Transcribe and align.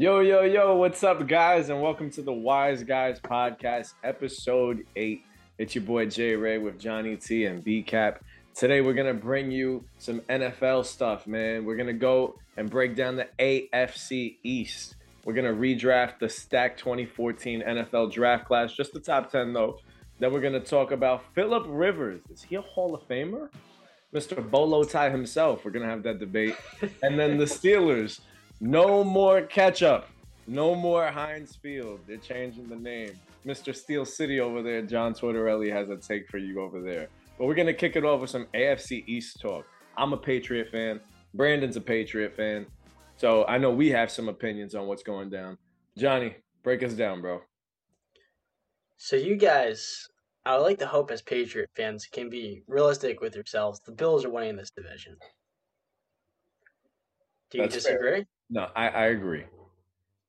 Yo, 0.00 0.20
yo, 0.20 0.42
yo, 0.42 0.76
what's 0.76 1.02
up, 1.02 1.26
guys? 1.26 1.70
And 1.70 1.82
welcome 1.82 2.08
to 2.10 2.22
the 2.22 2.32
Wise 2.32 2.84
Guys 2.84 3.18
Podcast, 3.18 3.94
episode 4.04 4.86
eight. 4.94 5.24
It's 5.58 5.74
your 5.74 5.82
boy 5.82 6.06
Jay 6.06 6.36
Ray 6.36 6.58
with 6.58 6.78
Johnny 6.78 7.16
T 7.16 7.46
and 7.46 7.64
B 7.64 7.82
Cap. 7.82 8.22
Today, 8.54 8.80
we're 8.80 8.94
going 8.94 9.12
to 9.12 9.20
bring 9.20 9.50
you 9.50 9.84
some 9.98 10.20
NFL 10.20 10.84
stuff, 10.84 11.26
man. 11.26 11.64
We're 11.64 11.74
going 11.74 11.88
to 11.88 11.94
go 11.94 12.36
and 12.56 12.70
break 12.70 12.94
down 12.94 13.16
the 13.16 13.26
AFC 13.40 14.36
East. 14.44 14.94
We're 15.24 15.32
going 15.34 15.52
to 15.52 15.60
redraft 15.60 16.20
the 16.20 16.28
Stack 16.28 16.76
2014 16.76 17.64
NFL 17.66 18.12
draft 18.12 18.44
class, 18.44 18.72
just 18.72 18.92
the 18.92 19.00
top 19.00 19.32
10, 19.32 19.52
though. 19.52 19.80
Then 20.20 20.32
we're 20.32 20.40
going 20.40 20.52
to 20.52 20.60
talk 20.60 20.92
about 20.92 21.24
Philip 21.34 21.64
Rivers. 21.66 22.20
Is 22.30 22.44
he 22.44 22.54
a 22.54 22.62
Hall 22.62 22.94
of 22.94 23.02
Famer? 23.08 23.48
Mr. 24.14 24.48
Bolo 24.48 24.84
Tie 24.84 25.10
himself. 25.10 25.64
We're 25.64 25.72
going 25.72 25.84
to 25.84 25.90
have 25.90 26.04
that 26.04 26.20
debate. 26.20 26.54
And 27.02 27.18
then 27.18 27.36
the 27.36 27.44
Steelers. 27.46 28.20
No 28.60 29.04
more 29.04 29.42
ketchup. 29.42 30.06
No 30.46 30.74
more 30.74 31.06
Heinz 31.06 31.56
Field. 31.56 32.00
They're 32.06 32.16
changing 32.16 32.68
the 32.68 32.76
name. 32.76 33.12
Mr. 33.46 33.74
Steel 33.74 34.04
City 34.04 34.40
over 34.40 34.62
there, 34.62 34.82
John 34.82 35.14
Tortorelli 35.14 35.72
has 35.72 35.90
a 35.90 35.96
take 35.96 36.28
for 36.28 36.38
you 36.38 36.60
over 36.60 36.80
there. 36.80 37.08
But 37.38 37.46
we're 37.46 37.54
gonna 37.54 37.74
kick 37.74 37.94
it 37.94 38.04
off 38.04 38.20
with 38.20 38.30
some 38.30 38.46
AFC 38.54 39.04
East 39.06 39.40
talk. 39.40 39.64
I'm 39.96 40.12
a 40.12 40.16
Patriot 40.16 40.70
fan. 40.70 41.00
Brandon's 41.34 41.76
a 41.76 41.80
Patriot 41.80 42.34
fan. 42.34 42.66
So 43.16 43.44
I 43.46 43.58
know 43.58 43.70
we 43.70 43.90
have 43.90 44.10
some 44.10 44.28
opinions 44.28 44.74
on 44.74 44.86
what's 44.86 45.02
going 45.02 45.30
down. 45.30 45.58
Johnny, 45.96 46.36
break 46.62 46.82
us 46.82 46.94
down, 46.94 47.20
bro. 47.20 47.40
So 48.96 49.16
you 49.16 49.36
guys, 49.36 50.08
I 50.44 50.56
would 50.56 50.62
like 50.62 50.78
to 50.78 50.86
hope 50.86 51.10
as 51.10 51.22
Patriot 51.22 51.70
fans 51.76 52.06
can 52.06 52.28
be 52.28 52.62
realistic 52.66 53.20
with 53.20 53.34
yourselves. 53.34 53.80
The 53.84 53.92
Bills 53.92 54.24
are 54.24 54.30
winning 54.30 54.56
this 54.56 54.70
division. 54.70 55.16
Do 57.50 57.58
you 57.58 57.68
That's 57.68 57.86
fair. 57.86 58.24
No, 58.50 58.68
I, 58.74 58.88
I 58.88 59.06
agree. 59.06 59.44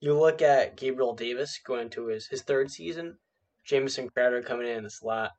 You 0.02 0.18
look 0.18 0.42
at 0.42 0.78
Gabriel 0.78 1.14
Davis 1.14 1.60
going 1.66 1.84
into 1.84 2.08
his, 2.08 2.28
his 2.28 2.42
third 2.42 2.72
season, 2.72 3.18
Jamison 3.66 4.10
Crowder 4.10 4.42
coming 4.42 4.68
in 4.68 4.78
in 4.78 4.84
the 4.84 4.90
slot, 4.90 5.32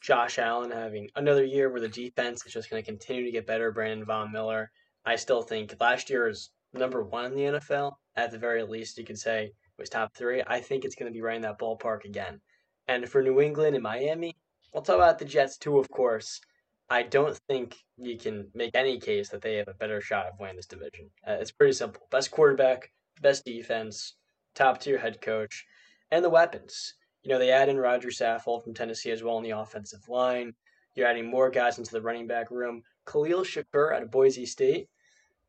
Josh 0.00 0.38
Allen 0.38 0.70
having 0.70 1.08
another 1.16 1.44
year 1.44 1.70
where 1.70 1.80
the 1.80 1.88
defense 1.88 2.44
is 2.44 2.52
just 2.52 2.68
going 2.68 2.82
to 2.82 2.86
continue 2.86 3.24
to 3.24 3.30
get 3.30 3.46
better. 3.46 3.72
Brandon 3.72 4.04
Von 4.04 4.30
Miller, 4.32 4.70
I 5.04 5.16
still 5.16 5.42
think 5.42 5.74
last 5.80 6.10
year 6.10 6.28
is 6.28 6.50
number 6.74 7.02
one 7.02 7.26
in 7.26 7.34
the 7.34 7.58
NFL. 7.58 7.92
At 8.14 8.30
the 8.30 8.38
very 8.38 8.62
least, 8.62 8.98
you 8.98 9.04
could 9.04 9.18
say 9.18 9.52
was 9.78 9.88
top 9.88 10.14
three. 10.14 10.42
I 10.46 10.60
think 10.60 10.84
it's 10.84 10.94
going 10.94 11.10
to 11.10 11.14
be 11.14 11.22
right 11.22 11.36
in 11.36 11.42
that 11.42 11.58
ballpark 11.58 12.04
again. 12.04 12.40
And 12.86 13.08
for 13.08 13.22
New 13.22 13.40
England 13.40 13.74
and 13.74 13.82
Miami, 13.82 14.36
we'll 14.72 14.82
talk 14.82 14.96
about 14.96 15.18
the 15.18 15.24
Jets 15.24 15.56
too, 15.56 15.78
of 15.78 15.90
course. 15.90 16.40
I 16.90 17.02
don't 17.02 17.36
think 17.48 17.76
you 17.96 18.18
can 18.18 18.48
make 18.54 18.74
any 18.74 18.98
case 19.00 19.30
that 19.30 19.40
they 19.40 19.56
have 19.56 19.68
a 19.68 19.74
better 19.74 20.00
shot 20.00 20.26
of 20.26 20.38
winning 20.38 20.56
this 20.56 20.66
division. 20.66 21.10
Uh, 21.26 21.36
it's 21.40 21.50
pretty 21.50 21.72
simple. 21.72 22.06
Best 22.10 22.30
quarterback, 22.30 22.92
best 23.20 23.44
defense, 23.44 24.16
top 24.54 24.80
tier 24.80 24.98
head 24.98 25.20
coach, 25.20 25.64
and 26.10 26.24
the 26.24 26.30
weapons. 26.30 26.94
You 27.22 27.30
know, 27.30 27.38
they 27.38 27.50
add 27.50 27.70
in 27.70 27.78
Roger 27.78 28.08
Saffold 28.08 28.62
from 28.62 28.74
Tennessee 28.74 29.10
as 29.10 29.22
well 29.22 29.38
in 29.38 29.44
the 29.44 29.50
offensive 29.50 30.06
line. 30.08 30.54
You're 30.94 31.08
adding 31.08 31.30
more 31.30 31.50
guys 31.50 31.78
into 31.78 31.90
the 31.90 32.02
running 32.02 32.26
back 32.26 32.50
room. 32.50 32.82
Khalil 33.06 33.44
Shakir 33.44 33.94
out 33.94 34.02
of 34.02 34.10
Boise 34.10 34.46
State. 34.46 34.88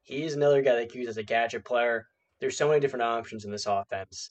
He's 0.03 0.35
another 0.35 0.61
guy 0.61 0.75
that 0.75 0.89
can 0.89 1.01
use 1.01 1.09
as 1.09 1.17
a 1.17 1.23
gadget 1.23 1.65
player. 1.65 2.07
There's 2.39 2.57
so 2.57 2.67
many 2.67 2.79
different 2.79 3.03
options 3.03 3.43
in 3.43 3.51
this 3.51 3.65
offense. 3.65 4.29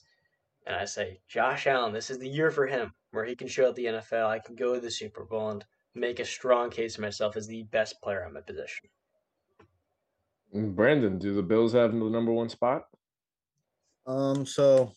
And 0.65 0.75
I 0.75 0.85
say, 0.85 1.19
Josh 1.27 1.67
Allen, 1.67 1.93
this 1.93 2.09
is 2.09 2.17
the 2.17 2.27
year 2.27 2.49
for 2.49 2.65
him 2.65 2.93
where 3.11 3.25
he 3.25 3.35
can 3.35 3.47
show 3.47 3.69
at 3.69 3.75
the 3.75 3.85
NFL. 3.85 4.25
I 4.25 4.39
can 4.39 4.55
go 4.55 4.73
to 4.73 4.81
the 4.81 4.89
Super 4.89 5.23
Bowl 5.23 5.51
and 5.51 5.63
make 5.95 6.19
a 6.19 6.25
strong 6.25 6.69
case 6.69 6.95
for 6.95 7.01
myself 7.01 7.37
as 7.37 7.47
the 7.47 7.63
best 7.63 8.01
player 8.01 8.25
on 8.25 8.33
my 8.33 8.41
position. 8.41 8.89
Brandon, 10.53 11.17
do 11.17 11.33
the 11.33 11.43
Bills 11.43 11.73
have 11.73 11.91
the 11.91 11.97
number 11.97 12.31
one 12.31 12.49
spot? 12.49 12.83
Um, 14.05 14.45
so 14.45 14.91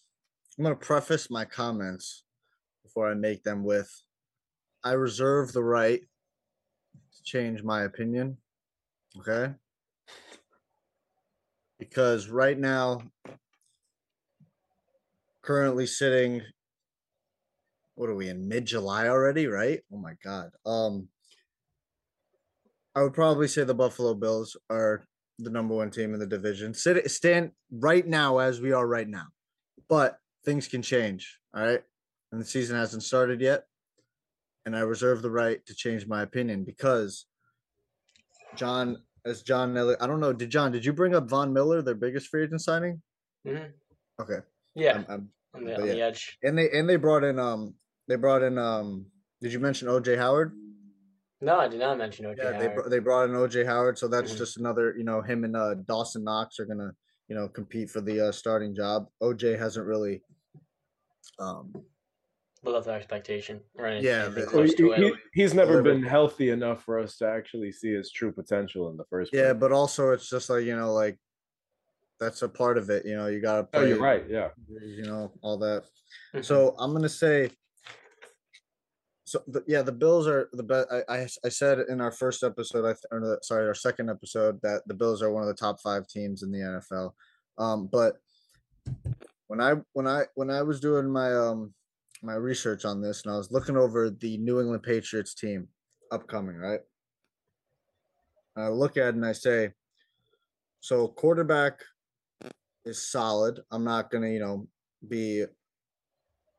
I'm 0.58 0.64
gonna 0.64 0.76
preface 0.76 1.30
my 1.30 1.44
comments 1.44 2.24
before 2.82 3.10
I 3.10 3.14
make 3.14 3.42
them 3.42 3.64
with 3.64 3.90
I 4.84 4.92
reserve 4.92 5.52
the 5.52 5.62
right 5.62 6.00
to 6.00 7.22
change 7.22 7.62
my 7.62 7.82
opinion. 7.82 8.38
Okay. 9.18 9.54
Because 11.78 12.28
right 12.28 12.58
now, 12.58 13.02
currently 15.42 15.86
sitting 15.86 16.42
what 17.98 18.08
are 18.08 18.14
we 18.14 18.28
in 18.28 18.46
mid 18.46 18.64
July 18.64 19.08
already, 19.08 19.48
right? 19.48 19.80
Oh 19.92 19.98
my 19.98 20.14
god. 20.24 20.50
Um 20.64 21.08
I 22.94 23.02
would 23.02 23.12
probably 23.12 23.48
say 23.48 23.64
the 23.64 23.74
Buffalo 23.74 24.14
Bills 24.14 24.56
are 24.70 25.06
the 25.38 25.50
number 25.50 25.74
one 25.74 25.90
team 25.90 26.14
in 26.14 26.20
the 26.20 26.26
division. 26.26 26.74
Sit 26.74 27.10
stand 27.10 27.50
right 27.70 28.06
now 28.06 28.38
as 28.38 28.60
we 28.60 28.72
are 28.72 28.86
right 28.86 29.08
now. 29.08 29.26
But 29.88 30.18
things 30.44 30.68
can 30.68 30.82
change. 30.82 31.38
All 31.54 31.64
right. 31.64 31.82
And 32.30 32.40
the 32.40 32.44
season 32.44 32.76
hasn't 32.76 33.02
started 33.02 33.40
yet. 33.40 33.64
And 34.64 34.76
I 34.76 34.80
reserve 34.80 35.22
the 35.22 35.30
right 35.30 35.64
to 35.66 35.74
change 35.74 36.06
my 36.06 36.22
opinion 36.22 36.64
because 36.64 37.26
John, 38.54 38.98
as 39.24 39.42
John, 39.42 39.76
I 39.76 40.06
don't 40.06 40.20
know. 40.20 40.32
Did 40.32 40.50
John, 40.50 40.72
did 40.72 40.84
you 40.84 40.92
bring 40.92 41.14
up 41.14 41.28
Von 41.28 41.52
Miller, 41.52 41.82
their 41.82 41.94
biggest 41.94 42.28
free 42.28 42.44
agent 42.44 42.60
signing? 42.60 43.02
Mm-hmm. 43.46 44.22
Okay. 44.22 44.40
Yeah. 44.74 44.96
I'm, 44.96 45.06
I'm, 45.08 45.28
on 45.54 45.64
the, 45.64 45.74
on 45.74 45.86
yeah. 45.86 45.92
the 45.92 46.02
edge. 46.02 46.38
and 46.42 46.58
they 46.58 46.70
and 46.70 46.88
they 46.88 46.96
brought 46.96 47.24
in 47.24 47.38
um 47.38 47.74
they 48.08 48.16
brought 48.16 48.42
in 48.42 48.58
um 48.58 49.06
did 49.40 49.52
you 49.52 49.60
mention 49.60 49.86
OJ 49.88 50.16
Howard? 50.18 50.52
No, 51.40 51.58
I 51.60 51.68
did 51.68 51.78
not 51.78 51.96
mention 51.98 52.24
OJ 52.26 52.38
Yeah, 52.38 52.50
they 52.58 52.66
Howard. 52.68 52.74
br- 52.84 52.88
they 52.88 52.98
brought 52.98 53.28
in 53.30 53.36
OJ 53.36 53.64
Howard, 53.64 53.96
so 53.98 54.08
that's 54.08 54.32
Mhm. 54.32 54.38
just 54.38 54.56
another, 54.56 54.94
you 54.96 55.04
know, 55.04 55.20
him 55.22 55.44
and 55.44 55.56
uh 55.56 55.74
Dawson 55.74 56.24
Knox 56.24 56.58
are 56.58 56.64
gonna, 56.64 56.92
you 57.28 57.36
know, 57.36 57.48
compete 57.48 57.90
for 57.90 58.00
the 58.00 58.28
uh, 58.28 58.32
starting 58.32 58.74
job. 58.74 59.08
OJ 59.22 59.56
hasn't 59.58 59.86
really, 59.86 60.22
um, 61.38 61.72
Live 62.64 62.74
up 62.74 62.84
to 62.86 62.90
expectation. 62.90 63.60
Or 63.76 63.86
anything, 63.86 64.06
Yeah, 64.06 64.24
anything 64.24 64.44
the- 64.46 64.50
close 64.50 64.74
to 64.74 64.92
He- 64.94 65.14
he's 65.32 65.54
never 65.54 65.74
Delivered. 65.74 66.00
been 66.00 66.02
healthy 66.02 66.50
enough 66.50 66.82
for 66.82 66.98
us 66.98 67.16
to 67.18 67.28
actually 67.28 67.70
see 67.70 67.92
his 67.92 68.10
true 68.10 68.32
potential 68.32 68.90
in 68.90 68.96
the 68.96 69.04
first 69.04 69.32
yeah, 69.32 69.52
place. 69.52 69.60
but 69.60 69.70
also 69.70 70.10
it's 70.10 70.28
just 70.28 70.50
like 70.50 70.64
you 70.64 70.74
know, 70.74 70.92
like 70.92 71.16
that's 72.18 72.42
a 72.42 72.48
part 72.48 72.76
of 72.78 72.90
it. 72.90 73.06
You 73.06 73.14
know, 73.14 73.28
you 73.28 73.40
gotta 73.40 73.68
Oh, 73.74 73.78
play. 73.78 73.88
you're 73.90 74.00
right. 74.00 74.28
Yeah. 74.28 74.50
You 74.68 75.02
know, 75.04 75.32
all 75.40 75.56
that. 75.58 75.84
Mhm. 76.34 76.44
So 76.44 76.74
I'm 76.80 76.92
gonna 76.92 77.08
say. 77.08 77.52
So 79.28 79.42
the, 79.46 79.62
yeah, 79.66 79.82
the 79.82 79.92
Bills 79.92 80.26
are 80.26 80.48
the 80.54 80.62
best. 80.62 80.88
I, 80.90 81.02
I 81.06 81.28
I 81.44 81.48
said 81.50 81.80
in 81.90 82.00
our 82.00 82.10
first 82.10 82.42
episode, 82.42 82.86
I 82.86 82.94
or 83.14 83.20
the, 83.20 83.38
sorry, 83.42 83.66
our 83.66 83.74
second 83.74 84.08
episode 84.08 84.58
that 84.62 84.82
the 84.86 84.94
Bills 84.94 85.20
are 85.22 85.30
one 85.30 85.42
of 85.42 85.48
the 85.48 85.54
top 85.54 85.80
five 85.82 86.08
teams 86.08 86.42
in 86.42 86.50
the 86.50 86.58
NFL. 86.58 87.12
Um, 87.58 87.88
but 87.92 88.16
when 89.48 89.60
I 89.60 89.74
when 89.92 90.06
I 90.06 90.24
when 90.34 90.50
I 90.50 90.62
was 90.62 90.80
doing 90.80 91.10
my 91.10 91.34
um 91.34 91.74
my 92.22 92.36
research 92.36 92.86
on 92.86 93.02
this 93.02 93.22
and 93.22 93.34
I 93.34 93.36
was 93.36 93.52
looking 93.52 93.76
over 93.76 94.08
the 94.08 94.38
New 94.38 94.60
England 94.60 94.82
Patriots 94.82 95.34
team 95.34 95.68
upcoming, 96.10 96.56
right? 96.56 96.80
I 98.56 98.68
look 98.68 98.96
at 98.96 99.08
it 99.08 99.14
and 99.14 99.26
I 99.26 99.32
say, 99.32 99.72
so 100.80 101.06
quarterback 101.06 101.80
is 102.86 103.06
solid. 103.06 103.60
I'm 103.70 103.84
not 103.84 104.10
gonna, 104.10 104.30
you 104.30 104.40
know, 104.40 104.68
be, 105.06 105.44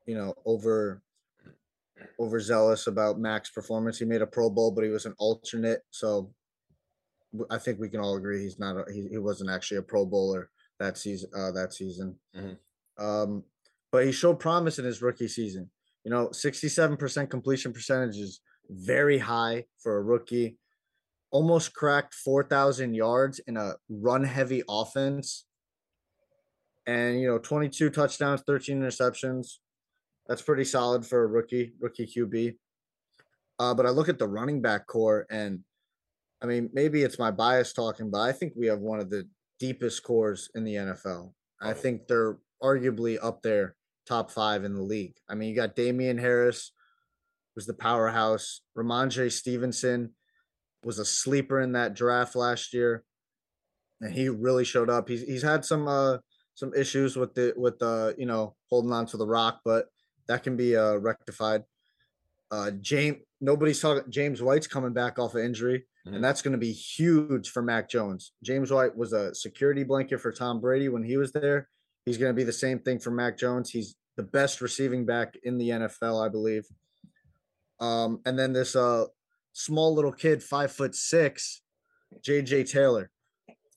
you 0.06 0.14
know, 0.14 0.34
over 0.44 1.02
overzealous 2.18 2.86
about 2.86 3.18
Mac's 3.18 3.50
performance. 3.50 3.98
He 3.98 4.04
made 4.04 4.22
a 4.22 4.26
Pro 4.26 4.50
Bowl, 4.50 4.70
but 4.70 4.84
he 4.84 4.90
was 4.90 5.06
an 5.06 5.14
alternate. 5.18 5.82
So 5.90 6.32
I 7.50 7.58
think 7.58 7.78
we 7.78 7.88
can 7.88 8.00
all 8.00 8.16
agree 8.16 8.42
he's 8.42 8.58
not. 8.58 8.76
A, 8.76 8.92
he, 8.92 9.08
he 9.08 9.18
wasn't 9.18 9.50
actually 9.50 9.78
a 9.78 9.82
Pro 9.82 10.04
Bowler 10.04 10.50
that 10.78 10.98
season. 10.98 11.30
Uh, 11.36 11.52
that 11.52 11.72
season. 11.72 12.16
Mhm. 12.36 12.56
Um, 12.98 13.44
but 13.92 14.04
he 14.04 14.12
showed 14.12 14.38
promise 14.38 14.78
in 14.78 14.84
his 14.84 15.02
rookie 15.02 15.28
season. 15.28 15.70
You 16.04 16.10
know, 16.10 16.28
67% 16.28 17.28
completion 17.28 17.72
percentage 17.72 18.16
is 18.16 18.40
very 18.68 19.18
high 19.18 19.66
for 19.82 19.96
a 19.96 20.02
rookie. 20.02 20.56
Almost 21.30 21.74
cracked 21.74 22.14
4,000 22.14 22.94
yards 22.94 23.40
in 23.46 23.56
a 23.56 23.74
run 23.88 24.24
heavy 24.24 24.62
offense. 24.68 25.44
And, 26.86 27.20
you 27.20 27.28
know, 27.28 27.38
22 27.38 27.90
touchdowns, 27.90 28.42
13 28.46 28.80
interceptions. 28.80 29.58
That's 30.30 30.42
pretty 30.42 30.62
solid 30.62 31.04
for 31.04 31.24
a 31.24 31.26
rookie, 31.26 31.72
rookie 31.80 32.06
QB. 32.06 32.54
Uh, 33.58 33.74
but 33.74 33.84
I 33.84 33.90
look 33.90 34.08
at 34.08 34.20
the 34.20 34.28
running 34.28 34.62
back 34.62 34.86
core, 34.86 35.26
and 35.28 35.58
I 36.40 36.46
mean, 36.46 36.70
maybe 36.72 37.02
it's 37.02 37.18
my 37.18 37.32
bias 37.32 37.72
talking, 37.72 38.12
but 38.12 38.20
I 38.20 38.30
think 38.30 38.52
we 38.56 38.68
have 38.68 38.78
one 38.78 39.00
of 39.00 39.10
the 39.10 39.28
deepest 39.58 40.04
cores 40.04 40.48
in 40.54 40.62
the 40.62 40.76
NFL. 40.76 41.32
I 41.60 41.72
think 41.72 42.06
they're 42.06 42.38
arguably 42.62 43.18
up 43.20 43.42
there, 43.42 43.74
top 44.06 44.30
five 44.30 44.62
in 44.62 44.74
the 44.74 44.82
league. 44.82 45.14
I 45.28 45.34
mean, 45.34 45.48
you 45.48 45.56
got 45.56 45.74
Damien 45.74 46.16
Harris, 46.16 46.70
who's 47.56 47.66
the 47.66 47.74
powerhouse. 47.74 48.60
Rhamondre 48.78 49.32
Stevenson 49.32 50.14
was 50.84 51.00
a 51.00 51.04
sleeper 51.04 51.60
in 51.60 51.72
that 51.72 51.94
draft 51.94 52.36
last 52.36 52.72
year, 52.72 53.02
and 54.00 54.14
he 54.14 54.28
really 54.28 54.64
showed 54.64 54.90
up. 54.90 55.08
He's 55.08 55.22
he's 55.22 55.42
had 55.42 55.64
some 55.64 55.88
uh 55.88 56.18
some 56.54 56.72
issues 56.72 57.16
with 57.16 57.34
the 57.34 57.52
with 57.56 57.80
the 57.80 58.14
you 58.16 58.26
know 58.26 58.54
holding 58.68 58.92
on 58.92 59.06
to 59.06 59.16
the 59.16 59.26
rock, 59.26 59.62
but 59.64 59.86
that 60.30 60.42
can 60.44 60.56
be 60.56 60.76
uh 60.76 60.94
rectified. 60.96 61.64
Uh, 62.52 62.70
James, 62.80 63.18
nobody's 63.40 63.80
talking. 63.80 64.10
James 64.10 64.40
White's 64.42 64.66
coming 64.66 64.92
back 64.92 65.18
off 65.18 65.34
of 65.34 65.42
injury, 65.42 65.86
Mhm. 66.06 66.14
and 66.16 66.24
that's 66.24 66.40
going 66.42 66.52
to 66.52 66.58
be 66.58 66.72
huge 66.72 67.50
for 67.50 67.62
Mac 67.62 67.88
Jones. 67.88 68.32
James 68.42 68.70
White 68.72 68.96
was 68.96 69.12
a 69.12 69.34
security 69.34 69.82
blanket 69.84 70.18
for 70.20 70.32
Tom 70.32 70.60
Brady 70.60 70.88
when 70.88 71.02
he 71.04 71.16
was 71.16 71.32
there. 71.32 71.68
He's 72.06 72.18
going 72.18 72.30
to 72.30 72.36
be 72.36 72.44
the 72.44 72.52
same 72.52 72.78
thing 72.80 72.98
for 72.98 73.10
Mac 73.10 73.36
Jones. 73.38 73.70
He's 73.70 73.94
the 74.16 74.22
best 74.24 74.60
receiving 74.60 75.04
back 75.06 75.36
in 75.44 75.58
the 75.58 75.70
NFL, 75.70 76.20
I 76.24 76.28
believe. 76.28 76.66
Um, 77.78 78.20
and 78.26 78.38
then 78.38 78.52
this 78.52 78.74
uh 78.76 79.06
small 79.52 79.94
little 79.94 80.12
kid, 80.12 80.42
five 80.42 80.70
foot 80.72 80.94
six, 80.94 81.62
JJ 82.22 82.64
Taylor. 82.70 83.10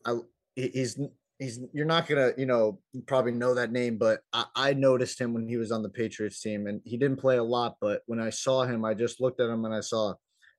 I 0.06 0.18
he's 0.56 1.00
he's 1.44 1.60
you're 1.74 1.86
not 1.86 2.07
gonna 2.07 2.31
you 2.38 2.45
know 2.45 2.80
probably 3.06 3.34
know 3.34 3.54
that 3.54 3.72
name, 3.72 3.98
but 3.98 4.22
I, 4.31 4.45
I 4.56 4.74
noticed 4.74 5.19
him 5.19 5.34
when 5.34 5.48
he 5.48 5.57
was 5.57 5.72
on 5.72 5.84
the 5.84 5.90
Patriots 5.90 6.40
team, 6.40 6.68
and 6.68 6.81
he 6.86 6.98
didn't 6.98 7.19
play 7.19 7.38
a 7.38 7.44
lot. 7.44 7.75
But 7.81 8.01
when 8.06 8.19
I 8.19 8.30
saw 8.30 8.63
him, 8.63 8.86
I 8.86 8.94
just 8.94 9.22
looked 9.22 9.40
at 9.40 9.50
him 9.50 9.66
and 9.66 9.74
I 9.74 9.81
saw 9.81 10.13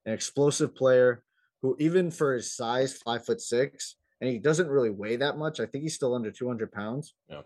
an 0.05 0.13
explosive 0.13 0.75
player 0.75 1.23
who, 1.61 1.75
even 1.79 2.11
for 2.11 2.33
his 2.33 2.55
size, 2.55 2.97
five 2.97 3.25
foot 3.25 3.41
six, 3.41 3.95
and 4.21 4.29
he 4.29 4.37
doesn't 4.37 4.69
really 4.69 4.91
weigh 4.91 5.17
that 5.17 5.37
much. 5.37 5.59
I 5.59 5.65
think 5.65 5.83
he's 5.83 5.95
still 5.95 6.13
under 6.13 6.31
200 6.31 6.71
pounds. 6.71 7.13
Yeah. 7.29 7.41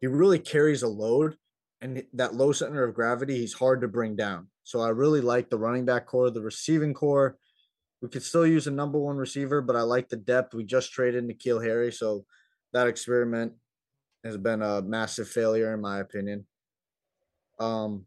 He 0.00 0.06
really 0.06 0.38
carries 0.38 0.82
a 0.82 0.88
load, 0.88 1.36
and 1.80 2.02
that 2.14 2.34
low 2.34 2.52
center 2.52 2.84
of 2.84 2.94
gravity, 2.94 3.38
he's 3.38 3.54
hard 3.54 3.82
to 3.82 3.88
bring 3.88 4.16
down. 4.16 4.48
So 4.64 4.80
I 4.80 4.88
really 4.88 5.20
like 5.20 5.50
the 5.50 5.58
running 5.58 5.84
back 5.84 6.06
core, 6.06 6.30
the 6.30 6.40
receiving 6.40 6.94
core. 6.94 7.36
We 8.02 8.08
could 8.08 8.22
still 8.22 8.46
use 8.46 8.66
a 8.66 8.70
number 8.70 8.98
one 8.98 9.16
receiver, 9.16 9.60
but 9.60 9.76
I 9.76 9.82
like 9.82 10.08
the 10.08 10.16
depth. 10.16 10.54
We 10.54 10.64
just 10.64 10.92
traded 10.92 11.24
N'Keal 11.24 11.62
Harry, 11.64 11.92
so 11.92 12.24
that 12.72 12.86
experiment 12.86 13.52
has 14.24 14.36
been 14.36 14.62
a 14.62 14.82
massive 14.82 15.28
failure 15.28 15.72
in 15.74 15.80
my 15.80 16.00
opinion. 16.00 16.46
Um, 17.58 18.06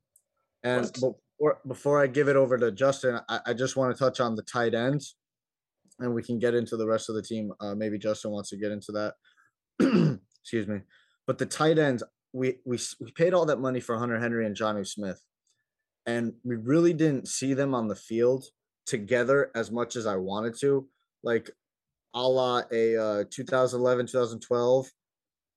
and 0.63 0.91
before, 0.93 1.59
before 1.67 2.01
I 2.01 2.07
give 2.07 2.27
it 2.27 2.35
over 2.35 2.57
to 2.57 2.71
Justin, 2.71 3.19
I, 3.29 3.39
I 3.47 3.53
just 3.53 3.75
want 3.75 3.95
to 3.95 3.99
touch 3.99 4.19
on 4.19 4.35
the 4.35 4.43
tight 4.43 4.73
ends, 4.73 5.15
and 5.99 6.13
we 6.13 6.23
can 6.23 6.39
get 6.39 6.55
into 6.55 6.77
the 6.77 6.87
rest 6.87 7.09
of 7.09 7.15
the 7.15 7.21
team. 7.21 7.51
Uh, 7.59 7.75
maybe 7.75 7.99
Justin 7.99 8.31
wants 8.31 8.49
to 8.49 8.57
get 8.57 8.71
into 8.71 8.91
that. 8.93 9.13
Excuse 10.41 10.67
me, 10.67 10.79
but 11.27 11.37
the 11.37 11.45
tight 11.45 11.77
ends, 11.77 12.03
we 12.31 12.55
we 12.65 12.79
we 12.99 13.11
paid 13.11 13.33
all 13.33 13.45
that 13.45 13.59
money 13.59 13.79
for 13.79 13.97
Hunter 13.97 14.19
Henry 14.19 14.45
and 14.45 14.55
Jonnu 14.55 14.87
Smith, 14.87 15.21
and 16.05 16.33
we 16.43 16.55
really 16.55 16.93
didn't 16.93 17.27
see 17.27 17.53
them 17.53 17.75
on 17.75 17.87
the 17.87 17.95
field 17.95 18.45
together 18.85 19.51
as 19.55 19.71
much 19.71 19.95
as 19.95 20.05
I 20.05 20.15
wanted 20.15 20.57
to, 20.59 20.87
like 21.23 21.49
a 22.13 22.21
la 22.27 22.61
a 22.71 22.95
uh, 22.97 23.23
2011, 23.29 24.07
2012, 24.07 24.91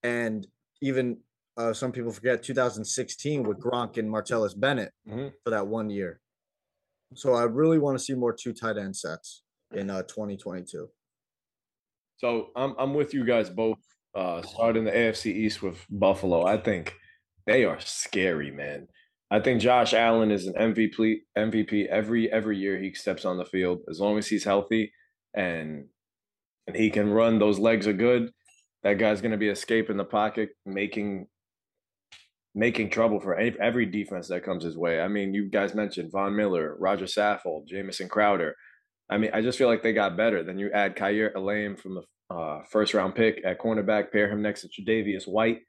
and 0.02 0.46
even 0.82 1.19
uh, 1.56 1.73
some 1.73 1.90
people 1.93 2.12
forget 2.12 2.43
2016 2.43 3.43
with 3.43 3.58
Gronk 3.58 3.96
and 3.96 4.08
Martellus 4.11 4.58
Bennett 4.58 4.93
Mhm. 5.08 5.32
for 5.43 5.50
that 5.50 5.67
one 5.67 5.90
year. 5.90 6.20
So 7.14 7.34
I 7.34 7.44
really 7.44 7.78
want 7.78 7.99
to 7.99 8.05
see 8.05 8.14
more 8.14 8.32
two 8.32 8.52
tight 8.52 8.76
end 8.76 8.96
sets 8.96 9.43
in 9.72 9.90
uh, 9.90 10.02
2022. 10.02 10.88
So 12.19 12.50
I'm 12.56 12.75
I'm 12.79 12.94
with 12.94 13.14
you 13.14 13.25
guys 13.25 13.50
both. 13.50 13.79
Uh, 14.14 14.40
starting 14.40 14.84
the 14.84 14.90
AFC 14.90 15.26
East 15.31 15.62
with 15.62 15.84
Buffalo, 15.90 16.46
I 16.46 16.56
think 16.56 16.94
they 17.46 17.67
are 17.67 17.79
scary, 17.81 18.50
man. 18.50 18.88
I 19.31 19.40
think 19.40 19.61
Josh 19.61 19.93
Allen 19.93 20.31
is 20.31 20.46
an 20.46 20.55
MVP 20.55 21.17
MVP 21.37 21.87
every 21.88 22.31
every 22.31 22.58
year 22.58 22.78
he 22.78 22.94
steps 22.94 23.25
on 23.25 23.38
the 23.38 23.44
field 23.44 23.81
as 23.90 23.99
long 23.99 24.19
as 24.19 24.28
he's 24.28 24.44
healthy 24.44 24.93
and 25.34 25.87
and 26.67 26.76
he 26.76 26.90
can 26.90 27.11
run. 27.11 27.38
Those 27.38 27.58
legs 27.58 27.87
are 27.87 27.93
good. 27.93 28.31
That 28.82 28.99
guy's 28.99 29.20
going 29.20 29.32
to 29.32 29.37
be 29.37 29.49
escaping 29.49 29.96
the 29.96 30.05
pocket, 30.05 30.50
making 30.64 31.26
making 32.55 32.88
trouble 32.88 33.20
for 33.20 33.37
any, 33.37 33.55
every 33.61 33.84
defense 33.84 34.28
that 34.28 34.44
comes 34.44 34.64
his 34.64 34.78
way. 34.78 35.00
I 35.00 35.08
mean, 35.08 35.34
you 35.34 35.50
guys 35.50 35.75
mentioned 35.75 36.11
Von 36.11 36.34
Miller, 36.34 36.76
Roger 36.79 37.05
Saffold, 37.05 37.67
Jamison 37.67 38.08
Crowder. 38.08 38.55
I 39.11 39.19
mean, 39.19 39.31
I 39.34 39.43
just 39.43 39.58
feel 39.58 39.69
like 39.69 39.82
they 39.82 39.93
got 39.93 40.17
better. 40.17 40.43
Then 40.43 40.58
you 40.58 40.70
add 40.72 40.96
Kaiir 40.96 41.32
Elam 41.37 41.76
from 41.76 41.96
the 41.96 42.34
uh, 42.34 42.62
first 42.70 42.94
round 42.94 43.14
pick 43.14 43.40
at 43.44 43.61
cornerback, 43.61 44.11
pair 44.11 44.29
him 44.31 44.40
next 44.40 44.62
to 44.62 44.69
Tre'Davious 44.69 45.29
White. 45.29 45.61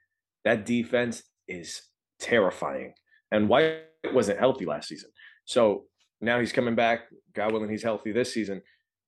That 0.45 0.65
defense 0.65 1.23
is 1.47 1.81
terrifying. 2.19 2.93
And 3.31 3.49
White 3.49 3.81
wasn't 4.13 4.39
healthy 4.39 4.65
last 4.65 4.87
season. 4.87 5.09
So 5.45 5.85
now 6.21 6.39
he's 6.39 6.51
coming 6.51 6.75
back. 6.75 7.01
God 7.33 7.51
willing, 7.51 7.69
he's 7.69 7.83
healthy 7.83 8.11
this 8.11 8.33
season. 8.33 8.61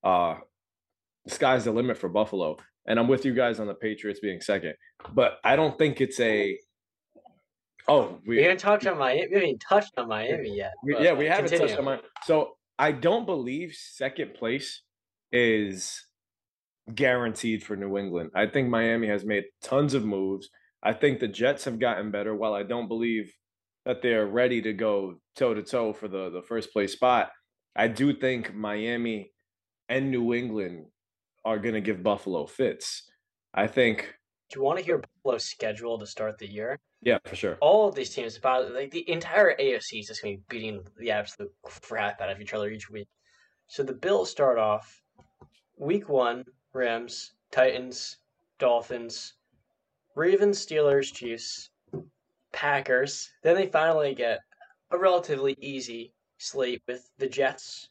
Uh, 0.04 0.36
the 1.26 1.34
sky's 1.34 1.66
the 1.66 1.72
limit 1.72 1.98
for 1.98 2.10
Buffalo. 2.10 2.58
And 2.86 3.00
I'm 3.00 3.08
with 3.08 3.26
you 3.26 3.34
guys 3.34 3.60
on 3.60 3.68
the 3.68 3.74
Patriots 3.76 4.20
being 4.20 4.42
second. 4.42 4.74
But 5.14 5.40
I 5.44 5.56
don't 5.56 5.78
think 5.78 6.02
it's 6.02 6.20
a. 6.20 6.58
Oh, 7.88 8.20
We 8.26 8.42
haven't 8.42 8.60
touched 8.60 8.88
on 8.88 8.98
Miami. 8.98 9.28
We 9.30 9.36
haven't 9.36 9.60
touched 9.68 9.94
on 9.98 10.08
Miami 10.08 10.56
yet. 10.56 10.74
but 10.84 11.02
yeah, 11.02 11.14
we 11.14 11.26
haven't 11.26 11.50
continue. 11.50 11.68
touched 11.68 11.80
on 11.80 11.86
my. 11.86 12.00
So 12.26 12.58
I 12.78 12.92
don't 12.92 13.26
believe 13.26 13.74
second 13.74 14.34
place 14.36 14.82
is 15.32 16.06
guaranteed 16.94 17.64
for 17.64 17.76
New 17.76 17.98
England. 17.98 18.32
I 18.36 18.48
think 18.48 18.70
Miami 18.70 19.08
has 19.08 19.26
made 19.26 19.46
tons 19.64 19.94
of 19.94 20.06
moves. 20.06 20.50
I 20.82 20.94
think 20.94 21.20
the 21.20 21.28
Jets 21.28 21.66
have 21.66 21.80
gotten 21.80 22.12
better. 22.12 22.36
While 22.36 22.54
I 22.54 22.64
don't 22.64 22.88
believe 22.88 23.34
that 23.90 24.04
they're 24.04 24.28
ready 24.28 24.62
to 24.62 24.72
go 24.72 25.16
toe 25.36 25.56
to 25.56 25.64
toe 25.64 25.92
for 25.92 26.08
the 26.08 26.30
the 26.30 26.44
first 26.44 26.72
place 26.72 26.94
spot, 26.94 27.32
I 27.76 27.88
do 27.88 28.14
think 28.14 28.54
Miami 28.54 29.32
and 29.90 30.12
New 30.12 30.36
England 30.36 30.86
are 31.44 31.58
going 31.58 31.74
to 31.74 31.82
give 31.82 32.04
Buffalo 32.04 32.46
fits. 32.46 33.10
I 33.52 33.66
think, 33.66 34.14
Do 34.52 34.60
you 34.60 34.64
want 34.64 34.78
to 34.78 34.86
hear 34.86 35.00
Buffalo's 35.00 35.46
schedule 35.46 35.98
to 35.98 36.06
start 36.06 36.38
the 36.38 36.48
year? 36.48 36.78
yeah, 37.02 37.18
for 37.26 37.36
sure. 37.36 37.58
All 37.62 37.90
of 37.90 37.96
these 37.96 38.12
teams, 38.12 38.38
about 38.38 38.72
like 38.72 38.92
the 38.92 39.10
entire 39.10 39.56
AFC 39.58 40.02
is 40.02 40.08
just 40.08 40.22
going 40.22 40.36
to 40.38 40.42
be 40.42 40.60
beating 40.60 40.84
the 41.00 41.10
absolute 41.10 41.52
crap 41.64 42.22
out 42.22 42.30
of 42.30 42.40
each 42.40 42.54
other 42.54 42.70
each 42.70 42.92
week. 42.92 43.08
So 43.66 43.82
the 43.82 43.94
Bills 43.94 44.30
start 44.30 44.60
off 44.60 45.02
week 45.80 46.10
one: 46.10 46.46
Rams, 46.76 47.34
Titans, 47.52 48.18
Dolphins, 48.60 49.34
Ravens, 50.16 50.64
Steelers, 50.64 51.12
Chiefs, 51.12 51.72
Packers. 52.52 53.32
Then 53.44 53.56
they 53.56 53.68
finally 53.68 54.16
get 54.16 54.40
a 54.92 54.98
relatively 54.98 55.56
easy 55.60 56.14
slate 56.38 56.82
with 56.88 57.10
the 57.18 57.28
Jets 57.28 57.90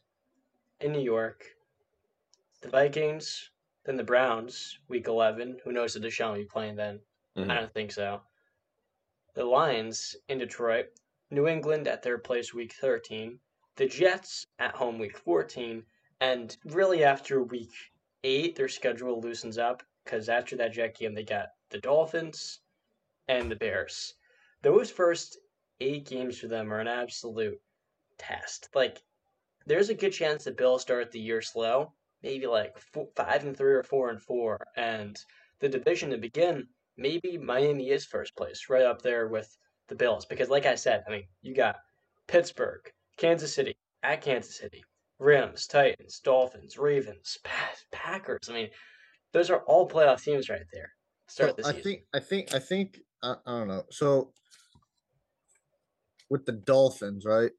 in 0.79 0.91
New 0.91 1.01
York, 1.01 1.45
the 2.61 2.69
Vikings, 2.69 3.51
then 3.85 3.95
the 3.97 4.03
Browns, 4.03 4.79
week 4.87 5.07
11. 5.07 5.59
Who 5.63 5.71
knows 5.71 5.95
if 5.95 6.03
Deshaun 6.03 6.31
will 6.31 6.39
be 6.39 6.45
playing 6.45 6.75
then? 6.75 6.99
Mhm. 7.37 7.49
I 7.49 7.55
don't 7.55 7.73
think 7.73 7.91
so. 7.91 8.21
The 9.33 9.45
Lions 9.45 10.15
in 10.27 10.39
Detroit, 10.39 10.87
New 11.29 11.47
England 11.47 11.87
at 11.87 12.01
their 12.01 12.17
place 12.17 12.53
week 12.53 12.73
13, 12.73 13.39
the 13.75 13.87
Jets 13.87 14.45
at 14.57 14.75
home 14.75 14.99
week 14.99 15.17
14, 15.17 15.85
and 16.19 16.57
really 16.65 17.03
after 17.03 17.41
week 17.43 17.71
8, 18.23 18.55
their 18.55 18.67
schedule 18.67 19.21
loosens 19.21 19.57
up 19.57 19.83
because 20.03 20.27
after 20.27 20.55
that 20.57 20.73
Jet 20.73 20.97
game, 20.97 21.13
they 21.13 21.23
got 21.23 21.49
the 21.69 21.79
Dolphins 21.79 22.61
and 23.27 23.49
the 23.49 23.55
Bears. 23.55 24.15
Those 24.61 24.91
first 24.91 25.37
eight 25.79 26.07
games 26.07 26.37
for 26.37 26.47
them 26.47 26.73
are 26.73 26.79
an 26.79 26.87
absolute 26.87 27.59
test. 28.17 28.69
Like, 28.75 29.01
there's 29.65 29.89
a 29.89 29.95
good 29.95 30.11
chance 30.11 30.43
the 30.43 30.51
Bills 30.51 30.81
start 30.81 31.11
the 31.11 31.19
year 31.19 31.41
slow, 31.41 31.93
maybe 32.23 32.47
like 32.47 32.77
four, 32.77 33.07
five 33.15 33.45
and 33.45 33.55
three 33.55 33.73
or 33.73 33.83
four 33.83 34.09
and 34.09 34.21
four, 34.21 34.59
and 34.75 35.17
the 35.59 35.69
division 35.69 36.09
to 36.09 36.17
begin, 36.17 36.67
maybe 36.97 37.37
Miami 37.37 37.89
is 37.89 38.05
first 38.05 38.35
place, 38.35 38.65
right 38.69 38.83
up 38.85 39.01
there 39.01 39.27
with 39.27 39.57
the 39.87 39.95
Bills. 39.95 40.25
Because, 40.25 40.49
like 40.49 40.65
I 40.65 40.75
said, 40.75 41.03
I 41.07 41.11
mean, 41.11 41.23
you 41.41 41.55
got 41.55 41.77
Pittsburgh, 42.27 42.81
Kansas 43.17 43.53
City, 43.53 43.75
at 44.03 44.21
Kansas 44.21 44.57
City, 44.57 44.83
Rams, 45.19 45.67
Titans, 45.67 46.19
Dolphins, 46.19 46.77
Ravens, 46.77 47.37
Packers. 47.91 48.49
I 48.49 48.53
mean, 48.53 48.69
those 49.33 49.49
are 49.49 49.61
all 49.61 49.87
playoff 49.87 50.23
teams 50.23 50.49
right 50.49 50.61
there. 50.73 50.91
Start 51.27 51.57
the 51.57 51.63
So 51.63 51.69
I 51.69 51.73
think 51.73 52.01
I 52.13 52.19
think 52.19 52.53
I 52.53 52.59
think 52.59 52.99
I, 53.21 53.35
I 53.45 53.59
don't 53.59 53.67
know. 53.67 53.83
So 53.91 54.33
with 56.29 56.45
the 56.45 56.51
Dolphins, 56.53 57.25
right? 57.25 57.51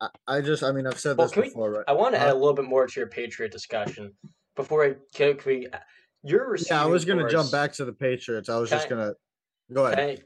I, 0.00 0.08
I 0.26 0.40
just 0.40 0.62
I 0.62 0.72
mean 0.72 0.86
I've 0.86 0.98
said 0.98 1.16
Well, 1.16 1.26
this 1.26 1.34
can 1.34 1.42
we- 1.42 1.48
before, 1.48 1.70
right? 1.72 1.84
I 1.88 1.92
want 1.92 2.14
to 2.14 2.18
Huh? 2.20 2.26
add 2.26 2.30
a 2.32 2.36
uh, 2.36 2.38
little 2.38 2.54
bit 2.54 2.64
more 2.64 2.86
to 2.86 3.00
your 3.00 3.08
Patriot 3.08 3.52
discussion 3.52 4.12
before 4.56 4.84
I 4.84 4.94
can, 5.14 5.36
can 5.36 5.42
we. 5.46 5.68
Your 6.22 6.50
receiving 6.50 6.76
Yeah, 6.76 6.84
I 6.84 6.86
was 6.86 7.04
gonna 7.04 7.28
jump 7.30 7.50
back 7.52 7.72
to 7.74 7.84
the 7.84 7.92
Patriots. 7.92 8.48
I 8.48 8.58
was 8.58 8.70
just 8.70 8.88
gonna 8.88 9.14
go 9.72 9.86
ahead. 9.86 9.98
Okay, 9.98 10.22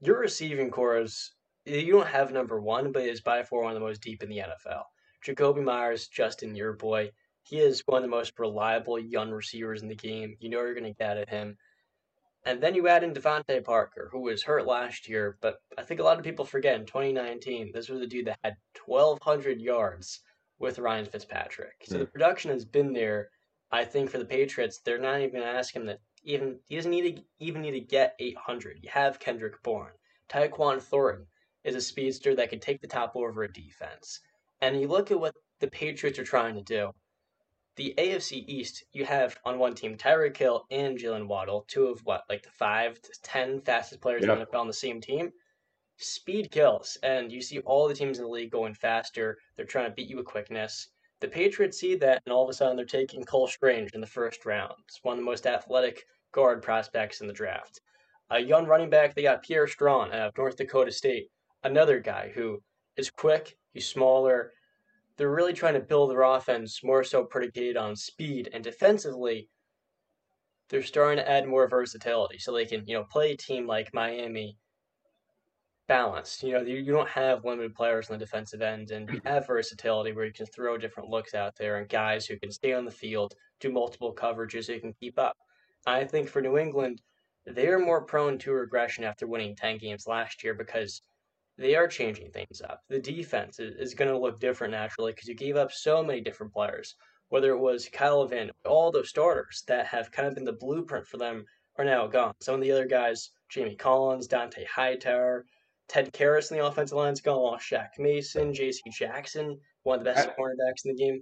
your 0.00 0.18
receiving 0.18 0.70
core 0.70 0.98
is 0.98 1.32
you 1.64 1.92
don't 1.92 2.06
have 2.06 2.32
number 2.32 2.60
one, 2.60 2.92
but 2.92 3.02
is 3.02 3.20
by 3.20 3.42
far 3.42 3.62
one 3.62 3.72
of 3.72 3.80
the 3.80 3.86
most 3.86 4.00
deep 4.02 4.22
in 4.22 4.28
the 4.28 4.38
NFL. 4.38 4.82
Jakobi 5.24 5.62
Meyers, 5.62 6.08
Justin, 6.08 6.54
your 6.56 6.72
boy, 6.72 7.10
he 7.44 7.58
is 7.60 7.82
one 7.86 7.98
of 7.98 8.02
the 8.02 8.08
most 8.16 8.36
reliable 8.38 8.98
young 8.98 9.30
receivers 9.30 9.82
in 9.82 9.88
the 9.88 9.94
game. 9.94 10.36
You 10.40 10.50
know 10.50 10.58
you're 10.60 10.74
going 10.74 10.92
to 10.92 10.98
get 10.98 11.16
at 11.16 11.28
him. 11.28 11.56
And 12.44 12.60
then 12.60 12.74
you 12.74 12.88
add 12.88 13.04
in 13.04 13.14
DeVante 13.14 13.64
Parker, 13.64 14.08
who 14.10 14.20
was 14.20 14.42
hurt 14.42 14.66
last 14.66 15.08
year, 15.08 15.38
but 15.40 15.58
I 15.78 15.82
think 15.82 16.00
a 16.00 16.02
lot 16.02 16.18
of 16.18 16.24
people 16.24 16.44
forget 16.44 16.80
in 16.80 16.86
2019, 16.86 17.70
this 17.72 17.88
was 17.88 18.00
the 18.00 18.06
dude 18.06 18.26
that 18.26 18.38
had 18.42 18.56
1,200 18.84 19.60
yards 19.60 20.20
with 20.58 20.78
Ryan 20.78 21.04
Fitzpatrick. 21.04 21.84
So 21.84 21.98
the 21.98 22.04
hmm. 22.04 22.10
production 22.10 22.50
has 22.50 22.64
been 22.64 22.92
there. 22.92 23.28
I 23.70 23.84
think 23.84 24.10
for 24.10 24.18
the 24.18 24.24
Patriots, 24.24 24.80
they're 24.84 24.98
not 24.98 25.20
even 25.20 25.32
going 25.32 25.44
to 25.44 25.58
ask 25.58 25.74
him 25.74 25.86
that 25.86 26.00
even 26.24 26.58
he 26.68 26.76
doesn't 26.76 26.90
need 26.90 27.16
to 27.16 27.22
even 27.38 27.62
need 27.62 27.72
to 27.72 27.80
get 27.80 28.14
800. 28.18 28.78
You 28.82 28.90
have 28.90 29.18
Kendrick 29.18 29.62
Bourne, 29.62 29.92
Tyquan 30.28 30.80
Thornton 30.80 31.26
is 31.64 31.74
a 31.74 31.80
speedster 31.80 32.34
that 32.34 32.50
can 32.50 32.60
take 32.60 32.80
the 32.80 32.86
top 32.86 33.14
over 33.14 33.42
a 33.42 33.52
defense. 33.52 34.20
And 34.60 34.80
you 34.80 34.88
look 34.88 35.10
at 35.10 35.20
what 35.20 35.34
the 35.60 35.68
Patriots 35.68 36.18
are 36.18 36.24
trying 36.24 36.54
to 36.54 36.62
do. 36.62 36.90
The 37.76 37.94
AFC 37.96 38.44
East, 38.46 38.84
you 38.92 39.04
have 39.06 39.38
on 39.44 39.58
one 39.58 39.74
team 39.74 39.96
Tyreek 39.96 40.36
Hill 40.36 40.66
and 40.70 40.98
Jaylen 40.98 41.26
Waddle, 41.26 41.64
two 41.68 41.86
of 41.86 42.04
what, 42.04 42.24
like 42.28 42.42
the 42.42 42.50
five 42.50 43.00
to 43.00 43.10
ten 43.22 43.60
fastest 43.62 44.02
players 44.02 44.22
Yep. 44.22 44.30
in 44.30 44.38
the 44.40 44.46
NFL 44.46 44.60
on 44.60 44.66
the 44.66 44.72
same 44.74 45.00
team. 45.00 45.32
Speed 45.96 46.50
kills, 46.50 46.98
and 47.02 47.32
you 47.32 47.40
see 47.40 47.60
all 47.60 47.88
the 47.88 47.94
teams 47.94 48.18
in 48.18 48.24
the 48.24 48.30
league 48.30 48.50
going 48.50 48.74
faster. 48.74 49.38
They're 49.56 49.64
trying 49.64 49.88
to 49.88 49.94
beat 49.94 50.08
you 50.08 50.16
with 50.16 50.26
quickness. 50.26 50.88
The 51.20 51.28
Patriots 51.28 51.78
see 51.78 51.94
that, 51.96 52.20
and 52.26 52.32
all 52.32 52.42
of 52.42 52.50
a 52.50 52.52
sudden 52.52 52.76
they're 52.76 52.84
taking 52.84 53.24
Cole 53.24 53.46
Strange 53.46 53.92
in 53.94 54.00
the 54.00 54.06
first 54.06 54.44
round. 54.44 54.74
It's 54.88 55.02
one 55.02 55.14
of 55.14 55.18
the 55.20 55.24
most 55.24 55.46
athletic 55.46 56.04
guard 56.32 56.62
prospects 56.62 57.20
in 57.20 57.26
the 57.26 57.32
draft. 57.32 57.80
A 58.30 58.40
young 58.40 58.66
running 58.66 58.90
back, 58.90 59.14
they 59.14 59.22
got 59.22 59.42
Pierre 59.42 59.66
Strong 59.68 60.12
out 60.12 60.28
of 60.28 60.36
North 60.36 60.56
Dakota 60.56 60.90
State, 60.90 61.28
another 61.62 62.00
guy 62.00 62.32
who 62.34 62.60
is 62.96 63.10
quick, 63.10 63.56
he's 63.72 63.88
smaller. 63.88 64.52
They're 65.22 65.30
really 65.30 65.52
trying 65.52 65.74
to 65.74 65.80
build 65.80 66.10
their 66.10 66.22
offense 66.22 66.82
more 66.82 67.04
so 67.04 67.22
predicated 67.22 67.76
on 67.76 67.94
speed 67.94 68.50
and 68.52 68.64
defensively. 68.64 69.48
They're 70.68 70.82
starting 70.82 71.18
to 71.18 71.30
add 71.30 71.46
more 71.46 71.68
versatility 71.68 72.38
so 72.40 72.52
they 72.52 72.66
can, 72.66 72.84
you 72.88 72.94
know, 72.94 73.04
play 73.04 73.30
a 73.30 73.36
team 73.36 73.64
like 73.64 73.94
Miami 73.94 74.58
balanced. 75.86 76.42
You 76.42 76.54
know, 76.54 76.62
you, 76.62 76.78
you 76.78 76.90
don't 76.90 77.08
have 77.08 77.44
limited 77.44 77.72
players 77.72 78.10
on 78.10 78.18
the 78.18 78.24
defensive 78.24 78.62
end, 78.62 78.90
and 78.90 79.08
you 79.10 79.20
have 79.24 79.46
versatility 79.46 80.10
where 80.10 80.24
you 80.24 80.32
can 80.32 80.46
throw 80.46 80.76
different 80.76 81.08
looks 81.08 81.34
out 81.34 81.54
there 81.54 81.76
and 81.76 81.88
guys 81.88 82.26
who 82.26 82.36
can 82.40 82.50
stay 82.50 82.72
on 82.72 82.84
the 82.84 82.90
field, 82.90 83.32
do 83.60 83.70
multiple 83.70 84.12
coverages, 84.12 84.66
who 84.66 84.80
can 84.80 84.92
keep 84.92 85.20
up. 85.20 85.36
I 85.86 86.02
think 86.02 86.28
for 86.28 86.42
New 86.42 86.58
England, 86.58 87.00
they're 87.46 87.78
more 87.78 88.04
prone 88.04 88.38
to 88.38 88.50
regression 88.50 89.04
after 89.04 89.28
winning 89.28 89.54
10 89.54 89.78
games 89.78 90.08
last 90.08 90.42
year 90.42 90.54
because 90.54 91.00
they 91.62 91.76
are 91.76 91.86
changing 91.86 92.30
things 92.30 92.60
up. 92.60 92.80
The 92.88 92.98
defense 92.98 93.58
is, 93.58 93.74
is 93.76 93.94
going 93.94 94.10
to 94.10 94.18
look 94.18 94.40
different 94.40 94.72
naturally 94.72 95.12
because 95.12 95.28
you 95.28 95.34
gave 95.34 95.56
up 95.56 95.72
so 95.72 96.02
many 96.02 96.20
different 96.20 96.52
players. 96.52 96.94
Whether 97.28 97.52
it 97.52 97.58
was 97.58 97.88
Kyle 97.90 98.26
Van, 98.26 98.50
all 98.66 98.92
those 98.92 99.08
starters 99.08 99.62
that 99.68 99.86
have 99.86 100.12
kind 100.12 100.28
of 100.28 100.34
been 100.34 100.44
the 100.44 100.52
blueprint 100.52 101.06
for 101.06 101.16
them 101.16 101.44
are 101.78 101.84
now 101.84 102.06
gone. 102.06 102.34
Some 102.42 102.56
of 102.56 102.60
the 102.60 102.72
other 102.72 102.86
guys, 102.86 103.30
Jamie 103.48 103.76
Collins, 103.76 104.28
Dont'a 104.28 104.66
Hightower, 104.66 105.46
Ted 105.88 106.12
Karras 106.12 106.50
in 106.50 106.58
the 106.58 106.66
offensive 106.66 106.98
line's 106.98 107.22
gone. 107.22 107.58
Shaq 107.58 107.88
Mason, 107.98 108.52
J.C. 108.52 108.82
Jackson, 108.90 109.58
one 109.84 109.98
of 109.98 110.04
the 110.04 110.12
best 110.12 110.28
I- 110.28 110.32
cornerbacks 110.32 110.84
in 110.84 110.94
the 110.94 111.02
game. 111.02 111.20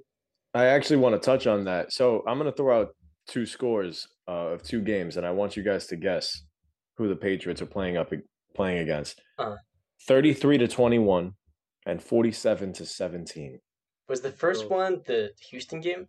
I 0.52 0.66
actually 0.66 0.96
want 0.96 1.14
to 1.14 1.24
touch 1.24 1.46
on 1.46 1.64
that. 1.64 1.92
So 1.92 2.24
I'm 2.26 2.38
going 2.38 2.50
to 2.50 2.56
throw 2.56 2.80
out 2.80 2.88
two 3.28 3.46
scores 3.46 4.08
uh, 4.26 4.48
of 4.48 4.64
two 4.64 4.80
games, 4.80 5.16
and 5.16 5.24
I 5.24 5.30
want 5.30 5.56
you 5.56 5.62
guys 5.62 5.86
to 5.88 5.96
guess 5.96 6.42
who 6.96 7.08
the 7.08 7.14
Patriots 7.14 7.62
are 7.62 7.66
playing 7.66 7.96
up 7.96 8.12
playing 8.54 8.78
against. 8.78 9.20
Uh. 9.38 9.54
33 10.06 10.58
to 10.58 10.68
21 10.68 11.32
and 11.86 12.02
47 12.02 12.72
to 12.74 12.86
17. 12.86 13.58
Was 14.08 14.20
the 14.20 14.32
first 14.32 14.68
one 14.68 15.02
the 15.06 15.30
Houston 15.50 15.80
game? 15.80 16.06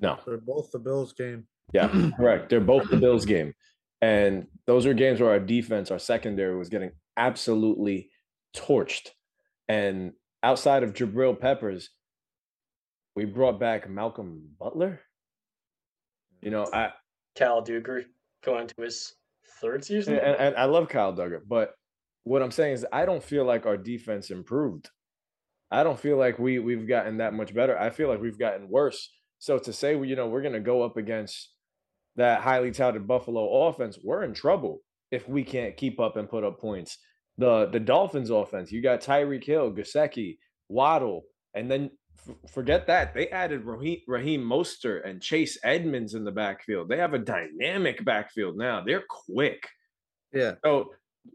No, 0.00 0.18
They're 0.26 0.36
both 0.38 0.70
the 0.70 0.78
Bills 0.78 1.12
game. 1.12 1.46
yeah, 1.72 1.88
correct. 2.16 2.48
They're 2.50 2.60
both 2.60 2.88
the 2.90 2.98
Bills 2.98 3.24
game, 3.24 3.54
and 4.02 4.46
those 4.66 4.84
are 4.86 4.94
games 4.94 5.20
where 5.20 5.30
our 5.30 5.40
defense, 5.40 5.90
our 5.90 5.98
secondary, 5.98 6.56
was 6.56 6.68
getting 6.68 6.90
absolutely 7.16 8.10
torched. 8.54 9.08
And 9.68 10.12
outside 10.42 10.82
of 10.82 10.92
Jabril 10.92 11.38
Peppers, 11.38 11.90
we 13.16 13.24
brought 13.24 13.58
back 13.58 13.88
Malcolm 13.88 14.50
Butler. 14.60 15.00
You 16.42 16.50
know, 16.50 16.66
I 16.72 16.90
Cal 17.34 17.64
Dugger 17.64 18.04
going 18.44 18.66
to 18.68 18.82
his 18.82 19.14
third 19.60 19.84
season. 19.84 20.14
and, 20.18 20.36
and 20.36 20.56
I 20.56 20.66
love 20.66 20.88
Kyle 20.88 21.14
Dugger, 21.14 21.40
but 21.48 21.72
what 22.26 22.42
I'm 22.42 22.50
saying 22.50 22.74
is 22.74 22.86
I 22.92 23.06
don't 23.06 23.22
feel 23.22 23.44
like 23.44 23.66
our 23.66 23.76
defense 23.76 24.32
improved. 24.32 24.90
I 25.70 25.84
don't 25.84 25.98
feel 25.98 26.16
like 26.16 26.40
we 26.40 26.58
we've 26.58 26.88
gotten 26.88 27.18
that 27.18 27.34
much 27.34 27.54
better. 27.54 27.78
I 27.78 27.90
feel 27.90 28.08
like 28.08 28.20
we've 28.20 28.38
gotten 28.38 28.68
worse. 28.68 29.12
So 29.38 29.58
to 29.58 29.72
say, 29.72 29.96
you 29.96 30.16
know, 30.16 30.26
we're 30.26 30.42
going 30.42 30.52
to 30.54 30.60
go 30.60 30.82
up 30.82 30.96
against 30.96 31.50
that 32.16 32.40
highly 32.40 32.72
touted 32.72 33.06
Buffalo 33.06 33.68
offense, 33.68 33.96
we're 34.02 34.24
in 34.24 34.34
trouble 34.34 34.80
if 35.12 35.28
we 35.28 35.44
can't 35.44 35.76
keep 35.76 36.00
up 36.00 36.16
and 36.16 36.28
put 36.28 36.42
up 36.42 36.58
points. 36.60 36.98
The 37.38 37.66
the 37.66 37.78
Dolphins 37.78 38.30
offense, 38.30 38.72
you 38.72 38.82
got 38.82 39.02
Tyreek 39.02 39.44
Hill, 39.44 39.70
Gesicki, 39.70 40.38
Waddle, 40.68 41.22
and 41.54 41.70
then 41.70 41.92
f- 42.28 42.34
forget 42.50 42.88
that 42.88 43.14
they 43.14 43.28
added 43.28 43.64
Raheem, 43.64 44.00
Raheem 44.08 44.42
Mostert 44.42 45.08
and 45.08 45.22
Chase 45.22 45.58
Edmonds 45.62 46.14
in 46.14 46.24
the 46.24 46.32
backfield. 46.32 46.88
They 46.88 46.96
have 46.96 47.14
a 47.14 47.20
dynamic 47.20 48.04
backfield 48.04 48.56
now. 48.56 48.82
They're 48.84 49.04
quick. 49.08 49.62
Yeah. 50.32 50.54
So 50.64 50.90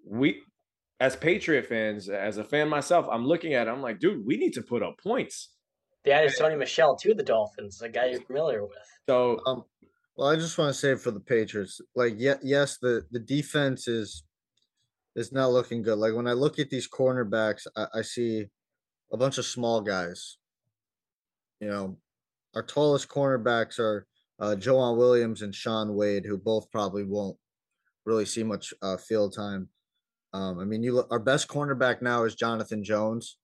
we, 0.05 0.41
as 1.01 1.15
Patriot 1.15 1.65
fans, 1.65 2.09
as 2.09 2.37
a 2.37 2.43
fan 2.43 2.69
myself, 2.69 3.07
I'm 3.11 3.25
looking 3.25 3.55
at 3.55 3.67
it. 3.67 3.71
I'm 3.71 3.81
like, 3.81 3.99
dude, 3.99 4.23
we 4.23 4.37
need 4.37 4.53
to 4.53 4.61
put 4.61 4.83
up 4.83 4.99
points. 5.01 5.49
They 6.05 6.11
added 6.11 6.31
Sony 6.31 6.57
Michel 6.57 6.95
to 6.97 7.15
the 7.15 7.23
Dolphins, 7.23 7.81
a 7.81 7.89
guy 7.89 8.11
you're 8.11 8.21
familiar 8.21 8.61
with. 8.61 8.77
So 9.09 9.39
Um, 9.47 9.63
well, 10.15 10.29
I 10.29 10.35
just 10.35 10.59
want 10.59 10.69
to 10.71 10.79
say 10.79 10.93
for 10.95 11.09
the 11.09 11.19
Patriots, 11.19 11.81
like, 11.95 12.13
yeah, 12.17 12.35
yes, 12.43 12.77
the 12.77 13.03
the 13.09 13.19
defense 13.19 13.87
is 13.87 14.23
is 15.15 15.31
not 15.31 15.51
looking 15.51 15.81
good. 15.81 15.97
Like 15.97 16.13
when 16.13 16.27
I 16.27 16.33
look 16.33 16.59
at 16.59 16.69
these 16.69 16.87
cornerbacks, 16.87 17.65
I, 17.75 17.87
I 17.95 18.01
see 18.03 18.45
a 19.11 19.17
bunch 19.17 19.39
of 19.39 19.45
small 19.45 19.81
guys. 19.81 20.37
You 21.59 21.69
know, 21.69 21.97
our 22.53 22.63
tallest 22.63 23.09
cornerbacks 23.09 23.79
are 23.79 24.05
uh, 24.39 24.55
Joejuan 24.55 24.97
Williams 24.97 25.41
and 25.41 25.53
Shaun 25.53 25.95
Wade, 25.95 26.25
who 26.25 26.37
both 26.37 26.69
probably 26.69 27.05
won't 27.05 27.37
really 28.05 28.25
see 28.25 28.43
much 28.43 28.71
uh, 28.83 28.97
field 28.97 29.33
time. 29.35 29.67
Um, 30.33 30.59
I 30.59 30.65
mean, 30.65 30.83
you 30.83 30.93
look, 30.93 31.07
our 31.11 31.19
best 31.19 31.47
cornerback 31.47 32.01
now 32.01 32.23
is 32.23 32.35
Jonathan 32.35 32.83
Jones. 32.83 33.37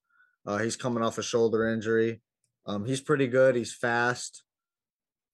Uh, 0.45 0.57
he's 0.59 0.75
coming 0.77 1.03
off 1.03 1.17
a 1.17 1.23
shoulder 1.23 1.67
injury. 1.67 2.21
Um, 2.65 2.85
he's 2.85 3.01
pretty 3.01 3.27
good. 3.27 3.55
He's 3.55 3.73
fast. 3.73 4.43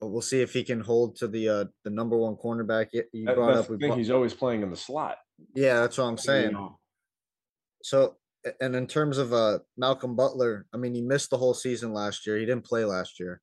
But 0.02 0.08
we'll 0.08 0.22
see 0.22 0.42
if 0.42 0.54
he 0.54 0.64
can 0.64 0.82
hold 0.82 1.16
to 1.18 1.28
the 1.28 1.48
uh, 1.50 1.66
the 1.84 1.90
number 1.90 2.18
one 2.18 2.36
cornerback 2.36 2.88
you 2.92 3.26
that- 3.26 3.36
brought 3.36 3.56
up. 3.56 3.68
The 3.68 3.78
thing. 3.78 3.94
He's 3.94 4.10
always 4.12 4.34
playing 4.34 4.62
in 4.64 4.70
the 4.70 4.76
slot. 4.76 5.18
yeah, 5.56 5.80
that's 5.82 5.98
what 5.98 6.06
I'm 6.06 6.14
You 6.14 6.18
saying. 6.18 6.52
know, 6.54 6.80
So, 7.84 8.18
and 8.60 8.76
in 8.76 8.88
terms 8.88 9.18
of 9.18 9.32
uh 9.32 9.60
Malcolm 9.78 10.16
Butler, 10.16 10.66
I 10.74 10.78
mean, 10.78 10.94
he 10.96 11.02
missed 11.02 11.30
the 11.30 11.38
whole 11.38 11.54
season 11.54 11.94
last 11.94 12.26
year. 12.28 12.38
He 12.38 12.46
didn't 12.46 12.66
play 12.66 12.84
last 12.84 13.20
year. 13.20 13.42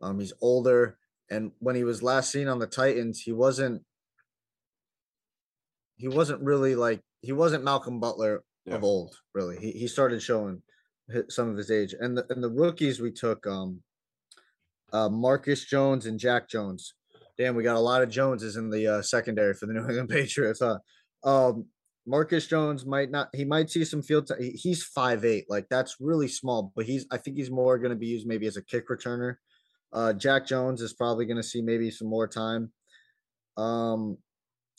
Um, 0.00 0.18
he's 0.20 0.32
older, 0.40 0.96
and 1.30 1.52
when 1.58 1.76
he 1.76 1.84
was 1.84 2.02
last 2.02 2.30
seen 2.30 2.48
on 2.48 2.60
the 2.60 2.66
Titans, 2.66 3.20
he 3.20 3.32
wasn't. 3.32 3.82
He 6.00 6.08
wasn't 6.08 6.40
really 6.42 6.74
like 6.74 7.00
he 7.22 7.32
wasn't 7.32 7.62
Malcolm 7.64 8.00
Butler 8.00 8.42
Yeah. 8.64 8.76
of 8.76 8.84
old. 8.84 9.14
Really, 9.34 9.58
he 9.58 9.72
he 9.72 9.86
started 9.88 10.22
showing 10.22 10.62
some 11.28 11.48
of 11.50 11.56
his 11.56 11.70
age, 11.70 11.94
and 11.98 12.16
the 12.16 12.24
and 12.30 12.42
the 12.42 12.50
rookies 12.50 13.00
we 13.00 13.10
took, 13.12 13.46
um, 13.46 13.82
uh, 14.92 15.08
Marcus 15.08 15.64
Jones 15.64 16.06
and 16.06 16.18
Jack 16.18 16.48
Jones. 16.48 16.94
Damn, 17.38 17.54
we 17.54 17.62
got 17.62 17.76
a 17.76 17.80
lot 17.80 18.02
of 18.02 18.10
Joneses 18.10 18.56
in 18.56 18.70
the 18.70 18.86
uh, 18.86 19.02
secondary 19.02 19.54
for 19.54 19.66
the 19.66 19.72
New 19.76 19.80
England 19.88 20.08
Patriots. 20.08 20.60
Huh? 20.62 20.78
Um, 21.24 21.66
Marcus 22.06 22.46
Jones 22.46 22.84
might 22.86 23.10
not. 23.10 23.28
He 23.34 23.44
might 23.44 23.70
see 23.70 23.84
some 23.84 24.02
field. 24.02 24.26
T- 24.28 24.34
he- 24.44 24.50
he's 24.58 24.82
five 24.82 25.24
eight. 25.24 25.44
Like 25.48 25.66
that's 25.68 25.96
really 26.00 26.28
small. 26.28 26.72
But 26.74 26.86
he's. 26.86 27.06
I 27.10 27.18
think 27.18 27.36
he's 27.36 27.50
more 27.50 27.78
going 27.78 27.90
to 27.90 27.96
be 27.96 28.06
used 28.06 28.26
maybe 28.26 28.46
as 28.46 28.56
a 28.56 28.64
kick 28.64 28.88
returner. 28.88 29.36
Uh, 29.92 30.12
Jack 30.12 30.46
Jones 30.46 30.80
is 30.82 30.92
probably 30.92 31.26
going 31.26 31.36
to 31.36 31.42
see 31.42 31.60
maybe 31.62 31.90
some 31.90 32.08
more 32.08 32.28
time. 32.28 32.72
Um, 33.56 34.16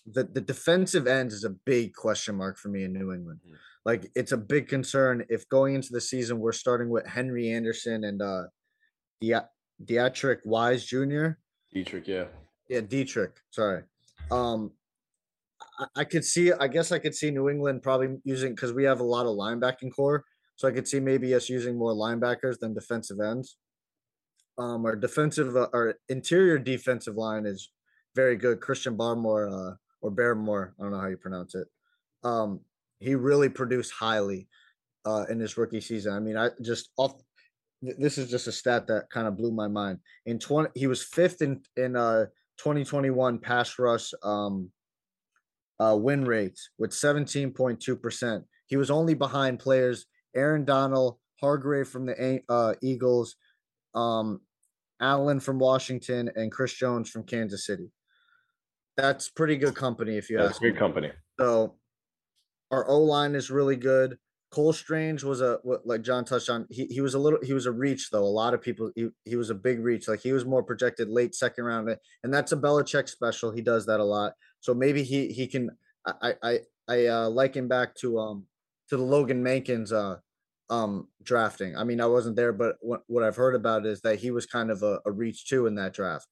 the 0.05 0.23
the 0.23 0.41
defensive 0.41 1.05
end 1.07 1.31
is 1.31 1.43
a 1.43 1.49
big 1.49 1.93
question 1.93 2.35
mark 2.35 2.57
for 2.57 2.69
me 2.69 2.83
in 2.83 2.93
New 2.93 3.13
England. 3.13 3.39
Mhm. 3.47 3.55
Like 3.85 4.11
it's 4.15 4.31
a 4.31 4.37
big 4.37 4.67
concern 4.67 5.25
if 5.29 5.47
going 5.49 5.75
into 5.75 5.89
the 5.91 6.01
season 6.01 6.39
we're 6.39 6.51
starting 6.51 6.89
with 6.89 7.05
Henry 7.05 7.49
Anderson 7.49 8.03
and 8.03 8.21
uh, 8.21 8.43
Dia- 9.21 9.49
Deatrich 9.83 10.39
Wise 10.45 10.85
Jr. 10.85 11.29
Deatrich, 11.75 12.07
yeah. 12.07 12.25
Yeah, 12.69 12.81
Deatrich. 12.81 13.33
Sorry. 13.49 13.83
Um, 14.29 14.71
I, 15.79 15.85
I 15.97 16.03
could 16.05 16.25
see. 16.25 16.51
I 16.53 16.67
guess 16.67 16.91
I 16.91 16.99
could 16.99 17.15
see 17.15 17.31
New 17.31 17.49
England 17.49 17.81
probably 17.83 18.17
using 18.23 18.53
because 18.53 18.73
we 18.73 18.83
have 18.85 18.99
a 18.99 19.03
lot 19.03 19.25
of 19.25 19.35
linebacking 19.35 19.91
core, 19.95 20.25
so 20.55 20.67
I 20.67 20.71
could 20.71 20.87
see 20.87 20.99
maybe 20.99 21.33
us 21.35 21.49
using 21.49 21.77
more 21.77 21.93
linebackers 21.93 22.59
than 22.59 22.73
defensive 22.73 23.19
ends. 23.19 23.57
Um, 24.57 24.85
our 24.85 24.95
defensive, 24.95 25.55
uh, 25.55 25.69
our 25.73 25.95
interior 26.09 26.59
defensive 26.59 27.15
line 27.15 27.45
is 27.45 27.71
very 28.15 28.35
good. 28.35 28.59
Christian 28.61 28.95
Barmore, 28.97 29.49
uh, 29.71 29.75
or 30.01 30.11
Barrymore, 30.11 30.73
I 30.79 30.83
don't 30.83 30.91
know 30.91 30.99
how 30.99 31.07
you 31.07 31.17
pronounce 31.17 31.55
it. 31.55 31.67
Um, 32.23 32.61
he 32.99 33.15
really 33.15 33.49
produced 33.49 33.91
highly 33.91 34.47
uh, 35.05 35.25
in 35.29 35.39
his 35.39 35.57
rookie 35.57 35.81
season. 35.81 36.13
I 36.13 36.19
mean, 36.19 36.37
I 36.37 36.49
just 36.61 36.89
off. 36.97 37.13
This 37.81 38.19
is 38.19 38.29
just 38.29 38.45
a 38.47 38.51
stat 38.51 38.85
that 38.87 39.09
kind 39.09 39.27
of 39.27 39.37
blew 39.37 39.51
my 39.51 39.67
mind. 39.67 39.99
In 40.25 40.37
twenty, 40.37 40.69
he 40.75 40.87
was 40.87 41.03
fifth 41.03 41.41
in 41.41 41.61
in 41.75 41.95
uh 41.95 42.25
2021 42.57 43.39
pass 43.39 43.79
rush 43.79 44.11
um 44.21 44.69
uh 45.79 45.97
win 45.99 46.23
rates 46.23 46.69
with 46.77 46.91
17.2%. 46.91 48.43
He 48.67 48.77
was 48.77 48.91
only 48.91 49.15
behind 49.15 49.57
players 49.57 50.05
Aaron 50.35 50.63
Donald, 50.63 51.17
Hargrave 51.39 51.87
from 51.87 52.05
the 52.05 52.41
uh 52.47 52.75
Eagles, 52.83 53.35
um 53.95 54.41
Allen 55.01 55.39
from 55.39 55.57
Washington 55.57 56.29
and 56.35 56.51
Chris 56.51 56.73
Jones 56.73 57.09
from 57.09 57.23
Kansas 57.23 57.65
City. 57.65 57.89
That's 59.01 59.29
pretty 59.29 59.57
good 59.57 59.75
company 59.75 60.17
if 60.17 60.29
you 60.29 60.37
That's 60.37 60.51
ask 60.51 60.61
me. 60.61 60.69
great 60.69 60.79
company. 60.79 61.11
So 61.39 61.75
our 62.69 62.87
O 62.87 62.99
line 62.99 63.35
is 63.35 63.49
really 63.49 63.75
good. 63.75 64.17
Cole 64.51 64.73
Strange 64.73 65.23
was 65.23 65.41
a 65.41 65.59
what 65.63 65.87
like 65.87 66.01
John 66.03 66.25
touched 66.25 66.49
on. 66.49 66.67
He 66.69 66.85
he 66.85 67.01
was 67.01 67.13
a 67.13 67.19
little 67.19 67.39
he 67.41 67.53
was 67.53 67.65
a 67.65 67.71
reach 67.71 68.09
though. 68.11 68.23
A 68.23 68.25
lot 68.25 68.53
of 68.53 68.61
people 68.61 68.91
he, 68.95 69.09
he 69.25 69.35
was 69.35 69.49
a 69.49 69.55
big 69.55 69.79
reach. 69.79 70.07
Like 70.07 70.19
he 70.19 70.33
was 70.33 70.45
more 70.45 70.61
projected 70.61 71.09
late 71.09 71.33
second 71.33 71.63
round, 71.63 71.95
and 72.23 72.33
that's 72.33 72.51
a 72.51 72.57
Belichick 72.57 73.09
special. 73.09 73.51
He 73.51 73.61
does 73.61 73.85
that 73.85 73.99
a 73.99 74.03
lot. 74.03 74.33
So 74.59 74.73
maybe 74.73 75.03
he 75.03 75.29
he 75.29 75.47
can. 75.47 75.71
I 76.05 76.35
I 76.43 76.59
I 76.87 77.05
uh, 77.07 77.29
liken 77.29 77.67
back 77.67 77.95
to 77.95 78.19
um 78.19 78.45
to 78.89 78.97
the 78.97 79.03
Logan 79.03 79.43
Mankins 79.43 79.91
uh 79.93 80.17
um 80.71 81.07
drafting. 81.23 81.77
I 81.77 81.85
mean 81.85 82.01
I 82.01 82.07
wasn't 82.07 82.35
there, 82.35 82.53
but 82.53 82.75
what 82.81 83.03
what 83.07 83.23
I've 83.23 83.37
heard 83.37 83.55
about 83.55 83.85
is 83.85 84.01
that 84.01 84.19
he 84.19 84.31
was 84.31 84.45
kind 84.45 84.69
of 84.69 84.83
a, 84.83 84.99
a 85.05 85.11
reach 85.11 85.47
too 85.47 85.65
in 85.65 85.75
that 85.75 85.93
draft. 85.93 86.27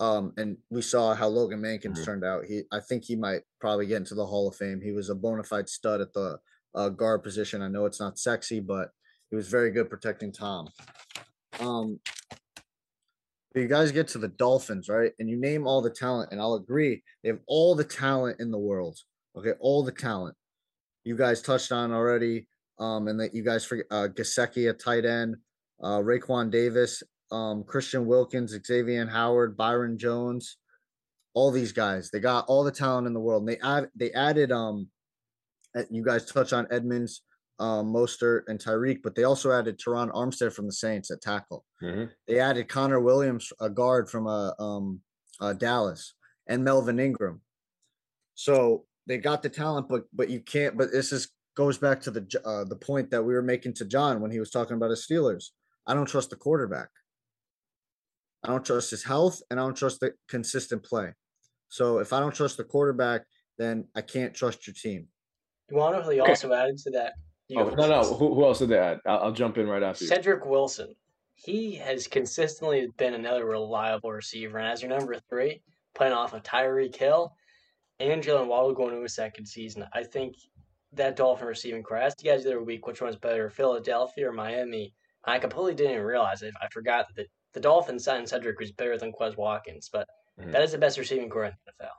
Um, 0.00 0.32
and 0.36 0.56
we 0.70 0.82
saw 0.82 1.14
how 1.14 1.28
Logan 1.28 1.60
Mankins 1.60 1.94
mm-hmm. 1.94 2.04
turned 2.04 2.24
out. 2.24 2.44
He, 2.44 2.62
I 2.70 2.80
think 2.80 3.04
he 3.04 3.16
might 3.16 3.42
probably 3.60 3.86
get 3.86 3.96
into 3.96 4.14
the 4.14 4.26
Hall 4.26 4.48
of 4.48 4.56
Fame. 4.56 4.80
He 4.80 4.92
was 4.92 5.10
a 5.10 5.14
bona 5.14 5.42
fide 5.42 5.68
stud 5.68 6.00
at 6.00 6.12
the 6.12 6.38
uh, 6.74 6.88
guard 6.90 7.22
position. 7.22 7.62
I 7.62 7.68
know 7.68 7.84
it's 7.84 8.00
not 8.00 8.18
sexy, 8.18 8.60
but 8.60 8.90
he 9.30 9.36
was 9.36 9.48
very 9.48 9.70
good 9.70 9.90
protecting 9.90 10.32
Tom. 10.32 10.68
Um, 11.58 11.98
you 13.54 13.66
guys 13.66 13.90
get 13.90 14.06
to 14.08 14.18
the 14.18 14.28
Dolphins, 14.28 14.88
right? 14.88 15.12
And 15.18 15.28
you 15.28 15.36
name 15.36 15.66
all 15.66 15.82
the 15.82 15.90
talent, 15.90 16.30
and 16.30 16.40
I'll 16.40 16.54
agree, 16.54 17.02
they 17.22 17.30
have 17.30 17.40
all 17.48 17.74
the 17.74 17.84
talent 17.84 18.38
in 18.40 18.52
the 18.52 18.58
world. 18.58 18.98
Okay, 19.36 19.54
all 19.58 19.82
the 19.82 19.92
talent. 19.92 20.36
You 21.04 21.16
guys 21.16 21.42
touched 21.42 21.72
on 21.72 21.92
already. 21.92 22.46
Um, 22.80 23.08
and 23.08 23.18
that 23.18 23.34
you 23.34 23.42
guys 23.42 23.64
forget 23.64 23.86
uh 23.90 24.06
Gesicki, 24.06 24.70
a 24.70 24.72
tight 24.72 25.04
end, 25.04 25.36
uh 25.82 25.98
Raekwon 25.98 26.50
Davis, 26.50 27.02
um, 27.30 27.64
Christian 27.64 28.06
Wilkins, 28.06 28.56
Xavier 28.66 29.06
Howard, 29.06 29.56
Byron 29.56 29.98
Jones, 29.98 30.56
all 31.34 31.50
these 31.50 31.72
guys. 31.72 32.10
They 32.10 32.20
got 32.20 32.46
all 32.48 32.64
the 32.64 32.72
talent 32.72 33.06
in 33.06 33.14
the 33.14 33.20
world. 33.20 33.42
And 33.42 33.48
they 33.48 33.58
add 33.62 33.88
they 33.94 34.12
added 34.12 34.52
um 34.52 34.88
you 35.90 36.04
guys 36.04 36.24
touch 36.24 36.52
on 36.52 36.66
Edmonds, 36.70 37.22
um, 37.58 37.92
Mostert, 37.92 38.42
and 38.48 38.58
Tyreek, 38.58 38.98
but 39.02 39.14
they 39.14 39.24
also 39.24 39.52
added 39.52 39.78
Terron 39.78 40.12
Armstead 40.12 40.52
from 40.52 40.66
the 40.66 40.72
Saints 40.72 41.10
at 41.10 41.20
tackle. 41.20 41.64
Mm-hmm. 41.82 42.04
They 42.26 42.40
added 42.40 42.68
Connor 42.68 43.00
Williams, 43.00 43.52
a 43.60 43.70
guard 43.70 44.08
from 44.08 44.26
uh, 44.26 44.52
um, 44.58 45.00
uh, 45.40 45.52
Dallas, 45.52 46.14
and 46.48 46.64
Melvin 46.64 46.98
Ingram. 46.98 47.42
So 48.34 48.84
they 49.06 49.18
got 49.18 49.42
the 49.42 49.48
talent, 49.48 49.88
but 49.88 50.04
but 50.12 50.30
you 50.30 50.40
can't. 50.40 50.76
But 50.76 50.92
this 50.92 51.12
is 51.12 51.30
goes 51.56 51.78
back 51.78 52.00
to 52.02 52.10
the 52.10 52.40
uh, 52.44 52.64
the 52.64 52.76
point 52.76 53.10
that 53.10 53.22
we 53.22 53.34
were 53.34 53.42
making 53.42 53.74
to 53.74 53.84
John 53.84 54.20
when 54.20 54.30
he 54.30 54.40
was 54.40 54.50
talking 54.50 54.76
about 54.76 54.90
his 54.90 55.06
Steelers. 55.06 55.46
I 55.86 55.94
don't 55.94 56.06
trust 56.06 56.30
the 56.30 56.36
quarterback. 56.36 56.88
I 58.44 58.48
don't 58.48 58.64
trust 58.64 58.90
his 58.90 59.04
health, 59.04 59.40
and 59.50 59.58
I 59.58 59.64
don't 59.64 59.76
trust 59.76 60.00
the 60.00 60.12
consistent 60.28 60.84
play. 60.84 61.12
So 61.68 61.98
if 61.98 62.12
I 62.12 62.20
don't 62.20 62.34
trust 62.34 62.56
the 62.56 62.64
quarterback, 62.64 63.22
then 63.58 63.86
I 63.94 64.00
can't 64.00 64.34
trust 64.34 64.66
your 64.66 64.74
team. 64.74 65.08
You 65.70 65.76
want 65.76 65.96
to 65.96 66.02
know 66.02 66.22
okay. 66.22 66.30
also 66.30 66.52
added 66.52 66.78
to 66.78 66.90
that? 66.92 67.12
Oh, 67.56 67.70
no, 67.70 67.88
no. 67.88 68.02
Who, 68.14 68.34
who, 68.34 68.44
else 68.44 68.58
did 68.58 68.70
they 68.70 68.78
add? 68.78 69.00
I'll, 69.06 69.18
I'll 69.18 69.32
jump 69.32 69.58
in 69.58 69.66
right 69.66 69.82
after 69.82 70.04
you. 70.04 70.08
Cedric 70.08 70.44
Wilson. 70.46 70.94
He 71.34 71.76
has 71.76 72.06
consistently 72.06 72.88
been 72.96 73.14
another 73.14 73.46
reliable 73.46 74.12
receiver. 74.12 74.58
And 74.58 74.68
as 74.68 74.82
your 74.82 74.90
number 74.90 75.16
three, 75.30 75.62
playing 75.94 76.12
off 76.12 76.34
of 76.34 76.42
Tyreek 76.42 76.94
Hill 76.96 77.32
and 78.00 78.22
Jaylen 78.22 78.48
Waddle 78.48 78.74
going 78.74 78.92
into 78.92 79.04
a 79.04 79.08
second 79.08 79.46
season, 79.46 79.86
I 79.92 80.02
think 80.02 80.36
that 80.92 81.16
Dolphin 81.16 81.46
receiving 81.46 81.82
core. 81.82 81.98
I 81.98 82.06
asked 82.06 82.24
you 82.24 82.30
guys 82.30 82.44
the 82.44 82.50
other 82.50 82.62
week 82.62 82.86
which 82.86 83.00
one's 83.00 83.16
better, 83.16 83.50
Philadelphia 83.50 84.28
or 84.28 84.32
Miami. 84.32 84.94
I 85.24 85.38
completely 85.38 85.74
didn't 85.74 86.02
realize 86.02 86.42
it. 86.42 86.54
I 86.60 86.68
forgot 86.68 87.06
that 87.16 87.28
the, 87.54 87.60
Dolphins 87.60 88.04
signed 88.04 88.28
Cedric 88.28 88.58
was 88.58 88.72
better 88.72 88.98
than 88.98 89.12
Quez 89.12 89.36
Watkins, 89.36 89.88
but 89.92 90.06
mm-hmm. 90.40 90.50
that 90.50 90.62
is 90.62 90.72
the 90.72 90.78
best 90.78 90.98
receiving 90.98 91.28
core 91.28 91.44
in 91.44 91.52
the 91.66 91.84
NFL. 91.84 91.90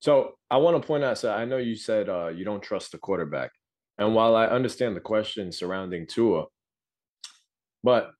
So 0.00 0.32
I 0.50 0.56
want 0.56 0.80
to 0.80 0.86
point 0.86 1.04
out. 1.04 1.18
So 1.18 1.32
I 1.32 1.44
know 1.44 1.58
you 1.58 1.76
said 1.76 2.08
uh, 2.08 2.28
you 2.28 2.44
don't 2.44 2.62
trust 2.62 2.92
the 2.92 2.98
quarterback, 2.98 3.50
and 3.98 4.14
while 4.14 4.34
I 4.34 4.46
understand 4.46 4.96
the 4.96 5.00
question 5.00 5.52
surrounding 5.52 6.06
Tua, 6.06 6.46
but 7.82 8.12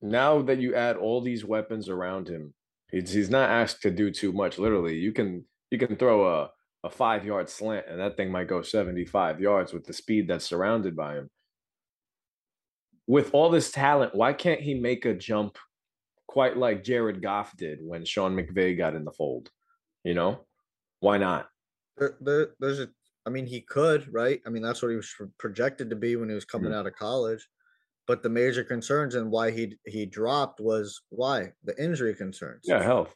now 0.00 0.42
that 0.42 0.60
you 0.60 0.74
add 0.74 0.96
all 0.96 1.20
these 1.20 1.44
weapons 1.44 1.88
around 1.88 2.28
him, 2.28 2.54
he's 2.90 3.12
he's 3.12 3.30
not 3.30 3.50
asked 3.50 3.82
to 3.82 3.90
do 3.90 4.10
too 4.10 4.32
much. 4.32 4.58
Literally, 4.58 4.96
you 4.96 5.12
can 5.12 5.44
you 5.70 5.78
can 5.78 5.96
throw 5.96 6.42
a 6.42 6.50
a 6.84 6.90
five 6.90 7.24
yard 7.24 7.48
slant, 7.48 7.86
and 7.88 8.00
that 8.00 8.16
thing 8.16 8.30
might 8.30 8.48
go 8.48 8.62
seventy 8.62 9.04
five 9.04 9.40
yards 9.40 9.72
with 9.72 9.86
the 9.86 9.92
speed 9.92 10.28
that's 10.28 10.44
surrounded 10.44 10.94
by 10.94 11.14
him. 11.14 11.30
With 13.08 13.30
all 13.32 13.50
this 13.50 13.72
talent, 13.72 14.14
why 14.14 14.32
can't 14.34 14.60
he 14.60 14.74
make 14.74 15.04
a 15.04 15.14
jump 15.14 15.58
quite 16.28 16.56
like 16.56 16.84
Jared 16.84 17.22
Goff 17.22 17.56
did 17.56 17.80
when 17.82 18.04
Sean 18.04 18.36
McVay 18.36 18.76
got 18.76 18.94
in 18.94 19.04
the 19.04 19.10
fold? 19.10 19.50
You 20.04 20.14
know, 20.14 20.40
why 21.00 21.18
not? 21.18 21.48
There, 21.96 22.16
there, 22.20 22.48
there's 22.60 22.80
a. 22.80 22.88
I 23.26 23.30
mean, 23.30 23.46
he 23.46 23.62
could, 23.62 24.12
right? 24.12 24.40
I 24.46 24.50
mean, 24.50 24.62
that's 24.62 24.82
what 24.82 24.90
he 24.90 24.96
was 24.96 25.12
projected 25.38 25.90
to 25.90 25.96
be 25.96 26.16
when 26.16 26.28
he 26.28 26.34
was 26.34 26.44
coming 26.44 26.70
mm-hmm. 26.70 26.78
out 26.78 26.86
of 26.86 26.94
college. 26.94 27.46
But 28.06 28.22
the 28.22 28.30
major 28.30 28.64
concerns 28.64 29.16
and 29.16 29.30
why 29.30 29.50
he 29.50 29.74
he 29.86 30.06
dropped 30.06 30.60
was 30.60 31.02
why 31.08 31.52
the 31.64 31.74
injury 31.82 32.14
concerns. 32.14 32.62
Yeah, 32.64 32.82
health. 32.82 33.12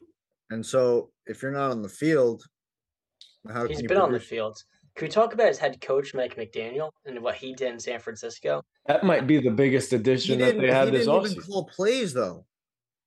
And 0.51 0.65
so, 0.65 1.11
if 1.27 1.43
you're 1.43 1.53
not 1.53 1.71
on 1.71 1.81
the 1.83 1.89
field, 1.89 2.43
how 3.49 3.67
can 3.67 3.73
you 3.73 3.89
been 3.89 3.99
produce? 3.99 4.03
on 4.03 4.13
the 4.13 4.21
field. 4.21 4.59
Can 4.95 5.07
we 5.07 5.11
talk 5.11 5.33
about 5.33 5.49
his 5.49 5.59
head 5.59 5.81
coach, 5.81 6.15
Mike 6.15 6.37
McDaniel, 6.37 6.91
and 7.07 7.21
what 7.21 7.37
he 7.37 7.55
did 7.55 7.73
in 7.73 7.81
San 7.81 7.99
Francisco? 7.99 8.63
That 8.87 9.05
might 9.05 9.27
be 9.27 9.39
the 9.39 9.51
biggest 9.51 9.93
addition 9.93 10.39
that 10.41 10.59
they 10.59 10.71
had 10.71 10.93
this 10.93 11.07
offseason. 11.07 11.29
He 11.29 11.35
didn't 11.35 11.47
call 11.47 11.65
plays 11.65 12.13
though. 12.13 12.45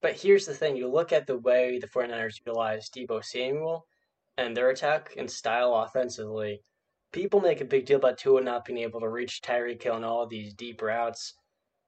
But 0.01 0.13
here's 0.13 0.45
the 0.45 0.53
thing: 0.53 0.75
you 0.75 0.87
look 0.87 1.11
at 1.11 1.27
the 1.27 1.37
way 1.37 1.79
the 1.79 1.87
49ers 1.87 2.39
utilize 2.45 2.89
Deebo 2.89 3.23
Samuel 3.23 3.85
and 4.37 4.55
their 4.55 4.69
attack 4.69 5.13
and 5.17 5.29
style 5.29 5.73
offensively, 5.75 6.61
people 7.11 7.39
make 7.39 7.61
a 7.61 7.65
big 7.65 7.85
deal 7.85 7.97
about 7.97 8.17
Tua 8.17 8.41
not 8.41 8.65
being 8.65 8.79
able 8.79 8.99
to 8.99 9.09
reach 9.09 9.41
Tyreek 9.41 9.81
Hill 9.81 9.95
and 9.95 10.05
all 10.05 10.23
of 10.23 10.29
these 10.29 10.53
deep 10.53 10.81
routes. 10.81 11.35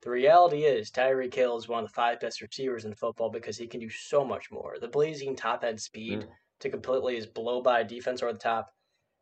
The 0.04 0.12
reality 0.12 0.64
is 0.64 0.92
Tyreek 0.92 1.34
Hill 1.34 1.58
is 1.58 1.68
one 1.68 1.84
of 1.84 1.90
the 1.90 1.94
five 1.94 2.20
best 2.20 2.40
receivers 2.42 2.86
in 2.86 2.94
football 2.94 3.30
because 3.30 3.58
he 3.58 3.68
can 3.68 3.80
do 3.80 3.90
so 3.90 4.24
much 4.24 4.52
more. 4.52 4.78
The 4.80 4.88
blazing 4.88 5.36
top 5.36 5.64
end 5.64 5.82
speed 5.82 6.20
mm. 6.20 6.28
to 6.60 6.70
completely 6.70 7.18
is 7.18 7.26
blow 7.26 7.62
by 7.62 7.84
defense 7.84 8.22
over 8.22 8.32
the 8.32 8.40
top. 8.40 8.70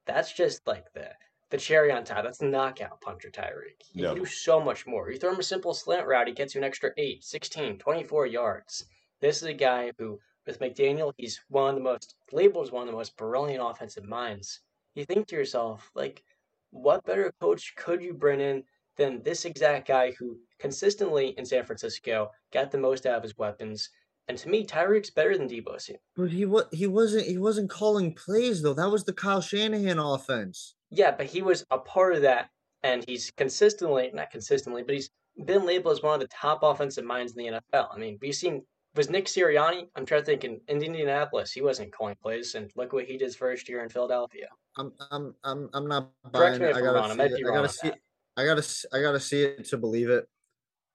That's 0.06 0.32
just 0.34 0.66
like 0.68 0.92
the 0.94 1.10
the 1.52 1.58
cherry 1.58 1.92
on 1.92 2.04
top. 2.04 2.24
That's 2.24 2.40
the 2.40 2.48
knockout 2.48 3.02
puncher 3.02 3.30
Tyreek. 3.30 3.82
He 3.94 4.02
can 4.02 4.16
do 4.16 4.26
so 4.26 4.60
much 4.60 4.88
more. 4.88 5.12
You 5.12 5.20
throw 5.20 5.32
him 5.32 5.40
a 5.40 5.44
simple 5.44 5.74
slant 5.74 6.08
route, 6.08 6.28
he 6.28 6.34
gets 6.34 6.56
you 6.56 6.60
an 6.60 6.66
extra 6.66 6.90
8, 6.98 7.24
16, 7.24 7.78
24 7.78 8.26
yards. 8.26 8.86
This 9.22 9.38
is 9.38 9.48
a 9.48 9.54
guy 9.54 9.92
who 9.98 10.20
with 10.46 10.60
McDaniel, 10.60 11.14
he's 11.18 11.42
one 11.50 11.70
of 11.70 11.76
the 11.76 11.82
most 11.82 12.16
labeled 12.32 12.68
as 12.68 12.72
one 12.72 12.84
of 12.84 12.88
the 12.88 12.98
most 12.98 13.18
brilliant 13.18 13.64
offensive 13.64 14.04
minds. 14.06 14.62
You 14.94 15.06
think 15.06 15.28
to 15.28 15.36
yourself, 15.36 15.90
like, 15.96 16.24
what 16.70 17.04
better 17.06 17.34
coach 17.40 17.74
could 17.76 18.02
you 18.02 18.14
bring 18.14 18.40
in 18.40 18.64
than 18.98 19.24
this 19.24 19.46
exact 19.46 19.88
guy 19.88 20.12
who 20.12 20.38
consistently 20.60 21.34
in 21.38 21.46
San 21.46 21.66
Francisco 21.66 22.30
got 22.52 22.72
the 22.72 22.78
most 22.78 23.06
out 23.06 23.18
of 23.18 23.24
his 23.24 23.38
weapons? 23.38 23.90
And 24.28 24.38
to 24.40 24.50
me, 24.50 24.66
Tyreek's 24.66 25.12
better 25.12 25.38
than 25.38 25.48
Samuel. 25.48 26.02
But 26.16 26.32
he 26.32 26.46
was 26.46 26.66
he 26.72 26.88
wasn't 26.88 27.28
he 27.28 27.38
wasn't 27.38 27.70
calling 27.70 28.14
plays 28.14 28.62
though. 28.62 28.74
That 28.74 28.90
was 28.90 29.04
the 29.04 29.14
Kyle 29.14 29.42
Shanahan 29.42 30.00
offense. 30.00 30.76
Yeah, 30.90 31.12
but 31.12 31.28
he 31.28 31.42
was 31.42 31.66
a 31.70 31.78
part 31.78 32.16
of 32.16 32.22
that, 32.24 32.50
and 32.84 33.04
he's 33.08 33.32
consistently 33.32 34.10
not 34.14 34.32
consistently, 34.32 34.84
but 34.84 34.96
he's 34.96 35.10
been 35.46 35.66
labeled 35.66 35.98
as 35.98 36.04
one 36.04 36.16
of 36.16 36.22
the 36.22 36.28
top 36.28 36.64
offensive 36.64 37.06
minds 37.06 37.34
in 37.36 37.44
the 37.44 37.60
NFL. 37.60 37.94
I 37.94 37.98
mean, 37.98 38.18
we've 38.22 38.34
seen 38.34 38.64
was 38.96 39.10
Nick 39.10 39.26
Sirianni? 39.26 39.88
I'm 39.96 40.06
trying 40.06 40.22
to 40.22 40.26
think 40.26 40.44
in, 40.46 40.60
in 40.70 40.82
Indianapolis, 40.82 41.52
he 41.52 41.62
wasn't 41.62 41.92
calling 41.92 42.16
plays, 42.22 42.56
and 42.56 42.72
look 42.76 42.94
what 42.94 43.06
he 43.06 43.18
did 43.18 43.26
his 43.26 43.36
first 43.36 43.68
year 43.68 43.84
in 43.84 43.90
Philadelphia. 43.90 44.48
I'm 44.78 44.94
I'm 45.12 45.36
I'm 45.44 45.70
I'm 45.74 45.88
not 45.88 46.12
buying 46.32 46.62
it. 46.62 46.76
I 46.76 46.82
gotta 46.82 47.14
see 47.14 47.22
it. 47.22 47.46
I 47.46 47.52
gotta 47.52 47.70
see. 47.70 47.92
I 48.38 48.46
gotta 48.46 48.88
I 48.94 49.02
gotta 49.02 49.20
see 49.20 49.44
it 49.44 49.66
to 49.66 49.78
believe 49.78 50.10
it. 50.10 50.28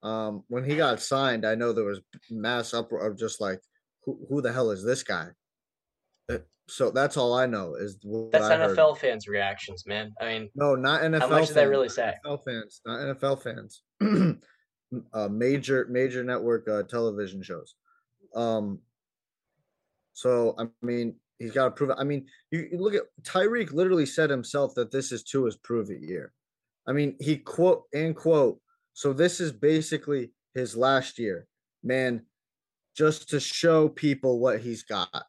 Um, 0.02 0.44
when 0.48 0.64
he 0.64 0.76
got 0.76 1.00
signed, 1.00 1.44
I 1.44 1.54
know 1.54 1.72
there 1.72 1.84
was 1.84 2.00
mass 2.30 2.72
uproar 2.72 3.06
of 3.06 3.18
just 3.18 3.40
like, 3.40 3.60
who 4.04 4.18
who 4.28 4.40
the 4.40 4.52
hell 4.52 4.70
is 4.70 4.84
this 4.84 5.02
guy? 5.02 5.28
Uh, 6.30 6.38
so 6.68 6.90
that's 6.90 7.16
all 7.16 7.34
I 7.34 7.46
know 7.46 7.74
is 7.74 7.98
that's 8.32 8.44
I 8.44 8.56
NFL 8.56 8.94
heard. 8.94 8.98
fans' 8.98 9.28
reactions, 9.28 9.86
man. 9.86 10.12
I 10.20 10.26
mean, 10.26 10.50
no, 10.54 10.74
not 10.74 11.02
NFL. 11.02 11.20
How 11.20 11.28
much 11.28 11.38
fans, 11.38 11.48
did 11.48 11.56
that 11.56 11.68
really 11.68 11.88
say? 11.88 12.14
NFL 12.24 12.44
fans, 12.44 12.80
not 12.86 13.00
NFL 13.00 13.42
fans. 13.42 13.82
uh, 15.12 15.28
major 15.28 15.86
major 15.90 16.24
network 16.24 16.68
uh, 16.68 16.82
television 16.84 17.42
shows. 17.42 17.74
Um, 18.34 18.78
so 20.12 20.54
I 20.58 20.66
mean, 20.82 21.16
he's 21.38 21.52
got 21.52 21.64
to 21.64 21.70
prove 21.70 21.90
it. 21.90 21.96
I 21.98 22.04
mean, 22.04 22.26
you, 22.50 22.68
you 22.72 22.78
look 22.78 22.94
at 22.94 23.02
Tyreek. 23.22 23.72
Literally 23.72 24.06
said 24.06 24.30
himself 24.30 24.74
that 24.76 24.90
this 24.90 25.12
is 25.12 25.24
Tua's 25.24 25.56
prove 25.56 25.90
it 25.90 26.02
year. 26.02 26.32
I 26.86 26.92
mean, 26.92 27.16
he 27.20 27.36
quote 27.36 27.84
and 27.92 28.14
quote. 28.14 28.59
So 28.92 29.12
this 29.12 29.40
is 29.40 29.52
basically 29.52 30.32
his 30.54 30.76
last 30.76 31.18
year, 31.18 31.46
man. 31.82 32.26
Just 32.96 33.28
to 33.30 33.40
show 33.40 33.88
people 33.88 34.40
what 34.40 34.60
he's 34.60 34.82
got. 34.82 35.26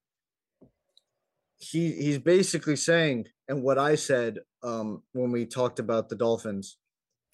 He 1.60 1.92
he's 1.94 2.18
basically 2.18 2.76
saying, 2.76 3.28
and 3.48 3.62
what 3.62 3.78
I 3.78 3.96
said 3.96 4.40
um, 4.64 5.04
when 5.14 5.32
we 5.32 5.46
talked 5.46 5.80
about 5.80 6.10
the 6.10 6.16
Dolphins 6.16 6.78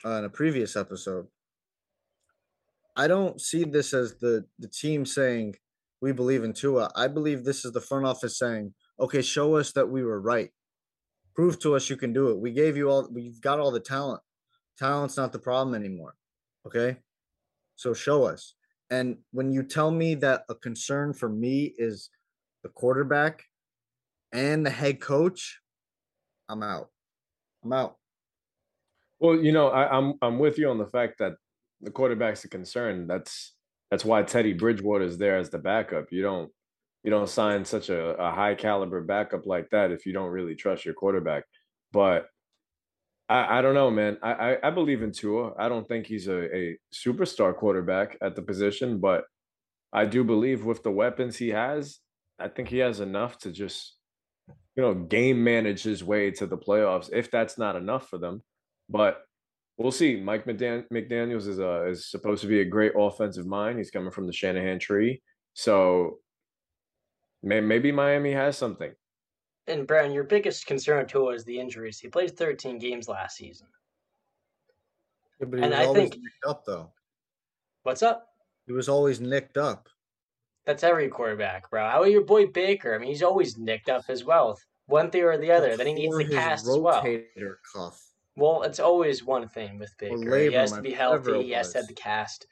uh, 0.05 0.11
in 0.11 0.25
a 0.25 0.29
previous 0.29 0.75
episode 0.75 1.27
I 2.97 3.07
don't 3.07 3.39
see 3.39 3.63
this 3.63 3.93
as 3.93 4.15
the 4.15 4.45
the 4.57 4.67
team 4.67 5.05
saying 5.05 5.55
we 6.01 6.11
believe 6.11 6.43
in 6.43 6.53
Tua. 6.53 6.91
I 6.95 7.07
believe 7.07 7.43
this 7.43 7.63
is 7.63 7.71
the 7.71 7.81
front 7.81 8.07
office 8.07 8.39
saying, 8.39 8.73
okay, 8.99 9.21
show 9.21 9.55
us 9.55 9.71
that 9.73 9.89
we 9.89 10.03
were 10.03 10.19
right. 10.19 10.49
Prove 11.35 11.59
to 11.59 11.75
us 11.75 11.91
you 11.91 11.95
can 11.95 12.11
do 12.11 12.29
it. 12.29 12.39
We 12.39 12.51
gave 12.51 12.75
you 12.75 12.89
all 12.89 13.07
we've 13.13 13.39
got 13.39 13.59
all 13.59 13.69
the 13.69 13.79
talent. 13.79 14.21
Talent's 14.77 15.17
not 15.17 15.31
the 15.31 15.39
problem 15.39 15.75
anymore. 15.75 16.15
Okay. 16.65 16.97
So 17.75 17.93
show 17.93 18.23
us. 18.23 18.53
And 18.89 19.17
when 19.31 19.51
you 19.51 19.63
tell 19.63 19.91
me 19.91 20.15
that 20.15 20.43
a 20.49 20.55
concern 20.55 21.13
for 21.13 21.29
me 21.29 21.73
is 21.77 22.09
the 22.63 22.69
quarterback 22.69 23.43
and 24.31 24.65
the 24.65 24.69
head 24.69 25.01
coach, 25.01 25.59
I'm 26.49 26.63
out. 26.63 26.89
I'm 27.63 27.73
out. 27.73 27.95
Well, 29.19 29.35
you 29.35 29.51
know, 29.51 29.69
I, 29.69 29.97
I'm 29.97 30.13
I'm 30.21 30.39
with 30.39 30.57
you 30.57 30.69
on 30.69 30.77
the 30.77 30.85
fact 30.85 31.17
that 31.19 31.33
the 31.81 31.91
quarterback's 31.91 32.45
a 32.45 32.49
concern. 32.49 33.07
That's 33.07 33.55
that's 33.89 34.05
why 34.05 34.23
Teddy 34.23 34.53
Bridgewater 34.53 35.05
is 35.05 35.17
there 35.17 35.37
as 35.37 35.49
the 35.49 35.57
backup. 35.57 36.11
You 36.11 36.21
don't 36.21 36.51
you 37.03 37.11
don't 37.11 37.29
sign 37.29 37.65
such 37.65 37.89
a, 37.89 38.15
a 38.15 38.31
high 38.31 38.55
caliber 38.55 39.01
backup 39.01 39.45
like 39.45 39.69
that 39.71 39.91
if 39.91 40.05
you 40.05 40.13
don't 40.13 40.29
really 40.29 40.55
trust 40.55 40.85
your 40.85 40.93
quarterback. 40.93 41.43
But 41.91 42.27
I, 43.29 43.59
I 43.59 43.61
don't 43.61 43.73
know, 43.73 43.91
man. 43.91 44.17
I, 44.23 44.31
I, 44.31 44.67
I 44.67 44.69
believe 44.69 45.01
in 45.01 45.11
Tua. 45.11 45.53
I 45.57 45.69
don't 45.69 45.87
think 45.87 46.05
he's 46.05 46.27
a, 46.27 46.55
a 46.55 46.77
superstar 46.93 47.55
quarterback 47.55 48.17
at 48.21 48.35
the 48.35 48.41
position, 48.41 48.99
but 48.99 49.25
I 49.91 50.05
do 50.05 50.23
believe 50.23 50.63
with 50.65 50.83
the 50.83 50.91
weapons 50.91 51.37
he 51.37 51.49
has, 51.49 51.99
I 52.39 52.47
think 52.47 52.69
he 52.69 52.77
has 52.79 52.99
enough 52.99 53.37
to 53.39 53.51
just, 53.51 53.95
you 54.75 54.83
know, 54.83 54.93
game 54.93 55.43
manage 55.43 55.83
his 55.83 56.03
way 56.03 56.31
to 56.31 56.45
the 56.45 56.57
playoffs. 56.57 57.09
If 57.11 57.31
that's 57.31 57.57
not 57.57 57.75
enough 57.75 58.07
for 58.09 58.17
them, 58.17 58.43
but 58.89 59.21
we'll 59.77 59.91
see. 59.91 60.17
Mike 60.19 60.45
McDan- 60.45 60.87
McDaniel's 60.91 61.47
is 61.47 61.59
a 61.59 61.87
is 61.87 62.09
supposed 62.09 62.41
to 62.41 62.47
be 62.47 62.61
a 62.61 62.65
great 62.65 62.93
offensive 62.97 63.45
mind. 63.45 63.77
He's 63.77 63.91
coming 63.91 64.11
from 64.11 64.27
the 64.27 64.33
Shanahan 64.33 64.79
tree, 64.79 65.21
so 65.53 66.19
may- 67.43 67.61
maybe 67.61 67.91
Miami 67.91 68.33
has 68.33 68.57
something. 68.57 68.91
And 69.67 69.85
Brown, 69.85 70.11
your 70.13 70.23
biggest 70.23 70.65
concern 70.65 71.07
to 71.07 71.29
is 71.29 71.43
the 71.43 71.59
injuries. 71.59 71.99
He 71.99 72.07
played 72.07 72.35
13 72.37 72.79
games 72.79 73.07
last 73.09 73.35
season. 73.37 73.67
Yeah, 75.39 75.47
but 75.49 75.59
he 75.59 75.63
And 75.65 75.71
was 75.71 75.79
I 75.81 75.85
always 75.85 76.01
think- 76.09 76.15
nicked 76.23 76.45
up 76.47 76.65
though. 76.65 76.91
What's 77.83 78.01
up? 78.03 78.29
He 78.65 78.71
was 78.73 78.89
always 78.89 79.19
nicked 79.21 79.57
up. 79.57 79.89
That's 80.65 80.83
every 80.83 81.07
quarterback, 81.07 81.69
bro. 81.69 81.87
How 81.89 81.99
about 81.99 82.11
your 82.11 82.23
boy 82.25 82.47
Baker? 82.47 82.93
I 82.93 82.97
mean, 82.97 83.07
he's 83.07 83.23
always 83.23 83.57
nicked 83.57 83.89
up 83.89 84.03
as 84.09 84.25
well. 84.25 84.59
One 84.87 85.09
thing 85.09 85.23
or 85.23 85.37
the 85.37 85.51
other. 85.51 85.77
Then 85.77 85.87
he 85.87 85.93
needs 85.93 86.17
the 86.17 86.25
cast 86.25 86.67
as 86.67 86.77
well. 86.77 87.01
cuff. 87.73 88.03
Well, 88.35 88.63
it's 88.63 88.79
always 88.79 89.23
one 89.23 89.47
thing 89.47 89.79
with 89.79 89.93
Baker. 89.97 90.37
he 90.37 90.53
has 90.53 90.71
to 90.73 90.81
be 90.81 90.91
healthy. 90.91 91.43
He 91.43 91.51
has 91.51 91.71
to 91.71 91.79
have 91.79 91.87
the 91.87 91.93
cast. 91.93 92.45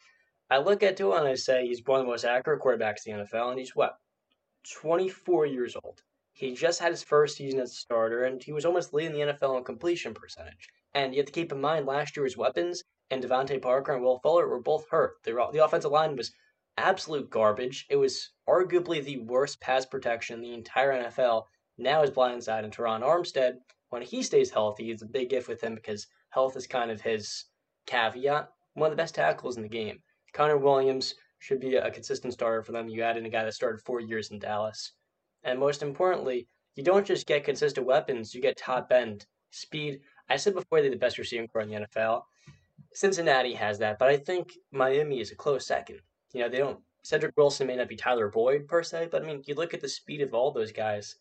I 0.49 0.57
look 0.59 0.83
at 0.83 0.95
Tua 0.97 1.19
and 1.19 1.27
I 1.27 1.35
say 1.35 1.65
he's 1.67 1.83
one 1.85 1.99
of 1.99 2.05
the 2.05 2.11
most 2.11 2.23
accurate 2.23 2.61
quarterbacks 2.61 3.05
in 3.07 3.17
the 3.17 3.23
NFL, 3.25 3.49
and 3.51 3.59
he's 3.59 3.75
what, 3.75 3.97
24 4.73 5.45
years 5.47 5.75
old. 5.83 6.01
He 6.35 6.53
just 6.53 6.81
had 6.81 6.91
his 6.91 7.01
first 7.01 7.37
season 7.37 7.61
as 7.61 7.71
a 7.71 7.75
starter, 7.75 8.25
and 8.25 8.43
he 8.43 8.51
was 8.51 8.65
almost 8.65 8.93
leading 8.93 9.13
the 9.13 9.33
NFL 9.33 9.57
in 9.57 9.63
completion 9.63 10.13
percentage. 10.13 10.67
And 10.93 11.13
you 11.13 11.19
have 11.19 11.27
to 11.27 11.31
keep 11.31 11.53
in 11.53 11.61
mind 11.61 11.85
last 11.85 12.17
year's 12.17 12.35
weapons 12.35 12.83
and 13.09 13.23
DeVante 13.23 13.61
Parker 13.61 13.93
and 13.93 14.03
Will 14.03 14.19
Fuller 14.19 14.45
were 14.49 14.59
both 14.59 14.89
hurt. 14.89 15.23
The, 15.23 15.31
the 15.53 15.63
offensive 15.63 15.91
line 15.91 16.17
was 16.17 16.33
absolute 16.77 17.29
garbage. 17.29 17.85
It 17.89 17.95
was 17.95 18.31
arguably 18.49 19.01
the 19.01 19.19
worst 19.19 19.61
pass 19.61 19.85
protection 19.85 20.35
in 20.35 20.41
the 20.41 20.53
entire 20.53 20.91
NFL. 20.91 21.45
Now 21.77 22.03
is 22.03 22.11
blindside 22.11 22.65
and 22.65 22.75
Terron 22.75 23.01
Armstead. 23.01 23.59
When 23.91 24.01
he 24.01 24.21
stays 24.21 24.51
healthy, 24.51 24.91
it's 24.91 25.03
a 25.03 25.07
big 25.07 25.29
gift 25.29 25.47
with 25.47 25.61
him 25.61 25.75
because 25.75 26.05
health 26.31 26.57
is 26.57 26.67
kind 26.67 26.91
of 26.91 26.99
his 26.99 27.45
caveat. 27.85 28.49
One 28.73 28.91
of 28.91 28.97
the 28.97 29.01
best 29.01 29.15
tackles 29.15 29.55
in 29.55 29.63
the 29.63 29.69
game. 29.69 29.99
Connor 30.33 30.57
Williams 30.57 31.15
should 31.39 31.61
be 31.61 31.75
a 31.75 31.91
consistent 31.91 32.33
starter 32.33 32.61
for 32.61 32.73
them. 32.73 32.89
You 32.89 33.03
add 33.03 33.15
in 33.15 33.25
a 33.25 33.29
guy 33.29 33.45
that 33.45 33.53
started 33.53 33.79
four 33.85 34.01
years 34.01 34.31
in 34.31 34.39
Dallas. 34.39 34.91
And 35.45 35.59
most 35.59 35.81
importantly, 35.81 36.47
you 36.75 36.83
don't 36.83 37.07
just 37.07 37.27
get 37.27 37.45
consistent 37.45 37.85
weapons, 37.85 38.35
you 38.35 38.41
get 38.41 38.57
top 38.57 38.91
end 38.91 39.25
speed. 39.51 40.01
I 40.29 40.35
said 40.35 40.55
before 40.55 40.81
they're 40.81 40.89
the 40.89 40.97
best 40.97 41.17
receiving 41.17 41.47
core 41.47 41.61
in 41.61 41.69
the 41.69 41.87
NFL. 41.87 42.23
Cincinnati 42.93 43.53
has 43.53 43.79
that, 43.79 43.99
but 43.99 44.09
I 44.09 44.17
think 44.17 44.51
Miami 44.71 45.21
is 45.21 45.31
a 45.31 45.35
close 45.35 45.65
second. 45.65 45.99
You 46.33 46.41
know, 46.41 46.49
they 46.49 46.57
don't. 46.57 46.79
Cedric 47.03 47.37
Wilson 47.37 47.67
may 47.67 47.75
not 47.75 47.87
be 47.87 47.95
Tyler 47.95 48.29
Boyd 48.29 48.67
per 48.67 48.81
se, 48.81 49.09
but 49.11 49.21
I 49.21 49.27
mean, 49.27 49.43
you 49.45 49.53
look 49.53 49.73
at 49.73 49.81
the 49.81 49.87
speed 49.87 50.21
of 50.21 50.33
all 50.33 50.51
those 50.51 50.71
guys. 50.71 51.15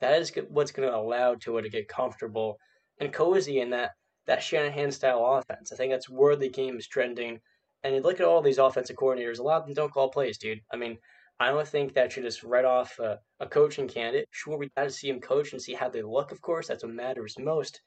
That 0.00 0.20
is 0.20 0.32
what's 0.48 0.70
going 0.70 0.88
to 0.88 0.96
allow 0.96 1.34
Tua 1.34 1.62
to 1.62 1.68
get 1.68 1.88
comfortable 1.88 2.58
and 3.00 3.12
cozy 3.12 3.60
in 3.60 3.70
that 3.70 3.90
that 4.26 4.42
Shanahan 4.42 4.90
style 4.92 5.24
offense. 5.26 5.72
I 5.72 5.76
think 5.76 5.92
that's 5.92 6.08
where 6.08 6.36
the 6.36 6.48
game 6.48 6.76
is 6.78 6.86
trending. 6.86 7.40
And 7.82 7.94
you 7.94 8.00
look 8.00 8.20
at 8.20 8.26
all 8.26 8.40
these 8.40 8.58
offensive 8.58 8.96
coordinators, 8.96 9.38
a 9.38 9.42
lot 9.42 9.60
of 9.60 9.66
them 9.66 9.74
don't 9.74 9.92
call 9.92 10.08
plays, 10.08 10.38
dude. 10.38 10.60
I 10.72 10.76
mean, 10.76 10.96
I 11.40 11.48
don't 11.48 11.66
think 11.66 11.94
that 11.94 12.12
should 12.12 12.22
just 12.22 12.44
write 12.44 12.64
off 12.64 12.98
a, 12.98 13.18
a 13.40 13.46
coaching 13.46 13.88
candidate. 13.88 14.28
Sure, 14.30 14.56
we 14.56 14.70
got 14.76 14.84
to 14.84 14.90
see 14.90 15.08
him 15.08 15.20
coach 15.20 15.52
and 15.52 15.60
see 15.60 15.74
how 15.74 15.88
they 15.88 16.02
look, 16.02 16.30
of 16.30 16.40
course. 16.40 16.68
That's 16.68 16.84
what 16.84 16.92
matters 16.92 17.38
most. 17.38 17.80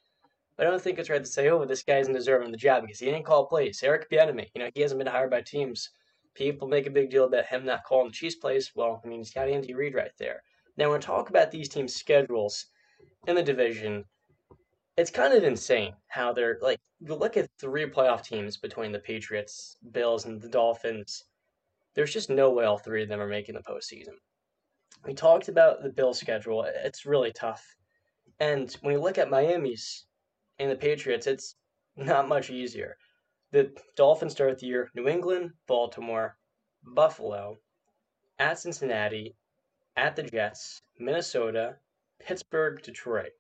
But 0.57 0.67
I 0.67 0.69
don't 0.69 0.81
think 0.81 0.99
it's 0.99 1.10
right 1.10 1.23
to 1.23 1.29
say, 1.29 1.49
oh, 1.49 1.63
this 1.65 1.83
guy 1.83 1.99
isn't 1.99 2.13
deserving 2.13 2.47
of 2.47 2.51
the 2.51 2.57
job 2.57 2.81
because 2.81 2.99
he 2.99 3.05
didn't 3.05 3.25
call 3.25 3.45
plays. 3.45 3.81
Eric 3.83 4.10
Bieniemy, 4.10 4.47
you 4.53 4.62
know, 4.62 4.69
he 4.73 4.81
hasn't 4.81 4.97
been 4.97 5.07
hired 5.07 5.29
by 5.29 5.41
teams. 5.41 5.89
People 6.33 6.67
make 6.67 6.88
a 6.88 6.91
big 6.91 7.10
deal 7.10 7.25
about 7.25 7.45
him 7.45 7.65
not 7.65 7.83
calling 7.83 8.07
the 8.07 8.13
Chiefs 8.13 8.36
plays. 8.36 8.71
Well, 8.75 9.01
I 9.03 9.07
mean, 9.07 9.19
he's 9.19 9.33
got 9.33 9.49
Andy 9.49 9.73
Reid 9.73 9.95
right 9.95 10.12
there. 10.17 10.41
Now, 10.75 10.89
when 10.89 10.99
we 10.99 11.03
talk 11.03 11.29
about 11.29 11.51
these 11.51 11.69
teams' 11.69 11.95
schedules 11.95 12.65
in 13.27 13.36
the 13.36 13.43
division, 13.43 14.03
it's 14.97 15.12
kind 15.12 15.33
of 15.33 15.43
insane 15.43 15.93
how 16.07 16.33
they're 16.33 16.57
like. 16.62 16.79
You 16.99 17.13
look 17.13 17.38
at 17.38 17.49
three 17.60 17.86
playoff 17.86 18.23
teams 18.23 18.57
between 18.57 18.91
the 18.91 18.99
Patriots, 18.99 19.77
Bills, 19.91 20.25
and 20.25 20.41
the 20.41 20.49
Dolphins. 20.49 21.23
There's 21.97 22.13
just 22.13 22.29
no 22.29 22.51
way 22.51 22.63
all 22.63 22.77
three 22.77 23.01
of 23.01 23.10
them 23.10 23.19
are 23.19 23.27
making 23.27 23.55
the 23.55 23.62
postseason. 23.62 24.13
We 25.03 25.15
talked 25.15 25.47
about 25.47 25.81
the 25.81 25.89
Bills' 25.89 26.19
schedule. 26.19 26.63
It's 26.63 27.07
really 27.07 27.31
tough. 27.31 27.65
And 28.39 28.71
when 28.81 28.93
you 28.93 29.01
look 29.01 29.17
at 29.17 29.31
Miami's 29.31 30.05
and 30.60 30.69
the 30.69 30.75
Patriots, 30.75 31.25
it's 31.25 31.55
not 31.95 32.29
much 32.29 32.51
easier. 32.51 32.97
The 33.51 33.75
Dolphins 33.95 34.33
start 34.33 34.60
the 34.60 34.67
year 34.67 34.91
New 34.93 35.07
England, 35.07 35.53
Baltimore, 35.65 36.38
Buffalo, 36.83 37.57
at 38.38 38.60
Cincinnati, 38.60 39.36
at 39.95 40.15
the 40.15 40.21
Jets, 40.21 40.83
Minnesota, 40.99 41.77
Pittsburgh, 42.19 42.79
Detroit. 42.83 43.31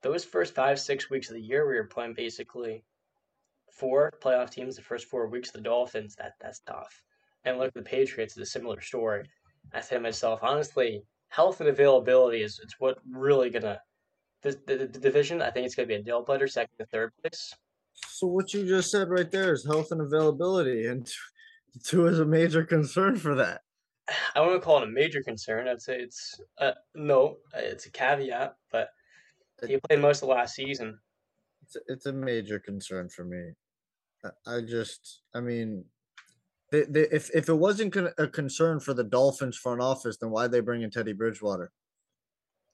Those 0.00 0.24
first 0.24 0.54
five, 0.54 0.78
six 0.78 1.10
weeks 1.10 1.28
of 1.28 1.34
the 1.34 1.42
year, 1.42 1.66
we 1.66 1.74
were 1.74 1.88
playing 1.88 2.14
basically 2.14 2.84
four 3.72 4.12
playoff 4.22 4.50
teams. 4.50 4.76
The 4.76 4.82
first 4.82 5.06
four 5.06 5.26
weeks 5.26 5.50
the 5.50 5.60
Dolphins, 5.60 6.14
that 6.14 6.34
that's 6.40 6.60
tough. 6.60 7.02
And 7.44 7.58
look, 7.58 7.68
at 7.68 7.74
the 7.74 7.82
Patriots 7.82 8.36
is 8.36 8.42
a 8.42 8.46
similar 8.46 8.80
story. 8.80 9.28
I 9.72 9.80
say 9.80 9.96
to 9.96 10.02
myself, 10.02 10.40
honestly, 10.42 11.02
health 11.28 11.60
and 11.60 11.68
availability 11.68 12.42
is 12.42 12.60
it's 12.62 12.78
what 12.78 12.98
really 13.10 13.50
gonna 13.50 13.78
the, 14.42 14.58
the, 14.66 14.76
the 14.76 14.98
division. 15.00 15.42
I 15.42 15.50
think 15.50 15.66
it's 15.66 15.74
gonna 15.74 15.88
be 15.88 15.94
a 15.94 16.02
nail 16.02 16.22
biter, 16.22 16.46
second 16.46 16.76
to 16.78 16.86
third 16.86 17.12
place. 17.22 17.52
So 18.08 18.26
what 18.26 18.52
you 18.54 18.66
just 18.66 18.90
said 18.90 19.08
right 19.08 19.30
there 19.30 19.52
is 19.52 19.64
health 19.64 19.90
and 19.90 20.00
availability, 20.00 20.86
and 20.86 21.08
Tua 21.84 22.10
is 22.10 22.20
a 22.20 22.24
major 22.24 22.64
concern 22.64 23.16
for 23.16 23.34
that. 23.36 23.62
I 24.34 24.40
wouldn't 24.40 24.62
call 24.62 24.78
it 24.78 24.88
a 24.88 24.90
major 24.92 25.22
concern. 25.22 25.68
I'd 25.68 25.82
say 25.82 25.98
it's 25.98 26.40
uh, 26.58 26.72
no, 26.94 27.36
it's 27.54 27.86
a 27.86 27.90
caveat, 27.90 28.54
but 28.70 28.88
he 29.66 29.78
played 29.88 30.00
most 30.00 30.22
of 30.22 30.28
last 30.28 30.54
season. 30.54 30.98
It's 31.62 31.76
a, 31.76 31.80
it's 31.88 32.06
a 32.06 32.12
major 32.12 32.58
concern 32.58 33.08
for 33.08 33.24
me. 33.24 33.52
I 34.46 34.60
just, 34.62 35.20
I 35.34 35.40
mean, 35.40 35.84
they, 36.70 36.82
they, 36.82 37.06
if 37.12 37.30
if 37.34 37.48
it 37.48 37.54
wasn't 37.54 37.92
con- 37.92 38.12
a 38.18 38.26
concern 38.26 38.80
for 38.80 38.94
the 38.94 39.04
Dolphins 39.04 39.56
front 39.56 39.80
office, 39.80 40.16
then 40.16 40.30
why'd 40.30 40.50
they 40.50 40.60
bring 40.60 40.82
in 40.82 40.90
Teddy 40.90 41.12
Bridgewater? 41.12 41.70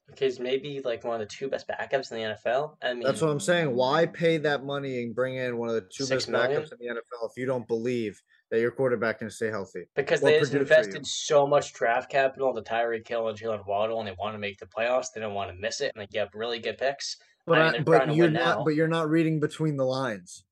Because 0.07 0.39
maybe 0.39 0.81
like 0.83 1.03
one 1.05 1.13
of 1.13 1.19
the 1.21 1.33
two 1.33 1.47
best 1.47 1.67
backups 1.67 2.11
in 2.11 2.17
the 2.17 2.35
NFL. 2.35 2.75
I 2.81 2.93
mean, 2.93 3.03
That's 3.03 3.21
what 3.21 3.29
I'm 3.29 3.39
saying. 3.39 3.73
Why 3.73 4.05
pay 4.05 4.37
that 4.39 4.65
money 4.65 5.03
and 5.03 5.15
bring 5.15 5.35
in 5.35 5.57
one 5.57 5.69
of 5.69 5.75
the 5.75 5.87
two 5.89 6.05
best 6.05 6.27
million? 6.27 6.51
backups 6.51 6.71
in 6.73 6.77
the 6.79 6.87
NFL 6.87 7.29
if 7.29 7.37
you 7.37 7.45
don't 7.45 7.65
believe 7.67 8.21
that 8.49 8.59
your 8.59 8.71
quarterback 8.71 9.19
can 9.19 9.29
stay 9.29 9.47
healthy? 9.47 9.85
because 9.95 10.19
they 10.19 10.37
just 10.39 10.51
produce 10.51 10.67
for 10.67 10.73
you. 10.73 10.79
invested 10.81 11.07
so 11.07 11.47
much 11.47 11.73
draft 11.73 12.09
capital 12.09 12.49
into 12.49 12.61
Tyreek 12.61 13.07
Hill 13.07 13.29
and 13.29 13.39
Jaylen 13.39 13.65
Waddle, 13.65 13.99
and 13.99 14.07
they 14.07 14.15
want 14.19 14.35
to 14.35 14.39
make 14.39 14.59
the 14.59 14.65
playoffs. 14.65 15.07
They 15.15 15.21
don't 15.21 15.33
want 15.33 15.49
to 15.49 15.55
miss 15.55 15.79
it, 15.79 15.93
and 15.95 16.01
they 16.01 16.07
get 16.07 16.27
really 16.33 16.59
good 16.59 16.77
picks. 16.77 17.15
But 17.47 17.59
I 17.59 17.71
mean, 17.71 17.81
I, 17.81 17.83
but 17.83 18.15
you're 18.15 18.29
not 18.29 18.57
now. 18.57 18.63
but 18.65 18.75
you're 18.75 18.89
not 18.89 19.09
reading 19.09 19.39
between 19.39 19.77
the 19.77 19.85
lines. 19.85 20.43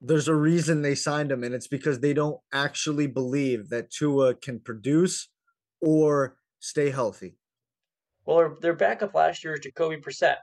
There's 0.00 0.28
a 0.28 0.34
reason 0.34 0.82
they 0.82 0.94
signed 0.94 1.30
him, 1.30 1.44
and 1.44 1.54
it's 1.54 1.66
because 1.68 2.00
they 2.00 2.14
don't 2.14 2.40
actually 2.52 3.06
believe 3.06 3.68
that 3.68 3.90
Tua 3.90 4.34
can 4.34 4.58
produce 4.60 5.28
or 5.80 6.36
stay 6.58 6.90
healthy. 6.90 7.36
Well, 8.24 8.56
their, 8.60 8.74
backup 8.74 9.14
last 9.14 9.44
year 9.44 9.54
is 9.54 9.60
Jacoby 9.60 9.96
Brissett, 9.96 10.36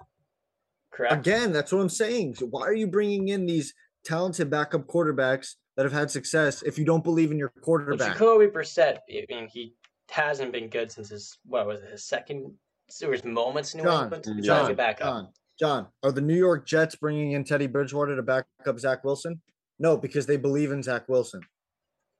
correct? 0.91 1.13
Again, 1.13 1.51
that's 1.53 1.71
what 1.71 1.81
I'm 1.81 1.89
saying. 1.89 2.35
So 2.35 2.47
why 2.47 2.61
are 2.63 2.73
you 2.73 2.87
bringing 2.87 3.29
in 3.29 3.45
these 3.45 3.73
talented 4.03 4.49
backup 4.49 4.87
quarterbacks 4.87 5.53
that 5.75 5.83
have 5.83 5.93
had 5.93 6.11
success 6.11 6.63
if 6.63 6.77
you 6.77 6.85
don't 6.85 7.03
believe 7.03 7.31
in 7.31 7.37
your 7.37 7.51
Well, 7.55 7.63
quarterback? 7.63 8.13
Jacoby 8.13 8.47
Brissett, 8.47 8.97
I 9.09 9.25
mean, 9.29 9.47
he 9.47 9.73
hasn't 10.09 10.51
been 10.51 10.69
good 10.69 10.91
since 10.91 11.09
his 11.09 11.37
what 11.45 11.67
was 11.67 11.81
it, 11.81 11.91
his 11.91 12.03
second? 12.03 12.53
There 12.99 13.09
was 13.09 13.23
moments 13.23 13.73
in 13.73 13.79
New 13.79 13.85
John, 13.85 14.03
England. 14.03 14.25
He's 14.37 14.45
John, 14.45 14.65
trying 14.65 14.75
back 14.75 15.01
up. 15.01 15.07
John, 15.07 15.27
John, 15.59 15.87
are 16.03 16.11
the 16.11 16.21
New 16.21 16.35
York 16.35 16.67
Jets 16.67 16.95
bringing 16.95 17.31
in 17.31 17.43
Teddy 17.43 17.65
Bridgewater 17.65 18.15
to 18.15 18.21
back 18.21 18.45
up 18.67 18.79
Zach 18.79 19.03
Wilson? 19.03 19.41
No, 19.79 19.97
because 19.97 20.27
they 20.27 20.37
believe 20.37 20.71
in 20.71 20.83
Zach 20.83 21.09
Wilson. 21.09 21.41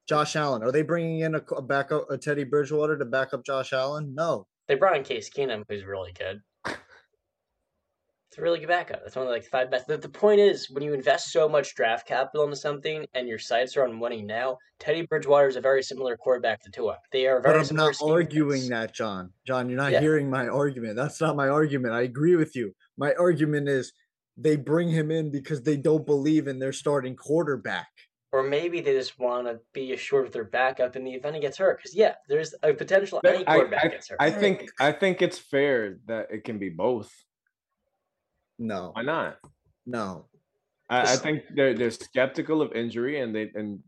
Josh 0.08 0.36
Allen, 0.36 0.64
are 0.64 0.72
they 0.72 0.82
bringing 0.82 1.20
in 1.20 1.36
a, 1.36 1.42
a 1.56 1.62
backup 1.62 2.10
a 2.10 2.18
Teddy 2.18 2.46
Bridgewater 2.46 2.98
to 2.98 3.06
back 3.06 3.34
up 3.34 3.46
Josh 3.46 3.74
Allen? 3.74 4.16
No. 4.16 4.48
They 4.68 4.76
brought 4.76 4.98
in 4.98 5.04
Case 5.04 5.30
Keenum, 5.30 5.64
who's 5.70 5.84
really 5.84 6.14
good. 6.14 6.42
It's 8.38 8.42
a 8.44 8.44
really 8.44 8.60
good 8.60 8.68
backup. 8.68 9.02
That's 9.04 9.16
one 9.16 9.26
of 9.26 9.32
like 9.32 9.46
five 9.46 9.72
best. 9.72 9.88
The, 9.88 9.98
the 9.98 10.08
point 10.08 10.40
is, 10.40 10.70
when 10.70 10.84
you 10.84 10.94
invest 10.94 11.32
so 11.32 11.50
much 11.50 11.74
draft 11.74 12.08
capital 12.08 12.44
into 12.44 12.56
something 12.56 13.04
and 13.16 13.28
your 13.28 13.40
sights 13.40 13.76
are 13.76 13.84
on 13.84 14.00
winning 14.00 14.28
now, 14.28 14.60
Teddy 14.78 15.02
Bridgewater 15.08 15.48
is 15.48 15.56
a 15.56 15.62
very 15.62 15.82
similar 15.82 16.16
quarterback 16.16 16.62
to 16.62 16.70
Tua. 16.70 16.98
They 17.12 17.26
are 17.26 17.42
very 17.42 17.58
But 17.58 17.68
I'm 17.72 17.76
not 17.76 17.96
arguing 18.00 18.60
fits. 18.60 18.70
that, 18.70 18.94
John. 18.94 19.32
John, 19.48 19.70
you're 19.70 19.78
not 19.78 19.92
Yeah. 19.92 20.02
hearing 20.02 20.30
my 20.30 20.48
argument. 20.48 20.96
That's 20.98 21.20
not 21.20 21.36
my 21.36 21.50
argument. 21.50 21.96
I 21.96 22.02
agree 22.02 22.36
with 22.36 22.56
you. 22.56 22.76
My 22.96 23.16
argument 23.16 23.70
is 23.70 23.92
they 24.38 24.56
bring 24.56 24.90
him 24.90 25.10
in 25.10 25.32
because 25.32 25.64
they 25.64 25.76
don't 25.76 26.06
believe 26.06 26.48
in 26.48 26.60
their 26.60 26.74
starting 26.74 27.16
quarterback. 27.16 27.88
Or 28.32 28.44
maybe 28.44 28.82
they 28.82 28.94
just 28.94 29.18
want 29.18 29.48
to 29.48 29.60
be 29.74 29.94
assured 29.94 30.28
of 30.28 30.32
their 30.32 30.44
backup 30.44 30.96
in 30.96 31.04
the 31.04 31.14
event 31.16 31.34
he 31.34 31.42
gets 31.42 31.58
hurt. 31.58 31.78
Because 31.80 31.96
yeah, 31.96 32.14
there's 32.30 32.54
a 32.62 32.72
potential 32.72 33.20
But 33.24 33.34
any 33.34 33.48
I- 33.48 33.56
quarterback 33.56 33.86
I, 33.86 33.88
gets 33.88 34.10
hurt. 34.10 34.18
I 34.20 34.30
think 34.30 34.70
I 34.80 34.92
think 34.92 35.24
it's 35.24 35.40
fair 35.40 35.98
that 36.06 36.28
it 36.30 36.44
can 36.44 36.60
be 36.60 36.70
both. 36.70 37.12
No, 38.60 38.92
Why 38.94 39.04
not? 39.04 39.38
no. 39.86 40.26
I, 40.90 41.02
I 41.02 41.16
think 41.18 41.44
they're 41.54 41.74
they're 41.74 41.92
skeptical 41.92 42.62
of 42.62 42.72
injury, 42.72 43.20
and 43.20 43.36
they 43.36 43.52
and 43.54 43.80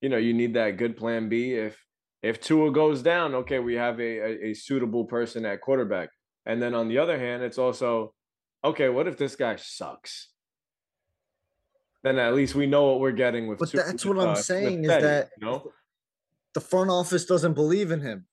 you 0.00 0.08
know 0.08 0.18
you 0.18 0.32
need 0.32 0.54
that 0.54 0.76
good 0.76 0.96
plan 0.96 1.28
B 1.28 1.54
if 1.54 1.76
if 2.22 2.40
Tua 2.40 2.70
goes 2.70 3.02
down. 3.02 3.34
Okay, 3.34 3.58
we 3.58 3.74
have 3.74 3.98
a, 3.98 4.18
a, 4.18 4.50
a 4.50 4.54
suitable 4.54 5.04
person 5.04 5.44
at 5.44 5.60
quarterback, 5.60 6.10
and 6.46 6.62
then 6.62 6.72
on 6.72 6.86
the 6.88 6.98
other 6.98 7.18
hand, 7.18 7.42
it's 7.42 7.58
also 7.58 8.14
okay. 8.64 8.88
What 8.88 9.08
if 9.08 9.18
this 9.18 9.34
guy 9.34 9.56
sucks? 9.56 10.28
Then 12.04 12.18
at 12.18 12.34
least 12.34 12.54
we 12.54 12.66
know 12.66 12.84
what 12.84 13.00
we're 13.00 13.12
getting 13.12 13.48
with. 13.48 13.58
But 13.58 13.70
Su- 13.70 13.78
that's 13.78 14.04
with, 14.04 14.16
what 14.16 14.24
I'm 14.24 14.32
uh, 14.34 14.36
saying 14.36 14.84
is 14.84 14.90
Teddy, 14.90 15.02
that 15.02 15.30
you 15.40 15.46
know 15.46 15.72
the 16.54 16.60
front 16.60 16.90
office 16.90 17.24
doesn't 17.24 17.54
believe 17.54 17.90
in 17.90 18.00
him. 18.00 18.26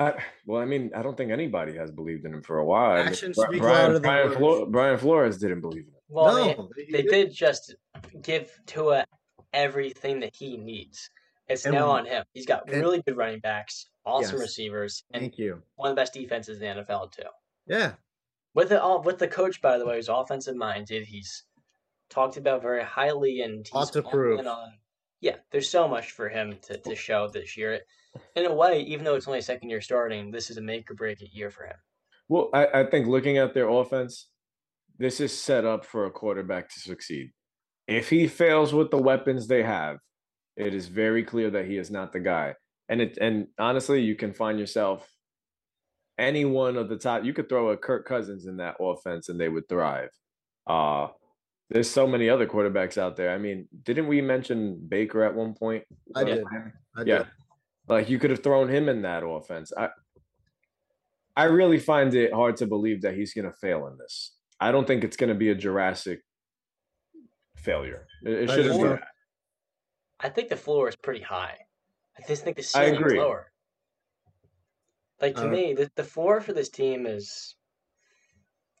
I, 0.00 0.14
well, 0.46 0.60
I 0.62 0.64
mean, 0.64 0.90
I 0.94 1.02
don't 1.02 1.16
think 1.16 1.30
anybody 1.30 1.76
has 1.76 1.90
believed 1.90 2.24
in 2.24 2.32
him 2.34 2.42
for 2.42 2.58
a 2.58 2.64
while. 2.64 2.92
I 2.92 2.98
mean, 3.00 3.08
Actions 3.08 3.36
Bri- 3.36 3.46
speak 3.48 3.60
Brian, 3.60 3.76
louder 3.76 3.92
than 3.94 4.02
Brian, 4.02 4.26
words. 4.28 4.36
Flo- 4.38 4.66
Brian 4.66 4.98
Flores 4.98 5.38
didn't 5.38 5.60
believe 5.60 5.82
in 5.82 5.88
him. 5.90 6.00
well, 6.08 6.34
no, 6.56 6.70
they, 6.76 6.86
they 6.90 7.02
did 7.02 7.32
just 7.32 7.74
give 8.22 8.50
Tua 8.66 9.04
everything 9.52 10.20
that 10.20 10.34
he 10.34 10.56
needs. 10.56 11.10
It's 11.48 11.66
And- 11.66 11.74
now 11.74 11.90
on 11.90 12.06
him. 12.06 12.24
He's 12.32 12.46
got 12.46 12.70
and- 12.70 12.80
really 12.80 13.02
good 13.06 13.16
running 13.16 13.40
backs, 13.40 13.88
awesome 14.06 14.36
Yes. 14.36 14.42
receivers, 14.42 15.04
and 15.12 15.20
Thank 15.22 15.38
you. 15.38 15.62
one 15.76 15.90
of 15.90 15.96
the 15.96 16.00
best 16.00 16.14
defenses 16.14 16.60
in 16.62 16.76
the 16.78 16.82
NFL 16.82 17.12
too. 17.12 17.22
Yeah, 17.66 17.92
With 18.54 18.70
the 18.70 18.82
all 18.82 19.02
with 19.02 19.18
the 19.18 19.28
coach, 19.28 19.60
by 19.60 19.76
the 19.78 19.84
way, 19.86 19.96
who's 19.96 20.08
offensive 20.08 20.56
minded. 20.56 21.04
He's 21.04 21.44
talked 22.08 22.36
about 22.38 22.62
very 22.62 22.82
highly, 22.82 23.42
and 23.42 23.66
he's 23.66 23.74
Lot 23.74 23.92
to 23.92 24.02
prove. 24.02 24.44
on. 24.46 24.72
Yeah, 25.20 25.36
there's 25.50 25.68
so 25.68 25.86
much 25.86 26.12
for 26.12 26.28
him 26.30 26.56
to, 26.62 26.78
to 26.78 26.94
show 26.96 27.28
this 27.28 27.56
year. 27.56 27.80
In 28.36 28.46
a 28.46 28.54
way, 28.54 28.80
even 28.82 29.04
though 29.04 29.14
it's 29.14 29.28
only 29.28 29.40
second 29.40 29.70
year 29.70 29.80
starting, 29.80 30.30
this 30.30 30.50
is 30.50 30.56
a 30.56 30.60
make 30.60 30.90
or 30.90 30.94
break 30.94 31.20
it 31.20 31.30
year 31.32 31.50
for 31.50 31.64
him. 31.64 31.76
Well, 32.28 32.50
I, 32.52 32.66
I 32.80 32.84
think 32.84 33.06
looking 33.06 33.38
at 33.38 33.54
their 33.54 33.68
offense, 33.68 34.28
this 34.98 35.20
is 35.20 35.36
set 35.36 35.64
up 35.64 35.84
for 35.84 36.06
a 36.06 36.10
quarterback 36.10 36.68
to 36.70 36.80
succeed. 36.80 37.30
If 37.88 38.08
he 38.08 38.28
fails 38.28 38.72
with 38.72 38.90
the 38.90 38.98
weapons 38.98 39.46
they 39.46 39.62
have, 39.62 39.98
it 40.56 40.74
is 40.74 40.86
very 40.86 41.24
clear 41.24 41.50
that 41.50 41.66
he 41.66 41.76
is 41.76 41.90
not 41.90 42.12
the 42.12 42.20
guy. 42.20 42.54
And 42.88 43.00
it 43.00 43.18
and 43.20 43.46
honestly, 43.58 44.02
you 44.02 44.14
can 44.14 44.32
find 44.32 44.58
yourself 44.58 45.08
any 46.18 46.44
one 46.44 46.76
of 46.76 46.88
the 46.88 46.96
top. 46.96 47.24
You 47.24 47.32
could 47.32 47.48
throw 47.48 47.70
a 47.70 47.76
Kirk 47.76 48.06
Cousins 48.06 48.46
in 48.46 48.58
that 48.58 48.76
offense 48.80 49.28
and 49.28 49.40
they 49.40 49.48
would 49.48 49.68
thrive. 49.68 50.10
Uh 50.66 51.08
there's 51.70 51.88
so 51.88 52.06
many 52.06 52.28
other 52.28 52.48
quarterbacks 52.48 52.98
out 52.98 53.16
there. 53.16 53.32
I 53.32 53.38
mean, 53.38 53.68
didn't 53.84 54.08
we 54.08 54.20
mention 54.20 54.80
Baker 54.88 55.22
at 55.22 55.34
one 55.34 55.54
point? 55.54 55.84
I 56.16 56.24
did. 56.24 56.44
I 56.96 57.02
yeah. 57.06 57.24
Did. 57.90 57.94
Like 57.94 58.08
you 58.10 58.18
could 58.18 58.30
have 58.30 58.42
thrown 58.42 58.68
him 58.68 58.88
in 58.88 59.02
that 59.02 59.22
offense. 59.24 59.72
I 59.76 59.88
I 61.36 61.44
really 61.44 61.78
find 61.78 62.14
it 62.14 62.32
hard 62.32 62.56
to 62.58 62.66
believe 62.66 63.02
that 63.02 63.14
he's 63.14 63.34
gonna 63.34 63.52
fail 63.52 63.86
in 63.86 63.96
this. 63.98 64.34
I 64.60 64.72
don't 64.72 64.86
think 64.86 65.04
it's 65.04 65.16
gonna 65.16 65.34
be 65.34 65.50
a 65.50 65.54
Jurassic 65.54 66.20
failure. 67.56 68.06
It, 68.24 68.32
it 68.32 68.50
I 68.50 68.54
shouldn't 68.54 68.68
just 68.68 68.78
be. 68.78 68.84
don't- 68.88 69.00
that. 69.00 69.08
I 70.22 70.28
think 70.28 70.48
the 70.50 70.56
floor 70.56 70.88
is 70.88 70.96
pretty 70.96 71.22
high. 71.22 71.56
I 72.18 72.26
just 72.26 72.44
think 72.44 72.56
the 72.56 72.62
ceiling 72.62 73.02
is 73.02 73.12
lower. 73.14 73.50
Like 75.20 75.34
to 75.36 75.46
Uh, 75.46 75.50
me, 75.50 75.72
the 75.74 75.90
the 75.94 76.04
floor 76.04 76.40
for 76.40 76.52
this 76.52 76.68
team 76.68 77.06
is. 77.06 77.56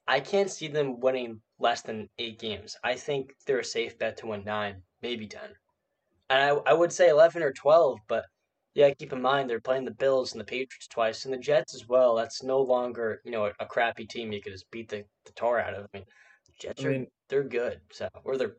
I 0.08 0.18
can't 0.18 0.50
see 0.50 0.66
them 0.66 0.98
winning 0.98 1.40
less 1.60 1.82
than 1.82 2.08
eight 2.18 2.40
games. 2.40 2.76
I 2.82 2.96
think 2.96 3.36
they're 3.46 3.60
a 3.60 3.64
safe 3.64 3.96
bet 3.96 4.16
to 4.18 4.26
win 4.26 4.42
nine, 4.44 4.82
maybe 5.02 5.28
ten. 5.28 5.54
And 6.28 6.42
I 6.42 6.48
I 6.70 6.74
would 6.74 6.92
say 6.92 7.08
eleven 7.08 7.42
or 7.42 7.52
twelve, 7.52 8.00
but 8.08 8.24
yeah, 8.74 8.92
keep 8.94 9.12
in 9.12 9.20
mind 9.20 9.50
they're 9.50 9.60
playing 9.60 9.84
the 9.84 9.90
Bills 9.90 10.32
and 10.32 10.40
the 10.40 10.44
Patriots 10.44 10.86
twice 10.88 11.24
and 11.24 11.34
the 11.34 11.38
Jets 11.38 11.74
as 11.74 11.88
well. 11.88 12.14
That's 12.14 12.42
no 12.42 12.60
longer 12.60 13.20
you 13.24 13.30
know 13.32 13.46
a, 13.46 13.52
a 13.60 13.66
crappy 13.66 14.06
team 14.06 14.32
you 14.32 14.40
could 14.40 14.52
just 14.52 14.70
beat 14.70 14.88
the, 14.88 15.04
the 15.26 15.32
tar 15.32 15.60
out 15.60 15.74
of. 15.74 15.84
I 15.84 15.98
mean, 15.98 16.06
Jets 16.60 16.84
I 16.84 16.88
are 16.88 16.90
mean- 16.92 17.06
they're 17.28 17.44
good, 17.44 17.80
so 17.92 18.08
or 18.24 18.36
they're 18.36 18.56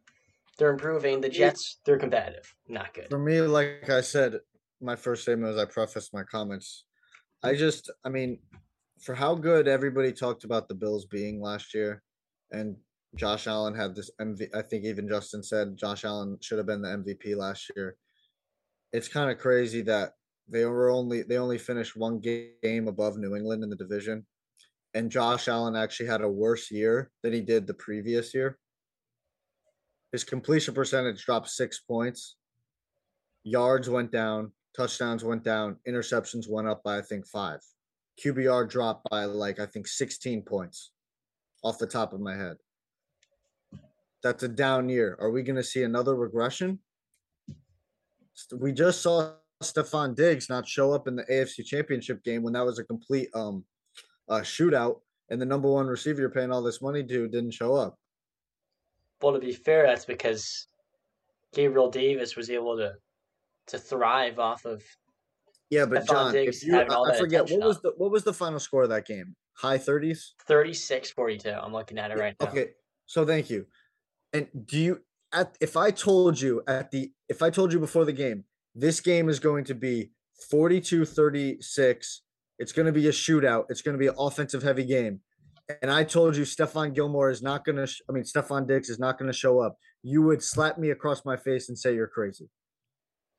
they're 0.57 0.71
improving. 0.71 1.21
The 1.21 1.29
Jets 1.29 1.79
they're 1.85 1.99
competitive, 1.99 2.53
not 2.67 2.93
good. 2.93 3.09
For 3.09 3.19
me, 3.19 3.41
like 3.41 3.89
I 3.89 4.01
said, 4.01 4.39
my 4.81 4.95
first 4.95 5.23
statement 5.23 5.53
as 5.53 5.57
I 5.57 5.65
prefaced 5.65 6.13
my 6.13 6.23
comments, 6.23 6.85
I 7.43 7.55
just, 7.55 7.89
I 8.05 8.09
mean, 8.09 8.39
for 9.01 9.15
how 9.15 9.35
good 9.35 9.67
everybody 9.67 10.11
talked 10.11 10.43
about 10.43 10.67
the 10.67 10.75
Bills 10.75 11.05
being 11.05 11.41
last 11.41 11.73
year, 11.73 12.03
and 12.51 12.75
Josh 13.15 13.47
Allen 13.47 13.75
had 13.75 13.95
this 13.95 14.09
MV. 14.19 14.47
I 14.55 14.61
think 14.61 14.85
even 14.85 15.07
Justin 15.09 15.43
said 15.43 15.77
Josh 15.77 16.05
Allen 16.05 16.37
should 16.41 16.57
have 16.57 16.67
been 16.67 16.81
the 16.81 16.89
MVP 16.89 17.35
last 17.35 17.71
year. 17.75 17.95
It's 18.93 19.07
kind 19.07 19.31
of 19.31 19.37
crazy 19.37 19.81
that 19.83 20.13
they 20.49 20.65
were 20.65 20.89
only 20.89 21.23
they 21.23 21.37
only 21.37 21.57
finished 21.57 21.95
one 21.95 22.19
game 22.19 22.87
above 22.87 23.17
New 23.17 23.35
England 23.35 23.63
in 23.63 23.69
the 23.69 23.75
division, 23.75 24.25
and 24.93 25.11
Josh 25.11 25.47
Allen 25.47 25.75
actually 25.75 26.07
had 26.07 26.21
a 26.21 26.29
worse 26.29 26.69
year 26.71 27.11
than 27.23 27.33
he 27.33 27.41
did 27.41 27.67
the 27.67 27.73
previous 27.73 28.33
year. 28.33 28.57
His 30.11 30.23
completion 30.23 30.73
percentage 30.73 31.23
dropped 31.23 31.49
six 31.49 31.79
points 31.79 32.35
yards 33.43 33.89
went 33.89 34.11
down, 34.11 34.51
touchdowns 34.75 35.23
went 35.23 35.43
down, 35.43 35.77
interceptions 35.87 36.49
went 36.49 36.67
up 36.67 36.83
by 36.83 36.97
I 36.97 37.01
think 37.01 37.27
five. 37.27 37.59
QBR 38.23 38.69
dropped 38.69 39.09
by 39.09 39.25
like 39.25 39.59
I 39.59 39.65
think 39.65 39.87
16 39.87 40.43
points 40.43 40.91
off 41.63 41.79
the 41.79 41.87
top 41.87 42.13
of 42.13 42.19
my 42.19 42.35
head. 42.35 42.57
That's 44.23 44.43
a 44.43 44.47
down 44.47 44.89
year. 44.89 45.17
Are 45.19 45.31
we 45.31 45.41
going 45.41 45.55
to 45.55 45.63
see 45.63 45.83
another 45.83 46.15
regression? 46.15 46.79
We 48.57 48.71
just 48.71 49.01
saw 49.01 49.31
Stefon 49.61 50.15
Diggs 50.15 50.49
not 50.49 50.67
show 50.67 50.91
up 50.91 51.07
in 51.07 51.15
the 51.15 51.23
AFC 51.23 51.65
Championship 51.65 52.23
game 52.23 52.43
when 52.43 52.53
that 52.53 52.65
was 52.65 52.79
a 52.79 52.83
complete 52.83 53.29
um 53.33 53.63
uh, 54.29 54.39
shootout 54.39 55.01
and 55.29 55.41
the 55.41 55.45
number 55.45 55.69
one 55.69 55.87
receiver 55.87 56.19
you're 56.19 56.29
paying 56.29 56.51
all 56.51 56.61
this 56.61 56.81
money 56.81 57.03
to 57.03 57.27
didn't 57.27 57.51
show 57.51 57.75
up. 57.75 57.97
Well, 59.21 59.33
to 59.33 59.39
be 59.39 59.53
fair, 59.53 59.87
that's 59.87 60.05
because 60.05 60.67
Gabriel 61.53 61.89
Davis 61.89 62.35
was 62.35 62.49
able 62.49 62.77
to 62.77 62.93
to 63.67 63.79
thrive 63.79 64.39
off 64.39 64.65
of. 64.65 64.83
Yeah, 65.69 65.85
but 65.85 66.03
Stefon 66.03 66.07
John, 66.07 66.33
Diggs 66.33 66.63
if 66.63 66.67
you 66.67 66.77
I 66.77 66.85
I 66.85 67.17
forget 67.17 67.49
what 67.49 67.61
was 67.61 67.81
the 67.81 67.93
what 67.97 68.11
was 68.11 68.23
the 68.23 68.33
final 68.33 68.59
score 68.59 68.83
of 68.83 68.89
that 68.89 69.05
game? 69.05 69.35
High 69.53 69.77
30s? 69.77 70.29
36-42. 70.49 71.63
I'm 71.63 71.71
looking 71.71 71.99
at 71.99 72.09
it 72.09 72.17
right 72.17 72.35
now. 72.39 72.47
Okay, 72.47 72.69
so 73.05 73.25
thank 73.25 73.49
you. 73.49 73.67
And 74.33 74.47
do 74.65 74.79
you 74.79 75.01
at 75.33 75.57
if 75.59 75.77
I 75.77 75.91
told 75.91 76.39
you 76.39 76.63
at 76.67 76.91
the 76.91 77.11
if 77.29 77.41
I 77.41 77.49
told 77.49 77.73
you 77.73 77.79
before 77.79 78.05
the 78.05 78.13
game, 78.13 78.45
this 78.75 78.99
game 78.99 79.29
is 79.29 79.39
going 79.39 79.65
to 79.65 79.75
be 79.75 80.11
42-36, 80.51 82.05
it's 82.57 82.71
going 82.71 82.85
to 82.85 82.91
be 82.91 83.07
a 83.07 83.11
shootout, 83.11 83.65
it's 83.69 83.81
going 83.81 83.93
to 83.93 83.99
be 83.99 84.07
an 84.07 84.15
offensive 84.17 84.63
heavy 84.63 84.85
game. 84.85 85.21
And 85.81 85.91
I 85.91 86.03
told 86.03 86.35
you 86.35 86.43
Stephon 86.43 86.93
Gilmore 86.93 87.29
is 87.29 87.41
not 87.41 87.63
going 87.63 87.77
to 87.77 87.87
sh- 87.87 88.01
I 88.09 88.13
mean 88.13 88.23
Stefon 88.23 88.67
Diggs 88.67 88.89
is 88.89 88.99
not 88.99 89.17
going 89.17 89.31
to 89.31 89.37
show 89.37 89.59
up. 89.59 89.77
You 90.03 90.21
would 90.23 90.43
slap 90.43 90.77
me 90.77 90.89
across 90.89 91.23
my 91.23 91.37
face 91.37 91.69
and 91.69 91.77
say 91.77 91.95
you're 91.95 92.07
crazy. 92.07 92.49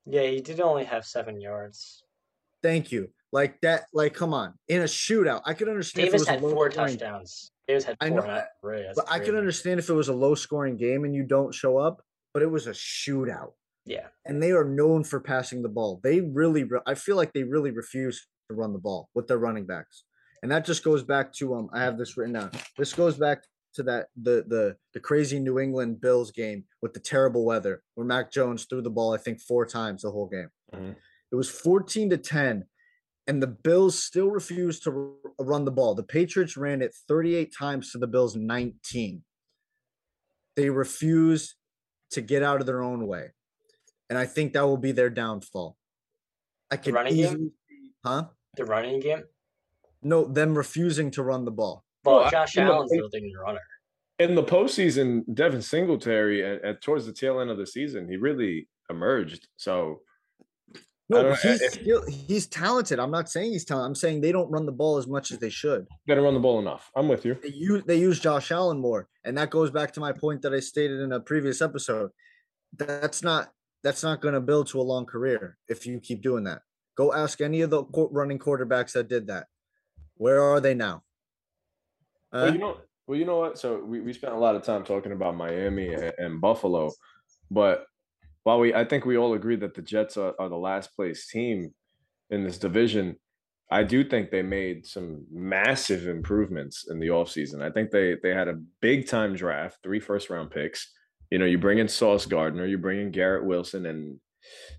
Yeah, 0.07 0.23
he 0.23 0.41
did 0.41 0.61
only 0.61 0.85
have 0.85 1.05
seven 1.05 1.41
yards. 1.41 2.05
Thank 2.63 2.91
you. 2.91 3.11
Like 3.33 3.61
that 3.63 3.85
like 3.95 4.15
come 4.15 4.35
on. 4.35 4.55
In 4.69 4.83
a 4.83 4.85
shootout, 4.85 5.43
I 5.47 5.55
could 5.55 5.69
understand 5.69 6.09
if 6.09 6.15
it 6.15 6.19
Davis 6.19 6.21
was 6.21 6.29
a 6.29 6.33
had 6.33 6.43
low 6.43 6.51
four 6.53 6.71
scoring- 6.71 6.99
touchdowns. 6.99 7.51
Davis 7.67 7.85
had 7.85 7.97
I 8.01 8.09
four. 8.09 8.17
know 8.21 8.27
not 8.27 8.35
that, 8.35 8.49
three. 8.61 8.83
That's 8.83 8.97
But 8.99 9.07
I 9.11 9.19
can 9.19 9.27
crazy. 9.29 9.39
understand 9.39 9.81
if 9.81 9.89
it 9.89 9.95
was 9.95 10.09
a 10.09 10.13
low 10.15 10.35
scoring 10.35 10.77
game 10.77 11.05
and 11.05 11.15
you 11.15 11.23
don't 11.25 11.55
show 11.55 11.79
up, 11.79 12.03
but 12.35 12.43
it 12.43 12.51
was 12.51 12.67
a 12.67 12.73
shootout. 12.73 13.53
Yeah, 13.85 14.09
and 14.25 14.41
they 14.43 14.53
are 14.53 14.65
known 14.65 15.03
for 15.03 15.19
passing 15.19 15.63
the 15.63 15.69
ball. 15.69 16.01
They 16.05 16.21
really, 16.21 16.63
re- 16.65 16.81
I 16.87 16.95
feel 16.95 17.17
like 17.17 17.33
they 17.33 17.43
really 17.43 17.71
refuse 17.73 18.29
to 18.49 18.55
run 18.55 18.73
the 18.73 18.79
ball 18.79 19.09
with 19.15 19.27
their 19.27 19.39
running 19.39 19.67
backs, 19.67 20.05
and 20.43 20.53
that 20.53 20.65
just 20.65 20.85
goes 20.85 21.03
back 21.03 21.33
to 21.35 21.55
um. 21.55 21.69
I 21.73 21.81
have 21.83 21.99
this 21.99 22.17
written 22.17 22.35
down. 22.35 22.51
This 22.79 22.93
goes 22.93 23.17
back 23.17 23.43
to 23.75 23.83
that 23.85 24.09
the 24.21 24.45
the 24.47 24.77
the 24.95 25.01
crazy 25.01 25.41
New 25.41 25.59
England 25.59 26.01
Bills 26.01 26.31
game 26.31 26.65
with 26.83 26.93
the 26.93 27.01
terrible 27.01 27.45
weather 27.45 27.83
where 27.95 28.07
Mac 28.07 28.31
Jones 28.31 28.67
threw 28.67 28.83
the 28.83 28.91
ball 28.91 29.15
I 29.15 29.19
think 29.19 29.41
four 29.41 29.65
times 29.67 30.03
the 30.03 30.11
whole 30.13 30.29
game. 30.29 30.51
Mhm. 30.75 30.95
It 31.33 31.37
was 31.37 31.49
fourteen 31.51 32.09
to 32.11 32.19
ten, 32.19 32.67
and 33.27 33.43
the 33.43 33.47
Bills 33.47 34.03
still 34.03 34.29
refused 34.31 34.83
to 34.85 35.15
run 35.39 35.65
the 35.65 35.71
ball. 35.71 35.95
The 35.95 36.03
Patriots 36.03 36.57
ran 36.57 36.83
it 36.83 36.95
thirty 37.09 37.35
eight 37.35 37.55
times 37.57 37.93
to 37.93 37.99
the 37.99 38.07
Bills 38.07 38.37
nineteen. 38.37 39.23
They 40.57 40.69
refuse 40.71 41.57
to 42.11 42.21
get 42.21 42.43
out 42.43 42.61
of 42.61 42.67
their 42.67 42.83
own 42.83 43.07
way 43.07 43.31
and 44.11 44.19
I 44.19 44.27
think 44.27 44.53
that 44.53 44.67
will 44.67 44.77
be 44.77 44.93
their 44.93 45.09
downfall. 45.09 45.79
I 46.71 46.77
can 46.77 46.93
running 46.95 47.15
game? 47.17 47.25
easily, 47.25 47.51
see- 47.71 47.91
huh? 48.05 48.25
the 48.57 48.67
running 48.67 49.01
game. 49.01 49.23
No, 50.03 50.25
them 50.27 50.55
refusing 50.55 51.11
to 51.13 51.23
run 51.23 51.47
the 51.47 51.51
ball. 51.51 51.85
Well, 52.05 52.17
Well, 52.21 52.31
Josh 52.31 52.57
you 52.57 52.65
know, 52.65 52.75
Allen's 52.75 52.93
it- 52.93 52.99
the 52.99 53.09
leading 53.21 53.33
runner. 53.43 53.61
In 54.19 54.35
the 54.35 54.43
postseason, 54.45 55.23
Devin 55.33 55.63
Singletary 55.63 56.45
at, 56.45 56.63
at 56.63 56.83
towards 56.83 57.07
the 57.07 57.13
tail 57.15 57.41
end 57.41 57.49
of 57.51 57.57
the 57.57 57.67
season, 57.67 58.07
he 58.07 58.17
really 58.19 58.69
emerged. 58.91 59.49
So 59.57 60.03
I 60.07 60.12
No, 61.09 61.35
he's 61.35 61.61
if- 61.61 61.73
still 61.75 62.05
he's 62.09 62.47
talented. 62.47 62.99
I'm 62.99 63.11
not 63.11 63.29
saying 63.29 63.53
he's 63.53 63.65
talented. 63.65 63.87
I'm 63.89 63.95
saying 63.95 64.21
they 64.21 64.33
don't 64.33 64.51
run 64.51 64.67
the 64.67 64.73
ball 64.73 64.97
as 64.97 65.07
much 65.07 65.31
as 65.31 65.39
they 65.39 65.51
should. 65.51 65.87
they 66.07 66.15
don't 66.15 66.25
run 66.25 66.35
the 66.35 66.41
ball 66.41 66.59
enough. 66.59 66.91
I'm 66.97 67.09
with 67.09 67.25
you. 67.25 67.37
They 67.43 67.51
use 67.51 67.83
they 67.85 67.97
use 67.99 68.19
Josh 68.21 68.51
Allen 68.51 68.79
more, 68.79 69.09
and 69.25 69.37
that 69.37 69.51
goes 69.51 69.71
back 69.71 69.93
to 69.93 70.01
my 70.01 70.13
point 70.13 70.43
that 70.43 70.55
I 70.55 70.61
stated 70.61 71.01
in 71.01 71.13
a 71.13 71.21
previous 71.21 71.61
episode. 71.61 72.11
That's 72.77 73.23
not 73.23 73.53
that's 73.83 74.03
not 74.03 74.23
going 74.23 74.35
to 74.35 74.41
build 74.41 74.69
to 74.69 74.81
a 74.81 74.83
long 74.83 75.05
career 75.05 75.59
if 75.69 75.87
you 75.87 76.01
keep 76.01 76.23
doing 76.23 76.45
that. 76.45 76.63
Go 76.97 77.13
ask 77.13 77.41
any 77.41 77.61
of 77.63 77.71
the 77.71 77.85
running 78.11 78.39
quarterbacks 78.39 78.93
that 78.93 79.09
did 79.09 79.27
that. 79.27 79.47
Where 80.17 80.41
are 80.41 80.61
they 80.61 80.75
now? 80.75 81.03
Well, 82.33 82.45
Uh, 82.49 82.53
you 82.53 82.59
know, 82.59 82.77
well, 83.07 83.19
you 83.19 83.25
know 83.25 83.39
what? 83.41 83.59
So 83.59 83.83
we, 83.85 84.01
we 84.01 84.13
spent 84.13 84.35
a 84.35 84.39
lot 84.39 84.55
of 84.55 84.63
time 84.63 84.85
talking 84.85 85.13
about 85.13 85.37
Miami 85.37 85.93
and, 85.93 86.13
and 86.19 86.41
Buffalo, 86.41 86.93
but 87.51 87.87
while 88.45 88.59
we, 88.59 88.75
I 88.75 88.85
think 88.85 89.05
we 89.05 89.17
all 89.17 89.35
agree 89.35 89.57
that 89.57 89.75
the 89.75 89.83
Jets 89.83 90.17
are, 90.17 90.35
are 90.39 90.49
the 90.49 90.57
last 90.57 90.95
place 90.95 91.29
team 91.29 91.73
in 92.31 92.45
this 92.45 92.59
division. 92.59 93.17
I 93.71 93.83
do 93.85 94.05
think 94.05 94.31
they 94.31 94.43
made 94.43 94.87
some 94.87 95.25
massive 95.33 96.07
improvements 96.07 96.87
in 96.91 96.99
the 96.99 97.09
offseason. 97.09 97.63
I 97.63 97.71
think 97.71 97.91
they 97.91 98.17
they 98.23 98.35
had 98.35 98.49
a 98.49 98.61
big 98.81 99.07
time 99.07 99.35
draft, 99.35 99.79
three 99.83 100.01
first 100.01 100.29
round 100.29 100.51
picks. 100.51 100.93
You 101.31 101.39
know, 101.39 101.47
you 101.47 101.57
bring 101.57 101.79
in 101.79 101.89
Sauce 101.89 102.27
Gardner, 102.27 102.67
you 102.67 102.77
bring 102.77 103.01
in 103.01 103.11
Garrett 103.11 103.47
Wilson, 103.47 103.87
and 103.87 104.21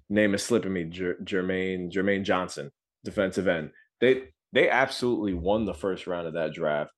name 0.09 0.35
is 0.35 0.43
slipping 0.43 0.73
me, 0.73 0.83
Jer- 0.83 1.17
Jermaine 1.23 1.91
Jermaine 1.91 2.23
Johnson, 2.23 2.69
defensive 3.03 3.47
end. 3.47 3.71
They 3.99 4.25
they 4.51 4.69
absolutely 4.69 5.33
won 5.33 5.65
the 5.65 5.73
first 5.73 6.05
round 6.05 6.27
of 6.27 6.33
that 6.33 6.53
draft. 6.53 6.91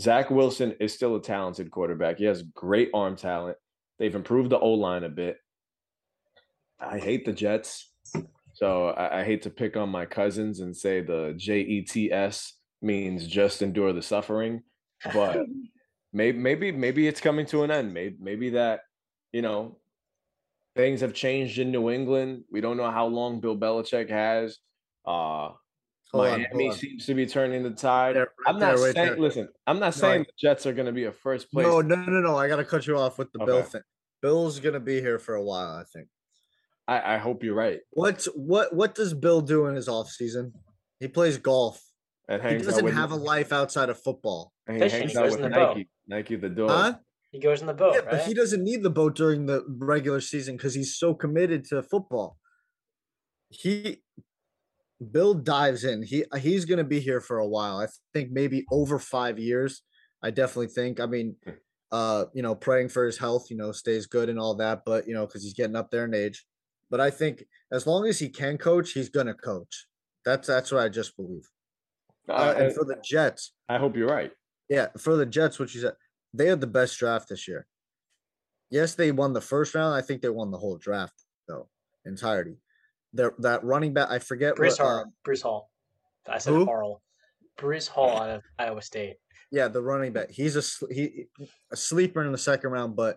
Zach 0.00 0.30
Wilson 0.30 0.74
is 0.80 0.94
still 0.94 1.16
a 1.16 1.22
talented 1.22 1.70
quarterback. 1.70 2.16
He 2.16 2.24
has 2.24 2.42
great 2.42 2.90
arm 2.94 3.16
talent. 3.16 3.58
They've 3.98 4.14
improved 4.14 4.48
the 4.50 4.58
O 4.58 4.70
line 4.70 5.04
a 5.04 5.10
bit. 5.10 5.36
I 6.82 6.98
hate 6.98 7.24
the 7.24 7.32
Jets. 7.32 7.90
So 8.54 8.88
I, 8.88 9.20
I 9.20 9.24
hate 9.24 9.42
to 9.42 9.50
pick 9.50 9.76
on 9.76 9.88
my 9.88 10.04
cousins 10.06 10.60
and 10.60 10.76
say 10.76 11.00
the 11.00 11.34
J 11.36 11.60
E 11.60 11.82
T 11.82 12.12
S 12.12 12.54
means 12.82 13.26
just 13.26 13.62
endure 13.62 13.92
the 13.92 14.02
suffering. 14.02 14.62
But 15.14 15.38
maybe 16.12 16.38
maybe 16.38 16.72
maybe 16.72 17.08
it's 17.08 17.20
coming 17.20 17.46
to 17.46 17.62
an 17.62 17.70
end. 17.70 17.94
Maybe 17.94 18.16
maybe 18.20 18.50
that, 18.50 18.80
you 19.32 19.42
know, 19.42 19.78
things 20.76 21.00
have 21.00 21.14
changed 21.14 21.58
in 21.58 21.70
New 21.72 21.90
England. 21.90 22.44
We 22.50 22.60
don't 22.60 22.76
know 22.76 22.90
how 22.90 23.06
long 23.06 23.40
Bill 23.40 23.56
Belichick 23.56 24.10
has. 24.10 24.58
Uh 25.06 25.50
hold 26.12 26.26
on, 26.26 26.30
Miami 26.42 26.46
hold 26.52 26.72
on. 26.72 26.78
seems 26.78 27.06
to 27.06 27.14
be 27.14 27.26
turning 27.26 27.62
the 27.62 27.70
tide. 27.70 28.16
There, 28.16 28.22
right 28.24 28.54
I'm 28.54 28.58
not 28.58 28.76
there, 28.76 28.84
right 28.84 28.94
saying. 28.94 29.06
there. 29.08 29.18
Listen, 29.18 29.48
I'm 29.66 29.78
not 29.80 29.96
No, 29.96 30.00
saying 30.00 30.20
I- 30.20 30.24
the 30.24 30.32
Jets 30.38 30.66
are 30.66 30.74
going 30.74 30.86
to 30.86 30.92
be 30.92 31.04
a 31.04 31.12
first 31.12 31.50
place. 31.50 31.66
No, 31.66 31.80
no, 31.80 31.96
no, 31.96 32.20
no. 32.20 32.36
I 32.36 32.48
got 32.48 32.56
to 32.56 32.64
cut 32.64 32.86
you 32.86 32.98
off 32.98 33.18
with 33.18 33.32
the 33.32 33.38
Bill 33.44 33.62
thing. 33.62 33.80
Bill's 34.20 34.60
gonna 34.60 34.78
be 34.78 35.00
here 35.00 35.18
for 35.18 35.34
a 35.34 35.42
while, 35.42 35.74
I 35.74 35.82
think. 35.92 36.06
I, 36.88 37.14
I 37.14 37.18
hope 37.18 37.44
you're 37.44 37.54
right. 37.54 37.80
What's 37.90 38.26
what? 38.34 38.74
What 38.74 38.94
does 38.94 39.14
Bill 39.14 39.40
do 39.40 39.66
in 39.66 39.74
his 39.76 39.88
off 39.88 40.08
season? 40.10 40.52
He 41.00 41.08
plays 41.08 41.38
golf. 41.38 41.82
And 42.28 42.40
He 42.42 42.48
hangs 42.48 42.62
out 42.62 42.70
doesn't 42.70 42.84
with, 42.84 42.94
have 42.94 43.10
a 43.12 43.16
life 43.16 43.52
outside 43.52 43.88
of 43.88 44.00
football. 44.00 44.52
and 44.66 44.76
he 44.76 44.82
Fishing, 44.82 45.00
hangs 45.00 45.12
he 45.12 45.18
out 45.18 45.22
goes 45.24 45.32
with 45.32 45.44
in 45.44 45.50
the 45.50 45.56
boat. 45.56 45.76
Nike. 45.76 45.88
Nike 46.08 46.36
the 46.36 46.48
dog. 46.48 46.70
Huh? 46.70 46.94
He 47.32 47.38
goes 47.40 47.60
in 47.60 47.66
the 47.66 47.74
boat, 47.74 47.94
Yeah, 47.94 48.00
right? 48.00 48.10
but 48.10 48.26
he 48.26 48.34
doesn't 48.34 48.62
need 48.62 48.82
the 48.82 48.90
boat 48.90 49.14
during 49.16 49.46
the 49.46 49.64
regular 49.68 50.20
season 50.20 50.56
because 50.56 50.74
he's 50.74 50.96
so 50.96 51.14
committed 51.14 51.64
to 51.66 51.82
football. 51.82 52.36
He 53.48 54.02
Bill 55.10 55.34
dives 55.34 55.82
in. 55.84 56.02
He 56.02 56.24
he's 56.38 56.64
gonna 56.64 56.84
be 56.84 57.00
here 57.00 57.20
for 57.20 57.38
a 57.38 57.46
while. 57.48 57.78
I 57.78 57.86
think 58.12 58.30
maybe 58.30 58.64
over 58.70 58.98
five 58.98 59.38
years. 59.38 59.82
I 60.22 60.30
definitely 60.30 60.68
think. 60.68 61.00
I 61.00 61.06
mean, 61.06 61.36
Hmm. 61.44 61.50
uh, 61.90 62.24
you 62.32 62.42
know, 62.42 62.54
praying 62.54 62.88
for 62.90 63.04
his 63.04 63.18
health, 63.18 63.50
you 63.50 63.56
know, 63.56 63.72
stays 63.72 64.06
good 64.06 64.28
and 64.28 64.38
all 64.38 64.54
that, 64.56 64.82
but 64.86 65.08
you 65.08 65.14
know, 65.14 65.26
because 65.26 65.42
he's 65.42 65.54
getting 65.54 65.76
up 65.76 65.90
there 65.90 66.04
in 66.04 66.14
age. 66.14 66.44
But 66.92 67.00
I 67.00 67.10
think 67.10 67.46
as 67.72 67.86
long 67.86 68.06
as 68.06 68.18
he 68.18 68.28
can 68.28 68.58
coach, 68.58 68.92
he's 68.92 69.08
gonna 69.08 69.32
coach. 69.32 69.86
That's 70.26 70.46
that's 70.46 70.70
what 70.70 70.82
I 70.82 70.90
just 70.90 71.16
believe. 71.16 71.48
Uh, 72.28 72.54
and 72.56 72.72
for 72.74 72.84
the 72.84 72.96
Jets, 73.02 73.54
I 73.66 73.78
hope 73.78 73.96
you're 73.96 74.06
right. 74.06 74.30
yeah, 74.68 74.88
for 74.98 75.16
the 75.16 75.24
Jets, 75.24 75.58
what 75.58 75.74
you 75.74 75.80
said, 75.80 75.94
they 76.34 76.48
had 76.48 76.60
the 76.60 76.66
best 76.66 76.98
draft 76.98 77.30
this 77.30 77.48
year. 77.48 77.66
Yes, 78.70 78.94
they 78.94 79.10
won 79.10 79.32
the 79.32 79.40
first 79.40 79.74
round. 79.74 79.94
I 79.94 80.02
think 80.02 80.20
they 80.20 80.28
won 80.28 80.50
the 80.50 80.58
whole 80.58 80.76
draft 80.76 81.14
though, 81.48 81.70
entirety. 82.04 82.58
Their 83.14 83.32
that 83.38 83.64
running 83.64 83.94
back, 83.94 84.10
I 84.10 84.18
forget 84.18 84.54
Breece 84.54 84.78
what. 84.78 84.80
Hall. 84.80 84.98
um, 85.00 85.12
Breece 85.26 85.42
Hall. 85.42 85.70
I 86.28 86.36
said 86.36 86.52
who? 86.52 86.66
Harl. 86.66 87.02
Breece 87.58 87.88
Hall 87.88 88.18
out 88.18 88.30
of 88.30 88.42
Iowa 88.58 88.82
State. 88.82 89.16
yeah, 89.50 89.66
the 89.68 89.80
running 89.80 90.12
back. 90.12 90.30
He's 90.30 90.56
a 90.56 90.92
he 90.92 91.24
a 91.72 91.76
sleeper 91.76 92.22
in 92.22 92.32
the 92.32 92.38
second 92.38 92.70
round, 92.70 92.96
but 92.96 93.16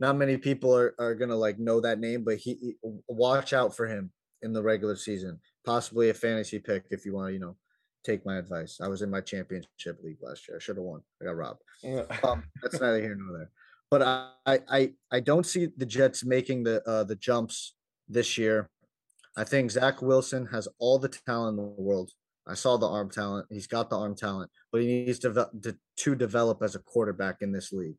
not 0.00 0.16
many 0.16 0.36
people 0.36 0.74
are, 0.74 0.94
are 0.98 1.14
gonna 1.14 1.36
like 1.36 1.58
know 1.58 1.80
that 1.80 2.00
name. 2.00 2.24
But 2.24 2.38
he, 2.38 2.54
he- 2.54 2.76
watch 3.06 3.52
out 3.52 3.76
for 3.76 3.86
him 3.86 4.10
in 4.42 4.52
the 4.52 4.62
regular 4.62 4.96
season. 4.96 5.38
Possibly 5.64 6.08
a 6.08 6.14
fantasy 6.14 6.58
pick 6.58 6.84
if 6.90 7.04
you 7.04 7.14
want 7.14 7.28
to, 7.28 7.32
you 7.34 7.38
know, 7.38 7.56
take 8.04 8.24
my 8.24 8.38
advice. 8.38 8.80
I 8.82 8.88
was 8.88 9.02
in 9.02 9.10
my 9.10 9.20
championship 9.20 9.98
league 10.02 10.18
last 10.22 10.48
year. 10.48 10.56
I 10.56 10.60
should 10.60 10.76
have 10.76 10.84
won. 10.84 11.02
I 11.20 11.26
got 11.26 11.36
robbed. 11.36 11.62
um, 12.24 12.44
that's 12.62 12.80
neither 12.80 13.00
here 13.00 13.16
nor 13.16 13.38
there. 13.38 13.50
But 13.90 14.02
I, 14.02 14.60
I, 14.68 14.92
I, 15.10 15.20
don't 15.20 15.44
see 15.44 15.68
the 15.76 15.84
Jets 15.84 16.24
making 16.24 16.62
the 16.62 16.80
uh, 16.88 17.02
the 17.02 17.16
jumps 17.16 17.74
this 18.08 18.38
year. 18.38 18.70
I 19.36 19.44
think 19.44 19.70
Zach 19.70 20.00
Wilson 20.00 20.46
has 20.46 20.68
all 20.78 20.98
the 20.98 21.08
talent 21.08 21.58
in 21.58 21.64
the 21.64 21.82
world. 21.82 22.12
I 22.46 22.54
saw 22.54 22.76
the 22.76 22.88
arm 22.88 23.10
talent. 23.10 23.46
He's 23.50 23.66
got 23.66 23.90
the 23.90 23.98
arm 23.98 24.14
talent, 24.14 24.50
but 24.72 24.80
he 24.80 24.86
needs 24.86 25.18
to, 25.20 25.48
to, 25.62 25.76
to 25.96 26.14
develop 26.14 26.62
as 26.62 26.74
a 26.74 26.80
quarterback 26.80 27.42
in 27.42 27.52
this 27.52 27.72
league. 27.72 27.98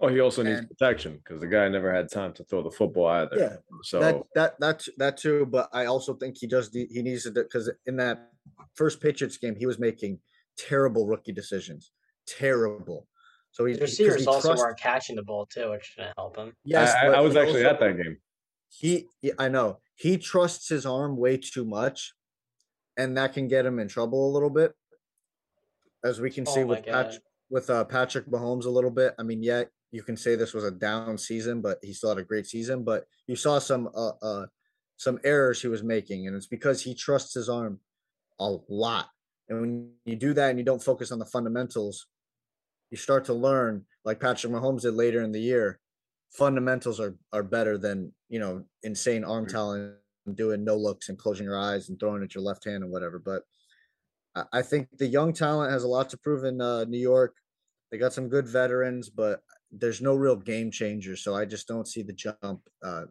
Oh, 0.00 0.08
he 0.08 0.20
also 0.20 0.42
needs 0.42 0.60
And- 0.60 0.68
protection 0.68 1.16
because 1.16 1.40
the 1.40 1.46
guy 1.48 1.68
never 1.68 1.92
had 1.92 2.08
time 2.10 2.32
to 2.34 2.44
throw 2.44 2.62
the 2.62 2.70
football 2.70 3.06
either. 3.08 3.36
Yeah, 3.36 3.56
So 3.82 3.98
that 4.00 4.22
that 4.34 4.60
that's 4.60 4.88
that 4.98 5.16
too. 5.16 5.44
But 5.46 5.68
I 5.72 5.86
also 5.86 6.14
think 6.14 6.36
he 6.38 6.46
does. 6.46 6.68
de- 6.68 6.86
He 6.86 7.02
needs 7.02 7.24
to 7.24 7.32
because 7.32 7.70
in 7.86 7.96
that 7.96 8.30
first 8.74 9.00
Patriots 9.00 9.36
game, 9.38 9.56
he 9.56 9.66
was 9.66 9.78
making 9.78 10.20
terrible 10.56 11.06
rookie 11.06 11.32
decisions. 11.32 11.90
Terrible. 12.26 13.08
So 13.50 13.64
he 13.64 13.72
The 13.72 13.80
'cause 13.80 13.90
receivers 13.90 14.20
he 14.20 14.26
also 14.26 14.48
trust- 14.50 14.62
weren't 14.62 14.78
catching 14.78 15.16
the 15.16 15.22
ball 15.24 15.46
too, 15.46 15.70
which 15.70 15.96
didn't 15.96 16.14
help 16.16 16.36
him. 16.36 16.54
Yes, 16.64 16.94
I, 16.94 17.06
I- 17.08 17.12
I 17.14 17.20
was 17.20 17.34
actually 17.34 17.64
also- 17.64 17.74
at 17.74 17.80
that 17.80 17.96
game. 18.02 18.18
he 18.68 19.08
I 19.38 19.48
know 19.48 19.80
he 19.96 20.16
trusts 20.16 20.68
his 20.68 20.86
arm 20.86 21.16
way 21.16 21.38
too 21.38 21.64
much, 21.64 22.14
and 22.96 23.16
that 23.16 23.32
can 23.32 23.48
get 23.48 23.66
him 23.66 23.80
in 23.80 23.88
trouble 23.88 24.30
a 24.30 24.32
little 24.32 24.50
bit. 24.50 24.74
As 26.04 26.20
we 26.20 26.30
can 26.30 26.46
see 26.46 26.60
Oh 26.60 26.66
my 26.66 26.70
with 26.76 26.84
Pat, 26.84 27.10
God. 27.10 27.20
with 27.50 27.68
uh, 27.70 27.84
Patrick 27.84 28.26
Mahomes 28.26 28.64
a 28.64 28.70
little 28.70 28.90
bit. 28.92 29.14
I 29.18 29.24
mean, 29.24 29.42
yeah, 29.42 29.64
you 29.90 30.02
can 30.02 30.16
say 30.16 30.34
this 30.34 30.54
was 30.54 30.64
a 30.64 30.70
down 30.70 31.16
season, 31.16 31.60
but 31.60 31.78
he 31.82 31.92
still 31.92 32.10
had 32.10 32.18
a 32.18 32.24
great 32.24 32.46
season. 32.46 32.84
But 32.84 33.04
you 33.26 33.36
saw 33.36 33.58
some 33.58 33.88
uh, 33.94 34.12
uh 34.22 34.46
some 34.96 35.18
errors 35.24 35.62
he 35.62 35.68
was 35.68 35.82
making, 35.82 36.26
and 36.26 36.36
it's 36.36 36.46
because 36.46 36.82
he 36.82 36.94
trusts 36.94 37.34
his 37.34 37.48
arm 37.48 37.80
a 38.40 38.56
lot. 38.68 39.08
And 39.48 39.60
when 39.60 39.90
you 40.04 40.16
do 40.16 40.34
that 40.34 40.50
and 40.50 40.58
you 40.58 40.64
don't 40.64 40.82
focus 40.82 41.10
on 41.10 41.18
the 41.18 41.24
fundamentals, 41.24 42.06
you 42.90 42.96
start 42.96 43.24
to 43.26 43.34
learn, 43.34 43.84
like 44.04 44.20
Patrick 44.20 44.52
Mahomes 44.52 44.82
did 44.82 44.94
later 44.94 45.22
in 45.22 45.32
the 45.32 45.40
year, 45.40 45.80
fundamentals 46.30 47.00
are 47.00 47.16
are 47.32 47.42
better 47.42 47.78
than 47.78 48.12
you 48.28 48.38
know 48.38 48.64
insane 48.82 49.24
arm 49.24 49.46
talent 49.46 49.94
and 50.26 50.36
doing 50.36 50.64
no 50.64 50.76
looks 50.76 51.08
and 51.08 51.18
closing 51.18 51.44
your 51.44 51.58
eyes 51.58 51.88
and 51.88 51.98
throwing 51.98 52.22
at 52.22 52.34
your 52.34 52.44
left 52.44 52.64
hand 52.64 52.82
and 52.82 52.92
whatever. 52.92 53.18
But 53.18 53.42
I, 54.34 54.58
I 54.58 54.62
think 54.62 54.88
the 54.98 55.06
young 55.06 55.32
talent 55.32 55.72
has 55.72 55.84
a 55.84 55.88
lot 55.88 56.10
to 56.10 56.18
prove 56.18 56.44
in 56.44 56.60
uh, 56.60 56.84
New 56.84 56.98
York. 56.98 57.34
They 57.90 57.98
got 57.98 58.12
some 58.12 58.28
good 58.28 58.46
veterans, 58.46 59.08
but 59.08 59.40
there's 59.72 60.00
no 60.00 60.14
real 60.14 60.36
game 60.36 60.70
changer. 60.70 61.16
So 61.16 61.34
I 61.34 61.44
just 61.44 61.68
don't 61.68 61.86
see 61.86 62.02
the 62.02 62.12
jump 62.12 62.60
uh, 62.82 63.04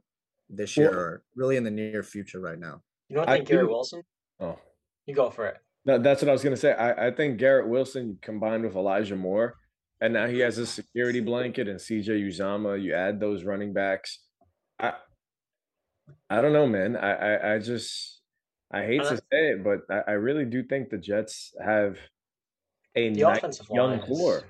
this 0.49 0.75
year 0.77 0.89
Well- 0.91 0.99
or 0.99 1.23
really 1.35 1.57
in 1.57 1.63
the 1.63 1.71
near 1.71 2.03
future 2.03 2.39
right 2.39 2.59
now. 2.59 2.81
You 3.09 3.17
don't 3.17 3.29
I 3.29 3.37
think 3.37 3.47
Gary 3.49 3.63
do- 3.63 3.69
Wilson? 3.69 4.01
Oh, 4.39 4.57
You 5.05 5.15
go 5.15 5.29
for 5.29 5.47
it. 5.47 5.57
that, 5.85 6.03
that's 6.03 6.21
what 6.21 6.29
I 6.29 6.33
was 6.33 6.43
gonna 6.43 6.57
say. 6.57 6.73
I, 6.73 7.07
I 7.07 7.11
think 7.11 7.37
Garrett 7.37 7.67
Wilson 7.67 8.17
combined 8.21 8.63
with 8.63 8.75
Elijah 8.75 9.15
Moore, 9.15 9.55
and 10.01 10.13
now 10.13 10.27
he 10.27 10.39
has 10.39 10.57
a 10.57 10.65
security 10.65 11.21
blanket 11.21 11.67
and 11.67 11.79
CJ 11.79 12.07
Uzomah. 12.27 12.81
You 12.81 12.93
add 12.93 13.19
those 13.19 13.43
running 13.45 13.71
backs. 13.73 14.19
I 14.79 14.93
I 16.29 16.41
don't 16.41 16.53
know, 16.53 16.67
man. 16.67 16.95
I 16.97 17.11
I, 17.13 17.53
I 17.55 17.59
just 17.59 18.21
I 18.71 18.83
hate 18.83 19.01
Uh, 19.01 19.11
to 19.11 19.17
say 19.17 19.51
it, 19.51 19.63
but 19.63 19.79
I, 19.89 20.11
I 20.11 20.15
really 20.15 20.45
do 20.45 20.63
think 20.63 20.89
the 20.89 20.97
Jets 20.97 21.53
have 21.63 21.97
a 22.95 23.09
The 23.13 23.21
nice 23.21 23.37
offensive 23.37 23.67
young 23.71 23.91
line 23.91 23.99
is 23.99 24.05
core. 24.05 24.43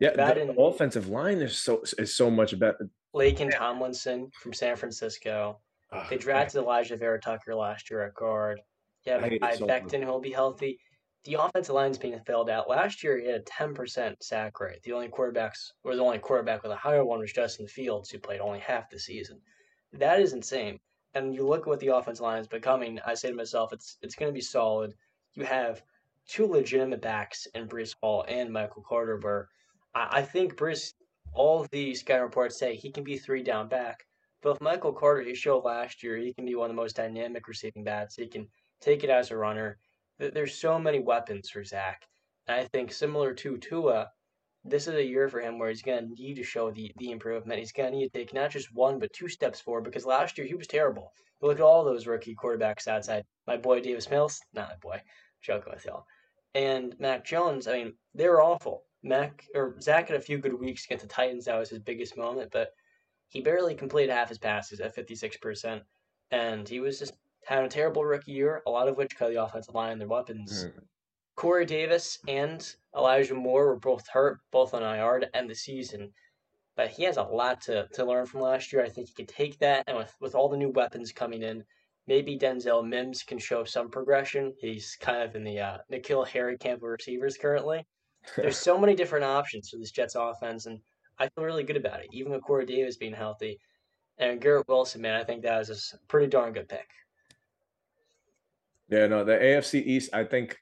Yeah, 0.00 0.14
bad 0.16 0.36
the, 0.36 0.40
in- 0.42 0.46
the 0.48 0.60
offensive 0.60 1.08
line 1.08 1.38
is 1.38 1.56
so 1.56 1.82
is 1.98 2.14
so 2.16 2.30
much 2.30 2.58
better. 2.58 2.88
Laken 3.14 3.56
Tomlinson 3.56 4.30
from 4.34 4.52
San 4.52 4.76
Francisco. 4.76 5.58
Ugh, 5.92 6.06
They 6.08 6.16
drafted 6.16 6.62
Alijah 6.64 6.98
Vera 6.98 7.20
Tucker 7.20 7.54
last 7.54 7.90
year 7.90 8.04
at 8.04 8.14
guard. 8.14 8.60
Yeah, 9.04 9.18
I 9.22 9.38
I 9.42 9.56
so. 9.56 9.66
Becton 9.66 10.04
will 10.06 10.20
be 10.20 10.30
healthy. 10.32 10.78
The 11.24 11.34
offensive 11.34 11.74
line's 11.74 11.98
being 11.98 12.18
filled 12.26 12.48
out. 12.48 12.68
Last 12.68 13.02
year, 13.04 13.18
he 13.18 13.26
had 13.26 13.40
a 13.42 13.44
ten 13.44 13.74
percent 13.74 14.22
sack 14.22 14.58
rate. 14.58 14.82
The 14.82 14.92
only 14.92 15.08
quarterbacks, 15.08 15.72
or 15.84 15.94
the 15.94 16.02
only 16.02 16.18
quarterback 16.18 16.62
with 16.62 16.72
a 16.72 16.76
higher 16.76 17.04
one, 17.04 17.20
was 17.20 17.32
Justin 17.32 17.66
Fields, 17.68 18.08
who 18.10 18.18
played 18.18 18.40
only 18.40 18.60
half 18.60 18.88
the 18.88 18.98
season. 18.98 19.38
That 19.92 20.20
is 20.20 20.32
insane. 20.32 20.78
And 21.14 21.34
you 21.34 21.46
look 21.46 21.62
at 21.62 21.66
what 21.66 21.80
the 21.80 21.88
offensive 21.88 22.22
line 22.22 22.40
is 22.40 22.46
becoming. 22.46 23.00
I 23.04 23.14
say 23.14 23.28
to 23.28 23.34
myself, 23.36 23.72
it's 23.72 23.98
it's 24.00 24.14
going 24.14 24.30
to 24.30 24.34
be 24.34 24.40
solid. 24.40 24.94
You 25.34 25.44
have 25.44 25.82
two 26.28 26.46
legitimate 26.46 27.02
backs 27.02 27.46
in 27.54 27.68
Breece 27.68 27.94
Hall 28.00 28.24
and 28.28 28.50
Michael 28.50 28.84
Carter. 28.88 29.18
Where 29.18 29.48
I, 29.94 30.08
I 30.18 30.22
think 30.22 30.56
Breece, 30.56 30.92
all 31.32 31.66
the 31.70 31.94
scouting 31.94 32.24
reports 32.24 32.58
say 32.58 32.74
he 32.74 32.90
can 32.90 33.04
be 33.04 33.18
three 33.18 33.42
down 33.42 33.68
back. 33.68 34.04
But 34.42 34.54
with 34.54 34.62
Michael 34.62 34.92
Carter, 34.92 35.22
he 35.22 35.34
showed 35.34 35.64
last 35.64 36.02
year 36.02 36.16
he 36.16 36.32
can 36.32 36.46
be 36.46 36.54
one 36.54 36.70
of 36.70 36.76
the 36.76 36.80
most 36.80 36.96
dynamic 36.96 37.46
receiving 37.46 37.84
bats. 37.84 38.16
He 38.16 38.26
can 38.26 38.48
take 38.80 39.04
it 39.04 39.10
as 39.10 39.30
a 39.30 39.36
runner. 39.36 39.78
There's 40.18 40.58
so 40.58 40.78
many 40.78 41.00
weapons 41.00 41.50
for 41.50 41.62
Zach. 41.62 42.02
And 42.46 42.58
I 42.58 42.64
think 42.64 42.92
similar 42.92 43.34
to 43.34 43.58
Tua, 43.58 44.10
this 44.64 44.86
is 44.86 44.94
a 44.94 45.04
year 45.04 45.28
for 45.28 45.40
him 45.40 45.58
where 45.58 45.68
he's 45.68 45.82
going 45.82 46.08
to 46.08 46.22
need 46.22 46.34
to 46.34 46.42
show 46.42 46.70
the, 46.70 46.92
the 46.98 47.10
improvement. 47.10 47.58
He's 47.58 47.72
going 47.72 47.92
to 47.92 47.96
need 47.98 48.12
to 48.12 48.18
take 48.18 48.34
not 48.34 48.50
just 48.50 48.74
one, 48.74 48.98
but 48.98 49.12
two 49.12 49.28
steps 49.28 49.60
forward 49.60 49.84
because 49.84 50.04
last 50.06 50.36
year 50.36 50.46
he 50.46 50.54
was 50.54 50.66
terrible. 50.66 51.12
Look 51.40 51.58
at 51.58 51.62
all 51.62 51.84
those 51.84 52.06
rookie 52.06 52.34
quarterbacks 52.34 52.86
outside. 52.86 53.24
My 53.46 53.56
boy 53.56 53.80
Davis 53.80 54.10
Mills, 54.10 54.40
not 54.52 54.68
my 54.68 54.76
boy, 54.76 55.02
joking 55.42 55.72
with 55.72 55.84
y'all. 55.86 56.04
And 56.54 56.94
Mac 56.98 57.24
Jones, 57.24 57.66
I 57.66 57.72
mean, 57.74 57.94
they 58.14 58.28
were 58.28 58.42
awful. 58.42 58.84
Mac 59.02 59.44
or 59.54 59.80
Zach 59.80 60.08
had 60.08 60.16
a 60.16 60.22
few 60.22 60.38
good 60.38 60.58
weeks 60.58 60.84
against 60.84 61.02
the 61.02 61.08
Titans. 61.08 61.46
That 61.46 61.58
was 61.58 61.70
his 61.70 61.78
biggest 61.78 62.16
moment, 62.16 62.50
but 62.52 62.72
he 63.28 63.40
barely 63.40 63.74
completed 63.74 64.12
half 64.12 64.28
his 64.28 64.38
passes 64.38 64.80
at 64.80 64.94
56%. 64.94 65.80
And 66.30 66.68
he 66.68 66.80
was 66.80 66.98
just 66.98 67.14
having 67.46 67.66
a 67.66 67.70
terrible 67.70 68.04
rookie 68.04 68.32
year, 68.32 68.62
a 68.66 68.70
lot 68.70 68.88
of 68.88 68.96
which 68.96 69.16
cut 69.16 69.30
the 69.30 69.42
offensive 69.42 69.74
line 69.74 69.92
and 69.92 70.00
their 70.00 70.08
weapons. 70.08 70.66
Mm. 70.66 70.72
Corey 71.36 71.64
Davis 71.64 72.18
and 72.28 72.74
Elijah 72.94 73.34
Moore 73.34 73.68
were 73.68 73.78
both 73.78 74.06
hurt, 74.08 74.40
both 74.52 74.74
on 74.74 74.82
IR 74.82 75.20
to 75.20 75.36
end 75.36 75.48
the 75.48 75.54
season. 75.54 76.12
But 76.76 76.90
he 76.90 77.04
has 77.04 77.16
a 77.16 77.22
lot 77.22 77.62
to, 77.62 77.88
to 77.94 78.04
learn 78.04 78.26
from 78.26 78.40
last 78.40 78.72
year. 78.72 78.84
I 78.84 78.88
think 78.88 79.08
he 79.08 79.14
can 79.14 79.26
take 79.26 79.58
that, 79.58 79.84
and 79.86 79.96
with, 79.96 80.14
with 80.20 80.34
all 80.34 80.48
the 80.48 80.56
new 80.56 80.70
weapons 80.70 81.12
coming 81.12 81.42
in, 81.42 81.64
maybe 82.06 82.38
Denzel 82.38 82.86
Mims 82.86 83.22
can 83.22 83.38
show 83.38 83.64
some 83.64 83.90
progression. 83.90 84.54
He's 84.58 84.96
kind 85.00 85.22
of 85.22 85.34
in 85.34 85.44
the 85.44 85.60
uh, 85.60 85.78
N'Keal 85.90 86.26
Harry 86.28 86.58
camp 86.58 86.82
of 86.82 86.88
receivers 86.88 87.36
currently. 87.36 87.86
There's 88.36 88.58
so 88.58 88.78
many 88.78 88.94
different 88.94 89.24
options 89.24 89.68
for 89.68 89.76
this 89.78 89.90
Jets 89.90 90.14
offense, 90.14 90.66
and 90.66 90.80
I 91.18 91.28
feel 91.28 91.44
really 91.44 91.64
good 91.64 91.76
about 91.76 92.00
it, 92.00 92.08
even 92.12 92.32
with 92.32 92.42
Corey 92.42 92.66
Davis 92.66 92.96
being 92.96 93.14
healthy. 93.14 93.58
And 94.18 94.40
Garrett 94.40 94.68
Wilson, 94.68 95.00
man, 95.00 95.18
I 95.18 95.24
think 95.24 95.42
that 95.42 95.58
was 95.58 95.94
a 95.94 96.06
pretty 96.06 96.26
darn 96.26 96.52
good 96.52 96.68
pick. 96.68 96.88
Yeah, 98.88 99.06
no, 99.06 99.24
the 99.24 99.32
AFC 99.32 99.84
East, 99.86 100.10
I 100.12 100.24
think 100.24 100.58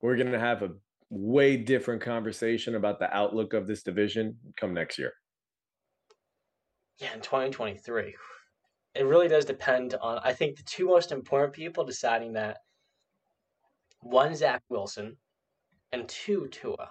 we're 0.00 0.16
going 0.16 0.32
to 0.32 0.38
have 0.38 0.62
a 0.62 0.70
way 1.10 1.56
different 1.56 2.02
conversation 2.02 2.74
about 2.74 2.98
the 2.98 3.14
outlook 3.14 3.54
of 3.54 3.66
this 3.66 3.82
division 3.82 4.36
come 4.56 4.74
next 4.74 4.98
year. 4.98 5.12
Yeah, 6.98 7.14
in 7.14 7.20
2023. 7.20 8.14
It 8.94 9.02
really 9.02 9.28
does 9.28 9.44
depend 9.44 9.94
on, 10.00 10.20
I 10.24 10.32
think, 10.32 10.56
the 10.56 10.62
two 10.64 10.86
most 10.86 11.12
important 11.12 11.52
people 11.52 11.84
deciding 11.84 12.32
that 12.34 12.58
one, 14.00 14.34
Zach 14.34 14.62
Wilson, 14.68 15.16
and 15.92 16.08
two, 16.08 16.48
Tua. 16.50 16.90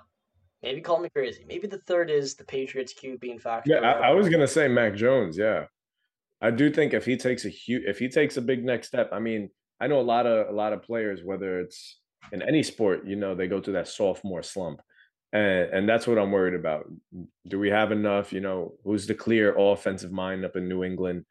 Maybe 0.63 0.81
call 0.81 0.99
me 0.99 1.09
crazy. 1.09 1.45
Maybe 1.47 1.67
the 1.67 1.79
third 1.79 2.09
is 2.09 2.35
the 2.35 2.43
Patriots 2.43 2.93
QB 2.93 3.19
being 3.19 3.39
Fox. 3.39 3.67
Yeah, 3.67 3.77
I, 3.77 4.09
I, 4.09 4.11
was 4.11 4.27
gonna 4.27 4.47
say 4.47 4.67
Mac 4.67 4.95
Jones. 4.95 5.37
Yeah, 5.37 5.65
I 6.41 6.51
do 6.51 6.71
think 6.71 6.93
if 6.93 7.05
he 7.05 7.15
takes 7.15 7.45
a 7.45 7.49
huge, 7.49 7.83
if 7.85 7.99
he 7.99 8.09
takes 8.09 8.37
a 8.37 8.41
big 8.41 8.65
next 8.65 8.87
step, 8.87 9.09
I 9.11 9.19
mean, 9.19 9.49
I 9.79 9.87
know 9.87 9.99
a 9.99 10.01
lot 10.01 10.25
of 10.25 10.49
a 10.49 10.51
lot 10.51 10.73
of 10.73 10.81
players, 10.81 11.23
whether 11.23 11.59
it's 11.59 11.99
in 12.31 12.41
any 12.41 12.63
sport, 12.63 13.05
you 13.05 13.15
know, 13.15 13.35
they 13.35 13.47
go 13.47 13.61
through 13.61 13.73
that 13.73 13.87
sophomore 13.87 14.43
slump. 14.43 14.81
And 15.33 15.69
and 15.73 15.89
that's 15.89 16.07
what 16.07 16.17
I'm 16.17 16.31
worried 16.31 16.55
about. 16.55 16.85
Do 17.47 17.59
we 17.59 17.69
have 17.69 17.91
enough, 17.91 18.33
you 18.33 18.39
know, 18.39 18.73
who's 18.83 19.05
the 19.05 19.13
clear 19.13 19.55
offensive 19.57 20.11
mind 20.11 20.45
up 20.45 20.55
in 20.55 20.67
New 20.67 20.83
England? 20.83 21.25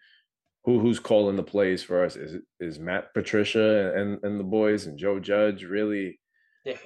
Who 0.64 0.78
who's 0.78 1.00
calling 1.00 1.36
the 1.36 1.42
plays 1.42 1.82
for 1.82 2.04
us? 2.04 2.14
Is 2.16 2.36
is 2.60 2.78
Matt 2.78 3.14
Patricia 3.14 3.92
and 3.96 4.22
and 4.22 4.38
the 4.38 4.44
boys 4.44 4.86
and 4.86 4.98
Joe 4.98 5.18
Judge 5.18 5.64
really 5.64 6.20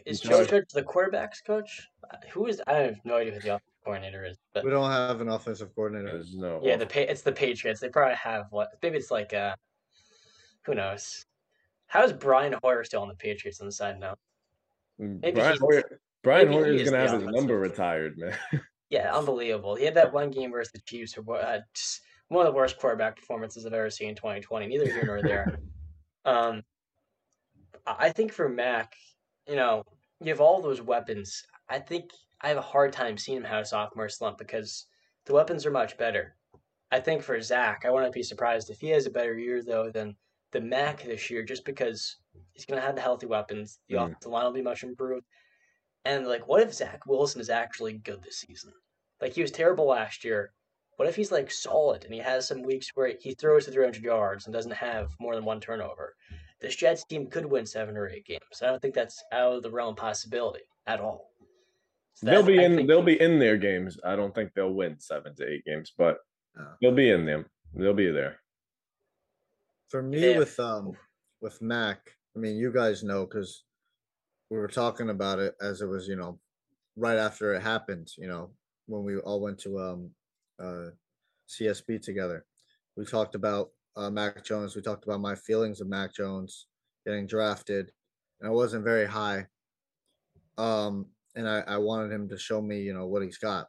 is 0.06 0.20
Joe 0.20 0.44
Judge 0.44 0.70
the 0.72 0.82
quarterbacks 0.82 1.44
coach? 1.44 1.88
Who 2.32 2.46
is 2.46 2.60
I 2.66 2.74
have 2.74 3.00
no 3.04 3.16
idea 3.16 3.34
who 3.34 3.40
the 3.40 3.54
offensive 3.54 3.70
coordinator 3.84 4.24
is. 4.24 4.36
But 4.52 4.64
we 4.64 4.70
don't 4.70 4.90
have 4.90 5.20
an 5.20 5.28
offensive 5.28 5.74
coordinator. 5.74 6.12
There's 6.12 6.34
no 6.34 6.60
Yeah, 6.62 6.76
the 6.76 7.10
it's 7.10 7.22
the 7.22 7.32
Patriots. 7.32 7.80
They 7.80 7.88
probably 7.88 8.16
have 8.16 8.46
what 8.50 8.70
maybe 8.82 8.96
it's 8.96 9.10
like 9.10 9.32
uh 9.32 9.54
who 10.64 10.74
knows. 10.74 11.24
How 11.86 12.04
is 12.04 12.12
Brian 12.12 12.54
Hoyer 12.62 12.84
still 12.84 13.02
on 13.02 13.08
the 13.08 13.14
Patriots 13.14 13.60
on 13.60 13.66
the 13.66 13.72
side 13.72 13.98
now? 13.98 14.14
Mm, 15.00 15.20
maybe 15.22 15.40
Brian 15.40 15.58
Hoyer, 15.60 16.00
Brian 16.22 16.52
Hoyer 16.52 16.66
is 16.66 16.88
going 16.88 16.92
to 16.92 17.10
have 17.10 17.22
his 17.22 17.30
number 17.32 17.58
retired, 17.58 18.16
man. 18.16 18.36
yeah, 18.90 19.12
unbelievable. 19.12 19.74
He 19.74 19.84
had 19.84 19.94
that 19.94 20.12
one 20.12 20.30
game 20.30 20.52
versus 20.52 20.72
the 20.72 20.80
Chiefs, 20.82 21.16
or 21.16 21.36
uh, 21.36 21.58
just 21.74 22.02
one 22.28 22.46
of 22.46 22.52
the 22.52 22.56
worst 22.56 22.78
quarterback 22.78 23.16
performances 23.16 23.66
I've 23.66 23.72
ever 23.72 23.90
seen 23.90 24.10
in 24.10 24.14
2020. 24.14 24.68
Neither 24.68 24.84
here 24.84 25.04
nor 25.04 25.22
there. 25.22 25.58
um, 26.24 26.62
I 27.86 28.10
think 28.10 28.32
for 28.32 28.48
Mac, 28.48 28.94
you 29.48 29.56
know, 29.56 29.84
you 30.20 30.28
have 30.28 30.40
all 30.40 30.60
those 30.60 30.82
weapons. 30.82 31.42
I 31.68 31.78
think 31.78 32.10
I 32.40 32.48
have 32.48 32.56
a 32.56 32.62
hard 32.62 32.92
time 32.92 33.16
seeing 33.16 33.38
him 33.38 33.44
have 33.44 33.62
a 33.62 33.66
sophomore 33.66 34.08
slump 34.08 34.38
because 34.38 34.86
the 35.26 35.34
weapons 35.34 35.66
are 35.66 35.70
much 35.70 35.96
better. 35.98 36.36
I 36.90 37.00
think 37.00 37.22
for 37.22 37.40
Zach, 37.40 37.84
I 37.84 37.90
wouldn't 37.90 38.12
be 38.12 38.22
surprised 38.22 38.70
if 38.70 38.80
he 38.80 38.88
has 38.90 39.06
a 39.06 39.10
better 39.10 39.38
year 39.38 39.62
though 39.62 39.90
than 39.90 40.16
the 40.52 40.60
Mac 40.60 41.02
this 41.02 41.30
year 41.30 41.44
just 41.44 41.64
because 41.64 42.16
he's 42.52 42.66
going 42.66 42.80
to 42.80 42.86
have 42.86 42.96
the 42.96 43.02
healthy 43.02 43.26
weapons. 43.26 43.78
The 43.88 43.96
mm. 43.96 44.04
offensive 44.04 44.30
line 44.30 44.44
will 44.44 44.52
be 44.52 44.62
much 44.62 44.82
improved. 44.82 45.24
And 46.04 46.26
like, 46.26 46.48
what 46.48 46.62
if 46.62 46.74
Zach 46.74 47.06
Wilson 47.06 47.40
is 47.40 47.50
actually 47.50 47.94
good 47.94 48.22
this 48.22 48.40
season? 48.40 48.72
Like 49.20 49.34
he 49.34 49.42
was 49.42 49.50
terrible 49.50 49.86
last 49.86 50.24
year. 50.24 50.52
What 50.96 51.08
if 51.08 51.16
he's 51.16 51.32
like 51.32 51.50
solid 51.50 52.04
and 52.04 52.12
he 52.12 52.20
has 52.20 52.46
some 52.46 52.62
weeks 52.62 52.88
where 52.94 53.14
he 53.20 53.34
throws 53.34 53.64
to 53.66 53.70
300 53.70 54.02
yards 54.02 54.46
and 54.46 54.52
doesn't 54.52 54.72
have 54.72 55.14
more 55.18 55.34
than 55.34 55.44
one 55.44 55.60
turnover? 55.60 56.14
This 56.60 56.76
Jets 56.76 57.04
team 57.04 57.26
could 57.26 57.46
win 57.46 57.64
seven 57.64 57.96
or 57.96 58.08
eight 58.08 58.26
games. 58.26 58.42
I 58.62 58.66
don't 58.66 58.82
think 58.82 58.94
that's 58.94 59.22
out 59.32 59.54
of 59.54 59.62
the 59.62 59.70
realm 59.70 59.94
possibility 59.94 60.60
at 60.86 61.00
all. 61.00 61.30
So 62.14 62.26
they'll 62.26 62.42
be 62.42 62.62
in. 62.62 62.86
They'll 62.86 63.02
be 63.02 63.20
in 63.20 63.38
their 63.38 63.56
games. 63.56 63.98
I 64.04 64.14
don't 64.14 64.34
think 64.34 64.52
they'll 64.54 64.74
win 64.74 64.96
seven 64.98 65.34
to 65.36 65.48
eight 65.48 65.64
games, 65.64 65.92
but 65.96 66.18
they'll 66.80 66.94
be 66.94 67.10
in 67.10 67.24
them. 67.24 67.46
They'll 67.74 67.94
be 67.94 68.10
there. 68.10 68.40
For 69.88 70.02
me, 70.02 70.32
yeah. 70.32 70.38
with 70.38 70.58
um 70.60 70.92
with 71.40 71.62
Mac, 71.62 72.16
I 72.36 72.38
mean, 72.38 72.56
you 72.56 72.72
guys 72.72 73.02
know 73.02 73.24
because 73.24 73.64
we 74.50 74.58
were 74.58 74.68
talking 74.68 75.08
about 75.08 75.38
it 75.38 75.54
as 75.62 75.80
it 75.80 75.86
was, 75.86 76.08
you 76.08 76.16
know, 76.16 76.38
right 76.96 77.16
after 77.16 77.54
it 77.54 77.62
happened. 77.62 78.08
You 78.18 78.28
know, 78.28 78.50
when 78.86 79.02
we 79.04 79.16
all 79.16 79.40
went 79.40 79.58
to 79.60 79.78
um 79.78 80.10
uh 80.62 80.90
CSB 81.48 82.02
together, 82.02 82.44
we 82.96 83.06
talked 83.06 83.34
about 83.34 83.70
uh, 83.96 84.10
Mac 84.10 84.44
Jones. 84.44 84.74
We 84.74 84.82
talked 84.82 85.04
about 85.04 85.20
my 85.20 85.34
feelings 85.34 85.80
of 85.80 85.88
Mac 85.88 86.14
Jones 86.14 86.66
getting 87.06 87.26
drafted, 87.26 87.90
and 88.40 88.48
I 88.48 88.52
wasn't 88.52 88.84
very 88.84 89.06
high. 89.06 89.46
Um, 90.58 91.06
and 91.34 91.48
I, 91.48 91.60
I 91.66 91.78
wanted 91.78 92.12
him 92.12 92.28
to 92.28 92.38
show 92.38 92.60
me, 92.60 92.80
you 92.80 92.92
know, 92.92 93.06
what 93.06 93.22
he's 93.22 93.38
got. 93.38 93.66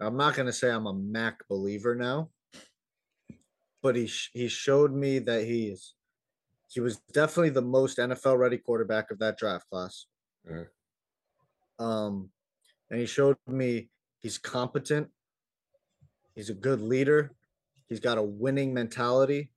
I'm 0.00 0.16
not 0.16 0.34
going 0.34 0.46
to 0.46 0.52
say 0.52 0.70
I'm 0.70 0.86
a 0.86 0.94
Mac 0.94 1.46
believer 1.48 1.94
now, 1.94 2.30
but 3.82 3.96
he 3.96 4.10
he 4.32 4.48
showed 4.48 4.92
me 4.92 5.18
that 5.20 5.44
he 5.44 5.68
is 5.68 5.94
he 6.68 6.80
was 6.80 6.98
definitely 7.12 7.50
the 7.50 7.62
most 7.62 7.98
NFL 7.98 8.38
ready 8.38 8.56
quarterback 8.56 9.10
of 9.10 9.18
that 9.18 9.36
draft 9.36 9.68
class. 9.70 10.06
Mm-hmm. 10.48 11.84
Um, 11.84 12.30
and 12.90 13.00
he 13.00 13.06
showed 13.06 13.36
me 13.46 13.90
he's 14.20 14.38
competent. 14.38 15.08
He's 16.34 16.50
a 16.50 16.54
good 16.54 16.80
leader. 16.80 17.32
He's 17.90 18.00
got 18.00 18.18
a 18.18 18.22
winning 18.22 18.72
mentality. 18.72 19.50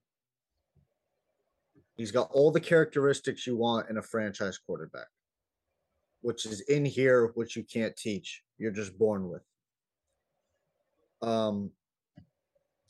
He's 1.96 2.12
got 2.12 2.30
all 2.32 2.52
the 2.52 2.60
characteristics 2.60 3.46
you 3.46 3.56
want 3.56 3.90
in 3.90 3.98
a 3.98 4.02
franchise 4.02 4.58
quarterback, 4.58 5.08
which 6.22 6.48
is 6.48 6.62
in 6.62 6.84
here, 6.84 7.28
which 7.36 7.56
you 7.56 7.64
can't 7.64 7.96
teach. 7.96 8.42
You're 8.58 8.72
just 8.72 8.98
born 8.98 9.30
with. 9.30 9.44
Um, 11.22 11.70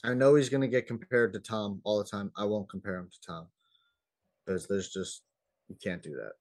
I 0.06 0.14
know 0.14 0.36
he's 0.36 0.50
going 0.50 0.62
to 0.62 0.68
get 0.68 0.88
compared 0.88 1.34
to 1.34 1.40
Tom 1.40 1.82
all 1.84 1.98
the 1.98 2.10
time. 2.10 2.32
I 2.38 2.46
won't 2.46 2.70
compare 2.70 2.96
him 2.96 3.10
to 3.12 3.28
Tom 3.28 3.48
because 4.46 4.66
there's 4.68 4.90
just 4.90 5.24
you 5.68 5.76
can't 5.84 6.02
do 6.02 6.16
that. 6.16 6.34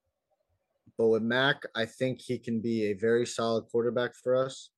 But 0.97 1.09
with 1.09 1.23
Mac, 1.23 1.65
I 1.75 1.87
think 1.87 2.21
he 2.21 2.39
can 2.39 2.61
be 2.61 2.87
a 2.87 2.93
very 2.93 3.27
solid 3.27 3.65
quarterback 3.65 4.15
for 4.15 4.37
us. 4.37 4.71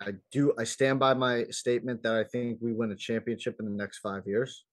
I 0.00 0.12
do. 0.32 0.54
I 0.58 0.64
stand 0.64 0.98
by 0.98 1.14
my 1.14 1.44
statement 1.50 2.02
that 2.02 2.14
I 2.14 2.24
think 2.24 2.58
we 2.60 2.72
win 2.72 2.90
a 2.90 2.96
championship 2.96 3.56
in 3.60 3.66
the 3.66 3.72
next 3.72 3.98
five 3.98 4.26
years. 4.26 4.64